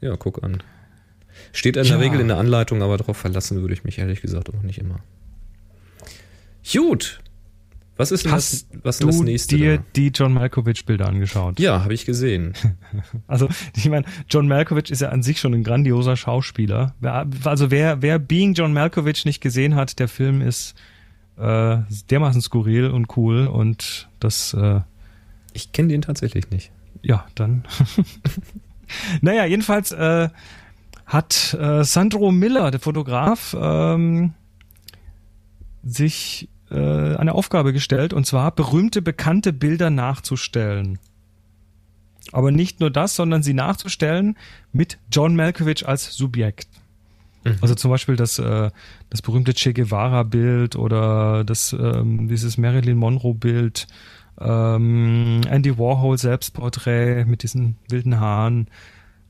Ja, 0.00 0.16
guck 0.16 0.42
an. 0.42 0.62
Steht 1.52 1.76
in 1.76 1.84
Ja. 1.84 1.90
der 1.96 2.00
Regel 2.00 2.20
in 2.20 2.28
der 2.28 2.38
Anleitung, 2.38 2.82
aber 2.82 2.96
darauf 2.96 3.16
verlassen 3.16 3.60
würde 3.60 3.74
ich 3.74 3.84
mich 3.84 3.98
ehrlich 3.98 4.20
gesagt 4.22 4.50
auch 4.52 4.62
nicht 4.62 4.78
immer. 4.78 5.00
Gut. 6.72 7.20
Was 7.96 8.10
ist 8.12 8.24
denn 8.24 8.32
Hast 8.32 8.52
das, 8.72 8.80
was 8.82 8.94
ist 8.96 9.00
denn 9.00 9.08
das 9.08 9.16
du 9.18 9.22
nächste? 9.24 9.56
dir 9.56 9.76
da? 9.78 9.84
die 9.94 10.08
John 10.08 10.32
Malkovich-Bilder 10.32 11.06
angeschaut? 11.06 11.60
Ja, 11.60 11.82
habe 11.82 11.94
ich 11.94 12.06
gesehen. 12.06 12.54
Also, 13.26 13.48
ich 13.76 13.88
meine, 13.88 14.06
John 14.28 14.48
Malkovich 14.48 14.90
ist 14.90 15.00
ja 15.00 15.10
an 15.10 15.22
sich 15.22 15.38
schon 15.38 15.54
ein 15.54 15.62
grandioser 15.62 16.16
Schauspieler. 16.16 16.94
Also 17.44 17.70
wer, 17.70 18.02
wer 18.02 18.18
Being 18.18 18.54
John 18.54 18.72
Malkovich 18.72 19.24
nicht 19.24 19.40
gesehen 19.40 19.74
hat, 19.74 19.98
der 19.98 20.08
Film 20.08 20.40
ist 20.40 20.74
äh, 21.36 21.78
dermaßen 22.10 22.40
skurril 22.42 22.88
und 22.90 23.16
cool 23.16 23.46
und 23.46 24.08
das, 24.18 24.54
äh, 24.54 24.80
Ich 25.52 25.72
kenne 25.72 25.88
den 25.88 26.02
tatsächlich 26.02 26.50
nicht. 26.50 26.72
ja, 27.02 27.26
dann. 27.34 27.64
naja, 29.20 29.44
jedenfalls 29.44 29.92
äh, 29.92 30.28
hat 31.06 31.54
äh, 31.60 31.84
Sandro 31.84 32.32
Miller, 32.32 32.70
der 32.70 32.80
Fotograf, 32.80 33.56
ähm, 33.60 34.32
sich 35.82 36.48
äh, 36.70 37.16
eine 37.16 37.34
Aufgabe 37.34 37.72
gestellt, 37.72 38.12
und 38.12 38.26
zwar 38.26 38.52
berühmte, 38.54 39.02
bekannte 39.02 39.52
Bilder 39.52 39.90
nachzustellen. 39.90 40.98
Aber 42.32 42.50
nicht 42.52 42.80
nur 42.80 42.90
das, 42.90 43.16
sondern 43.16 43.42
sie 43.42 43.54
nachzustellen 43.54 44.36
mit 44.72 44.98
John 45.10 45.34
Malkovich 45.34 45.88
als 45.88 46.12
Subjekt. 46.14 46.68
Also 47.62 47.74
zum 47.74 47.90
Beispiel 47.90 48.16
das, 48.16 48.38
äh, 48.38 48.70
das 49.08 49.22
berühmte 49.22 49.54
Che 49.54 49.72
Guevara-Bild 49.72 50.76
oder 50.76 51.42
das, 51.42 51.72
ähm, 51.72 52.28
dieses 52.28 52.58
Marilyn 52.58 52.98
Monroe-Bild, 52.98 53.86
ähm, 54.38 55.40
Andy 55.48 55.78
Warhol 55.78 56.18
Selbstporträt 56.18 57.24
mit 57.24 57.42
diesen 57.42 57.76
wilden 57.88 58.20
Haaren 58.20 58.68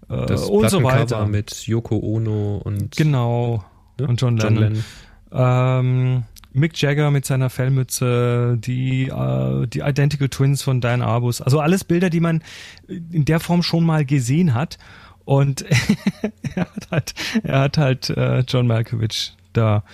äh, 0.09 0.27
Das 0.27 0.49
und 0.49 0.69
so 0.71 0.83
weiter. 0.83 1.27
mit 1.27 1.67
Yoko 1.69 1.99
Ono 1.99 2.59
und 2.65 2.97
Genau. 2.97 3.65
ne? 3.99 4.09
Und 4.09 4.21
John 4.21 4.37
Lennon. 4.37 4.85
Ähm, 5.33 6.25
Mick 6.53 6.81
Jagger 6.81 7.11
mit 7.11 7.25
seiner 7.25 7.51
Fellmütze, 7.51 8.57
die, 8.59 9.09
äh, 9.09 9.67
die 9.67 9.81
Identical 9.81 10.29
Twins 10.29 10.63
von 10.63 10.81
Diane 10.81 11.07
Arbus. 11.07 11.41
Also 11.41 11.61
alles 11.61 11.85
Bilder, 11.85 12.11
die 12.11 12.21
man 12.21 12.43
in 12.89 13.25
der 13.25 13.41
Form 13.41 13.63
schon 13.63 13.85
mal 13.85 14.05
gesehen 14.05 14.55
hat. 14.55 14.79
Und 15.25 15.65
er 16.55 16.67
hat 16.67 16.91
halt, 16.91 17.15
er 17.45 17.61
hat 17.61 17.79
halt 17.79 18.11
äh, 18.11 18.41
John 18.41 18.67
Malkovich 18.67 19.37
da 19.53 19.85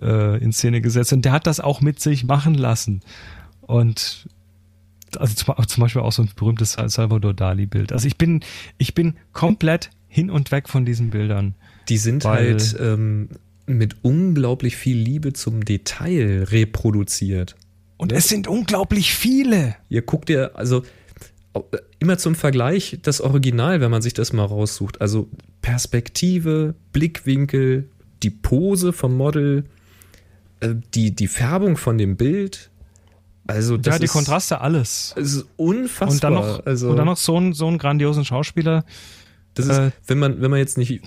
äh, 0.00 0.42
in 0.42 0.52
Szene 0.52 0.80
gesetzt. 0.80 1.12
Und 1.12 1.24
der 1.24 1.32
hat 1.32 1.46
das 1.46 1.60
auch 1.60 1.80
mit 1.80 2.00
sich 2.00 2.24
machen 2.24 2.54
lassen. 2.54 3.02
Und 3.60 4.28
also 5.18 5.54
zum, 5.66 5.82
Beispiel 5.82 6.00
auch 6.00 6.12
so 6.12 6.22
ein 6.22 6.30
berühmtes 6.34 6.72
Salvador 6.72 7.34
Dali-Bild. 7.34 7.92
Also 7.92 8.06
ich 8.06 8.16
bin, 8.16 8.42
ich 8.78 8.94
bin 8.94 9.14
komplett 9.32 9.90
hin 10.08 10.30
und 10.30 10.50
weg 10.52 10.68
von 10.68 10.84
diesen 10.86 11.10
Bildern. 11.10 11.54
Die 11.88 11.98
sind 11.98 12.24
halt 12.24 12.76
ähm, 12.80 13.28
mit 13.76 13.96
unglaublich 14.02 14.76
viel 14.76 14.96
Liebe 14.96 15.32
zum 15.32 15.64
Detail 15.64 16.44
reproduziert. 16.50 17.56
Und 17.96 18.12
es 18.12 18.28
sind 18.28 18.48
unglaublich 18.48 19.14
viele. 19.14 19.76
Ihr 19.88 20.02
guckt 20.02 20.28
dir, 20.28 20.52
also 20.54 20.82
au- 21.52 21.64
immer 22.00 22.18
zum 22.18 22.34
Vergleich 22.34 22.98
das 23.02 23.20
Original, 23.20 23.80
wenn 23.80 23.90
man 23.90 24.02
sich 24.02 24.14
das 24.14 24.32
mal 24.32 24.44
raussucht. 24.44 25.00
Also 25.00 25.28
Perspektive, 25.60 26.74
Blickwinkel, 26.92 27.88
die 28.22 28.30
Pose 28.30 28.92
vom 28.92 29.16
Model, 29.16 29.64
äh, 30.60 30.74
die, 30.94 31.14
die 31.14 31.28
Färbung 31.28 31.76
von 31.76 31.96
dem 31.98 32.16
Bild. 32.16 32.70
Also 33.46 33.76
das 33.76 33.94
ja, 33.94 33.98
die 33.98 34.04
ist, 34.04 34.12
Kontraste, 34.12 34.60
alles. 34.60 35.12
das 35.16 35.34
ist 35.34 35.46
unfassbar. 35.56 36.10
Und 36.10 36.24
dann 36.24 36.34
noch, 36.34 36.66
also, 36.66 36.90
und 36.90 36.96
dann 36.96 37.06
noch 37.06 37.16
so, 37.16 37.36
einen, 37.36 37.52
so 37.52 37.66
einen 37.66 37.78
grandiosen 37.78 38.24
Schauspieler. 38.24 38.84
Das 39.54 39.66
ist, 39.66 39.78
Äh, 39.78 39.90
wenn 40.06 40.18
man, 40.18 40.40
wenn 40.40 40.50
man 40.50 40.58
jetzt 40.58 40.78
nicht, 40.78 41.02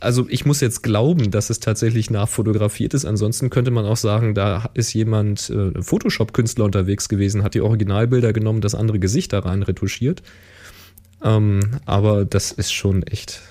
also 0.00 0.26
ich 0.28 0.44
muss 0.44 0.60
jetzt 0.60 0.82
glauben, 0.82 1.30
dass 1.30 1.50
es 1.50 1.60
tatsächlich 1.60 2.10
nachfotografiert 2.10 2.92
ist. 2.92 3.04
Ansonsten 3.04 3.50
könnte 3.50 3.70
man 3.70 3.84
auch 3.86 3.96
sagen, 3.96 4.34
da 4.34 4.68
ist 4.74 4.92
jemand, 4.94 5.48
äh, 5.50 5.80
Photoshop-Künstler 5.80 6.64
unterwegs 6.64 7.08
gewesen, 7.08 7.44
hat 7.44 7.54
die 7.54 7.60
Originalbilder 7.60 8.32
genommen, 8.32 8.60
das 8.60 8.74
andere 8.74 8.98
Gesicht 8.98 9.32
da 9.32 9.40
rein 9.40 9.62
retuschiert. 9.62 10.22
Ähm, 11.22 11.60
aber 11.86 12.24
das 12.24 12.50
ist 12.50 12.72
schon 12.72 13.04
echt, 13.04 13.42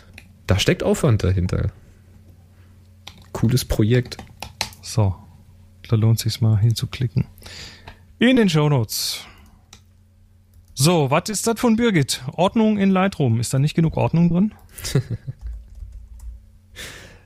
da 0.45 0.59
steckt 0.59 0.83
Aufwand 0.83 1.23
dahinter. 1.23 1.71
Cooles 3.31 3.63
Projekt. 3.65 4.17
So, 4.81 5.15
da 5.87 5.95
lohnt 5.95 6.19
sich's 6.19 6.41
mal 6.41 6.57
hinzuklicken. 6.57 7.25
In 8.19 8.35
den 8.35 8.49
Shownotes. 8.49 9.25
So, 10.75 11.11
was 11.11 11.29
ist 11.29 11.45
das 11.45 11.59
von 11.59 11.75
Birgit? 11.75 12.21
Ordnung 12.33 12.77
in 12.77 12.89
Lightroom. 12.89 13.39
Ist 13.39 13.53
da 13.53 13.59
nicht 13.59 13.75
genug 13.75 13.97
Ordnung 13.97 14.29
drin? 14.29 14.53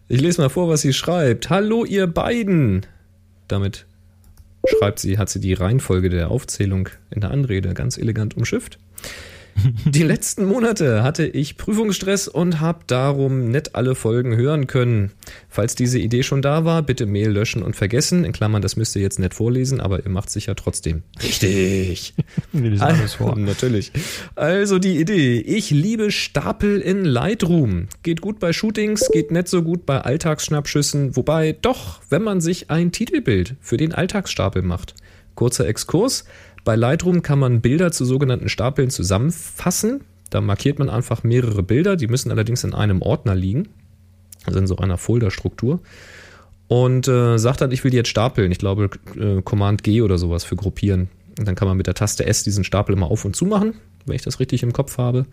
Ich 0.09 0.21
lese 0.21 0.39
mal 0.41 0.47
vor, 0.47 0.69
was 0.69 0.81
sie 0.81 0.93
schreibt. 0.93 1.49
Hallo, 1.49 1.83
ihr 1.83 2.07
beiden. 2.07 2.85
Damit 3.49 3.85
schreibt 4.65 4.99
sie, 4.99 5.17
hat 5.17 5.27
sie 5.27 5.41
die 5.41 5.53
Reihenfolge 5.53 6.07
der 6.07 6.31
Aufzählung 6.31 6.87
in 7.09 7.19
der 7.19 7.31
Anrede 7.31 7.73
ganz 7.73 7.97
elegant 7.97 8.37
umschifft. 8.37 8.79
Die 9.86 10.03
letzten 10.03 10.45
Monate 10.45 11.03
hatte 11.03 11.26
ich 11.26 11.58
Prüfungsstress 11.58 12.28
und 12.28 12.60
habe 12.60 12.80
darum 12.88 13.49
nicht 13.49 13.76
alle 13.76 13.95
Folgen 13.95 14.36
hören 14.36 14.68
können. 14.68 15.12
Falls 15.49 15.76
diese 15.76 15.99
Idee 15.99 16.24
schon 16.24 16.41
da 16.41 16.66
war, 16.66 16.84
bitte 16.84 17.05
Mail 17.05 17.32
löschen 17.32 17.64
und 17.64 17.76
vergessen. 17.76 18.24
In 18.24 18.34
Klammern, 18.34 18.62
das 18.62 18.76
müsst 18.76 18.95
ihr 18.95 19.01
jetzt 19.01 19.20
nicht 19.20 19.34
vorlesen, 19.34 19.82
aber 19.82 20.03
ihr 20.03 20.12
macht 20.12 20.30
sicher 20.30 20.55
trotzdem. 20.55 21.03
Richtig. 21.22 22.14
Wir 22.51 22.70
lesen 22.70 22.84
alles 22.84 23.16
vor. 23.16 23.36
Natürlich. 23.38 23.91
Also 24.36 24.80
die 24.80 24.99
Idee. 24.99 25.39
Ich 25.39 25.72
liebe 25.72 26.12
Stapel 26.12 26.80
in 26.80 27.03
Lightroom. 27.03 27.88
Geht 28.03 28.22
gut 28.22 28.39
bei 28.39 28.53
Shootings, 28.53 29.10
geht 29.12 29.32
nicht 29.32 29.47
so 29.47 29.64
gut 29.64 29.86
bei 29.86 30.01
Alltagsschnappschüssen. 30.01 31.16
Wobei 31.16 31.55
doch, 31.62 32.01
wenn 32.10 32.22
man 32.22 32.41
sich 32.41 32.70
ein 32.70 32.91
Titelbild 32.91 33.55
für 33.62 33.78
den 33.78 33.93
Alltagsstapel 33.93 34.62
macht. 34.62 34.93
Kurzer 35.36 35.68
Exkurs. 35.68 36.26
Bei 36.64 36.76
Lightroom 36.76 37.22
kann 37.22 37.39
man 37.39 37.62
Bilder 37.62 37.91
zu 37.91 38.05
sogenannten 38.05 38.49
Stapeln 38.49 38.89
zusammenfassen. 38.89 40.01
Da 40.30 40.41
markiert 40.41 40.80
man 40.80 40.89
einfach 40.89 41.24
mehrere 41.24 41.64
Bilder. 41.64 41.95
Die 41.95 42.08
müssen 42.08 42.32
allerdings 42.32 42.64
in 42.64 42.74
einem 42.74 43.01
Ordner 43.01 43.36
liegen. 43.36 43.70
Also 44.45 44.60
in 44.60 44.68
so 44.68 44.78
einer 44.78 44.97
Folderstruktur. 44.97 45.80
Und 46.68 47.08
äh, 47.08 47.38
sagt 47.38 47.62
dann, 47.62 47.72
ich 47.72 47.84
will 47.84 47.91
die 47.91 47.97
jetzt 47.97 48.10
stapeln. 48.10 48.51
Ich 48.51 48.58
glaube, 48.58 48.89
äh, 49.18 49.41
Command 49.41 49.84
G 49.84 50.01
oder 50.01 50.18
sowas 50.18 50.43
für 50.43 50.55
gruppieren. 50.55 51.10
Und 51.39 51.47
dann 51.47 51.55
kann 51.55 51.67
man 51.67 51.78
mit 51.78 51.88
der 51.88 51.93
Taste 51.93 52.25
S 52.25 52.43
diesen 52.43 52.63
Stapel 52.63 52.93
immer 52.93 53.12
auf 53.12 53.24
und 53.24 53.36
zu 53.36 53.46
machen, 53.46 53.74
wenn 54.05 54.16
ich 54.16 54.24
das 54.24 54.39
richtig 54.39 54.63
im 54.63 54.74
Kopf 54.74 54.97
habe. 54.97 55.25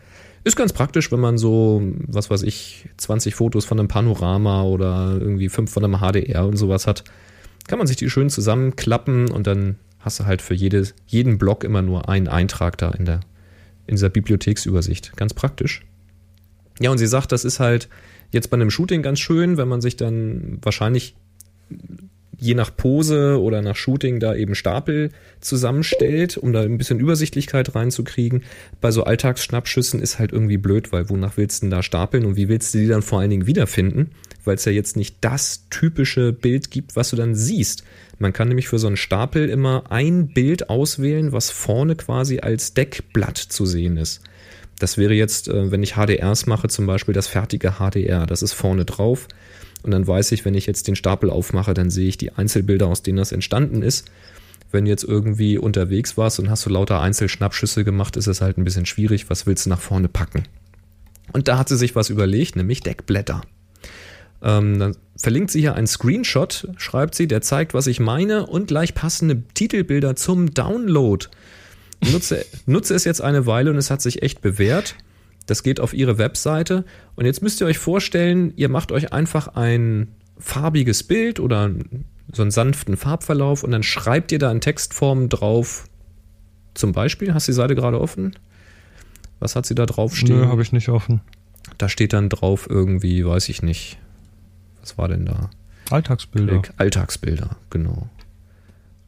Ist 0.45 0.57
ganz 0.57 0.73
praktisch, 0.73 1.11
wenn 1.11 1.21
man 1.21 1.39
so, 1.39 1.83
was 2.07 2.31
weiß 2.31 2.43
ich, 2.43 2.89
20 2.99 3.35
Fotos 3.35 3.65
von 3.65 3.79
einem 3.79 3.89
Panorama 3.89 4.63
oder 4.63 5.17
irgendwie 5.19 5.49
fünf 5.49 5.73
von 5.73 5.85
einem 5.85 6.01
HDR 6.01 6.47
und 6.47 6.57
sowas 6.57 6.87
hat. 6.87 7.05
Kann 7.67 7.79
man 7.79 7.87
sich 7.87 7.97
die 7.97 8.11
schön 8.11 8.29
zusammenklappen 8.29 9.31
und 9.31 9.47
dann 9.47 9.77
hast 10.05 10.21
du 10.21 10.27
halt 10.27 10.43
für 10.43 10.55
jede, 10.55 10.87
jeden 11.07 11.39
Block 11.39 11.65
immer 11.65 11.83
nur 11.83 12.09
einen 12.09 12.29
Eintrag 12.29 12.77
da 12.79 12.91
in, 12.91 13.07
der, 13.07 13.21
in 13.87 13.97
dieser 13.97 14.11
Bibliotheksübersicht. 14.11 15.17
Ganz 15.17 15.33
praktisch. 15.33 15.83
Ja, 16.81 16.91
und 16.91 16.99
sie 16.99 17.07
sagt, 17.07 17.33
das 17.33 17.45
ist 17.45 17.61
halt 17.61 17.89
jetzt 18.31 18.51
bei 18.51 18.57
einem 18.57 18.71
Shooting 18.71 19.03
ganz 19.03 19.21
schön, 19.21 19.57
wenn 19.57 19.69
man 19.69 19.81
sich 19.81 19.97
dann 19.97 20.59
wahrscheinlich 20.63 21.15
je 22.37 22.55
nach 22.55 22.77
Pose 22.77 23.41
oder 23.41 23.63
nach 23.63 23.77
Shooting 23.77 24.21
da 24.21 24.35
eben 24.35 24.55
Stapel 24.55 25.11
zusammenstellt, 25.41 26.37
um 26.37 26.53
da 26.53 26.63
ein 26.63 26.77
bisschen 26.77 27.01
Übersichtlichkeit 27.01 27.75
reinzukriegen. 27.75 28.43
Bei 28.81 28.91
so 28.91 29.05
Alltagsschnappschüssen 29.05 30.01
ist 30.01 30.19
halt 30.19 30.33
irgendwie 30.33 30.59
blöd, 30.59 30.93
weil 30.93 31.09
wonach 31.09 31.37
willst 31.37 31.63
du 31.63 31.67
denn 31.67 31.71
da 31.71 31.83
stapeln 31.83 32.27
und 32.27 32.37
wie 32.37 32.49
willst 32.49 32.75
du 32.75 32.79
die 32.79 32.89
dann 32.89 33.03
vor 33.03 33.21
allen 33.21 33.31
Dingen 33.31 33.47
wiederfinden? 33.47 34.11
Weil 34.45 34.57
es 34.57 34.65
ja 34.65 34.73
jetzt 34.73 34.97
nicht 34.97 35.17
das 35.21 35.67
typische 35.71 36.33
Bild 36.33 36.71
gibt, 36.71 36.97
was 36.97 37.11
du 37.11 37.17
dann 37.17 37.35
siehst. 37.35 37.85
Man 38.19 38.33
kann 38.33 38.49
nämlich 38.49 38.69
für 38.69 38.79
so 38.79 38.87
einen 38.87 38.97
Stapel 38.97 39.49
immer 39.49 39.91
ein 39.91 40.29
Bild 40.29 40.71
auswählen, 40.71 41.33
was 41.33 41.51
vorne 41.51 41.97
quasi 41.97 42.41
als 42.41 42.75
Deckblatt 42.75 43.39
zu 43.39 43.67
sehen 43.67 43.97
ist. 43.97 44.21
Das 44.79 44.99
wäre 44.99 45.15
jetzt, 45.15 45.49
äh, 45.49 45.71
wenn 45.71 45.83
ich 45.83 45.95
HDRs 45.95 46.47
mache, 46.47 46.69
zum 46.69 46.87
Beispiel 46.87 47.15
das 47.15 47.27
fertige 47.27 47.75
HDR. 47.79 48.27
Das 48.27 48.43
ist 48.43 48.53
vorne 48.53 48.85
drauf. 48.85 49.29
Und 49.83 49.91
dann 49.91 50.07
weiß 50.07 50.33
ich, 50.33 50.45
wenn 50.45 50.55
ich 50.55 50.67
jetzt 50.67 50.89
den 50.89 50.97
Stapel 50.97 51.31
aufmache, 51.31 51.75
dann 51.75 51.91
sehe 51.91 52.09
ich 52.09 52.17
die 52.17 52.33
Einzelbilder, 52.33 52.87
aus 52.87 53.03
denen 53.03 53.19
das 53.19 53.33
entstanden 53.33 53.83
ist. 53.83 54.11
Wenn 54.73 54.87
du 54.87 54.91
jetzt 54.91 55.05
irgendwie 55.05 55.59
unterwegs 55.59 56.17
warst 56.17 56.41
und 56.41 56.51
hast 56.51 56.67
du 56.67 56.71
lauter 56.71 57.01
Einzelschnappschüsse 57.01 57.85
gemacht, 57.85 58.17
ist 58.17 58.27
es 58.27 58.41
halt 58.41 58.59
ein 58.59 58.65
bisschen 58.65 58.87
schwierig. 58.87 59.31
Was 59.31 59.47
willst 59.47 59.67
du 59.67 59.71
nach 59.71 59.81
vorne 59.81 60.09
packen? 60.09 60.45
Und 61.33 61.49
da 61.49 61.59
hat 61.59 61.69
sie 61.69 61.77
sich 61.77 61.95
was 61.95 62.11
überlegt, 62.11 62.57
nämlich 62.57 62.81
Deckblätter. 62.81 63.43
Ähm, 64.43 64.79
dann 64.79 64.97
verlinkt 65.17 65.51
sie 65.51 65.61
hier 65.61 65.75
einen 65.75 65.87
Screenshot, 65.87 66.69
schreibt 66.77 67.15
sie, 67.15 67.27
der 67.27 67.41
zeigt, 67.41 67.75
was 67.75 67.87
ich 67.87 68.01
meine 68.01 68.47
und 68.47 68.69
gleich 68.69 68.95
passende 68.95 69.43
Titelbilder 69.55 70.17
zum 70.17 70.53
Download. 70.53 71.27
Nutze, 72.13 72.45
nutze 72.67 72.95
es 72.95 73.05
jetzt 73.05 73.21
eine 73.21 73.47
Weile 73.47 73.71
und 73.71 73.77
es 73.77 73.91
hat 73.91 74.03
sich 74.03 74.23
echt 74.23 74.41
bewährt. 74.41 74.97
Das 75.47 75.63
geht 75.63 75.81
auf 75.81 75.93
ihre 75.93 76.19
Webseite. 76.19 76.85
Und 77.17 77.27
jetzt 77.27 77.43
müsst 77.43 77.61
ihr 77.61 77.67
euch 77.67 77.79
vorstellen, 77.79 78.53
ihr 78.57 78.69
macht 78.69 78.93
euch 78.93 79.13
einfach 79.13 79.49
ein 79.49 80.09
farbiges 80.39 81.03
Bild 81.03 81.39
oder 81.39 81.71
so 82.33 82.43
einen 82.43 82.51
sanften 82.51 82.97
Farbverlauf 82.97 83.63
und 83.63 83.71
dann 83.71 83.83
schreibt 83.83 84.33
ihr 84.33 84.39
da 84.39 84.51
in 84.51 84.61
Textform 84.61 85.29
drauf. 85.29 85.87
Zum 86.75 86.93
Beispiel, 86.93 87.35
hast 87.35 87.47
du 87.47 87.53
die 87.53 87.57
Seite 87.57 87.75
gerade 87.75 88.01
offen? 88.01 88.37
Was 89.39 89.55
hat 89.55 89.67
sie 89.67 89.75
da 89.75 89.87
drauf 89.87 90.17
stehen? 90.17 90.41
Nö, 90.41 90.47
habe 90.47 90.63
ich 90.63 90.73
nicht 90.73 90.89
offen. 90.89 91.21
Da 91.79 91.89
steht 91.89 92.13
dann 92.13 92.29
drauf 92.29 92.67
irgendwie, 92.69 93.25
weiß 93.25 93.49
ich 93.49 93.63
nicht. 93.63 93.99
Was 94.85 94.99
war 94.99 95.09
denn 95.09 95.25
da? 95.25 95.49
Alltagsbilder. 95.91 96.61
Klick, 96.61 96.75
Alltagsbilder, 96.77 97.57
genau. 97.71 98.09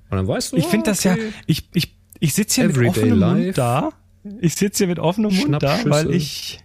Und 0.09 0.17
dann 0.17 0.27
weißt 0.27 0.53
du, 0.53 0.57
Ich 0.57 0.67
finde 0.67 0.87
das 0.91 1.05
ja, 1.05 1.13
okay. 1.13 1.33
ich, 1.47 1.69
ich, 1.75 1.95
ich 2.19 2.33
sitze 2.33 2.63
hier 2.63 2.69
mit 2.69 2.77
Everyday 2.77 2.91
offenem 2.91 3.19
life. 3.19 3.45
Mund 3.45 3.59
da. 3.59 3.91
Ich 4.41 4.55
sitze 4.55 4.79
hier 4.79 4.87
mit 4.89 4.99
offenem 4.99 5.35
Mund 5.37 5.63
da, 5.63 5.79
weil 5.85 6.11
ich, 6.13 6.65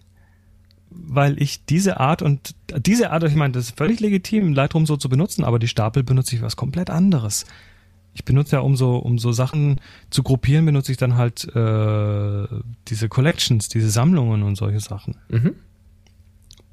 weil 0.89 1.41
ich 1.41 1.65
diese 1.65 1.99
Art 1.99 2.21
und 2.21 2.55
diese 2.85 3.11
Art, 3.11 3.23
ich 3.23 3.35
meine, 3.35 3.51
das 3.51 3.65
ist 3.65 3.77
völlig 3.77 3.99
legitim, 3.99 4.53
Lightroom 4.53 4.85
so 4.85 4.95
zu 4.95 5.09
benutzen, 5.09 5.43
aber 5.43 5.59
die 5.59 5.67
Stapel 5.67 6.03
benutze 6.03 6.35
ich 6.35 6.39
für 6.39 6.45
was 6.45 6.55
komplett 6.55 6.89
anderes. 6.89 7.45
Ich 8.13 8.25
benutze 8.25 8.57
ja, 8.57 8.61
um 8.61 8.75
so, 8.75 8.97
um 8.97 9.19
so 9.19 9.31
Sachen 9.33 9.81
zu 10.09 10.23
gruppieren, 10.23 10.65
benutze 10.65 10.91
ich 10.91 10.97
dann 10.97 11.15
halt 11.17 11.45
äh, 11.55 12.47
diese 12.87 13.09
Collections, 13.09 13.69
diese 13.69 13.89
Sammlungen 13.89 14.43
und 14.43 14.55
solche 14.55 14.79
Sachen. 14.79 15.17
Mhm. 15.29 15.55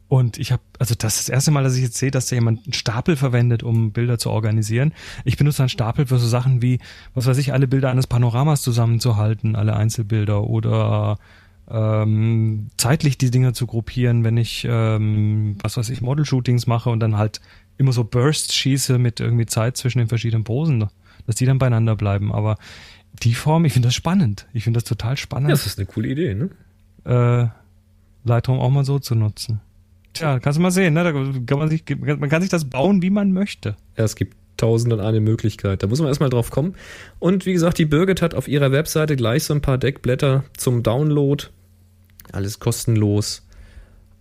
Und 0.09 0.39
ich 0.39 0.53
habe, 0.53 0.63
also 0.79 0.95
das 0.97 1.21
ist 1.21 1.29
das 1.29 1.35
erste 1.35 1.51
Mal, 1.51 1.65
dass 1.65 1.77
ich 1.77 1.83
jetzt 1.83 1.99
sehe, 1.99 2.11
dass 2.11 2.27
da 2.29 2.37
jemand 2.37 2.65
einen 2.65 2.73
Stapel 2.73 3.17
verwendet, 3.17 3.63
um 3.63 3.93
Bilder 3.93 4.19
zu 4.19 4.31
organisieren. 4.31 4.95
Ich 5.25 5.37
benutze 5.37 5.63
einen 5.63 5.69
Stapel 5.69 6.07
für 6.07 6.19
so 6.19 6.27
Sachen 6.27 6.63
wie, 6.63 6.79
was 7.15 7.27
weiß 7.27 7.37
ich, 7.39 7.53
alle 7.53 7.69
Bilder 7.69 7.91
eines 7.91 8.07
Panoramas 8.07 8.63
zusammenzuhalten, 8.63 9.55
alle 9.55 9.77
Einzelbilder 9.77 10.45
oder 10.45 11.19
ähm, 11.71 12.69
zeitlich 12.79 13.19
die 13.19 13.31
Dinger 13.31 13.53
zu 13.53 13.67
gruppieren, 13.67 14.25
wenn 14.25 14.39
ich, 14.39 14.67
ähm, 14.69 15.57
was 15.63 15.77
weiß 15.77 15.91
ich, 15.91 16.01
Model-Shootings 16.01 16.67
mache 16.67 16.89
und 16.89 17.01
dann 17.01 17.19
halt 17.19 17.43
immer 17.77 17.93
so 17.93 18.05
Bursts 18.05 18.55
schieße 18.55 18.99
mit 18.99 19.21
irgendwie 19.21 19.47
Zeit 19.47 19.77
zwischen 19.77 19.99
den 19.99 20.09
verschiedenen 20.09 20.45
Posen, 20.45 20.89
dass 21.27 21.37
die 21.37 21.45
dann 21.45 21.59
beieinander 21.59 21.97
bleiben. 21.97 22.33
Aber 22.33 22.57
die 23.23 23.35
Form, 23.35 23.67
ich 23.67 23.75
finde 23.75 23.89
das 23.89 23.95
spannend. 23.95 24.47
Ich 24.55 24.65
finde 24.65 24.79
das 24.79 24.85
total 24.85 25.19
spannend 25.19 25.51
Ja, 25.51 25.55
das 25.55 25.67
ist 25.67 25.79
eine 25.79 25.87
coole 25.87 26.09
Idee, 26.09 26.35
ne? 26.35 26.51
äh, 27.05 27.49
Lightroom 28.27 28.59
auch 28.59 28.71
mal 28.71 28.85
so 28.85 28.99
zu 28.99 29.15
nutzen. 29.15 29.61
Tja, 30.13 30.39
kannst 30.41 30.59
du 30.59 30.63
mal 30.63 30.71
sehen, 30.71 30.95
ne? 30.95 31.05
Da 31.05 31.13
kann 31.13 31.59
man, 31.59 31.69
sich, 31.69 31.85
man 31.99 32.29
kann 32.29 32.43
sich 32.43 32.51
das 32.51 32.65
bauen, 32.65 33.03
wie 33.03 33.11
man 33.11 33.33
möchte. 33.33 33.77
Ja, 33.97 34.05
es 34.05 34.17
gibt 34.17 34.37
tausend 34.57 34.93
und 34.93 35.01
eine 35.01 35.21
Möglichkeit. 35.21 35.83
Da 35.83 35.87
muss 35.87 36.01
man 36.01 36.09
erstmal 36.09 36.31
drauf 36.31 36.51
kommen. 36.51 36.75
Und 37.19 37.47
wie 37.47 37.53
gesagt, 37.55 37.79
die 37.79 37.87
Birgit 37.87 38.21
hat 38.21 38.35
auf 38.35 38.49
ihrer 38.49 38.73
Webseite 38.73 39.17
gleich 39.17 39.45
so 39.45 39.55
ein 39.55 39.63
paar 39.63 39.79
Deckblätter 39.79 40.45
zum 40.57 40.83
Download. 40.83 41.45
Alles 42.33 42.59
kostenlos. 42.59 43.47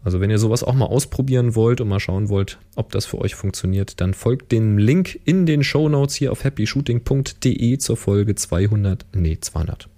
Also 0.04 0.22
wenn 0.22 0.30
ihr 0.30 0.38
sowas 0.40 0.64
auch 0.64 0.76
mal 0.76 0.86
ausprobieren 0.86 1.56
wollt 1.56 1.82
und 1.82 1.90
mal 1.90 2.00
schauen 2.00 2.30
wollt, 2.30 2.60
ob 2.76 2.94
das 2.94 3.06
für 3.06 3.18
euch 3.18 3.36
funktioniert, 3.36 4.00
dann 4.00 4.14
folgt 4.14 4.54
dem 4.54 4.78
Link 4.78 5.20
in 5.26 5.46
den 5.46 5.66
Show 5.66 5.90
Notes 5.90 6.16
hier 6.16 6.32
auf 6.32 6.46
happyshooting.de 6.46 7.78
zur 7.78 7.98
Folge 7.98 8.36
200, 8.36 9.06
nee 9.14 9.38
200, 9.42 9.90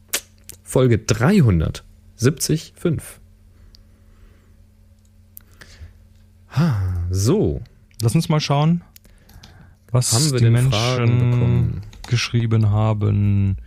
Folge 0.64 0.98
375. 0.98 2.74
Ha, 6.52 6.82
so, 7.10 7.62
Lass 8.02 8.16
uns 8.16 8.30
mal 8.30 8.40
schauen, 8.40 8.82
was 9.92 10.14
Haben 10.14 10.32
wir 10.32 10.40
die 10.40 10.50
Menschen 10.50 11.82
geschrieben 12.08 12.70
haben 12.70 13.58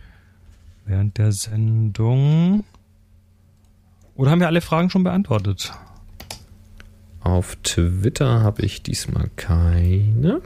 während 0.85 1.17
der 1.19 1.31
Sendung. 1.31 2.63
Oder 4.15 4.31
haben 4.31 4.39
wir 4.39 4.47
alle 4.47 4.61
Fragen 4.61 4.89
schon 4.89 5.03
beantwortet? 5.03 5.71
Auf 7.19 7.55
Twitter 7.57 8.41
habe 8.41 8.63
ich 8.63 8.81
diesmal 8.81 9.29
keine. 9.35 10.41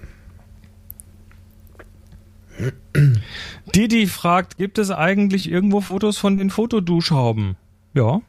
Didi 3.73 4.07
fragt, 4.07 4.57
gibt 4.57 4.79
es 4.79 4.91
eigentlich 4.91 5.49
irgendwo 5.49 5.79
Fotos 5.79 6.17
von 6.17 6.37
den 6.37 6.49
Fotoduschhauben? 6.49 7.55
Ja, 7.93 8.21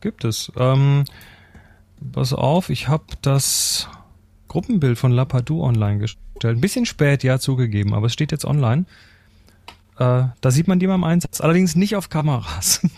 gibt 0.00 0.24
es. 0.24 0.50
Ähm, 0.56 1.04
pass 2.12 2.32
auf, 2.32 2.70
ich 2.70 2.88
habe 2.88 3.04
das 3.22 3.88
Gruppenbild 4.48 4.98
von 4.98 5.12
Lapadou 5.12 5.62
online 5.62 5.98
gestellt. 5.98 6.56
Ein 6.56 6.60
bisschen 6.60 6.86
spät, 6.86 7.22
ja, 7.24 7.38
zugegeben, 7.38 7.94
aber 7.94 8.06
es 8.06 8.12
steht 8.12 8.32
jetzt 8.32 8.44
online. 8.44 8.86
Äh, 9.98 10.24
da 10.40 10.50
sieht 10.50 10.68
man 10.68 10.78
die 10.78 10.86
mal 10.86 10.96
im 10.96 11.04
Einsatz. 11.04 11.40
Allerdings 11.40 11.74
nicht 11.76 11.96
auf 11.96 12.08
Kameras. 12.10 12.80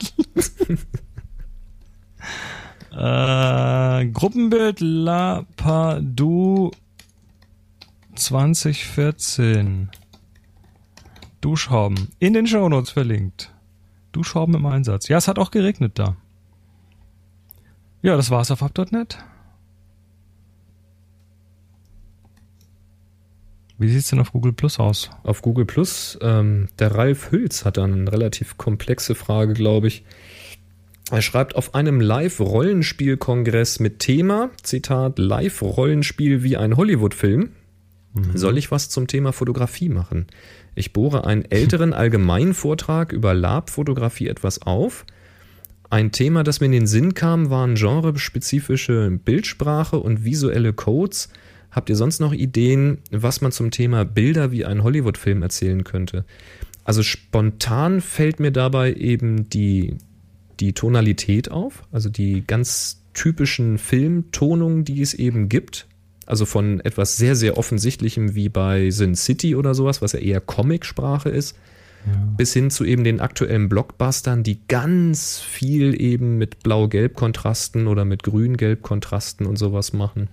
äh, 2.92 4.06
Gruppenbild 4.06 4.80
Lapadou 4.80 6.72
2014. 8.16 9.90
Duschhauben. 11.40 12.08
In 12.18 12.32
den 12.32 12.48
Shownotes 12.48 12.90
verlinkt. 12.90 13.52
Duschhauben 14.10 14.54
im 14.56 14.66
Einsatz. 14.66 15.06
Ja, 15.08 15.18
es 15.18 15.28
hat 15.28 15.38
auch 15.38 15.52
geregnet 15.52 15.98
da. 15.98 16.16
Ja, 18.02 18.16
das 18.16 18.30
war's 18.30 18.50
auf 18.50 18.60
hub.net. 18.60 19.18
Wie 23.80 23.88
sieht's 23.88 24.10
denn 24.10 24.18
auf 24.18 24.32
Google 24.32 24.52
Plus 24.52 24.80
aus? 24.80 25.10
Auf 25.22 25.40
Google 25.40 25.64
Plus, 25.64 26.18
ähm, 26.20 26.68
der 26.78 26.94
Ralf 26.94 27.30
Hülz 27.30 27.64
hat 27.64 27.76
dann 27.76 27.92
eine 27.92 28.12
relativ 28.12 28.58
komplexe 28.58 29.14
Frage, 29.14 29.54
glaube 29.54 29.86
ich. 29.86 30.04
Er 31.10 31.22
schreibt 31.22 31.56
auf 31.56 31.74
einem 31.74 32.00
Live-Rollenspiel-Kongress 32.00 33.80
mit 33.80 34.00
Thema, 34.00 34.50
Zitat, 34.62 35.18
Live-Rollenspiel 35.18 36.42
wie 36.42 36.56
ein 36.56 36.76
Hollywood-Film, 36.76 37.50
soll 38.34 38.58
ich 38.58 38.70
was 38.70 38.88
zum 38.88 39.06
Thema 39.06 39.32
Fotografie 39.32 39.88
machen. 39.88 40.26
Ich 40.74 40.92
bohre 40.92 41.24
einen 41.24 41.44
älteren 41.44 41.92
Allgemeinvortrag 41.94 43.12
über 43.12 43.32
Lab-Fotografie 43.32 44.28
etwas 44.28 44.62
auf. 44.62 45.06
Ein 45.90 46.12
Thema, 46.12 46.44
das 46.44 46.60
mir 46.60 46.66
in 46.66 46.72
den 46.72 46.86
Sinn 46.86 47.14
kam, 47.14 47.48
waren 47.48 47.74
genrespezifische 47.74 49.10
Bildsprache 49.10 49.98
und 49.98 50.22
visuelle 50.22 50.74
Codes. 50.74 51.30
Habt 51.70 51.88
ihr 51.88 51.96
sonst 51.96 52.20
noch 52.20 52.32
Ideen, 52.32 52.98
was 53.10 53.40
man 53.40 53.52
zum 53.52 53.70
Thema 53.70 54.04
Bilder 54.04 54.52
wie 54.52 54.66
ein 54.66 54.82
Hollywood-Film 54.82 55.42
erzählen 55.42 55.84
könnte? 55.84 56.24
Also 56.84 57.02
spontan 57.02 58.00
fällt 58.00 58.38
mir 58.38 58.50
dabei 58.52 58.94
eben 58.94 59.48
die, 59.48 59.96
die 60.60 60.74
Tonalität 60.74 61.50
auf, 61.50 61.84
also 61.90 62.10
die 62.10 62.44
ganz 62.46 63.02
typischen 63.14 63.78
Filmtonungen, 63.78 64.84
die 64.84 65.00
es 65.00 65.14
eben 65.14 65.48
gibt. 65.48 65.86
Also 66.26 66.44
von 66.44 66.80
etwas 66.80 67.16
sehr, 67.16 67.34
sehr 67.34 67.56
offensichtlichem 67.56 68.34
wie 68.34 68.50
bei 68.50 68.90
Sin 68.90 69.14
City 69.14 69.56
oder 69.56 69.74
sowas, 69.74 70.02
was 70.02 70.12
ja 70.12 70.18
eher 70.18 70.42
Comicsprache 70.42 71.30
ist, 71.30 71.56
bis 72.36 72.52
hin 72.52 72.70
zu 72.70 72.84
eben 72.84 73.04
den 73.04 73.20
aktuellen 73.20 73.68
Blockbustern, 73.68 74.42
die 74.42 74.60
ganz 74.68 75.38
viel 75.40 76.00
eben 76.00 76.38
mit 76.38 76.62
Blau-Gelb-Kontrasten 76.62 77.86
oder 77.86 78.04
mit 78.04 78.22
Grün-Gelb-Kontrasten 78.22 79.46
und 79.46 79.56
sowas 79.56 79.92
machen. 79.92 80.28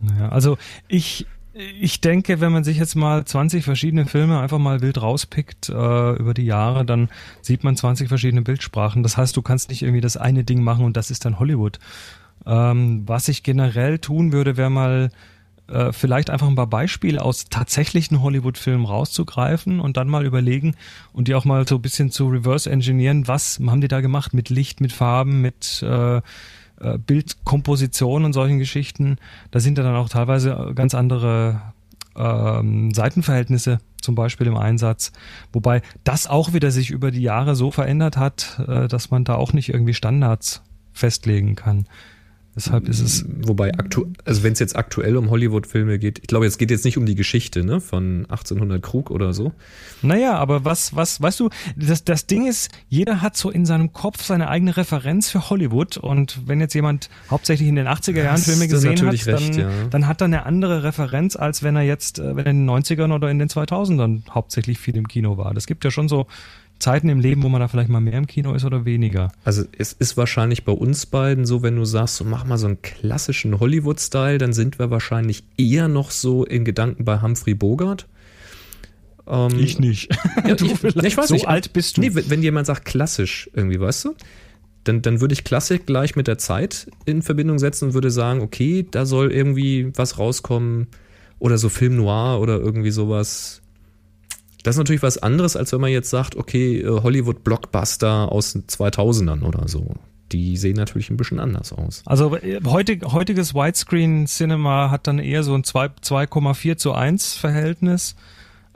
Naja, 0.00 0.28
also 0.28 0.58
ich, 0.88 1.26
ich 1.54 2.00
denke, 2.00 2.40
wenn 2.40 2.52
man 2.52 2.64
sich 2.64 2.78
jetzt 2.78 2.94
mal 2.96 3.24
20 3.24 3.64
verschiedene 3.64 4.06
Filme 4.06 4.40
einfach 4.40 4.58
mal 4.58 4.82
wild 4.82 5.00
rauspickt 5.00 5.68
äh, 5.68 6.12
über 6.16 6.34
die 6.34 6.44
Jahre, 6.44 6.84
dann 6.84 7.08
sieht 7.40 7.64
man 7.64 7.76
20 7.76 8.08
verschiedene 8.08 8.42
Bildsprachen. 8.42 9.02
Das 9.02 9.16
heißt, 9.16 9.36
du 9.36 9.42
kannst 9.42 9.70
nicht 9.70 9.82
irgendwie 9.82 10.00
das 10.00 10.16
eine 10.16 10.44
Ding 10.44 10.62
machen 10.62 10.84
und 10.84 10.96
das 10.96 11.10
ist 11.10 11.24
dann 11.24 11.38
Hollywood. 11.38 11.78
Ähm, 12.44 13.02
was 13.06 13.28
ich 13.28 13.42
generell 13.42 13.98
tun 13.98 14.32
würde, 14.32 14.56
wäre 14.56 14.70
mal 14.70 15.10
äh, 15.68 15.92
vielleicht 15.92 16.30
einfach 16.30 16.46
ein 16.46 16.54
paar 16.54 16.66
Beispiele 16.66 17.22
aus 17.22 17.46
tatsächlichen 17.46 18.22
Hollywood-Filmen 18.22 18.84
rauszugreifen 18.84 19.80
und 19.80 19.96
dann 19.96 20.08
mal 20.08 20.24
überlegen 20.24 20.76
und 21.12 21.28
die 21.28 21.34
auch 21.34 21.44
mal 21.44 21.66
so 21.66 21.76
ein 21.76 21.82
bisschen 21.82 22.10
zu 22.10 22.28
reverse 22.28 22.70
engineeren. 22.70 23.26
Was 23.26 23.60
haben 23.64 23.80
die 23.80 23.88
da 23.88 24.00
gemacht 24.00 24.34
mit 24.34 24.48
Licht, 24.48 24.80
mit 24.80 24.92
Farben, 24.92 25.40
mit 25.40 25.82
äh, 25.82 26.18
äh, 26.18 26.22
Bildkomposition 26.98 28.24
und 28.24 28.32
solchen 28.32 28.58
Geschichten? 28.58 29.16
Da 29.50 29.60
sind 29.60 29.78
ja 29.78 29.84
dann 29.84 29.96
auch 29.96 30.08
teilweise 30.08 30.72
ganz 30.74 30.94
andere 30.94 31.60
ähm, 32.16 32.92
Seitenverhältnisse 32.94 33.78
zum 34.00 34.14
Beispiel 34.14 34.46
im 34.46 34.56
Einsatz. 34.56 35.12
Wobei 35.52 35.82
das 36.04 36.26
auch 36.26 36.52
wieder 36.52 36.70
sich 36.70 36.90
über 36.90 37.10
die 37.10 37.22
Jahre 37.22 37.56
so 37.56 37.70
verändert 37.70 38.16
hat, 38.16 38.60
äh, 38.66 38.88
dass 38.88 39.10
man 39.10 39.24
da 39.24 39.34
auch 39.34 39.52
nicht 39.52 39.68
irgendwie 39.68 39.94
Standards 39.94 40.62
festlegen 40.92 41.56
kann. 41.56 41.86
Deshalb 42.56 42.88
ist 42.88 43.00
es. 43.00 43.26
Wobei, 43.42 43.74
aktu 43.74 44.06
also 44.24 44.42
wenn 44.42 44.54
es 44.54 44.58
jetzt 44.60 44.76
aktuell 44.76 45.18
um 45.18 45.28
Hollywood-Filme 45.28 45.98
geht, 45.98 46.20
ich 46.20 46.26
glaube, 46.26 46.46
es 46.46 46.56
geht 46.56 46.70
jetzt 46.70 46.86
nicht 46.86 46.96
um 46.96 47.04
die 47.04 47.14
Geschichte, 47.14 47.62
ne, 47.62 47.82
von 47.82 48.24
1800 48.30 48.82
Krug 48.82 49.10
oder 49.10 49.34
so. 49.34 49.52
Naja, 50.00 50.38
aber 50.38 50.64
was, 50.64 50.96
was, 50.96 51.20
weißt 51.20 51.38
du, 51.40 51.50
das, 51.76 52.04
das 52.04 52.26
Ding 52.26 52.46
ist, 52.46 52.70
jeder 52.88 53.20
hat 53.20 53.36
so 53.36 53.50
in 53.50 53.66
seinem 53.66 53.92
Kopf 53.92 54.24
seine 54.24 54.48
eigene 54.48 54.74
Referenz 54.74 55.28
für 55.28 55.50
Hollywood 55.50 55.98
und 55.98 56.40
wenn 56.46 56.58
jetzt 56.58 56.72
jemand 56.72 57.10
hauptsächlich 57.30 57.68
in 57.68 57.76
den 57.76 57.88
80er 57.88 58.22
Jahren 58.22 58.38
Filme 58.38 58.68
gesehen 58.68 59.02
hat, 59.02 59.12
recht, 59.12 59.26
dann, 59.26 59.52
ja. 59.52 59.70
dann 59.90 60.06
hat 60.06 60.22
er 60.22 60.24
eine 60.24 60.46
andere 60.46 60.82
Referenz, 60.82 61.36
als 61.36 61.62
wenn 61.62 61.76
er 61.76 61.82
jetzt, 61.82 62.18
äh, 62.18 62.36
wenn 62.36 62.46
er 62.46 62.50
in 62.52 62.66
den 62.66 62.70
90ern 62.70 63.14
oder 63.14 63.30
in 63.30 63.38
den 63.38 63.48
2000ern 63.48 64.30
hauptsächlich 64.30 64.78
viel 64.78 64.96
im 64.96 65.08
Kino 65.08 65.36
war. 65.36 65.52
Das 65.52 65.66
gibt 65.66 65.84
ja 65.84 65.90
schon 65.90 66.08
so 66.08 66.26
Zeiten 66.78 67.08
im 67.08 67.20
Leben, 67.20 67.42
wo 67.42 67.48
man 67.48 67.60
da 67.60 67.68
vielleicht 67.68 67.88
mal 67.88 68.00
mehr 68.00 68.18
im 68.18 68.26
Kino 68.26 68.52
ist 68.54 68.64
oder 68.64 68.84
weniger. 68.84 69.32
Also 69.44 69.64
es 69.76 69.92
ist 69.92 70.16
wahrscheinlich 70.16 70.64
bei 70.64 70.72
uns 70.72 71.06
beiden 71.06 71.46
so, 71.46 71.62
wenn 71.62 71.76
du 71.76 71.84
sagst, 71.84 72.16
so 72.16 72.24
mach 72.24 72.44
mal 72.44 72.58
so 72.58 72.66
einen 72.66 72.82
klassischen 72.82 73.58
Hollywood-Style, 73.60 74.38
dann 74.38 74.52
sind 74.52 74.78
wir 74.78 74.90
wahrscheinlich 74.90 75.44
eher 75.56 75.88
noch 75.88 76.10
so 76.10 76.44
in 76.44 76.64
Gedanken 76.64 77.04
bei 77.04 77.20
Humphrey 77.22 77.54
Bogart. 77.54 78.06
Ähm, 79.26 79.58
Ich 79.58 79.78
nicht. 79.78 80.10
Ja, 80.46 80.54
Du 80.56 80.66
ich, 80.66 80.74
vielleicht. 80.78 81.02
ich 81.06 81.16
weiß 81.16 81.28
so 81.28 81.34
nicht. 81.34 81.48
alt 81.48 81.72
bist 81.72 81.96
du. 81.96 82.02
Nee, 82.02 82.14
wenn 82.14 82.30
wenn 82.30 82.42
jemand 82.42 82.66
sagt 82.66 82.84
klassisch 82.84 83.50
irgendwie, 83.54 83.80
weißt 83.80 84.04
du? 84.06 84.14
Dann, 84.84 85.02
dann 85.02 85.20
würde 85.20 85.32
ich 85.32 85.42
Klassik 85.42 85.86
gleich 85.86 86.14
mit 86.14 86.28
der 86.28 86.38
Zeit 86.38 86.88
in 87.06 87.22
Verbindung 87.22 87.58
setzen 87.58 87.86
und 87.86 87.94
würde 87.94 88.10
sagen, 88.12 88.40
okay, 88.40 88.86
da 88.88 89.04
soll 89.04 89.32
irgendwie 89.32 89.90
was 89.96 90.18
rauskommen 90.18 90.86
oder 91.40 91.58
so 91.58 91.68
Film 91.68 91.96
Noir 91.96 92.38
oder 92.40 92.58
irgendwie 92.60 92.92
sowas. 92.92 93.62
Das 94.66 94.74
ist 94.74 94.78
natürlich 94.78 95.04
was 95.04 95.18
anderes, 95.18 95.54
als 95.54 95.72
wenn 95.72 95.80
man 95.80 95.92
jetzt 95.92 96.10
sagt, 96.10 96.34
okay, 96.34 96.80
äh, 96.80 96.88
Hollywood-Blockbuster 96.88 98.32
aus 98.32 98.52
den 98.52 98.66
2000ern 98.66 99.44
oder 99.44 99.68
so. 99.68 99.94
Die 100.32 100.56
sehen 100.56 100.74
natürlich 100.74 101.08
ein 101.08 101.16
bisschen 101.16 101.38
anders 101.38 101.72
aus. 101.72 102.02
Also 102.04 102.34
äh, 102.34 102.60
heutig, 102.64 103.04
heutiges 103.04 103.54
Widescreen-Cinema 103.54 104.90
hat 104.90 105.06
dann 105.06 105.20
eher 105.20 105.44
so 105.44 105.54
ein 105.54 105.62
2 105.62 105.86
2,4 106.02 106.76
zu 106.78 106.94
1 106.94 107.34
Verhältnis. 107.34 108.16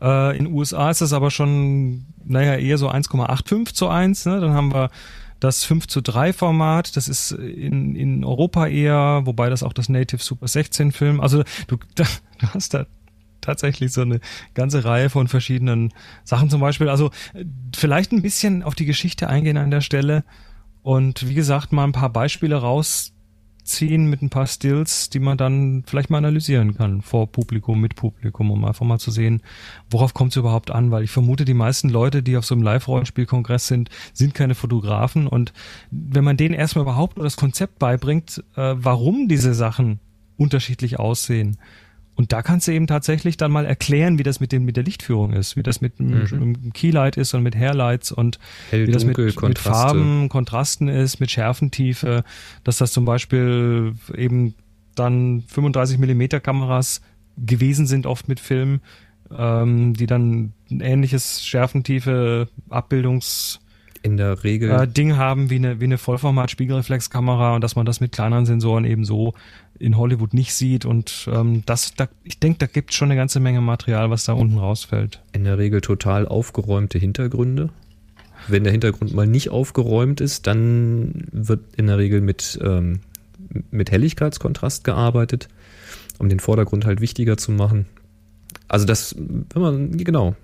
Äh, 0.01 0.39
in 0.39 0.47
USA 0.47 0.91
ist 0.91 1.01
das 1.01 1.13
aber 1.13 1.33
schon, 1.33 2.07
naja, 2.25 2.55
eher 2.55 2.79
so 2.79 2.89
1,85 2.89 3.75
zu 3.75 3.89
1. 3.89 4.27
Ne? 4.27 4.41
Dann 4.41 4.53
haben 4.53 4.73
wir 4.73 4.91
das 5.41 5.65
5 5.65 5.89
zu 5.89 6.03
3 6.03 6.33
Format, 6.33 6.97
das 6.97 7.09
ist 7.09 7.33
in, 7.33 7.97
in 7.97 8.25
Europa 8.25 8.69
eher, 8.69 9.23
wobei 9.25 9.51
das 9.51 9.65
auch 9.65 9.73
das 9.73 9.89
Native 9.89 10.23
Super 10.23 10.47
16 10.47 10.93
Film, 10.93 11.21
also 11.21 11.43
du, 11.67 11.79
da, 11.97 12.05
du 12.39 12.47
hast 12.55 12.75
da 12.75 12.87
tatsächlich 13.51 13.93
so 13.93 14.03
eine 14.03 14.21
ganze 14.55 14.85
Reihe 14.85 15.11
von 15.11 15.27
verschiedenen 15.29 15.93
Sachen 16.25 16.51
zum 16.51 16.61
Beispiel. 16.61 16.89
Also 16.89 17.11
äh, 17.35 17.45
vielleicht 17.75 18.13
ein 18.13 18.23
bisschen 18.23 18.63
auf 18.63 18.75
die 18.75 18.87
Geschichte 18.87 19.29
eingehen 19.29 19.57
an 19.57 19.71
der 19.71 19.81
Stelle 19.81 20.25
und 20.83 21.29
wie 21.29 21.35
gesagt 21.35 21.73
mal 21.73 21.85
ein 21.85 21.93
paar 21.93 22.11
Beispiele 22.11 22.57
rausziehen 22.57 24.09
mit 24.09 24.23
ein 24.23 24.31
paar 24.31 24.47
Stills, 24.47 25.11
die 25.11 25.19
man 25.19 25.37
dann 25.37 25.83
vielleicht 25.87 26.11
mal 26.11 26.19
analysieren 26.19 26.77
kann 26.77 27.03
vor 27.03 27.31
Publikum, 27.31 27.81
mit 27.81 27.97
Publikum, 27.97 28.51
um 28.51 28.65
einfach 28.65 28.87
mal 28.87 28.99
zu 28.99 29.11
sehen, 29.11 29.43
worauf 29.91 30.15
kommt 30.15 30.33
es 30.33 30.37
überhaupt 30.37 30.71
an, 30.71 30.91
weil 30.91 31.03
ich 31.03 31.11
vermute, 31.11 31.45
die 31.45 31.55
meisten 31.55 31.89
Leute, 31.89 32.23
die 32.23 32.37
auf 32.37 32.47
so 32.47 32.55
einem 32.55 32.63
Live-Rollenspielkongress 32.63 33.67
sind, 33.67 33.91
sind 34.15 34.35
keine 34.35 34.55
Fotografen 34.55 35.27
und 35.27 35.53
wenn 35.91 36.25
man 36.25 36.37
denen 36.37 36.55
erstmal 36.55 36.85
überhaupt 36.85 37.17
nur 37.17 37.25
das 37.25 37.37
Konzept 37.37 37.79
beibringt, 37.79 38.43
äh, 38.57 38.75
warum 38.77 39.29
diese 39.29 39.55
Sachen 39.55 40.01
unterschiedlich 40.41 40.99
aussehen, 40.99 41.59
und 42.21 42.33
da 42.33 42.43
kannst 42.43 42.69
du 42.69 42.73
eben 42.73 42.87
tatsächlich 42.87 43.39
dann 43.39 43.51
mal 43.51 43.65
erklären, 43.65 44.19
wie 44.19 44.23
das 44.23 44.41
mit 44.41 44.53
dem 44.53 44.67
mit 44.67 44.77
der 44.77 44.85
Lichtführung 44.85 45.33
ist, 45.33 45.57
wie 45.57 45.63
das 45.63 45.81
mit 45.81 45.99
dem 45.99 46.27
dem 46.27 46.73
Keylight 46.75 47.17
ist 47.17 47.33
und 47.33 47.43
mit 47.43 47.57
Hairlights 47.57 48.13
und 48.13 48.39
Hell, 48.69 48.87
wie 48.87 48.93
das 48.93 49.07
mit, 49.07 49.17
dunkel, 49.17 49.49
mit. 49.49 49.59
Farben, 49.59 50.29
Kontrasten 50.29 50.89
ist, 50.89 51.19
mit 51.19 51.31
Schärfentiefe, 51.31 52.23
dass 52.63 52.77
das 52.77 52.93
zum 52.93 53.07
Beispiel 53.07 53.95
eben 54.15 54.55
dann 54.95 55.45
35 55.47 55.97
Millimeter 55.97 56.41
Kameras 56.41 57.01
gewesen 57.39 57.87
sind, 57.87 58.05
oft 58.05 58.29
mit 58.29 58.39
Film, 58.39 58.81
ähm, 59.35 59.95
die 59.95 60.07
dann 60.07 60.53
ein 60.71 60.83
ähnliches 60.83 61.43
Schärfentiefe, 61.43 62.49
Abbildungs 62.69 63.61
In 64.03 64.19
der 64.19 64.45
Regel. 64.45 64.71
äh, 64.71 64.87
Ding 64.87 65.17
haben 65.17 65.49
wie 65.49 65.57
eine, 65.57 65.81
wie 65.81 65.85
eine 65.85 65.97
Vollformat-Spiegelreflexkamera 65.97 67.55
und 67.55 67.65
dass 67.65 67.77
man 67.77 67.87
das 67.87 68.01
mit 68.01 68.13
kleineren 68.13 68.45
Sensoren 68.45 68.85
eben 68.85 69.07
so 69.07 69.33
in 69.81 69.97
Hollywood 69.97 70.35
nicht 70.35 70.55
sieht. 70.55 70.85
Und 70.85 71.29
ähm, 71.33 71.63
das, 71.67 71.95
da, 71.95 72.09
ich 72.23 72.39
denke, 72.39 72.59
da 72.59 72.67
gibt 72.67 72.91
es 72.91 72.97
schon 72.97 73.09
eine 73.09 73.17
ganze 73.17 73.41
Menge 73.41 73.61
Material, 73.61 74.11
was 74.11 74.25
da 74.25 74.35
unten 74.35 74.59
rausfällt. 74.59 75.21
in 75.33 75.45
der 75.45 75.59
Regel 75.59 75.81
total 75.81 76.29
aufgeräumte 76.29 76.99
Hintergründe. 76.99 77.71
Wenn 78.49 78.65
der 78.65 78.73
Hintergrund 78.73 79.15
mal 79.15 79.27
nicht 79.27 79.51
aufgeräumt 79.51 80.21
ist, 80.21 80.47
dann 80.47 81.27
wird 81.33 81.61
in 81.77 81.89
der 81.89 81.99
Regel 81.99 82.21
mit, 82.21 82.59
ähm, 82.63 83.01
mit 83.71 83.91
Helligkeitskontrast 83.91 84.85
gearbeitet, 84.85 85.49
um 86.19 86.29
den 86.29 86.41
Vordergrund 86.41 86.85
halt 86.85 87.01
wichtiger 87.01 87.37
zu 87.37 87.53
machen. 87.53 87.87
Also 88.69 88.87
das, 88.87 89.15
wenn 89.19 89.63
man, 89.63 89.97
genau, 89.99 90.37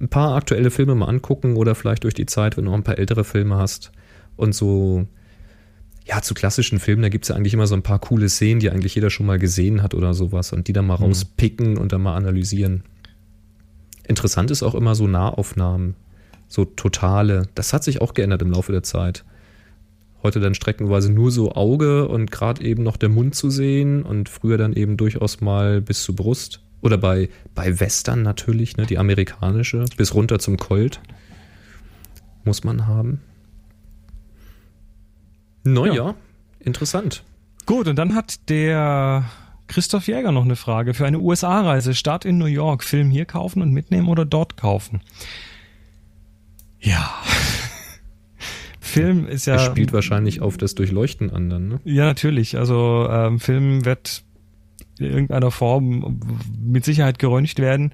ein 0.00 0.08
paar 0.08 0.34
aktuelle 0.36 0.70
Filme 0.70 0.94
mal 0.94 1.08
angucken 1.08 1.56
oder 1.56 1.74
vielleicht 1.74 2.04
durch 2.04 2.14
die 2.14 2.26
Zeit, 2.26 2.56
wenn 2.56 2.64
du 2.64 2.70
noch 2.70 2.78
ein 2.78 2.84
paar 2.84 2.98
ältere 2.98 3.24
Filme 3.24 3.56
hast 3.56 3.92
und 4.36 4.54
so, 4.54 5.06
ja, 6.04 6.20
zu 6.20 6.34
klassischen 6.34 6.80
Filmen, 6.80 7.02
da 7.02 7.08
gibt 7.08 7.24
es 7.24 7.28
ja 7.28 7.36
eigentlich 7.36 7.54
immer 7.54 7.66
so 7.66 7.74
ein 7.74 7.82
paar 7.82 7.98
coole 7.98 8.28
Szenen, 8.28 8.60
die 8.60 8.70
eigentlich 8.70 8.94
jeder 8.94 9.10
schon 9.10 9.26
mal 9.26 9.38
gesehen 9.38 9.82
hat 9.82 9.94
oder 9.94 10.14
sowas 10.14 10.52
und 10.52 10.68
die 10.68 10.72
dann 10.72 10.86
mal 10.86 10.96
rauspicken 10.96 11.78
und 11.78 11.92
dann 11.92 12.02
mal 12.02 12.16
analysieren. 12.16 12.82
Interessant 14.06 14.50
ist 14.50 14.62
auch 14.62 14.74
immer 14.74 14.94
so 14.94 15.06
Nahaufnahmen, 15.06 15.94
so 16.48 16.64
totale. 16.64 17.48
Das 17.54 17.72
hat 17.72 17.84
sich 17.84 18.00
auch 18.00 18.14
geändert 18.14 18.42
im 18.42 18.50
Laufe 18.50 18.72
der 18.72 18.82
Zeit. 18.82 19.24
Heute 20.22 20.40
dann 20.40 20.54
streckenweise 20.54 21.10
nur 21.10 21.30
so 21.30 21.52
Auge 21.52 22.08
und 22.08 22.30
gerade 22.30 22.62
eben 22.62 22.82
noch 22.82 22.96
der 22.96 23.08
Mund 23.08 23.34
zu 23.34 23.50
sehen 23.50 24.02
und 24.02 24.28
früher 24.28 24.58
dann 24.58 24.72
eben 24.72 24.96
durchaus 24.96 25.40
mal 25.40 25.80
bis 25.80 26.02
zur 26.02 26.16
Brust. 26.16 26.60
Oder 26.80 26.98
bei, 26.98 27.28
bei 27.54 27.78
Western 27.78 28.22
natürlich, 28.22 28.76
ne, 28.76 28.86
die 28.86 28.98
amerikanische, 28.98 29.84
bis 29.96 30.14
runter 30.14 30.40
zum 30.40 30.56
Colt. 30.56 31.00
Muss 32.44 32.64
man 32.64 32.88
haben. 32.88 33.20
Naja, 35.64 35.92
Ja. 35.94 36.14
interessant. 36.60 37.22
Gut, 37.66 37.86
und 37.88 37.96
dann 37.96 38.14
hat 38.14 38.48
der 38.48 39.24
Christoph 39.68 40.06
Jäger 40.08 40.32
noch 40.32 40.44
eine 40.44 40.56
Frage. 40.56 40.94
Für 40.94 41.06
eine 41.06 41.20
USA-Reise, 41.20 41.94
Start 41.94 42.24
in 42.24 42.38
New 42.38 42.46
York, 42.46 42.82
Film 42.84 43.10
hier 43.10 43.24
kaufen 43.24 43.62
und 43.62 43.70
mitnehmen 43.72 44.08
oder 44.08 44.24
dort 44.24 44.56
kaufen? 44.56 45.00
Ja. 46.80 47.08
Film 48.80 49.26
ist 49.26 49.46
ja. 49.46 49.54
Er 49.54 49.58
spielt 49.60 49.92
wahrscheinlich 49.92 50.42
auf 50.42 50.56
das 50.58 50.74
Durchleuchten 50.74 51.30
an 51.30 51.48
dann, 51.48 51.68
ne? 51.68 51.80
Ja, 51.84 52.04
natürlich. 52.04 52.58
Also 52.58 53.08
ähm, 53.10 53.38
Film 53.40 53.84
wird 53.84 54.24
in 54.98 55.06
irgendeiner 55.06 55.50
Form 55.50 56.20
mit 56.62 56.84
Sicherheit 56.84 57.18
geröntgt 57.18 57.58
werden. 57.58 57.92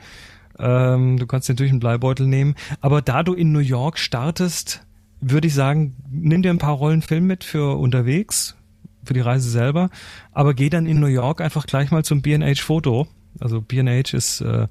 Ähm, 0.58 1.18
du 1.18 1.26
kannst 1.26 1.48
natürlich 1.48 1.70
einen 1.70 1.80
Bleibeutel 1.80 2.26
nehmen. 2.26 2.54
Aber 2.80 3.02
da 3.02 3.22
du 3.22 3.34
in 3.34 3.52
New 3.52 3.60
York 3.60 3.98
startest, 3.98 4.84
würde 5.20 5.48
ich 5.48 5.54
sagen, 5.54 5.96
nimm 6.10 6.42
dir 6.42 6.50
ein 6.50 6.58
paar 6.58 6.74
Rollen 6.74 7.02
Film 7.02 7.26
mit 7.26 7.44
für 7.44 7.76
unterwegs, 7.78 8.56
für 9.04 9.14
die 9.14 9.20
Reise 9.20 9.50
selber. 9.50 9.90
Aber 10.32 10.54
geh 10.54 10.70
dann 10.70 10.86
in 10.86 11.00
New 11.00 11.06
York 11.06 11.40
einfach 11.40 11.66
gleich 11.66 11.90
mal 11.90 12.04
zum 12.04 12.22
B&H 12.22 12.62
Foto. 12.62 13.08
Also 13.40 13.60
B&H 13.60 14.16
ist 14.16 14.40
äh, 14.40 14.66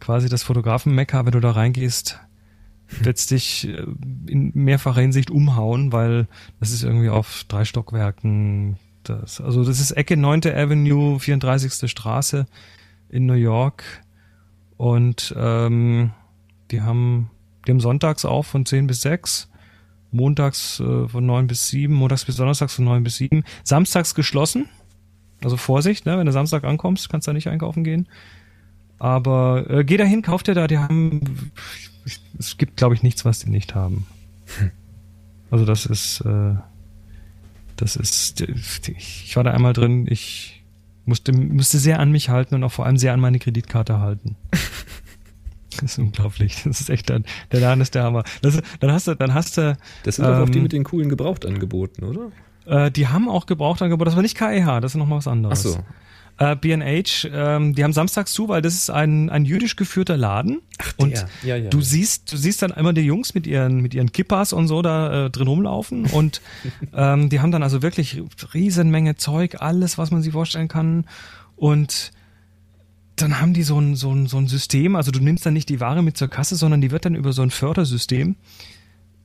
quasi 0.00 0.28
das 0.28 0.42
Fotografen-Mekka. 0.42 1.24
Wenn 1.24 1.32
du 1.32 1.40
da 1.40 1.52
reingehst, 1.52 2.20
wird's 2.88 3.26
dich 3.26 3.68
äh, 3.68 3.84
in 4.26 4.52
mehrfacher 4.54 5.00
Hinsicht 5.00 5.30
umhauen, 5.30 5.92
weil 5.92 6.28
das 6.60 6.70
ist 6.70 6.82
irgendwie 6.82 7.08
auf 7.08 7.44
drei 7.48 7.64
Stockwerken. 7.64 8.76
Das, 9.04 9.40
also 9.40 9.64
das 9.64 9.80
ist 9.80 9.92
Ecke 9.92 10.16
9. 10.16 10.46
Avenue, 10.46 11.18
34. 11.18 11.90
Straße 11.90 12.46
in 13.08 13.26
New 13.26 13.34
York. 13.34 13.84
Und 14.76 15.34
ähm, 15.36 16.12
die 16.70 16.82
haben, 16.82 17.30
haben 17.68 17.80
sonntags 17.80 18.24
auf 18.24 18.46
von 18.46 18.64
10 18.64 18.86
bis 18.86 19.00
6, 19.02 19.50
montags 20.10 20.80
äh, 20.80 21.08
von 21.08 21.26
9 21.26 21.46
bis 21.46 21.68
7, 21.68 21.92
montags 21.92 22.24
bis 22.24 22.36
donnerstags 22.36 22.74
von 22.74 22.84
9 22.84 23.02
bis 23.04 23.16
7, 23.16 23.44
samstags 23.64 24.14
geschlossen. 24.14 24.66
Also 25.42 25.56
Vorsicht, 25.56 26.06
ne? 26.06 26.18
wenn 26.18 26.26
du 26.26 26.32
Samstag 26.32 26.64
ankommst, 26.64 27.08
kannst 27.08 27.26
du 27.26 27.30
da 27.30 27.34
nicht 27.34 27.48
einkaufen 27.48 27.84
gehen. 27.84 28.08
Aber 28.98 29.70
äh, 29.70 29.84
geh 29.84 29.96
dahin, 29.96 30.22
kauf 30.22 30.42
dir 30.42 30.54
da, 30.54 30.66
die 30.66 30.78
haben, 30.78 31.52
es 32.38 32.56
gibt 32.56 32.76
glaube 32.76 32.94
ich 32.94 33.02
nichts, 33.02 33.24
was 33.24 33.40
die 33.40 33.50
nicht 33.50 33.74
haben. 33.74 34.06
Also 35.50 35.64
das 35.64 35.86
ist, 35.86 36.20
äh, 36.22 36.54
das 37.76 37.96
ist, 37.96 38.40
ich 38.40 39.36
war 39.36 39.44
da 39.44 39.52
einmal 39.52 39.72
drin, 39.72 40.06
ich 40.08 40.64
musste, 41.06 41.32
musste 41.32 41.78
sehr 41.78 42.00
an 42.00 42.10
mich 42.12 42.28
halten 42.28 42.54
und 42.54 42.64
auch 42.64 42.72
vor 42.72 42.86
allem 42.86 42.98
sehr 42.98 43.12
an 43.12 43.20
meine 43.20 43.38
Kreditkarte 43.38 44.00
halten. 44.00 44.36
Das 45.80 45.92
ist 45.92 45.98
unglaublich. 45.98 46.62
Das 46.64 46.80
ist 46.80 46.90
echt, 46.90 47.08
der, 47.08 47.22
der 47.52 47.60
Laden 47.60 47.80
ist 47.80 47.94
der 47.94 48.02
Hammer. 48.04 48.24
Das, 48.42 48.58
dann 48.80 48.92
hast 48.92 49.06
du, 49.08 49.14
dann 49.14 49.34
hast 49.34 49.56
du, 49.56 49.76
Das 50.04 50.16
sind 50.16 50.26
doch 50.26 50.38
auch 50.38 50.48
die 50.48 50.58
Ähm, 50.58 50.62
mit 50.64 50.72
den 50.72 50.84
coolen 50.84 51.08
Gebrauchtangeboten, 51.08 52.04
oder? 52.04 52.30
äh, 52.66 52.90
die 52.90 53.08
haben 53.08 53.28
auch 53.28 53.46
Gebrauchtangebot, 53.46 54.06
das 54.06 54.14
war 54.16 54.22
nicht 54.22 54.36
KEH, 54.36 54.80
das 54.80 54.92
ist 54.92 54.96
nochmal 54.96 55.18
was 55.18 55.26
Ach 55.28 55.32
anderes. 55.32 55.62
so. 55.62 55.78
Äh, 56.40 56.54
B&H, 56.54 57.26
ähm, 57.32 57.74
die 57.74 57.82
haben 57.82 57.92
samstags 57.92 58.32
zu, 58.32 58.48
weil 58.48 58.62
das 58.62 58.74
ist 58.74 58.90
ein, 58.90 59.28
ein 59.28 59.44
jüdisch 59.44 59.74
geführter 59.74 60.16
Laden. 60.16 60.60
Ach, 60.78 60.92
und 60.98 61.24
Ja, 61.42 61.56
ja. 61.56 61.68
du 61.68 61.80
siehst, 61.80 62.30
du 62.32 62.36
siehst 62.36 62.62
dann 62.62 62.70
immer 62.70 62.92
die 62.92 63.00
Jungs 63.00 63.34
mit 63.34 63.44
ihren, 63.48 63.80
mit 63.80 63.92
ihren 63.92 64.12
Kippas 64.12 64.52
und 64.52 64.68
so 64.68 64.80
da 64.80 65.26
äh, 65.26 65.30
drin 65.30 65.48
rumlaufen 65.48 66.06
und 66.06 66.40
ähm, 66.94 67.28
die 67.28 67.40
haben 67.40 67.50
dann 67.50 67.64
also 67.64 67.82
wirklich 67.82 68.22
Riesenmenge 68.54 69.16
Zeug, 69.16 69.56
alles, 69.60 69.98
was 69.98 70.12
man 70.12 70.22
sich 70.22 70.32
vorstellen 70.32 70.68
kann 70.68 71.06
und 71.56 72.12
dann 73.22 73.40
haben 73.40 73.54
die 73.54 73.62
so 73.62 73.80
ein, 73.80 73.94
so 73.96 74.12
ein, 74.12 74.26
so 74.26 74.38
ein 74.38 74.46
System, 74.46 74.96
also 74.96 75.10
du 75.10 75.20
nimmst 75.20 75.46
dann 75.46 75.54
nicht 75.54 75.68
die 75.68 75.80
Ware 75.80 76.02
mit 76.02 76.16
zur 76.16 76.28
Kasse, 76.28 76.56
sondern 76.56 76.80
die 76.80 76.90
wird 76.90 77.04
dann 77.04 77.14
über 77.14 77.32
so 77.32 77.42
ein 77.42 77.50
Fördersystem 77.50 78.36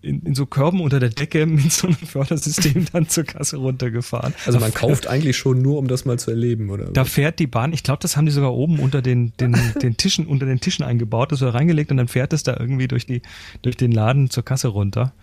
in, 0.04 0.22
in 0.22 0.36
so 0.36 0.46
Körben 0.46 0.82
unter 0.82 1.00
der 1.00 1.10
Decke 1.10 1.46
mit 1.48 1.72
so 1.72 1.88
einem 1.88 1.96
Fördersystem 1.96 2.86
dann 2.94 3.08
zur 3.08 3.24
Kasse 3.24 3.58
runtergefahren. 3.58 4.34
Also 4.46 4.60
man 4.60 4.74
kauft 4.74 5.08
eigentlich 5.08 5.38
schon 5.38 5.62
nur, 5.62 5.80
um 5.80 5.88
das 5.88 6.06
mal 6.06 6.20
zu 6.20 6.32
erleben, 6.32 6.70
oder? 6.70 6.86
Da 6.92 7.06
fährt 7.06 7.40
die 7.40 7.48
Bahn, 7.48 7.74
ich 7.74 7.84
glaube, 7.84 8.00
das 8.02 8.18
haben 8.18 8.26
die 8.26 8.32
sogar 8.32 8.54
oben 8.54 8.80
unter 8.80 9.02
den, 9.02 9.34
den, 9.38 9.58
den 9.82 9.98
Tischen, 9.98 10.28
unter 10.28 10.46
den 10.46 10.60
Tischen 10.60 10.84
eingebaut, 10.86 11.32
das 11.32 11.42
wird 11.42 11.54
reingelegt 11.54 11.90
und 11.92 11.98
dann 11.98 12.08
fährt 12.08 12.34
es 12.34 12.44
da 12.44 12.58
irgendwie 12.60 12.88
durch 12.88 13.06
die, 13.06 13.22
durch 13.62 13.78
den 13.78 13.92
Laden 13.92 14.30
zur 14.30 14.44
Kasse 14.44 14.68
runter. 14.68 15.14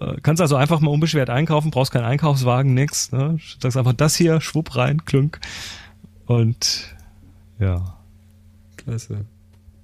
Äh, 0.00 0.16
Kannst 0.22 0.40
also 0.40 0.56
einfach 0.56 0.80
mal 0.80 0.90
unbeschwert 0.90 1.30
einkaufen, 1.30 1.70
brauchst 1.70 1.92
keinen 1.92 2.04
Einkaufswagen, 2.04 2.74
nix. 2.74 3.12
Ne? 3.12 3.38
Sagst 3.60 3.76
einfach 3.76 3.92
das 3.92 4.16
hier, 4.16 4.40
schwupp 4.40 4.76
rein, 4.76 5.04
klunk. 5.04 5.40
Und 6.26 6.94
ja. 7.60 7.96
Klasse. 8.76 9.26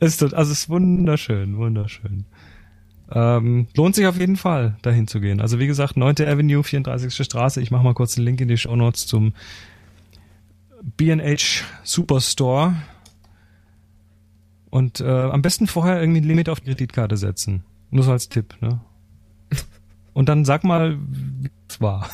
Ist, 0.01 0.23
also 0.23 0.53
es 0.53 0.61
ist 0.61 0.69
wunderschön, 0.69 1.57
wunderschön. 1.57 2.24
Ähm, 3.11 3.69
lohnt 3.77 3.94
sich 3.94 4.07
auf 4.07 4.19
jeden 4.19 4.36
Fall, 4.36 4.77
dahin 4.82 5.07
zu 5.07 5.20
gehen. 5.20 5.40
Also 5.40 5.59
wie 5.59 5.66
gesagt, 5.66 5.97
9. 5.97 6.16
Avenue, 6.27 6.62
34. 6.62 7.15
Straße. 7.24 7.61
Ich 7.62 7.70
mache 7.70 7.85
mal 7.85 7.94
kurz 7.94 8.15
den 8.15 8.24
Link 8.24 8.40
in 8.40 8.48
die 8.48 8.57
Show 8.57 8.74
Notes 8.74 9.07
zum 9.07 9.32
B&H 10.97 11.65
Superstore. 11.85 12.74
Und 14.70 15.01
äh, 15.01 15.05
am 15.05 15.43
besten 15.43 15.66
vorher 15.66 16.01
irgendwie 16.01 16.20
ein 16.20 16.24
Limit 16.24 16.48
auf 16.48 16.61
die 16.61 16.66
Kreditkarte 16.66 17.16
setzen. 17.16 17.62
Nur 17.90 18.03
so 18.03 18.12
als 18.12 18.28
Tipp, 18.28 18.57
ne? 18.61 18.81
Und 20.12 20.28
dann 20.28 20.44
sag 20.44 20.65
mal, 20.65 20.98
wie 20.98 21.51
es 21.69 21.81
war. 21.81 22.11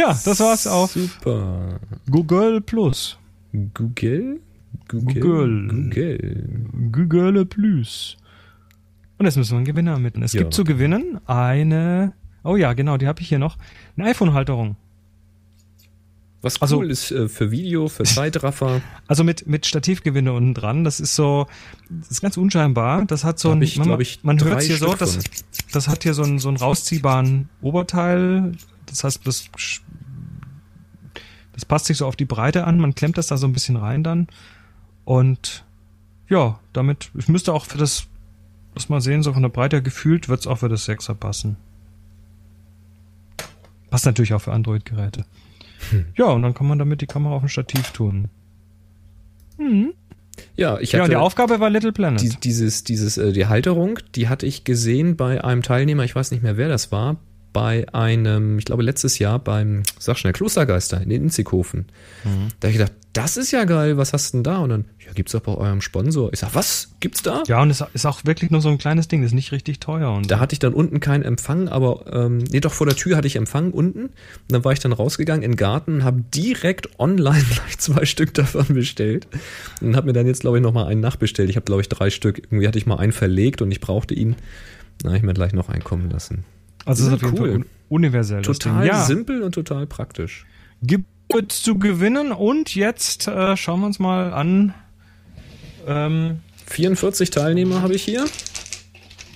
Ja, 0.00 0.18
das 0.24 0.40
war's 0.40 0.66
auf 0.66 0.92
Super. 0.92 1.78
Google 2.10 2.60
Plus. 2.60 3.18
Google? 3.74 4.40
Google. 4.88 5.68
Google. 5.68 6.60
Google 6.92 7.46
Plus. 7.46 8.16
Und 9.18 9.26
jetzt 9.26 9.36
müssen 9.36 9.52
wir 9.52 9.56
einen 9.58 9.66
Gewinner 9.66 9.92
ermitteln. 9.92 10.22
Es 10.22 10.32
Ja. 10.32 10.40
gibt 10.40 10.54
zu 10.54 10.64
gewinnen 10.64 11.20
eine, 11.26 12.12
oh 12.42 12.56
ja, 12.56 12.72
genau, 12.72 12.96
die 12.96 13.06
habe 13.06 13.20
ich 13.20 13.28
hier 13.28 13.38
noch, 13.38 13.56
eine 13.96 14.06
iPhone-Halterung. 14.08 14.76
Was 16.42 16.56
cool 16.56 16.62
Also- 16.62 16.82
ist 16.82 17.10
äh, 17.10 17.28
für 17.28 17.50
Video, 17.50 17.88
für 17.88 18.04
Zeitraffer. 18.04 18.80
Also 19.06 19.24
mit, 19.24 19.46
mit 19.46 19.66
Stativgewinde 19.66 20.32
unten 20.32 20.54
dran. 20.54 20.84
Das 20.84 20.98
ist 20.98 21.14
so, 21.14 21.46
das 21.90 22.10
ist 22.12 22.22
ganz 22.22 22.38
unscheinbar. 22.38 23.04
Das 23.04 23.24
hat 23.24 23.38
so 23.38 23.50
ein, 23.50 23.60
ich, 23.60 23.76
man, 23.78 23.88
man 24.22 24.42
hört 24.42 24.62
hier 24.62 24.78
so, 24.78 24.86
Stück 24.86 24.98
das, 25.00 25.14
von. 25.16 25.24
das 25.72 25.88
hat 25.88 26.02
hier 26.02 26.14
so 26.14 26.22
einen, 26.22 26.38
so 26.38 26.48
einen 26.48 26.56
rausziehbaren 26.56 27.50
Oberteil. 27.60 28.52
Das 28.86 29.04
heißt, 29.04 29.26
das, 29.26 29.50
das 31.52 31.64
passt 31.64 31.86
sich 31.86 31.98
so 31.98 32.06
auf 32.06 32.16
die 32.16 32.24
Breite 32.24 32.64
an. 32.64 32.78
Man 32.78 32.94
klemmt 32.94 33.18
das 33.18 33.28
da 33.28 33.36
so 33.36 33.46
ein 33.46 33.52
bisschen 33.52 33.76
rein 33.76 34.02
dann. 34.02 34.28
Und 35.04 35.64
ja, 36.28 36.60
damit, 36.72 37.10
ich 37.16 37.28
müsste 37.28 37.52
auch 37.52 37.64
für 37.64 37.78
das, 37.78 38.06
das 38.74 38.88
mal 38.88 39.00
sehen, 39.00 39.22
so 39.22 39.32
von 39.32 39.42
der 39.42 39.48
Breite 39.48 39.82
gefühlt, 39.82 40.28
wird's 40.28 40.46
auch 40.46 40.58
für 40.58 40.68
das 40.68 40.88
6er 40.88 41.14
passen. 41.14 41.56
Passt 43.90 44.06
natürlich 44.06 44.34
auch 44.34 44.42
für 44.42 44.52
Android-Geräte. 44.52 45.24
Hm. 45.90 46.06
Ja, 46.16 46.26
und 46.26 46.42
dann 46.42 46.54
kann 46.54 46.68
man 46.68 46.78
damit 46.78 47.00
die 47.00 47.06
Kamera 47.06 47.34
auf 47.34 47.42
ein 47.42 47.48
Stativ 47.48 47.90
tun. 47.90 48.28
Ja, 50.56 50.78
ich 50.78 50.92
Ja, 50.92 51.00
und 51.00 51.04
hatte 51.04 51.10
die 51.10 51.16
Aufgabe 51.16 51.60
war 51.60 51.70
Little 51.70 51.92
Planet. 51.92 52.22
die, 52.22 52.28
dieses, 52.40 52.84
dieses, 52.84 53.18
äh, 53.18 53.32
die 53.32 53.46
Halterung, 53.46 53.98
die 54.14 54.28
hatte 54.28 54.46
ich 54.46 54.64
gesehen 54.64 55.16
bei 55.16 55.42
einem 55.42 55.62
Teilnehmer, 55.62 56.04
ich 56.04 56.14
weiß 56.14 56.30
nicht 56.30 56.42
mehr, 56.42 56.56
wer 56.56 56.68
das 56.68 56.92
war, 56.92 57.16
bei 57.52 57.86
einem, 57.92 58.58
ich 58.58 58.64
glaube 58.64 58.82
letztes 58.82 59.18
Jahr 59.18 59.38
beim, 59.38 59.82
sag 59.98 60.18
schnell, 60.18 60.32
Klostergeister 60.32 61.00
in 61.00 61.10
Inzighofen. 61.10 61.86
Mhm. 62.24 62.48
Da 62.60 62.68
habe 62.68 62.72
ich 62.72 62.78
gedacht, 62.78 62.92
das 63.12 63.36
ist 63.36 63.50
ja 63.50 63.64
geil, 63.64 63.96
was 63.96 64.12
hast 64.12 64.32
du 64.32 64.38
denn 64.38 64.44
da? 64.44 64.58
Und 64.58 64.70
dann, 64.70 64.84
ja, 65.04 65.12
gibt's 65.12 65.32
doch 65.32 65.40
bei 65.40 65.52
eurem 65.52 65.80
Sponsor. 65.80 66.32
Ich 66.32 66.38
sag, 66.38 66.54
was? 66.54 66.92
Gibt's 67.00 67.22
da? 67.22 67.42
ja, 67.48 67.60
und 67.60 67.70
es 67.70 67.82
ist 67.92 68.06
auch 68.06 68.24
wirklich 68.24 68.52
nur 68.52 68.60
so 68.60 68.68
ein 68.68 68.78
kleines 68.78 69.08
Ding, 69.08 69.22
das 69.22 69.30
ist 69.30 69.34
nicht 69.34 69.50
richtig 69.50 69.80
teuer. 69.80 70.12
Und 70.12 70.30
Da 70.30 70.38
hatte 70.38 70.52
ich 70.52 70.60
dann 70.60 70.74
unten 70.74 71.00
keinen 71.00 71.24
Empfang, 71.24 71.68
aber 71.68 72.04
ähm, 72.12 72.38
nee, 72.38 72.60
doch 72.60 72.72
vor 72.72 72.86
der 72.86 72.94
Tür 72.94 73.16
hatte 73.16 73.26
ich 73.26 73.34
Empfang 73.34 73.72
unten. 73.72 74.04
Und 74.04 74.12
dann 74.48 74.64
war 74.64 74.72
ich 74.72 74.78
dann 74.78 74.92
rausgegangen 74.92 75.42
in 75.42 75.52
den 75.52 75.56
Garten, 75.56 76.04
habe 76.04 76.22
direkt 76.32 77.00
online 77.00 77.44
gleich 77.54 77.78
zwei 77.78 78.04
Stück 78.04 78.32
davon 78.34 78.66
bestellt 78.68 79.26
und 79.80 79.96
habe 79.96 80.06
mir 80.06 80.12
dann 80.12 80.26
jetzt 80.26 80.42
glaube 80.42 80.58
ich 80.58 80.62
noch 80.62 80.72
mal 80.72 80.86
einen 80.86 81.00
nachbestellt. 81.00 81.50
Ich 81.50 81.56
habe 81.56 81.64
glaube 81.64 81.82
ich 81.82 81.88
drei 81.88 82.10
Stück. 82.10 82.38
Irgendwie 82.38 82.68
hatte 82.68 82.78
ich 82.78 82.86
mal 82.86 82.98
einen 82.98 83.12
verlegt 83.12 83.60
und 83.60 83.72
ich 83.72 83.80
brauchte 83.80 84.14
ihn. 84.14 84.36
Habe 85.04 85.16
ich 85.16 85.22
mir 85.22 85.34
gleich 85.34 85.52
noch 85.52 85.68
einen 85.68 85.82
kommen 85.82 86.10
lassen. 86.10 86.44
Also 86.84 87.06
ist 87.06 87.12
auf 87.12 87.22
jeden 87.22 87.38
cool. 87.38 87.48
Fall 87.48 87.56
un 87.56 87.64
universell. 87.88 88.42
Total 88.42 88.86
ja, 88.86 89.04
simpel 89.04 89.42
und 89.42 89.52
total 89.54 89.86
praktisch. 89.86 90.46
gibt 90.82 91.06
es 91.52 91.62
zu 91.62 91.78
gewinnen 91.78 92.32
und 92.32 92.74
jetzt 92.74 93.28
äh, 93.28 93.56
schauen 93.56 93.80
wir 93.80 93.86
uns 93.86 93.98
mal 93.98 94.32
an. 94.32 94.74
Ähm, 95.86 96.40
44 96.66 97.30
Teilnehmer 97.30 97.82
habe 97.82 97.94
ich 97.94 98.04
hier. 98.04 98.26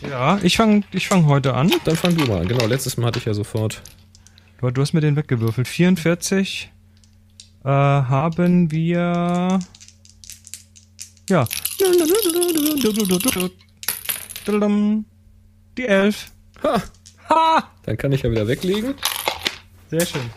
ja, 0.08 0.38
ich 0.42 0.56
fange 0.56 0.82
ich 0.92 1.08
fang 1.08 1.26
heute 1.26 1.54
an. 1.54 1.72
Dann 1.84 1.96
fang 1.96 2.16
du 2.16 2.24
mal 2.26 2.42
an. 2.42 2.48
Genau, 2.48 2.66
letztes 2.66 2.96
Mal 2.96 3.06
hatte 3.06 3.18
ich 3.18 3.24
ja 3.24 3.34
sofort. 3.34 3.82
Du, 4.60 4.70
du 4.70 4.80
hast 4.80 4.92
mir 4.92 5.00
den 5.00 5.16
weggewürfelt. 5.16 5.68
44 5.68 6.72
äh, 7.64 7.68
haben 7.68 8.70
wir. 8.70 9.58
Ja. 11.28 11.46
Die 15.76 15.86
11. 15.86 16.32
Ha! 16.62 16.82
Dann 17.84 17.96
kann 17.96 18.12
ich 18.12 18.22
ja 18.22 18.30
wieder 18.30 18.46
weglegen. 18.46 18.94
Sehr 19.90 20.06
schön. 20.06 20.30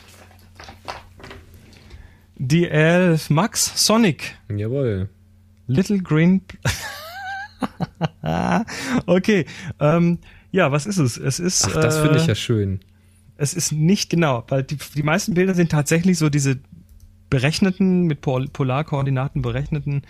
Die 2.38 2.68
11. 2.68 3.30
Max 3.32 3.86
Sonic. 3.86 4.36
Jawohl. 4.50 5.10
Little 5.68 6.00
Green. 6.00 6.42
okay. 9.06 9.46
Ähm, 9.80 10.20
ja, 10.52 10.72
was 10.72 10.86
ist 10.86 10.98
es? 10.98 11.18
Es 11.18 11.40
ist. 11.40 11.68
Ach, 11.68 11.82
das 11.82 12.00
finde 12.00 12.18
ich 12.18 12.26
äh, 12.26 12.30
ja 12.30 12.36
schön. 12.36 12.80
Es 13.38 13.54
ist 13.54 13.72
nicht 13.72 14.10
genau, 14.10 14.44
weil 14.48 14.64
die, 14.64 14.78
die 14.96 15.04
meisten 15.04 15.34
Bilder 15.34 15.54
sind 15.54 15.72
tatsächlich 15.72 16.18
so 16.18 16.30
diese 16.30 16.58
berechneten, 17.30 18.04
mit 18.04 18.22
Pol 18.22 18.48
Polarkoordinaten 18.48 19.42
berechneten 19.42 20.04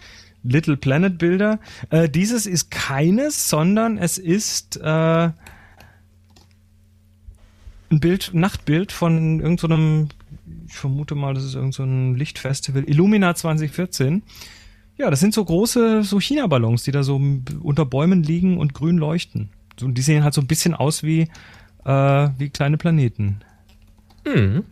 Little 0.43 0.77
Planet 0.77 1.17
Bilder. 1.17 1.59
Äh, 1.89 2.09
dieses 2.09 2.45
ist 2.45 2.71
keines, 2.71 3.49
sondern 3.49 3.97
es 3.97 4.17
ist 4.17 4.77
äh, 4.77 5.29
ein 7.89 7.99
Bild, 7.99 8.31
Nachtbild 8.33 8.91
von 8.91 9.39
irgendeinem, 9.39 10.09
ich 10.67 10.75
vermute 10.75 11.15
mal, 11.15 11.33
das 11.33 11.43
ist 11.43 11.55
irgendein 11.55 12.13
so 12.13 12.17
Lichtfestival, 12.17 12.83
Illumina 12.83 13.35
2014. 13.35 14.23
Ja, 14.97 15.09
das 15.09 15.19
sind 15.19 15.33
so 15.33 15.45
große, 15.45 16.03
so 16.03 16.19
China-Ballons, 16.19 16.83
die 16.83 16.91
da 16.91 17.03
so 17.03 17.21
unter 17.61 17.85
Bäumen 17.85 18.23
liegen 18.23 18.57
und 18.57 18.73
grün 18.73 18.97
leuchten. 18.97 19.49
Und 19.81 19.97
die 19.97 20.01
sehen 20.01 20.23
halt 20.23 20.33
so 20.33 20.41
ein 20.41 20.47
bisschen 20.47 20.73
aus 20.73 21.03
wie, 21.03 21.27
äh, 21.85 22.29
wie 22.37 22.49
kleine 22.49 22.77
Planeten. 22.77 23.41
Mhm. 24.25 24.63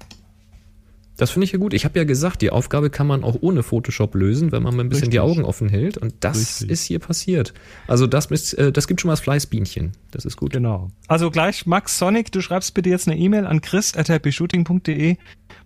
Das 1.18 1.32
finde 1.32 1.46
ich 1.46 1.54
ja 1.54 1.60
gut. 1.60 1.74
Ich 1.74 1.86
habe 1.86 1.98
ja 1.98 2.04
gesagt, 2.04 2.42
die 2.42 2.50
Aufgabe 2.50 2.90
kann 2.90 3.08
man 3.08 3.24
auch 3.24 3.38
ohne 3.40 3.64
Photoshop 3.64 4.16
lösen, 4.16 4.52
wenn 4.52 4.64
man 4.64 4.76
mal 4.76 4.84
ein 4.84 4.90
bisschen 4.90 5.12
die 5.12 5.18
Richtig. 5.18 5.38
Augen 5.38 5.46
offen 5.46 5.70
hält. 5.70 5.98
Und 5.98 6.14
das 6.20 6.38
Richtig. 6.38 6.70
ist 6.70 6.84
hier 6.84 7.00
passiert. 7.00 7.54
Also 7.88 8.06
das, 8.06 8.26
ist, 8.28 8.54
äh, 8.54 8.72
das 8.72 8.88
gibt 8.88 9.00
schon 9.00 9.08
mal 9.08 9.14
das 9.14 9.22
Fleißbienchen. 9.22 9.94
Das 10.12 10.26
ist 10.26 10.36
gut. 10.36 10.52
Genau. 10.52 10.92
Also 11.08 11.32
gleich, 11.32 11.66
Max 11.66 11.98
Sonic, 11.98 12.32
du 12.32 12.42
schreibst 12.42 12.74
bitte 12.74 12.90
jetzt 12.90 13.08
eine 13.08 13.18
E-Mail 13.18 13.46
an 13.46 13.62
chris 13.62 13.96
at 13.96 14.10
happyshooting.de, 14.10 15.16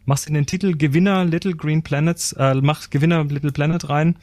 machst 0.06 0.28
in 0.28 0.36
den 0.36 0.46
Titel 0.46 0.78
Gewinner 0.78 1.26
Little 1.26 1.56
Green 1.56 1.82
Planets, 1.82 2.34
äh, 2.34 2.54
machst 2.56 2.92
Gewinner 2.92 3.24
Little 3.24 3.52
Planet 3.52 3.90
rein 3.90 4.18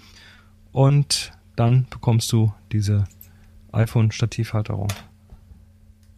und 0.70 1.32
dann 1.56 1.86
bekommst 1.90 2.30
du 2.32 2.52
diese 2.70 3.04
iPhone-Stativhalterung. 3.72 4.88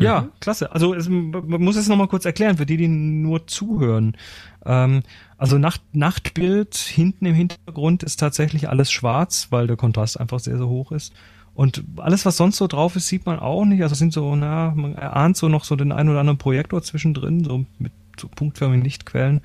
Ja, 0.04 0.28
klasse. 0.40 0.72
Also 0.72 0.94
es, 0.94 1.08
man 1.08 1.60
muss 1.62 1.76
es 1.76 1.88
nochmal 1.88 2.08
kurz 2.08 2.24
erklären, 2.24 2.56
für 2.56 2.66
die, 2.66 2.76
die 2.76 2.88
nur 2.88 3.46
zuhören. 3.46 4.16
Ähm, 4.64 5.02
also 5.36 5.58
Nacht, 5.58 5.82
Nachtbild, 5.92 6.76
hinten 6.76 7.26
im 7.26 7.34
Hintergrund 7.34 8.02
ist 8.02 8.18
tatsächlich 8.18 8.68
alles 8.68 8.90
schwarz, 8.90 9.48
weil 9.50 9.66
der 9.66 9.76
Kontrast 9.76 10.18
einfach 10.18 10.40
sehr, 10.40 10.56
sehr 10.56 10.68
hoch 10.68 10.92
ist. 10.92 11.12
Und 11.54 11.82
alles, 11.96 12.24
was 12.24 12.36
sonst 12.36 12.56
so 12.56 12.68
drauf 12.68 12.94
ist, 12.94 13.08
sieht 13.08 13.26
man 13.26 13.40
auch 13.40 13.64
nicht. 13.64 13.82
Also 13.82 13.96
sind 13.96 14.12
so, 14.12 14.36
na, 14.36 14.72
man 14.76 14.94
erahnt 14.94 15.36
so 15.36 15.48
noch 15.48 15.64
so 15.64 15.74
den 15.74 15.90
einen 15.90 16.08
oder 16.08 16.20
anderen 16.20 16.38
Projektor 16.38 16.82
zwischendrin, 16.82 17.42
so 17.42 17.66
mit 17.78 17.92
so 18.18 18.28
punktförmigen 18.28 18.84
Lichtquellen. 18.84 19.40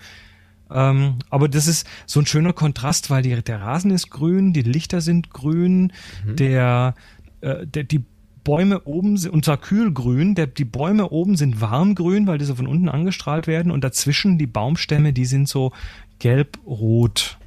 Ähm, 0.71 1.15
aber 1.29 1.49
das 1.49 1.67
ist 1.67 1.87
so 2.05 2.19
ein 2.19 2.25
schöner 2.25 2.53
Kontrast, 2.53 3.09
weil 3.09 3.23
die, 3.23 3.41
der 3.41 3.61
Rasen 3.61 3.91
ist 3.91 4.09
grün, 4.09 4.53
die 4.53 4.61
Lichter 4.61 5.01
sind 5.01 5.31
grün, 5.31 5.91
der, 6.23 6.95
äh, 7.41 7.65
der, 7.65 7.83
die 7.83 8.03
Bäume 8.43 8.81
oben 8.81 9.17
sind, 9.17 9.45
zwar 9.45 9.57
kühlgrün, 9.57 10.35
der, 10.35 10.47
die 10.47 10.65
Bäume 10.65 11.09
oben 11.09 11.35
sind 11.35 11.61
warmgrün, 11.61 12.27
weil 12.27 12.37
die 12.37 12.45
so 12.45 12.55
von 12.55 12.67
unten 12.67 12.89
angestrahlt 12.89 13.47
werden 13.47 13.71
und 13.71 13.83
dazwischen 13.83 14.37
die 14.37 14.47
Baumstämme, 14.47 15.13
die 15.13 15.25
sind 15.25 15.47
so 15.47 15.71
gelb-rot. 16.19 17.37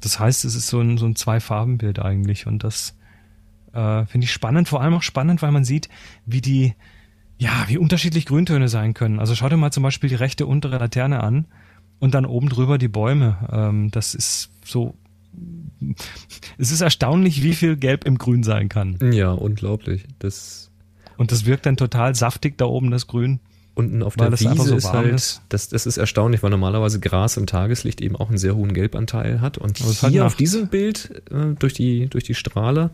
Das 0.00 0.20
heißt, 0.20 0.44
es 0.44 0.54
ist 0.54 0.68
so 0.68 0.80
ein, 0.80 0.98
so 0.98 1.06
ein 1.06 1.16
Zwei-Farben-Bild 1.16 1.98
eigentlich 1.98 2.46
und 2.46 2.64
das 2.64 2.96
äh, 3.72 4.06
finde 4.06 4.24
ich 4.24 4.32
spannend, 4.32 4.68
vor 4.68 4.82
allem 4.82 4.94
auch 4.94 5.02
spannend, 5.02 5.42
weil 5.42 5.52
man 5.52 5.64
sieht, 5.64 5.88
wie 6.26 6.40
die, 6.40 6.74
ja, 7.38 7.64
wie 7.68 7.78
unterschiedlich 7.78 8.26
Grüntöne 8.26 8.68
sein 8.68 8.94
können. 8.94 9.18
Also 9.18 9.34
schau 9.34 9.48
dir 9.48 9.56
mal 9.56 9.72
zum 9.72 9.82
Beispiel 9.82 10.08
die 10.08 10.16
rechte 10.16 10.46
untere 10.46 10.78
Laterne 10.78 11.22
an 11.22 11.46
und 11.98 12.14
dann 12.14 12.26
oben 12.26 12.48
drüber 12.48 12.78
die 12.78 12.88
Bäume. 12.88 13.48
Ähm, 13.50 13.90
das 13.90 14.14
ist 14.14 14.50
so 14.64 14.94
es 16.58 16.72
ist 16.72 16.80
erstaunlich, 16.80 17.42
wie 17.42 17.54
viel 17.54 17.76
Gelb 17.76 18.04
im 18.04 18.18
Grün 18.18 18.42
sein 18.42 18.68
kann. 18.68 18.98
Ja, 19.12 19.32
unglaublich. 19.32 20.04
Das 20.18 20.70
und 21.16 21.32
das 21.32 21.46
wirkt 21.46 21.66
dann 21.66 21.76
total 21.76 22.14
saftig 22.14 22.58
da 22.58 22.66
oben, 22.66 22.90
das 22.90 23.06
Grün. 23.06 23.40
Unten 23.74 24.02
auf 24.02 24.16
der 24.16 24.32
Wiese 24.32 24.54
so 24.54 24.74
ist 24.74 24.90
halt, 24.90 25.14
ist. 25.14 25.42
Das, 25.50 25.68
das 25.68 25.84
ist 25.84 25.98
erstaunlich, 25.98 26.42
weil 26.42 26.48
normalerweise 26.48 26.98
Gras 26.98 27.36
im 27.36 27.46
Tageslicht 27.46 28.00
eben 28.00 28.16
auch 28.16 28.30
einen 28.30 28.38
sehr 28.38 28.56
hohen 28.56 28.72
Gelbanteil 28.72 29.42
hat. 29.42 29.58
Und 29.58 29.76
hier 29.76 30.02
halt 30.02 30.20
auf 30.20 30.34
diesem 30.34 30.68
Bild 30.68 31.22
äh, 31.30 31.54
durch, 31.58 31.74
die, 31.74 32.06
durch 32.06 32.24
die 32.24 32.34
Strahle, 32.34 32.90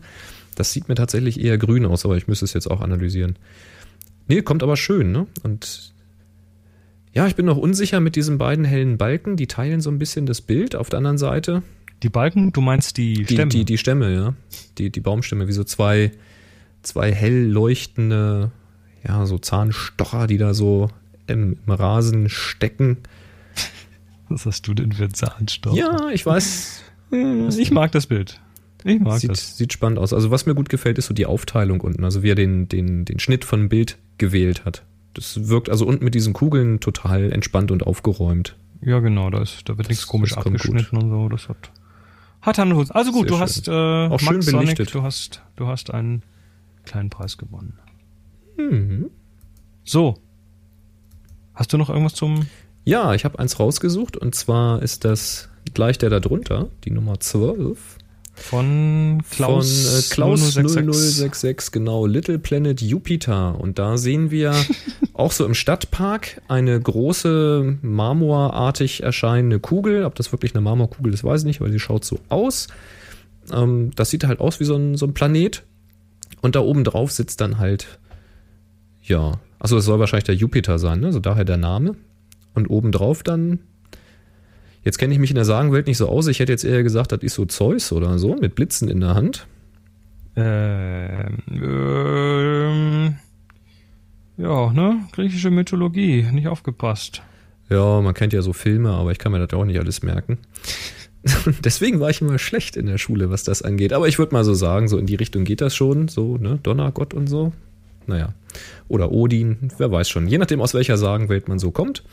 das 0.55 0.73
sieht 0.73 0.89
mir 0.89 0.95
tatsächlich 0.95 1.39
eher 1.39 1.57
grün 1.57 1.85
aus, 1.85 2.03
aber 2.03 2.17
ich 2.17 2.27
müsste 2.27 2.43
es 2.43 2.53
jetzt 2.53 2.69
auch 2.69 2.81
analysieren. 2.81 3.37
Nee, 4.27 4.41
kommt 4.41 4.61
aber 4.61 4.75
schön, 4.75 5.13
ne? 5.13 5.25
Und 5.43 5.93
ja, 7.13 7.27
ich 7.27 7.35
bin 7.35 7.45
noch 7.45 7.57
unsicher 7.57 8.01
mit 8.01 8.17
diesen 8.17 8.37
beiden 8.37 8.65
hellen 8.65 8.97
Balken, 8.97 9.37
die 9.37 9.47
teilen 9.47 9.79
so 9.79 9.89
ein 9.89 9.99
bisschen 9.99 10.25
das 10.25 10.41
Bild. 10.41 10.75
Auf 10.75 10.89
der 10.89 10.97
anderen 10.97 11.17
Seite 11.17 11.63
die 12.03 12.09
Balken, 12.09 12.51
du 12.51 12.61
meinst 12.61 12.97
die 12.97 13.25
Stämme? 13.25 13.49
Die, 13.49 13.59
die, 13.59 13.65
die 13.65 13.77
Stämme, 13.77 14.13
ja. 14.13 14.33
Die, 14.77 14.89
die 14.89 14.99
Baumstämme, 14.99 15.47
wie 15.47 15.53
so 15.53 15.63
zwei, 15.63 16.11
zwei 16.81 17.11
hell 17.11 17.47
leuchtende, 17.47 18.51
ja, 19.07 19.25
so 19.25 19.37
Zahnstocher, 19.37 20.27
die 20.27 20.37
da 20.37 20.53
so 20.53 20.89
im, 21.27 21.57
im 21.65 21.71
Rasen 21.71 22.29
stecken. 22.29 22.97
Was 24.29 24.45
hast 24.45 24.67
du 24.67 24.73
denn 24.73 24.91
für 24.91 25.09
Zahnstocher? 25.09 25.75
Ja, 25.75 26.09
ich 26.09 26.25
weiß. 26.25 26.83
Ich 27.57 27.71
mag 27.71 27.91
das 27.91 28.07
Bild. 28.07 28.39
Ich 28.83 28.99
mag 28.99 29.19
sieht, 29.19 29.29
das. 29.29 29.57
Sieht 29.57 29.71
spannend 29.71 29.99
aus. 29.99 30.13
Also 30.13 30.31
was 30.31 30.45
mir 30.45 30.55
gut 30.55 30.69
gefällt, 30.69 30.97
ist 30.97 31.07
so 31.07 31.13
die 31.13 31.25
Aufteilung 31.25 31.81
unten. 31.81 32.03
Also 32.03 32.23
wie 32.23 32.31
er 32.31 32.35
den, 32.35 32.67
den, 32.67 33.05
den 33.05 33.19
Schnitt 33.19 33.45
von 33.45 33.69
Bild 33.69 33.97
gewählt 34.17 34.65
hat. 34.65 34.83
Das 35.13 35.47
wirkt 35.47 35.69
also 35.69 35.85
unten 35.85 36.03
mit 36.03 36.15
diesen 36.15 36.33
Kugeln 36.33 36.79
total 36.79 37.31
entspannt 37.31 37.71
und 37.71 37.85
aufgeräumt. 37.85 38.55
Ja, 38.81 38.99
genau, 38.99 39.29
da, 39.29 39.41
ist, 39.41 39.69
da 39.69 39.77
wird 39.77 39.89
nichts 39.89 40.07
komisch 40.07 40.35
abgeschnitten 40.35 40.97
und 40.97 41.09
so. 41.09 41.29
Das 41.29 41.47
hat 41.47 41.71
hat 42.43 42.57
Hand 42.59 42.71
und 42.73 42.95
Also 42.95 43.11
gut, 43.11 43.27
Sehr 43.27 43.29
du 43.29 43.33
schön. 43.35 43.41
hast 43.41 43.67
äh, 43.67 43.71
Auch 44.13 44.19
schön 44.19 44.33
Max 44.35 44.45
belichtet. 44.45 44.89
Sonic, 44.89 44.91
du 44.91 45.01
hast, 45.03 45.41
du 45.55 45.67
hast 45.67 45.91
einen 45.91 46.21
kleinen 46.85 47.09
Preis 47.09 47.37
gewonnen. 47.37 47.79
Mhm. 48.57 49.09
So. 49.83 50.15
Hast 51.55 51.73
du 51.73 51.77
noch 51.77 51.89
irgendwas 51.89 52.13
zum. 52.13 52.45
Ja, 52.85 53.13
ich 53.13 53.25
habe 53.25 53.39
eins 53.39 53.59
rausgesucht 53.59 54.17
und 54.17 54.35
zwar 54.35 54.81
ist 54.81 55.05
das 55.05 55.49
gleich 55.73 55.97
der 55.97 56.09
da 56.09 56.19
drunter, 56.19 56.69
die 56.83 56.91
Nummer 56.91 57.19
12. 57.19 57.97
Von 58.35 59.21
Klaus, 59.29 59.85
Von, 59.85 59.99
äh, 59.99 60.01
Klaus 60.09 60.53
0066. 60.53 60.91
0066, 60.91 61.71
genau, 61.71 62.07
Little 62.07 62.39
Planet 62.39 62.81
Jupiter. 62.81 63.59
Und 63.59 63.77
da 63.77 63.97
sehen 63.97 64.31
wir 64.31 64.55
auch 65.13 65.31
so 65.31 65.45
im 65.45 65.53
Stadtpark 65.53 66.41
eine 66.47 66.79
große 66.79 67.77
marmorartig 67.81 69.03
erscheinende 69.03 69.59
Kugel. 69.59 70.03
Ob 70.05 70.15
das 70.15 70.31
wirklich 70.31 70.55
eine 70.55 70.61
Marmorkugel 70.61 71.13
ist, 71.13 71.23
weiß 71.23 71.41
ich 71.41 71.45
nicht, 71.45 71.61
weil 71.61 71.71
sie 71.71 71.79
schaut 71.79 72.05
so 72.05 72.19
aus. 72.29 72.67
Ähm, 73.51 73.91
das 73.95 74.09
sieht 74.09 74.23
halt 74.23 74.39
aus 74.39 74.59
wie 74.59 74.65
so 74.65 74.75
ein, 74.75 74.95
so 74.95 75.05
ein 75.05 75.13
Planet. 75.13 75.63
Und 76.41 76.55
da 76.55 76.61
oben 76.61 76.83
drauf 76.83 77.11
sitzt 77.11 77.39
dann 77.39 77.59
halt, 77.59 77.99
ja, 79.03 79.39
also 79.59 79.77
es 79.77 79.85
soll 79.85 79.99
wahrscheinlich 79.99 80.25
der 80.25 80.35
Jupiter 80.35 80.79
sein, 80.79 80.99
ne? 80.99 81.13
So 81.13 81.19
daher 81.19 81.45
der 81.45 81.57
Name. 81.57 81.95
Und 82.55 82.67
oben 82.67 82.91
drauf 82.91 83.21
dann 83.23 83.59
Jetzt 84.83 84.97
kenne 84.97 85.13
ich 85.13 85.19
mich 85.19 85.31
in 85.31 85.35
der 85.35 85.45
Sagenwelt 85.45 85.87
nicht 85.87 85.97
so 85.97 86.09
aus. 86.09 86.27
Ich 86.27 86.39
hätte 86.39 86.51
jetzt 86.51 86.65
eher 86.65 86.83
gesagt, 86.83 87.11
das 87.11 87.21
ist 87.21 87.35
so 87.35 87.45
Zeus 87.45 87.91
oder 87.91 88.17
so, 88.17 88.35
mit 88.35 88.55
Blitzen 88.55 88.89
in 88.89 88.99
der 88.99 89.15
Hand. 89.15 89.47
Ähm, 90.35 91.37
ähm, 91.49 93.15
ja, 94.37 94.73
ne? 94.73 95.05
Griechische 95.11 95.51
Mythologie, 95.51 96.27
nicht 96.31 96.47
aufgepasst. 96.47 97.21
Ja, 97.69 98.01
man 98.01 98.13
kennt 98.13 98.33
ja 98.33 98.41
so 98.41 98.51
Filme, 98.51 98.91
aber 98.91 99.11
ich 99.11 99.19
kann 99.19 99.31
mir 99.31 99.45
das 99.45 99.57
auch 99.57 99.65
nicht 99.65 99.79
alles 99.79 100.03
merken. 100.03 100.39
Deswegen 101.63 101.99
war 101.99 102.09
ich 102.09 102.21
immer 102.21 102.37
schlecht 102.37 102.75
in 102.75 102.87
der 102.87 102.97
Schule, 102.97 103.29
was 103.29 103.43
das 103.43 103.61
angeht. 103.61 103.93
Aber 103.93 104.07
ich 104.07 104.19
würde 104.19 104.33
mal 104.33 104.43
so 104.43 104.53
sagen, 104.53 104.87
so 104.89 104.97
in 104.97 105.05
die 105.05 105.15
Richtung 105.15 105.45
geht 105.45 105.61
das 105.61 105.75
schon, 105.75 106.09
so, 106.09 106.37
ne? 106.37 106.59
Donnergott 106.61 107.13
und 107.13 107.27
so. 107.27 107.53
Naja. 108.05 108.33
Oder 108.89 109.11
Odin, 109.11 109.71
wer 109.77 109.91
weiß 109.91 110.09
schon. 110.09 110.27
Je 110.27 110.37
nachdem, 110.37 110.61
aus 110.61 110.73
welcher 110.73 110.97
Sagenwelt 110.97 111.47
man 111.47 111.59
so 111.59 111.71
kommt. 111.71 112.03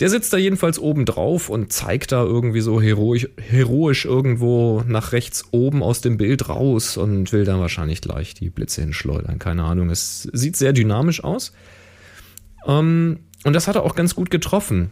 Der 0.00 0.08
sitzt 0.08 0.32
da 0.32 0.38
jedenfalls 0.38 0.78
oben 0.78 1.04
drauf 1.04 1.50
und 1.50 1.72
zeigt 1.72 2.12
da 2.12 2.24
irgendwie 2.24 2.62
so 2.62 2.80
heroisch, 2.80 3.28
heroisch 3.36 4.06
irgendwo 4.06 4.82
nach 4.86 5.12
rechts 5.12 5.44
oben 5.50 5.82
aus 5.82 6.00
dem 6.00 6.16
Bild 6.16 6.48
raus 6.48 6.96
und 6.96 7.32
will 7.32 7.44
dann 7.44 7.60
wahrscheinlich 7.60 8.00
gleich 8.00 8.32
die 8.32 8.48
Blitze 8.48 8.80
hinschleudern. 8.80 9.38
Keine 9.38 9.64
Ahnung. 9.64 9.90
Es 9.90 10.22
sieht 10.32 10.56
sehr 10.56 10.72
dynamisch 10.72 11.22
aus. 11.22 11.52
Ähm, 12.66 13.20
und 13.44 13.52
das 13.52 13.68
hat 13.68 13.76
er 13.76 13.82
auch 13.82 13.94
ganz 13.94 14.14
gut 14.14 14.30
getroffen. 14.30 14.90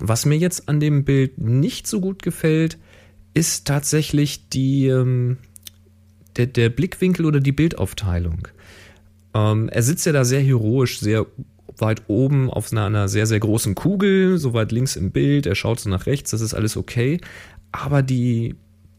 Was 0.00 0.26
mir 0.26 0.38
jetzt 0.38 0.68
an 0.68 0.80
dem 0.80 1.04
Bild 1.04 1.38
nicht 1.38 1.86
so 1.86 2.00
gut 2.00 2.22
gefällt, 2.22 2.78
ist 3.34 3.66
tatsächlich 3.66 4.48
die, 4.48 4.88
ähm, 4.88 5.36
der, 6.36 6.46
der 6.46 6.68
Blickwinkel 6.68 7.26
oder 7.26 7.38
die 7.38 7.52
Bildaufteilung. 7.52 8.48
Ähm, 9.34 9.68
er 9.68 9.82
sitzt 9.82 10.04
ja 10.04 10.12
da 10.12 10.24
sehr 10.24 10.42
heroisch, 10.42 10.98
sehr 10.98 11.26
weit 11.82 12.04
oben 12.08 12.48
auf 12.48 12.72
einer, 12.72 12.86
einer 12.86 13.08
sehr, 13.08 13.26
sehr 13.26 13.40
großen 13.40 13.74
Kugel, 13.74 14.38
so 14.38 14.54
weit 14.54 14.72
links 14.72 14.96
im 14.96 15.10
Bild, 15.10 15.44
er 15.44 15.54
schaut 15.54 15.80
so 15.80 15.90
nach 15.90 16.06
rechts, 16.06 16.30
das 16.30 16.40
ist 16.40 16.54
alles 16.54 16.78
okay. 16.78 17.20
Aber 17.72 18.02
die, 18.02 18.54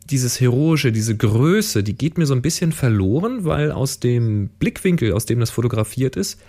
dieses 0.10 0.40
Heroische, 0.40 0.92
diese 0.92 1.18
Größe, 1.18 1.84
die 1.84 1.96
geht 1.96 2.20
mir 2.20 2.28
so 2.28 2.36
ein 2.36 2.42
bisschen 2.44 2.72
verloren, 2.72 3.46
weil 3.46 3.72
aus 3.72 4.00
dem 4.00 4.50
Blickwinkel, 4.60 5.14
aus 5.14 5.26
dem 5.26 5.40
das 5.40 5.50
fotografiert 5.50 6.16
ist, 6.16 6.40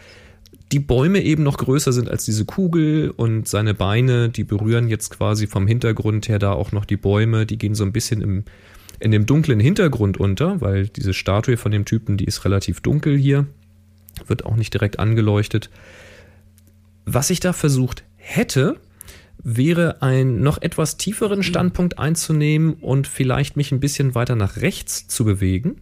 die 0.73 0.81
Bäume 0.81 1.23
eben 1.23 1.43
noch 1.43 1.59
größer 1.59 1.93
sind 1.93 2.09
als 2.09 2.25
diese 2.25 2.45
Kugel 2.45 3.11
und 3.11 3.47
seine 3.49 3.75
Beine, 3.75 4.29
die 4.29 4.45
berühren 4.45 4.89
jetzt 4.89 5.11
quasi 5.11 5.47
vom 5.47 5.67
Hintergrund 5.67 6.29
her 6.29 6.39
da 6.39 6.53
auch 6.53 6.73
noch 6.73 6.85
die 6.85 6.97
Bäume, 6.97 7.47
die 7.47 7.59
gehen 7.59 7.75
so 7.75 7.85
ein 7.85 7.93
bisschen 7.93 8.21
im, 8.23 8.45
in 8.99 9.11
dem 9.11 9.27
dunklen 9.27 9.61
Hintergrund 9.61 10.19
unter, 10.19 10.61
weil 10.61 10.89
diese 10.89 11.15
Statue 11.15 11.57
von 11.57 11.71
dem 11.71 11.85
Typen, 11.85 12.17
die 12.17 12.25
ist 12.25 12.45
relativ 12.45 12.81
dunkel 12.81 13.17
hier, 13.17 13.47
wird 14.27 14.47
auch 14.47 14.57
nicht 14.57 14.73
direkt 14.73 14.99
angeleuchtet. 14.99 15.71
Was 17.05 17.31
ich 17.31 17.41
da 17.41 17.53
versucht 17.53 18.05
hätte, 18.17 18.81
wäre 19.43 20.01
ein 20.01 20.41
noch 20.41 20.61
etwas 20.63 20.97
tieferen 20.97 21.43
Standpunkt 21.43 21.99
einzunehmen 21.99 22.75
und 22.75 23.07
vielleicht 23.07 23.57
mich 23.57 23.73
ein 23.73 23.81
bisschen 23.81 24.15
weiter 24.15 24.37
nach 24.37 24.57
rechts 24.57 25.07
zu 25.07 25.25
bewegen, 25.25 25.77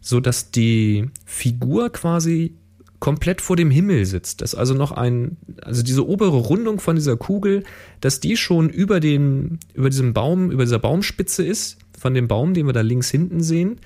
so 0.00 0.20
dass 0.20 0.50
die 0.50 1.08
Figur 1.24 1.90
quasi 1.90 2.54
komplett 2.98 3.40
vor 3.40 3.56
dem 3.56 3.70
Himmel 3.70 4.04
sitzt. 4.04 4.42
Dass 4.42 4.54
also 4.54 4.74
noch 4.74 4.92
ein, 4.92 5.36
also 5.62 5.82
diese 5.82 6.06
obere 6.06 6.36
Rundung 6.36 6.80
von 6.80 6.96
dieser 6.96 7.16
Kugel, 7.16 7.64
dass 8.00 8.20
die 8.20 8.36
schon 8.36 8.68
über 8.68 9.00
den, 9.00 9.58
über 9.74 9.90
diesem 9.90 10.12
Baum, 10.12 10.50
über 10.50 10.64
dieser 10.64 10.78
Baumspitze 10.78 11.44
ist, 11.44 11.78
von 11.98 12.14
dem 12.14 12.28
Baum, 12.28 12.54
den 12.54 12.66
wir 12.66 12.72
da 12.72 12.82
links 12.82 13.10
hinten 13.10 13.42
sehen. 13.42 13.80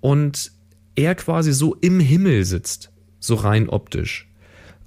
Und 0.00 0.52
er 0.94 1.14
quasi 1.14 1.52
so 1.52 1.74
im 1.80 2.00
Himmel 2.00 2.44
sitzt, 2.44 2.90
so 3.20 3.34
rein 3.36 3.68
optisch. 3.68 4.28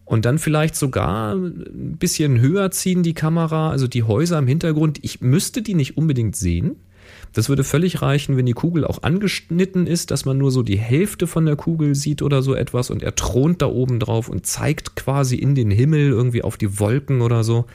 Und 0.05 0.25
dann 0.25 0.37
vielleicht 0.37 0.75
sogar 0.75 1.33
ein 1.33 1.97
bisschen 1.97 2.39
höher 2.39 2.69
ziehen 2.71 3.01
die 3.01 3.15
Kamera, 3.15 3.71
also 3.71 3.87
die 3.87 4.03
Häuser 4.03 4.37
im 4.37 4.47
Hintergrund. 4.47 4.99
Ich 5.01 5.19
müsste 5.21 5.63
die 5.63 5.73
nicht 5.73 5.97
unbedingt 5.97 6.35
sehen. 6.35 6.75
Das 7.33 7.49
würde 7.49 7.63
völlig 7.63 8.01
reichen, 8.01 8.37
wenn 8.37 8.45
die 8.45 8.53
Kugel 8.53 8.85
auch 8.85 9.03
angeschnitten 9.03 9.87
ist, 9.87 10.11
dass 10.11 10.25
man 10.25 10.37
nur 10.37 10.51
so 10.51 10.63
die 10.63 10.77
Hälfte 10.77 11.27
von 11.27 11.45
der 11.45 11.55
Kugel 11.55 11.95
sieht 11.95 12.21
oder 12.21 12.41
so 12.41 12.55
etwas 12.55 12.89
und 12.89 13.03
er 13.03 13.15
thront 13.15 13.61
da 13.61 13.67
oben 13.67 13.99
drauf 13.99 14.29
und 14.29 14.45
zeigt 14.45 14.95
quasi 14.95 15.35
in 15.35 15.55
den 15.55 15.71
Himmel 15.71 16.09
irgendwie 16.09 16.43
auf 16.43 16.57
die 16.57 16.79
Wolken 16.79 17.21
oder 17.21 17.43
so. 17.43 17.65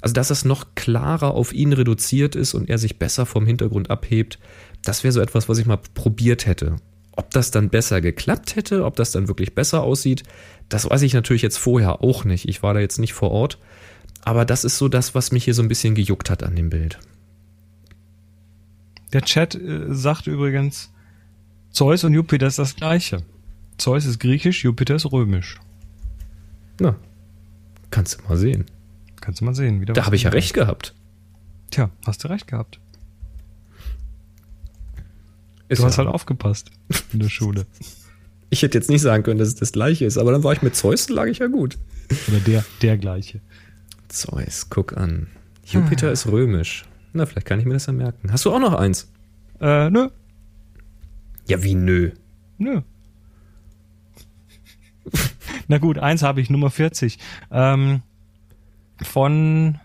Also, 0.00 0.14
dass 0.14 0.30
es 0.30 0.44
noch 0.44 0.74
klarer 0.74 1.34
auf 1.34 1.52
ihn 1.52 1.72
reduziert 1.72 2.34
ist 2.34 2.54
und 2.54 2.68
er 2.68 2.78
sich 2.78 2.98
besser 2.98 3.26
vom 3.26 3.46
Hintergrund 3.46 3.90
abhebt, 3.90 4.38
das 4.82 5.04
wäre 5.04 5.12
so 5.12 5.20
etwas, 5.20 5.48
was 5.48 5.58
ich 5.58 5.66
mal 5.66 5.78
probiert 5.94 6.46
hätte. 6.46 6.76
Ob 7.14 7.30
das 7.30 7.50
dann 7.50 7.68
besser 7.68 8.00
geklappt 8.00 8.56
hätte, 8.56 8.84
ob 8.84 8.96
das 8.96 9.12
dann 9.12 9.28
wirklich 9.28 9.54
besser 9.54 9.82
aussieht, 9.82 10.22
das 10.68 10.88
weiß 10.88 11.02
ich 11.02 11.12
natürlich 11.12 11.42
jetzt 11.42 11.58
vorher 11.58 12.02
auch 12.02 12.24
nicht. 12.24 12.48
Ich 12.48 12.62
war 12.62 12.72
da 12.72 12.80
jetzt 12.80 12.98
nicht 12.98 13.12
vor 13.12 13.30
Ort. 13.30 13.58
Aber 14.24 14.44
das 14.44 14.64
ist 14.64 14.78
so 14.78 14.88
das, 14.88 15.14
was 15.14 15.32
mich 15.32 15.44
hier 15.44 15.54
so 15.54 15.62
ein 15.62 15.68
bisschen 15.68 15.94
gejuckt 15.94 16.30
hat 16.30 16.42
an 16.42 16.56
dem 16.56 16.70
Bild. 16.70 16.98
Der 19.12 19.22
Chat 19.22 19.54
äh, 19.54 19.92
sagt 19.94 20.26
übrigens, 20.26 20.90
Zeus 21.70 22.04
und 22.04 22.14
Jupiter 22.14 22.46
ist 22.46 22.58
das 22.58 22.76
gleiche. 22.76 23.22
Zeus 23.76 24.06
ist 24.06 24.20
griechisch, 24.20 24.64
Jupiter 24.64 24.94
ist 24.94 25.10
römisch. 25.10 25.58
Na, 26.80 26.96
kannst 27.90 28.18
du 28.20 28.28
mal 28.28 28.36
sehen. 28.36 28.64
Kannst 29.20 29.40
du 29.40 29.44
mal 29.44 29.54
sehen. 29.54 29.80
Wieder 29.80 29.94
da 29.94 30.06
habe 30.06 30.16
ich 30.16 30.22
ja 30.22 30.30
recht 30.30 30.54
gehabt. 30.54 30.94
Tja, 31.70 31.90
hast 32.06 32.24
du 32.24 32.28
recht 32.28 32.46
gehabt. 32.46 32.80
Ist 35.72 35.78
du 35.78 35.82
ja. 35.84 35.88
hast 35.88 35.98
halt 35.98 36.08
aufgepasst 36.08 36.70
in 37.12 37.20
der 37.20 37.28
Schule. 37.28 37.66
Ich 38.50 38.62
hätte 38.62 38.76
jetzt 38.76 38.90
nicht 38.90 39.00
sagen 39.02 39.22
können, 39.22 39.38
dass 39.38 39.48
es 39.48 39.54
das 39.54 39.72
gleiche 39.72 40.04
ist, 40.04 40.18
aber 40.18 40.32
dann 40.32 40.44
war 40.44 40.52
ich 40.52 40.62
mit 40.62 40.76
Zeus, 40.76 41.08
lag 41.08 41.26
ich 41.26 41.38
ja 41.38 41.46
gut. 41.46 41.78
Oder 42.28 42.40
der, 42.40 42.64
der 42.82 42.98
gleiche. 42.98 43.40
Zeus, 44.08 44.68
guck 44.68 44.96
an. 44.96 45.28
Jupiter 45.64 46.12
ist 46.12 46.26
römisch. 46.26 46.84
Na, 47.14 47.24
vielleicht 47.24 47.46
kann 47.46 47.58
ich 47.60 47.64
mir 47.66 47.72
das 47.74 47.86
ja 47.86 47.92
merken. 47.94 48.30
Hast 48.30 48.44
du 48.44 48.52
auch 48.52 48.58
noch 48.60 48.74
eins? 48.74 49.10
Äh, 49.60 49.88
nö, 49.90 50.08
Ja, 51.48 51.62
wie 51.62 51.74
nö. 51.74 52.10
nö. 52.58 52.82
Na 55.68 55.78
gut, 55.78 55.98
eins 55.98 56.22
habe 56.22 56.40
ich, 56.40 56.50
Nummer 56.50 56.70
40. 56.70 57.18
Ähm, 57.50 58.02
von 59.02 59.78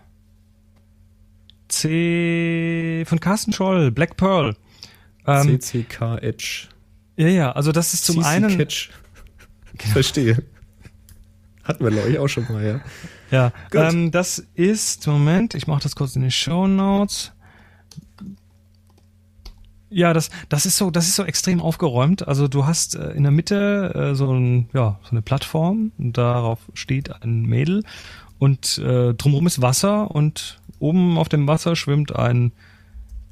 C, 1.68 3.04
von 3.06 3.20
Carsten 3.20 3.52
Scholl, 3.52 3.90
Black 3.90 4.16
Pearl. 4.16 4.56
Ähm, 5.28 5.60
CCK 5.60 6.18
Edge. 6.22 6.68
ja, 7.16 7.28
ja, 7.28 7.52
also 7.52 7.72
das 7.72 7.94
ist 7.94 8.04
zum 8.04 8.16
CC 8.16 8.26
einen, 8.26 8.56
Catch. 8.58 8.90
Verstehe. 9.92 10.42
Hatten 11.64 11.84
wir, 11.84 11.90
glaube 11.90 12.08
ich, 12.08 12.18
auch 12.18 12.28
schon 12.28 12.44
mal, 12.50 12.64
ja. 12.64 12.80
Ja, 13.30 13.52
Gut. 13.70 13.80
ähm, 13.80 14.10
das 14.10 14.38
ist, 14.54 15.06
Moment, 15.06 15.54
ich 15.54 15.66
mache 15.66 15.82
das 15.82 15.94
kurz 15.94 16.16
in 16.16 16.22
die 16.22 16.30
Show 16.30 16.66
Notes. 16.66 17.32
Ja, 19.90 20.12
das, 20.12 20.30
das 20.48 20.66
ist 20.66 20.76
so, 20.76 20.90
das 20.90 21.08
ist 21.08 21.16
so 21.16 21.24
extrem 21.24 21.60
aufgeräumt. 21.60 22.26
Also 22.26 22.48
du 22.48 22.66
hast 22.66 22.94
äh, 22.94 23.10
in 23.10 23.22
der 23.22 23.32
Mitte 23.32 23.92
äh, 23.94 24.14
so, 24.14 24.32
ein, 24.32 24.68
ja, 24.74 24.98
so 25.02 25.10
eine 25.10 25.22
Plattform 25.22 25.92
und 25.98 26.16
darauf 26.16 26.58
steht 26.74 27.22
ein 27.22 27.42
Mädel 27.42 27.84
und 28.38 28.78
äh, 28.78 29.14
drumherum 29.14 29.46
ist 29.46 29.62
Wasser 29.62 30.10
und 30.10 30.60
oben 30.78 31.18
auf 31.18 31.28
dem 31.28 31.46
Wasser 31.48 31.74
schwimmt 31.76 32.14
ein 32.14 32.52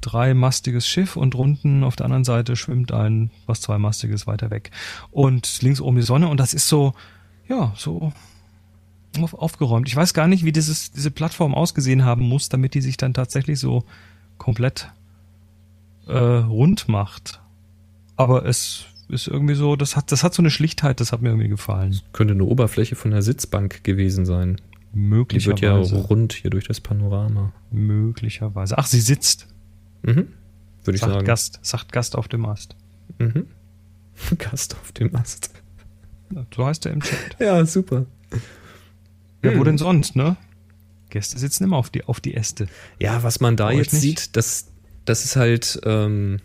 dreimastiges 0.00 0.86
Schiff 0.86 1.16
und 1.16 1.34
unten 1.34 1.84
auf 1.84 1.96
der 1.96 2.06
anderen 2.06 2.24
Seite 2.24 2.56
schwimmt 2.56 2.92
ein 2.92 3.30
was 3.46 3.60
zweimastiges 3.60 4.26
weiter 4.26 4.50
weg. 4.50 4.70
Und 5.10 5.62
links 5.62 5.80
oben 5.80 5.96
die 5.96 6.02
Sonne 6.02 6.28
und 6.28 6.38
das 6.38 6.54
ist 6.54 6.68
so, 6.68 6.94
ja, 7.48 7.72
so 7.76 8.12
auf, 9.22 9.34
aufgeräumt. 9.34 9.88
Ich 9.88 9.96
weiß 9.96 10.14
gar 10.14 10.28
nicht, 10.28 10.44
wie 10.44 10.52
dieses, 10.52 10.92
diese 10.92 11.10
Plattform 11.10 11.54
ausgesehen 11.54 12.04
haben 12.04 12.24
muss, 12.28 12.48
damit 12.48 12.74
die 12.74 12.80
sich 12.80 12.96
dann 12.96 13.14
tatsächlich 13.14 13.58
so 13.58 13.84
komplett 14.38 14.90
äh, 16.06 16.16
rund 16.16 16.88
macht. 16.88 17.40
Aber 18.16 18.44
es 18.44 18.86
ist 19.08 19.28
irgendwie 19.28 19.54
so, 19.54 19.76
das 19.76 19.96
hat, 19.96 20.10
das 20.12 20.24
hat 20.24 20.34
so 20.34 20.42
eine 20.42 20.50
Schlichtheit, 20.50 21.00
das 21.00 21.12
hat 21.12 21.22
mir 21.22 21.28
irgendwie 21.28 21.48
gefallen. 21.48 21.98
Könnte 22.12 22.34
eine 22.34 22.44
Oberfläche 22.44 22.96
von 22.96 23.12
einer 23.12 23.22
Sitzbank 23.22 23.84
gewesen 23.84 24.26
sein. 24.26 24.56
Die 24.92 25.00
wird 25.02 25.60
ja 25.60 25.74
Möglicherweise. 25.76 25.96
rund 25.96 26.32
hier 26.32 26.50
durch 26.50 26.66
das 26.66 26.80
Panorama. 26.80 27.52
möglicherweise. 27.70 28.78
Ach, 28.78 28.86
sie 28.86 29.00
sitzt. 29.00 29.46
Mhm. 30.06 30.28
Würde 30.84 30.94
ich 30.96 31.00
Sagt 31.00 31.12
sagen. 31.12 31.26
Gast, 31.26 31.58
sagt 31.62 31.92
Gast 31.92 32.16
auf 32.16 32.28
dem 32.28 32.44
Ast. 32.46 32.76
Mhm. 33.18 33.46
Gast 34.38 34.76
auf 34.80 34.92
dem 34.92 35.14
Ast. 35.14 35.50
Ja, 36.34 36.46
So 36.54 36.66
heißt 36.66 36.86
er 36.86 36.92
im 36.92 37.00
Chat. 37.02 37.18
Ja, 37.40 37.64
super. 37.66 38.06
Ja, 39.42 39.50
Hm. 39.52 39.58
wo 39.58 39.64
denn 39.64 39.78
sonst, 39.78 40.16
ne? 40.16 40.36
Gäste 41.10 41.38
sitzen 41.38 41.64
immer 41.64 41.76
auf 41.76 41.90
die, 41.90 42.04
auf 42.04 42.20
die 42.20 42.34
Äste. 42.34 42.66
Ja, 42.98 43.22
was 43.22 43.40
man 43.40 43.56
da 43.56 43.66
Bei 43.66 43.72
euch 43.74 43.78
jetzt 43.78 44.00
sieht, 44.00 44.36
das, 44.36 44.66
das 45.04 45.24
ist 45.24 45.36
halt 45.36 45.78
ähm, 45.84 46.40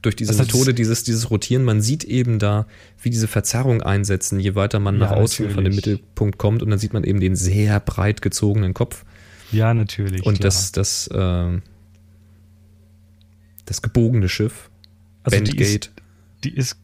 durch 0.00 0.16
diese 0.16 0.30
Das 0.32 0.38
Methode, 0.38 0.72
dieses, 0.72 1.02
dieses 1.04 1.30
Rotieren, 1.30 1.64
man 1.64 1.82
sieht 1.82 2.04
eben 2.04 2.38
da, 2.38 2.66
wie 3.02 3.10
diese 3.10 3.28
Verzerrung 3.28 3.82
einsetzen, 3.82 4.40
je 4.40 4.54
weiter 4.54 4.78
man 4.80 4.96
nach 4.96 5.10
Ja, 5.10 5.16
außen 5.18 5.50
von 5.50 5.64
dem 5.64 5.74
natürlich. 5.74 5.98
Mittelpunkt 6.00 6.38
kommt 6.38 6.62
und 6.62 6.70
dann 6.70 6.78
sieht 6.78 6.92
man 6.94 7.04
eben 7.04 7.20
den 7.20 7.36
sehr 7.36 7.78
breit 7.80 8.22
gezogenen 8.22 8.72
Kopf 8.72 9.04
Ja, 9.52 9.74
natürlich. 9.74 10.22
und 10.24 10.34
klar. 10.36 10.44
das, 10.44 10.72
das, 10.72 11.10
ähm, 11.12 11.62
das 13.68 13.82
gebogene 13.82 14.28
Schiff, 14.28 14.70
Also 15.24 15.38
die 15.38 15.44
Bendgate. 15.52 15.90
Die 16.44 16.54
ist. 16.56 16.78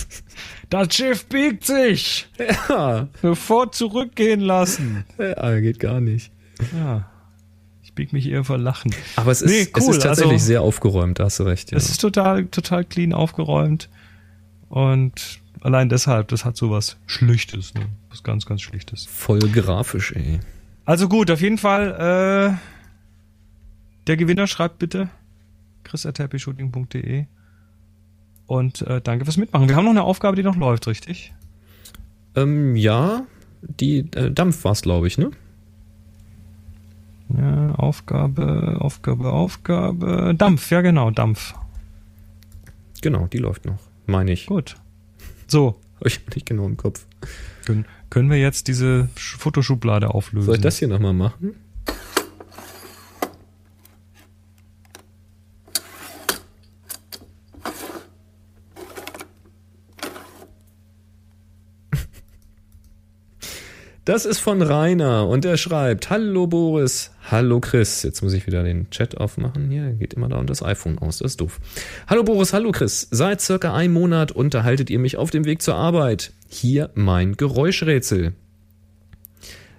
das 0.70 0.94
Schiff 0.94 1.26
biegt 1.26 1.64
sich! 1.64 2.26
Ja, 2.68 3.08
Sofort 3.22 3.74
zurückgehen 3.74 4.40
lassen. 4.40 5.04
ja, 5.18 5.60
geht 5.60 5.78
gar 5.80 6.00
nicht. 6.00 6.30
Ja. 6.74 7.10
Ich 7.82 7.92
bieg 7.94 8.12
mich 8.12 8.26
eher 8.28 8.44
vor 8.44 8.58
Lachen. 8.58 8.94
Aber 9.16 9.30
es 9.32 9.42
ist, 9.42 9.50
Nee, 9.50 9.68
es 9.74 9.86
cool, 9.86 9.94
ist 9.94 10.02
tatsächlich 10.02 10.34
also- 10.34 10.46
sehr 10.46 10.62
aufgeräumt, 10.62 11.18
da 11.18 11.24
hast 11.24 11.38
du 11.38 11.44
recht. 11.44 11.70
Ja. 11.70 11.76
Es 11.76 11.90
ist 11.90 12.00
total, 12.00 12.46
total 12.46 12.84
clean 12.84 13.12
aufgeräumt. 13.12 13.88
Und 14.68 15.40
allein 15.60 15.88
deshalb, 15.88 16.28
das 16.28 16.44
hat 16.44 16.56
so 16.56 16.70
was 16.70 16.96
Schlichtes, 17.06 17.74
ne? 17.74 17.86
Was 18.10 18.22
ganz, 18.22 18.46
ganz 18.46 18.62
Schlichtes. 18.62 19.06
Voll 19.06 19.38
grafisch, 19.40 20.12
ey. 20.12 20.40
Also 20.84 21.08
gut, 21.08 21.30
auf 21.30 21.40
jeden 21.40 21.58
Fall, 21.58 22.56
äh, 22.56 24.06
der 24.06 24.16
Gewinner 24.16 24.46
schreibt 24.46 24.78
bitte 24.78 25.08
chris.happyshooting.de 25.84 27.26
und 28.46 28.82
äh, 28.82 29.00
danke 29.00 29.24
fürs 29.24 29.36
Mitmachen. 29.36 29.68
Wir 29.68 29.76
haben 29.76 29.84
noch 29.84 29.90
eine 29.92 30.02
Aufgabe, 30.02 30.36
die 30.36 30.42
noch 30.42 30.56
läuft, 30.56 30.86
richtig? 30.86 31.32
Ähm, 32.36 32.76
ja, 32.76 33.22
die 33.62 34.00
äh, 34.14 34.30
Dampf 34.30 34.64
war 34.64 34.72
es, 34.72 34.82
glaube 34.82 35.06
ich, 35.06 35.16
ne? 35.18 35.30
Ja, 37.36 37.74
Aufgabe, 37.76 38.76
Aufgabe, 38.80 39.32
Aufgabe. 39.32 40.34
Dampf, 40.36 40.70
ja 40.70 40.82
genau, 40.82 41.10
Dampf. 41.10 41.54
Genau, 43.00 43.26
die 43.26 43.38
läuft 43.38 43.64
noch, 43.64 43.78
meine 44.06 44.32
ich. 44.32 44.46
Gut. 44.46 44.76
So, 45.46 45.78
ich 46.04 46.20
nicht 46.34 46.46
genau 46.46 46.66
im 46.66 46.76
Kopf. 46.76 47.06
können, 47.64 47.86
können 48.10 48.30
wir 48.30 48.38
jetzt 48.38 48.68
diese 48.68 49.08
Sch- 49.16 49.38
Fotoschublade 49.38 50.12
auflösen? 50.14 50.46
Soll 50.46 50.56
ich 50.56 50.60
das 50.60 50.78
hier 50.78 50.88
nochmal 50.88 51.14
machen? 51.14 51.54
Das 64.04 64.26
ist 64.26 64.38
von 64.38 64.60
Rainer 64.60 65.26
und 65.28 65.46
er 65.46 65.56
schreibt: 65.56 66.10
Hallo 66.10 66.46
Boris, 66.46 67.10
hallo 67.30 67.58
Chris. 67.60 68.02
Jetzt 68.02 68.20
muss 68.20 68.34
ich 68.34 68.46
wieder 68.46 68.62
den 68.62 68.90
Chat 68.90 69.16
aufmachen. 69.16 69.70
Hier 69.70 69.92
geht 69.92 70.12
immer 70.12 70.28
da 70.28 70.36
und 70.36 70.50
das 70.50 70.62
iPhone 70.62 70.98
aus, 70.98 71.18
das 71.18 71.32
ist 71.32 71.40
doof. 71.40 71.58
Hallo 72.06 72.22
Boris, 72.22 72.52
hallo 72.52 72.70
Chris. 72.70 73.08
Seit 73.10 73.40
circa 73.40 73.72
einem 73.72 73.94
Monat 73.94 74.30
unterhaltet 74.30 74.90
ihr 74.90 74.98
mich 74.98 75.16
auf 75.16 75.30
dem 75.30 75.46
Weg 75.46 75.62
zur 75.62 75.76
Arbeit. 75.76 76.34
Hier 76.50 76.90
mein 76.94 77.38
Geräuschrätsel. 77.38 78.34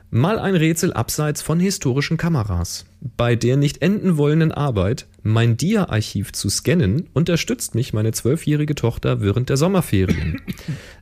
Mal 0.09 0.39
ein 0.39 0.55
Rätsel 0.55 0.91
abseits 0.91 1.43
von 1.43 1.59
historischen 1.59 2.17
Kameras. 2.17 2.85
Bei 3.17 3.35
der 3.35 3.57
nicht 3.57 3.83
enden 3.83 4.17
wollenden 4.17 4.51
Arbeit, 4.51 5.05
mein 5.21 5.55
Dia-Archiv 5.55 6.31
zu 6.31 6.49
scannen, 6.49 7.09
unterstützt 7.13 7.75
mich 7.75 7.93
meine 7.93 8.11
zwölfjährige 8.11 8.73
Tochter 8.73 9.21
während 9.21 9.49
der 9.49 9.57
Sommerferien. 9.57 10.41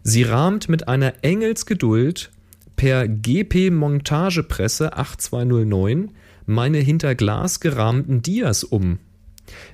Sie 0.04 0.24
rahmt 0.24 0.68
mit 0.68 0.90
einer 0.90 1.14
Engelsgeduld 1.22 2.30
per 2.76 3.08
GP-Montagepresse 3.08 4.98
8209 4.98 6.12
meine 6.46 6.80
hinter 6.80 7.16
Glas 7.16 7.60
gerahmten 7.60 8.22
Dias 8.22 8.64
um. 8.64 9.00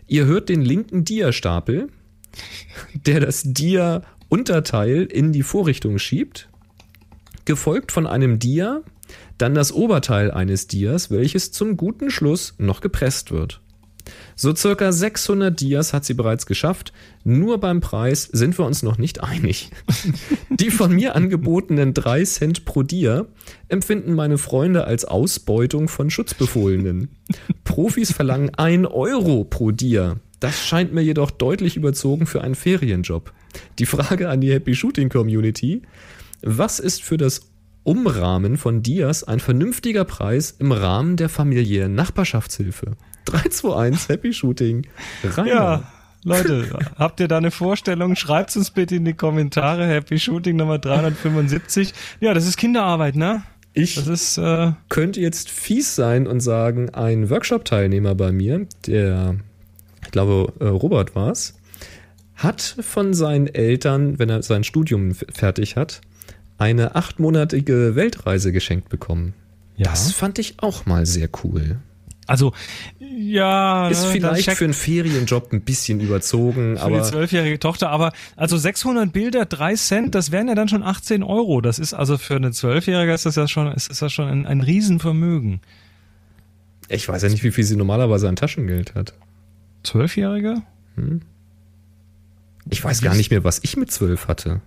Ihr 0.07 0.25
hört 0.25 0.49
den 0.49 0.61
linken 0.61 1.05
Dia-Stapel, 1.05 1.89
der 2.93 3.19
das 3.19 3.43
Dia-Unterteil 3.45 5.03
in 5.03 5.31
die 5.31 5.43
Vorrichtung 5.43 5.99
schiebt, 5.99 6.49
gefolgt 7.45 7.91
von 7.91 8.07
einem 8.07 8.39
Dia, 8.39 8.81
dann 9.37 9.55
das 9.55 9.71
Oberteil 9.71 10.31
eines 10.31 10.67
Dias, 10.67 11.09
welches 11.09 11.51
zum 11.51 11.77
guten 11.77 12.11
Schluss 12.11 12.53
noch 12.57 12.81
gepresst 12.81 13.31
wird. 13.31 13.61
So 14.35 14.55
circa 14.55 14.91
600 14.91 15.59
Dias 15.59 15.93
hat 15.93 16.05
sie 16.05 16.13
bereits 16.13 16.45
geschafft, 16.45 16.93
nur 17.23 17.59
beim 17.59 17.81
Preis 17.81 18.23
sind 18.23 18.57
wir 18.57 18.65
uns 18.65 18.83
noch 18.83 18.97
nicht 18.97 19.23
einig. 19.23 19.71
Die 20.49 20.71
von 20.71 20.95
mir 20.95 21.15
angebotenen 21.15 21.93
3 21.93 22.23
Cent 22.23 22.65
pro 22.65 22.83
Dia 22.83 23.25
empfinden 23.67 24.13
meine 24.13 24.37
Freunde 24.37 24.85
als 24.85 25.05
Ausbeutung 25.05 25.87
von 25.87 26.09
Schutzbefohlenen. 26.09 27.09
Profis 27.63 28.11
verlangen 28.11 28.51
1 28.55 28.87
Euro 28.87 29.43
pro 29.43 29.71
Dia. 29.71 30.17
Das 30.39 30.65
scheint 30.65 30.93
mir 30.93 31.01
jedoch 31.01 31.31
deutlich 31.31 31.75
überzogen 31.75 32.25
für 32.25 32.41
einen 32.41 32.55
Ferienjob. 32.55 33.33
Die 33.77 33.85
Frage 33.85 34.29
an 34.29 34.41
die 34.41 34.53
Happy 34.53 34.75
Shooting 34.75 35.09
Community. 35.09 35.81
Was 36.41 36.79
ist 36.79 37.03
für 37.03 37.17
das 37.17 37.41
Umrahmen 37.83 38.57
von 38.57 38.81
Dias 38.83 39.23
ein 39.23 39.39
vernünftiger 39.39 40.05
Preis 40.05 40.55
im 40.59 40.71
Rahmen 40.71 41.17
der 41.17 41.27
familiären 41.27 41.95
Nachbarschaftshilfe? 41.95 42.95
321 43.29 44.09
Happy 44.09 44.33
Shooting. 44.33 44.87
Rainer. 45.23 45.47
Ja, 45.47 45.83
Leute, 46.23 46.67
habt 46.97 47.19
ihr 47.19 47.27
da 47.27 47.37
eine 47.37 47.51
Vorstellung? 47.51 48.15
Schreibt 48.15 48.55
uns 48.55 48.71
bitte 48.71 48.95
in 48.95 49.05
die 49.05 49.13
Kommentare. 49.13 49.87
Happy 49.87 50.19
Shooting 50.19 50.57
Nummer 50.57 50.77
375. 50.77 51.93
Ja, 52.19 52.33
das 52.33 52.45
ist 52.45 52.57
Kinderarbeit, 52.57 53.15
ne? 53.15 53.43
Ich 53.73 53.95
ist, 54.05 54.37
äh, 54.37 54.71
könnte 54.89 55.21
jetzt 55.21 55.49
fies 55.49 55.95
sein 55.95 56.27
und 56.27 56.41
sagen, 56.41 56.89
ein 56.89 57.29
Workshop-Teilnehmer 57.29 58.15
bei 58.15 58.31
mir, 58.31 58.67
der, 58.87 59.35
ich 60.03 60.11
glaube, 60.11 60.51
äh, 60.59 60.65
Robert 60.65 61.15
war 61.15 61.31
es, 61.31 61.55
hat 62.35 62.61
von 62.61 63.13
seinen 63.13 63.47
Eltern, 63.47 64.17
wenn 64.19 64.29
er 64.29 64.41
sein 64.41 64.63
Studium 64.63 65.13
fertig 65.13 65.75
hat, 65.75 66.01
eine 66.57 66.95
achtmonatige 66.95 67.95
Weltreise 67.95 68.51
geschenkt 68.51 68.89
bekommen. 68.89 69.33
ja. 69.77 69.89
Das 69.89 70.11
fand 70.11 70.39
ich 70.39 70.55
auch 70.61 70.85
mal 70.85 71.05
sehr 71.05 71.29
cool. 71.43 71.77
Also, 72.29 72.53
ja. 72.99 73.89
Ist 73.89 74.03
ne, 74.03 74.11
vielleicht 74.11 74.51
für 74.51 74.63
einen 74.63 74.75
Ferienjob 74.75 75.51
ein 75.51 75.61
bisschen 75.61 75.99
überzogen, 75.99 76.77
für 76.77 76.85
die 76.87 76.93
aber 76.93 77.01
zwölfjährige 77.01 77.57
Tochter, 77.57 77.89
aber 77.89 78.13
also 78.35 78.55
600 78.55 79.11
Bilder, 79.11 79.45
3 79.45 79.73
Cent, 79.75 80.15
das 80.15 80.31
wären 80.31 80.47
ja 80.47 80.53
dann 80.53 80.69
schon 80.69 80.83
18 80.83 81.23
Euro. 81.23 81.59
Das 81.59 81.79
ist 81.79 81.95
also 81.95 82.19
für 82.19 82.35
eine 82.35 82.51
Zwölfjährige 82.51 83.13
ist 83.13 83.25
das 83.25 83.35
ja 83.35 83.47
schon, 83.47 83.71
ist 83.71 83.89
das 83.89 83.99
ja 83.99 84.09
schon 84.09 84.27
ein, 84.27 84.45
ein 84.45 84.61
Riesenvermögen. 84.61 85.61
ich 86.87 87.09
weiß 87.09 87.23
ja 87.23 87.29
nicht, 87.29 87.43
wie 87.43 87.51
viel 87.51 87.63
sie 87.63 87.75
normalerweise 87.75 88.29
an 88.29 88.35
Taschengeld 88.35 88.93
hat. 88.93 89.13
Zwölfjährige? 89.83 90.61
Ich 92.69 92.83
weiß 92.83 93.01
gar 93.01 93.15
nicht 93.15 93.31
mehr, 93.31 93.43
was 93.43 93.59
ich 93.63 93.75
mit 93.75 93.91
zwölf 93.91 94.27
hatte. 94.27 94.61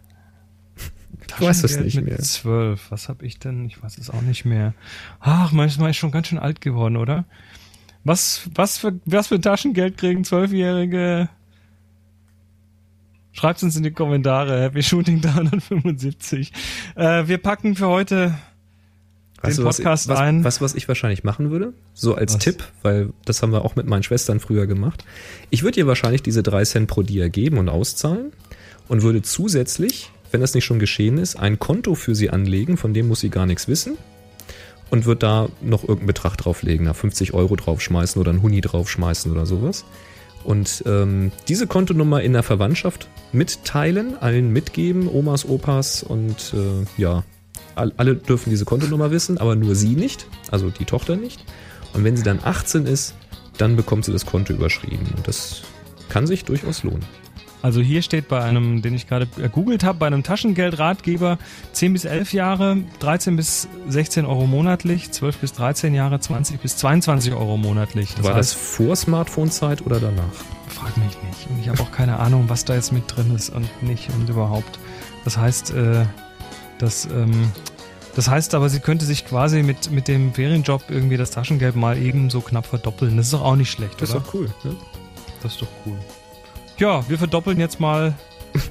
Ich 1.36 1.46
weiß 1.46 1.64
es 1.64 1.78
nicht 1.78 1.96
mit 1.96 2.06
mehr. 2.06 2.18
Zwölf. 2.18 2.90
Was 2.90 3.08
habe 3.08 3.24
ich 3.26 3.38
denn? 3.38 3.64
Ich 3.66 3.82
weiß 3.82 3.98
es 3.98 4.10
auch 4.10 4.22
nicht 4.22 4.44
mehr. 4.44 4.74
Ach, 5.20 5.52
manchmal 5.52 5.90
ist 5.90 5.96
schon 5.96 6.10
ganz 6.10 6.28
schön 6.28 6.38
alt 6.38 6.60
geworden, 6.60 6.96
oder? 6.96 7.24
Was, 8.04 8.48
was 8.54 8.78
für, 8.78 8.98
was 9.04 9.28
für 9.28 9.40
Taschengeld 9.40 9.96
kriegen 9.96 10.24
Zwölfjährige? 10.24 11.28
Schreibt 13.32 13.62
uns 13.62 13.76
in 13.76 13.82
die 13.82 13.92
Kommentare. 13.92 14.60
Happy 14.60 14.82
Shooting 14.82 15.20
375. 15.20 16.52
Äh, 16.96 17.26
wir 17.28 17.38
packen 17.38 17.76
für 17.76 17.88
heute 17.88 18.34
Weißt 19.42 19.58
den 19.58 19.64
was, 19.64 19.78
Podcast 19.78 20.08
was, 20.08 20.18
ein. 20.18 20.44
Was, 20.44 20.60
was 20.60 20.74
ich 20.74 20.86
wahrscheinlich 20.86 21.24
machen 21.24 21.50
würde? 21.50 21.72
So 21.94 22.14
als 22.14 22.34
Was? 22.34 22.44
Tipp, 22.44 22.64
weil 22.82 23.12
das 23.24 23.42
haben 23.42 23.52
wir 23.52 23.64
auch 23.64 23.74
mit 23.74 23.86
meinen 23.86 24.02
Schwestern 24.02 24.38
früher 24.38 24.66
gemacht. 24.66 25.04
Ich 25.50 25.62
würde 25.62 25.80
ihr 25.80 25.86
wahrscheinlich 25.86 26.22
diese 26.22 26.42
drei 26.42 26.64
Cent 26.64 26.88
pro 26.88 27.02
Dia 27.02 27.28
geben 27.28 27.58
und 27.58 27.68
auszahlen 27.68 28.32
und 28.88 29.02
würde 29.02 29.22
zusätzlich, 29.22 30.10
wenn 30.32 30.40
das 30.40 30.54
nicht 30.54 30.64
schon 30.64 30.78
geschehen 30.78 31.18
ist, 31.18 31.36
ein 31.36 31.58
Konto 31.58 31.94
für 31.94 32.14
sie 32.14 32.30
anlegen, 32.30 32.76
von 32.76 32.94
dem 32.94 33.08
muss 33.08 33.20
sie 33.20 33.30
gar 33.30 33.46
nichts 33.46 33.68
wissen 33.68 33.96
und 34.90 35.06
würde 35.06 35.20
da 35.20 35.48
noch 35.60 35.82
irgendeinen 35.82 36.06
Betrag 36.06 36.36
drauflegen, 36.36 36.86
da 36.86 36.92
50 36.92 37.34
Euro 37.34 37.56
draufschmeißen 37.56 38.20
oder 38.20 38.32
ein 38.32 38.42
Huni 38.42 38.60
draufschmeißen 38.60 39.30
oder 39.30 39.46
sowas. 39.46 39.84
Und 40.44 40.82
ähm, 40.86 41.30
diese 41.48 41.66
Kontonummer 41.66 42.20
in 42.22 42.32
der 42.32 42.42
Verwandtschaft 42.42 43.08
mitteilen, 43.32 44.16
allen 44.20 44.52
mitgeben, 44.52 45.08
Omas, 45.08 45.48
Opas 45.48 46.02
und 46.02 46.54
äh, 46.54 47.00
ja, 47.00 47.22
all, 47.74 47.92
alle 47.96 48.16
dürfen 48.16 48.50
diese 48.50 48.64
Kontonummer 48.64 49.10
wissen, 49.10 49.38
aber 49.38 49.54
nur 49.54 49.74
sie 49.74 49.94
nicht, 49.94 50.26
also 50.50 50.70
die 50.70 50.84
Tochter 50.84 51.16
nicht. 51.16 51.44
Und 51.94 52.04
wenn 52.04 52.16
sie 52.16 52.22
dann 52.22 52.40
18 52.42 52.86
ist, 52.86 53.14
dann 53.58 53.76
bekommt 53.76 54.04
sie 54.04 54.12
das 54.12 54.26
Konto 54.26 54.52
überschrieben. 54.52 55.06
Und 55.16 55.28
das 55.28 55.62
kann 56.08 56.26
sich 56.26 56.44
durchaus 56.44 56.82
lohnen. 56.82 57.04
Also 57.62 57.80
hier 57.80 58.02
steht 58.02 58.26
bei 58.26 58.42
einem, 58.42 58.82
den 58.82 58.94
ich 58.94 59.06
gerade 59.08 59.26
gegoogelt 59.26 59.84
habe, 59.84 59.98
bei 59.98 60.08
einem 60.08 60.24
Taschengeldratgeber 60.24 61.38
10 61.72 61.92
bis 61.92 62.04
11 62.04 62.32
Jahre, 62.32 62.78
13 62.98 63.36
bis 63.36 63.68
16 63.88 64.26
Euro 64.26 64.46
monatlich, 64.48 65.12
12 65.12 65.38
bis 65.38 65.52
13 65.52 65.94
Jahre, 65.94 66.18
20 66.18 66.60
bis 66.60 66.76
22 66.76 67.32
Euro 67.32 67.56
monatlich. 67.56 68.20
War 68.22 68.34
das 68.34 68.52
vor 68.52 68.96
Smartphone-Zeit 68.96 69.86
oder 69.86 70.00
danach? 70.00 70.24
Frag 70.68 70.96
mich 70.96 71.16
nicht. 71.22 71.48
Und 71.48 71.60
ich 71.60 71.68
habe 71.68 71.80
auch 71.80 71.92
keine 71.92 72.18
Ahnung, 72.18 72.46
was 72.48 72.64
da 72.64 72.74
jetzt 72.74 72.92
mit 72.92 73.04
drin 73.14 73.32
ist 73.34 73.50
und 73.50 73.68
nicht 73.82 74.10
und 74.10 74.28
überhaupt. 74.28 74.80
Das 75.24 75.36
heißt, 75.36 75.70
äh, 75.72 76.04
das, 76.78 77.04
ähm, 77.06 77.52
das 78.16 78.28
heißt 78.28 78.54
aber, 78.56 78.68
sie 78.70 78.80
könnte 78.80 79.04
sich 79.04 79.24
quasi 79.24 79.62
mit, 79.62 79.92
mit 79.92 80.08
dem 80.08 80.34
Ferienjob 80.34 80.84
irgendwie 80.88 81.16
das 81.16 81.30
Taschengeld 81.30 81.76
mal 81.76 81.96
eben 81.96 82.28
so 82.28 82.40
knapp 82.40 82.66
verdoppeln. 82.66 83.16
Das 83.16 83.26
ist 83.26 83.34
doch 83.34 83.42
auch 83.42 83.56
nicht 83.56 83.70
schlecht, 83.70 84.00
Das 84.02 84.08
ist 84.08 84.16
oder? 84.16 84.24
doch 84.24 84.34
cool. 84.34 84.50
Ne? 84.64 84.74
Das 85.44 85.52
ist 85.52 85.62
doch 85.62 85.68
cool. 85.86 85.96
Ja, 86.82 87.08
wir 87.08 87.16
verdoppeln 87.16 87.60
jetzt 87.60 87.78
mal. 87.78 88.12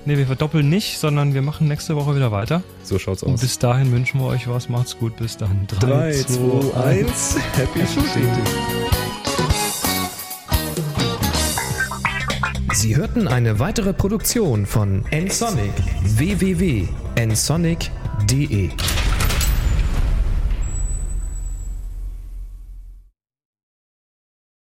Ne, 0.04 0.18
wir 0.18 0.28
verdoppeln 0.28 0.68
nicht, 0.68 0.98
sondern 0.98 1.34
wir 1.34 1.42
machen 1.42 1.70
nächste 1.70 1.96
Woche 1.96 2.14
wieder 2.14 2.30
weiter. 2.30 2.62
So 2.84 3.00
schaut's 3.00 3.24
Und 3.24 3.36
aus. 3.36 3.40
bis 3.40 3.58
dahin 3.58 3.90
wünschen 3.94 4.20
wir 4.20 4.28
euch 4.28 4.50
was. 4.50 4.68
Macht's 4.68 4.98
gut. 4.98 5.16
Bis 5.16 5.38
dann. 5.38 5.66
3, 5.80 6.12
2, 6.12 6.78
1. 6.84 7.38
Happy 7.54 7.80
Shooting. 7.88 8.28
Sie 12.74 12.98
hörten 12.98 13.30
eine 13.30 13.60
weitere 13.60 13.94
Produktion 13.94 14.66
von 14.66 15.06
nsonic 15.10 15.72
www.nsonic.de 16.04 18.72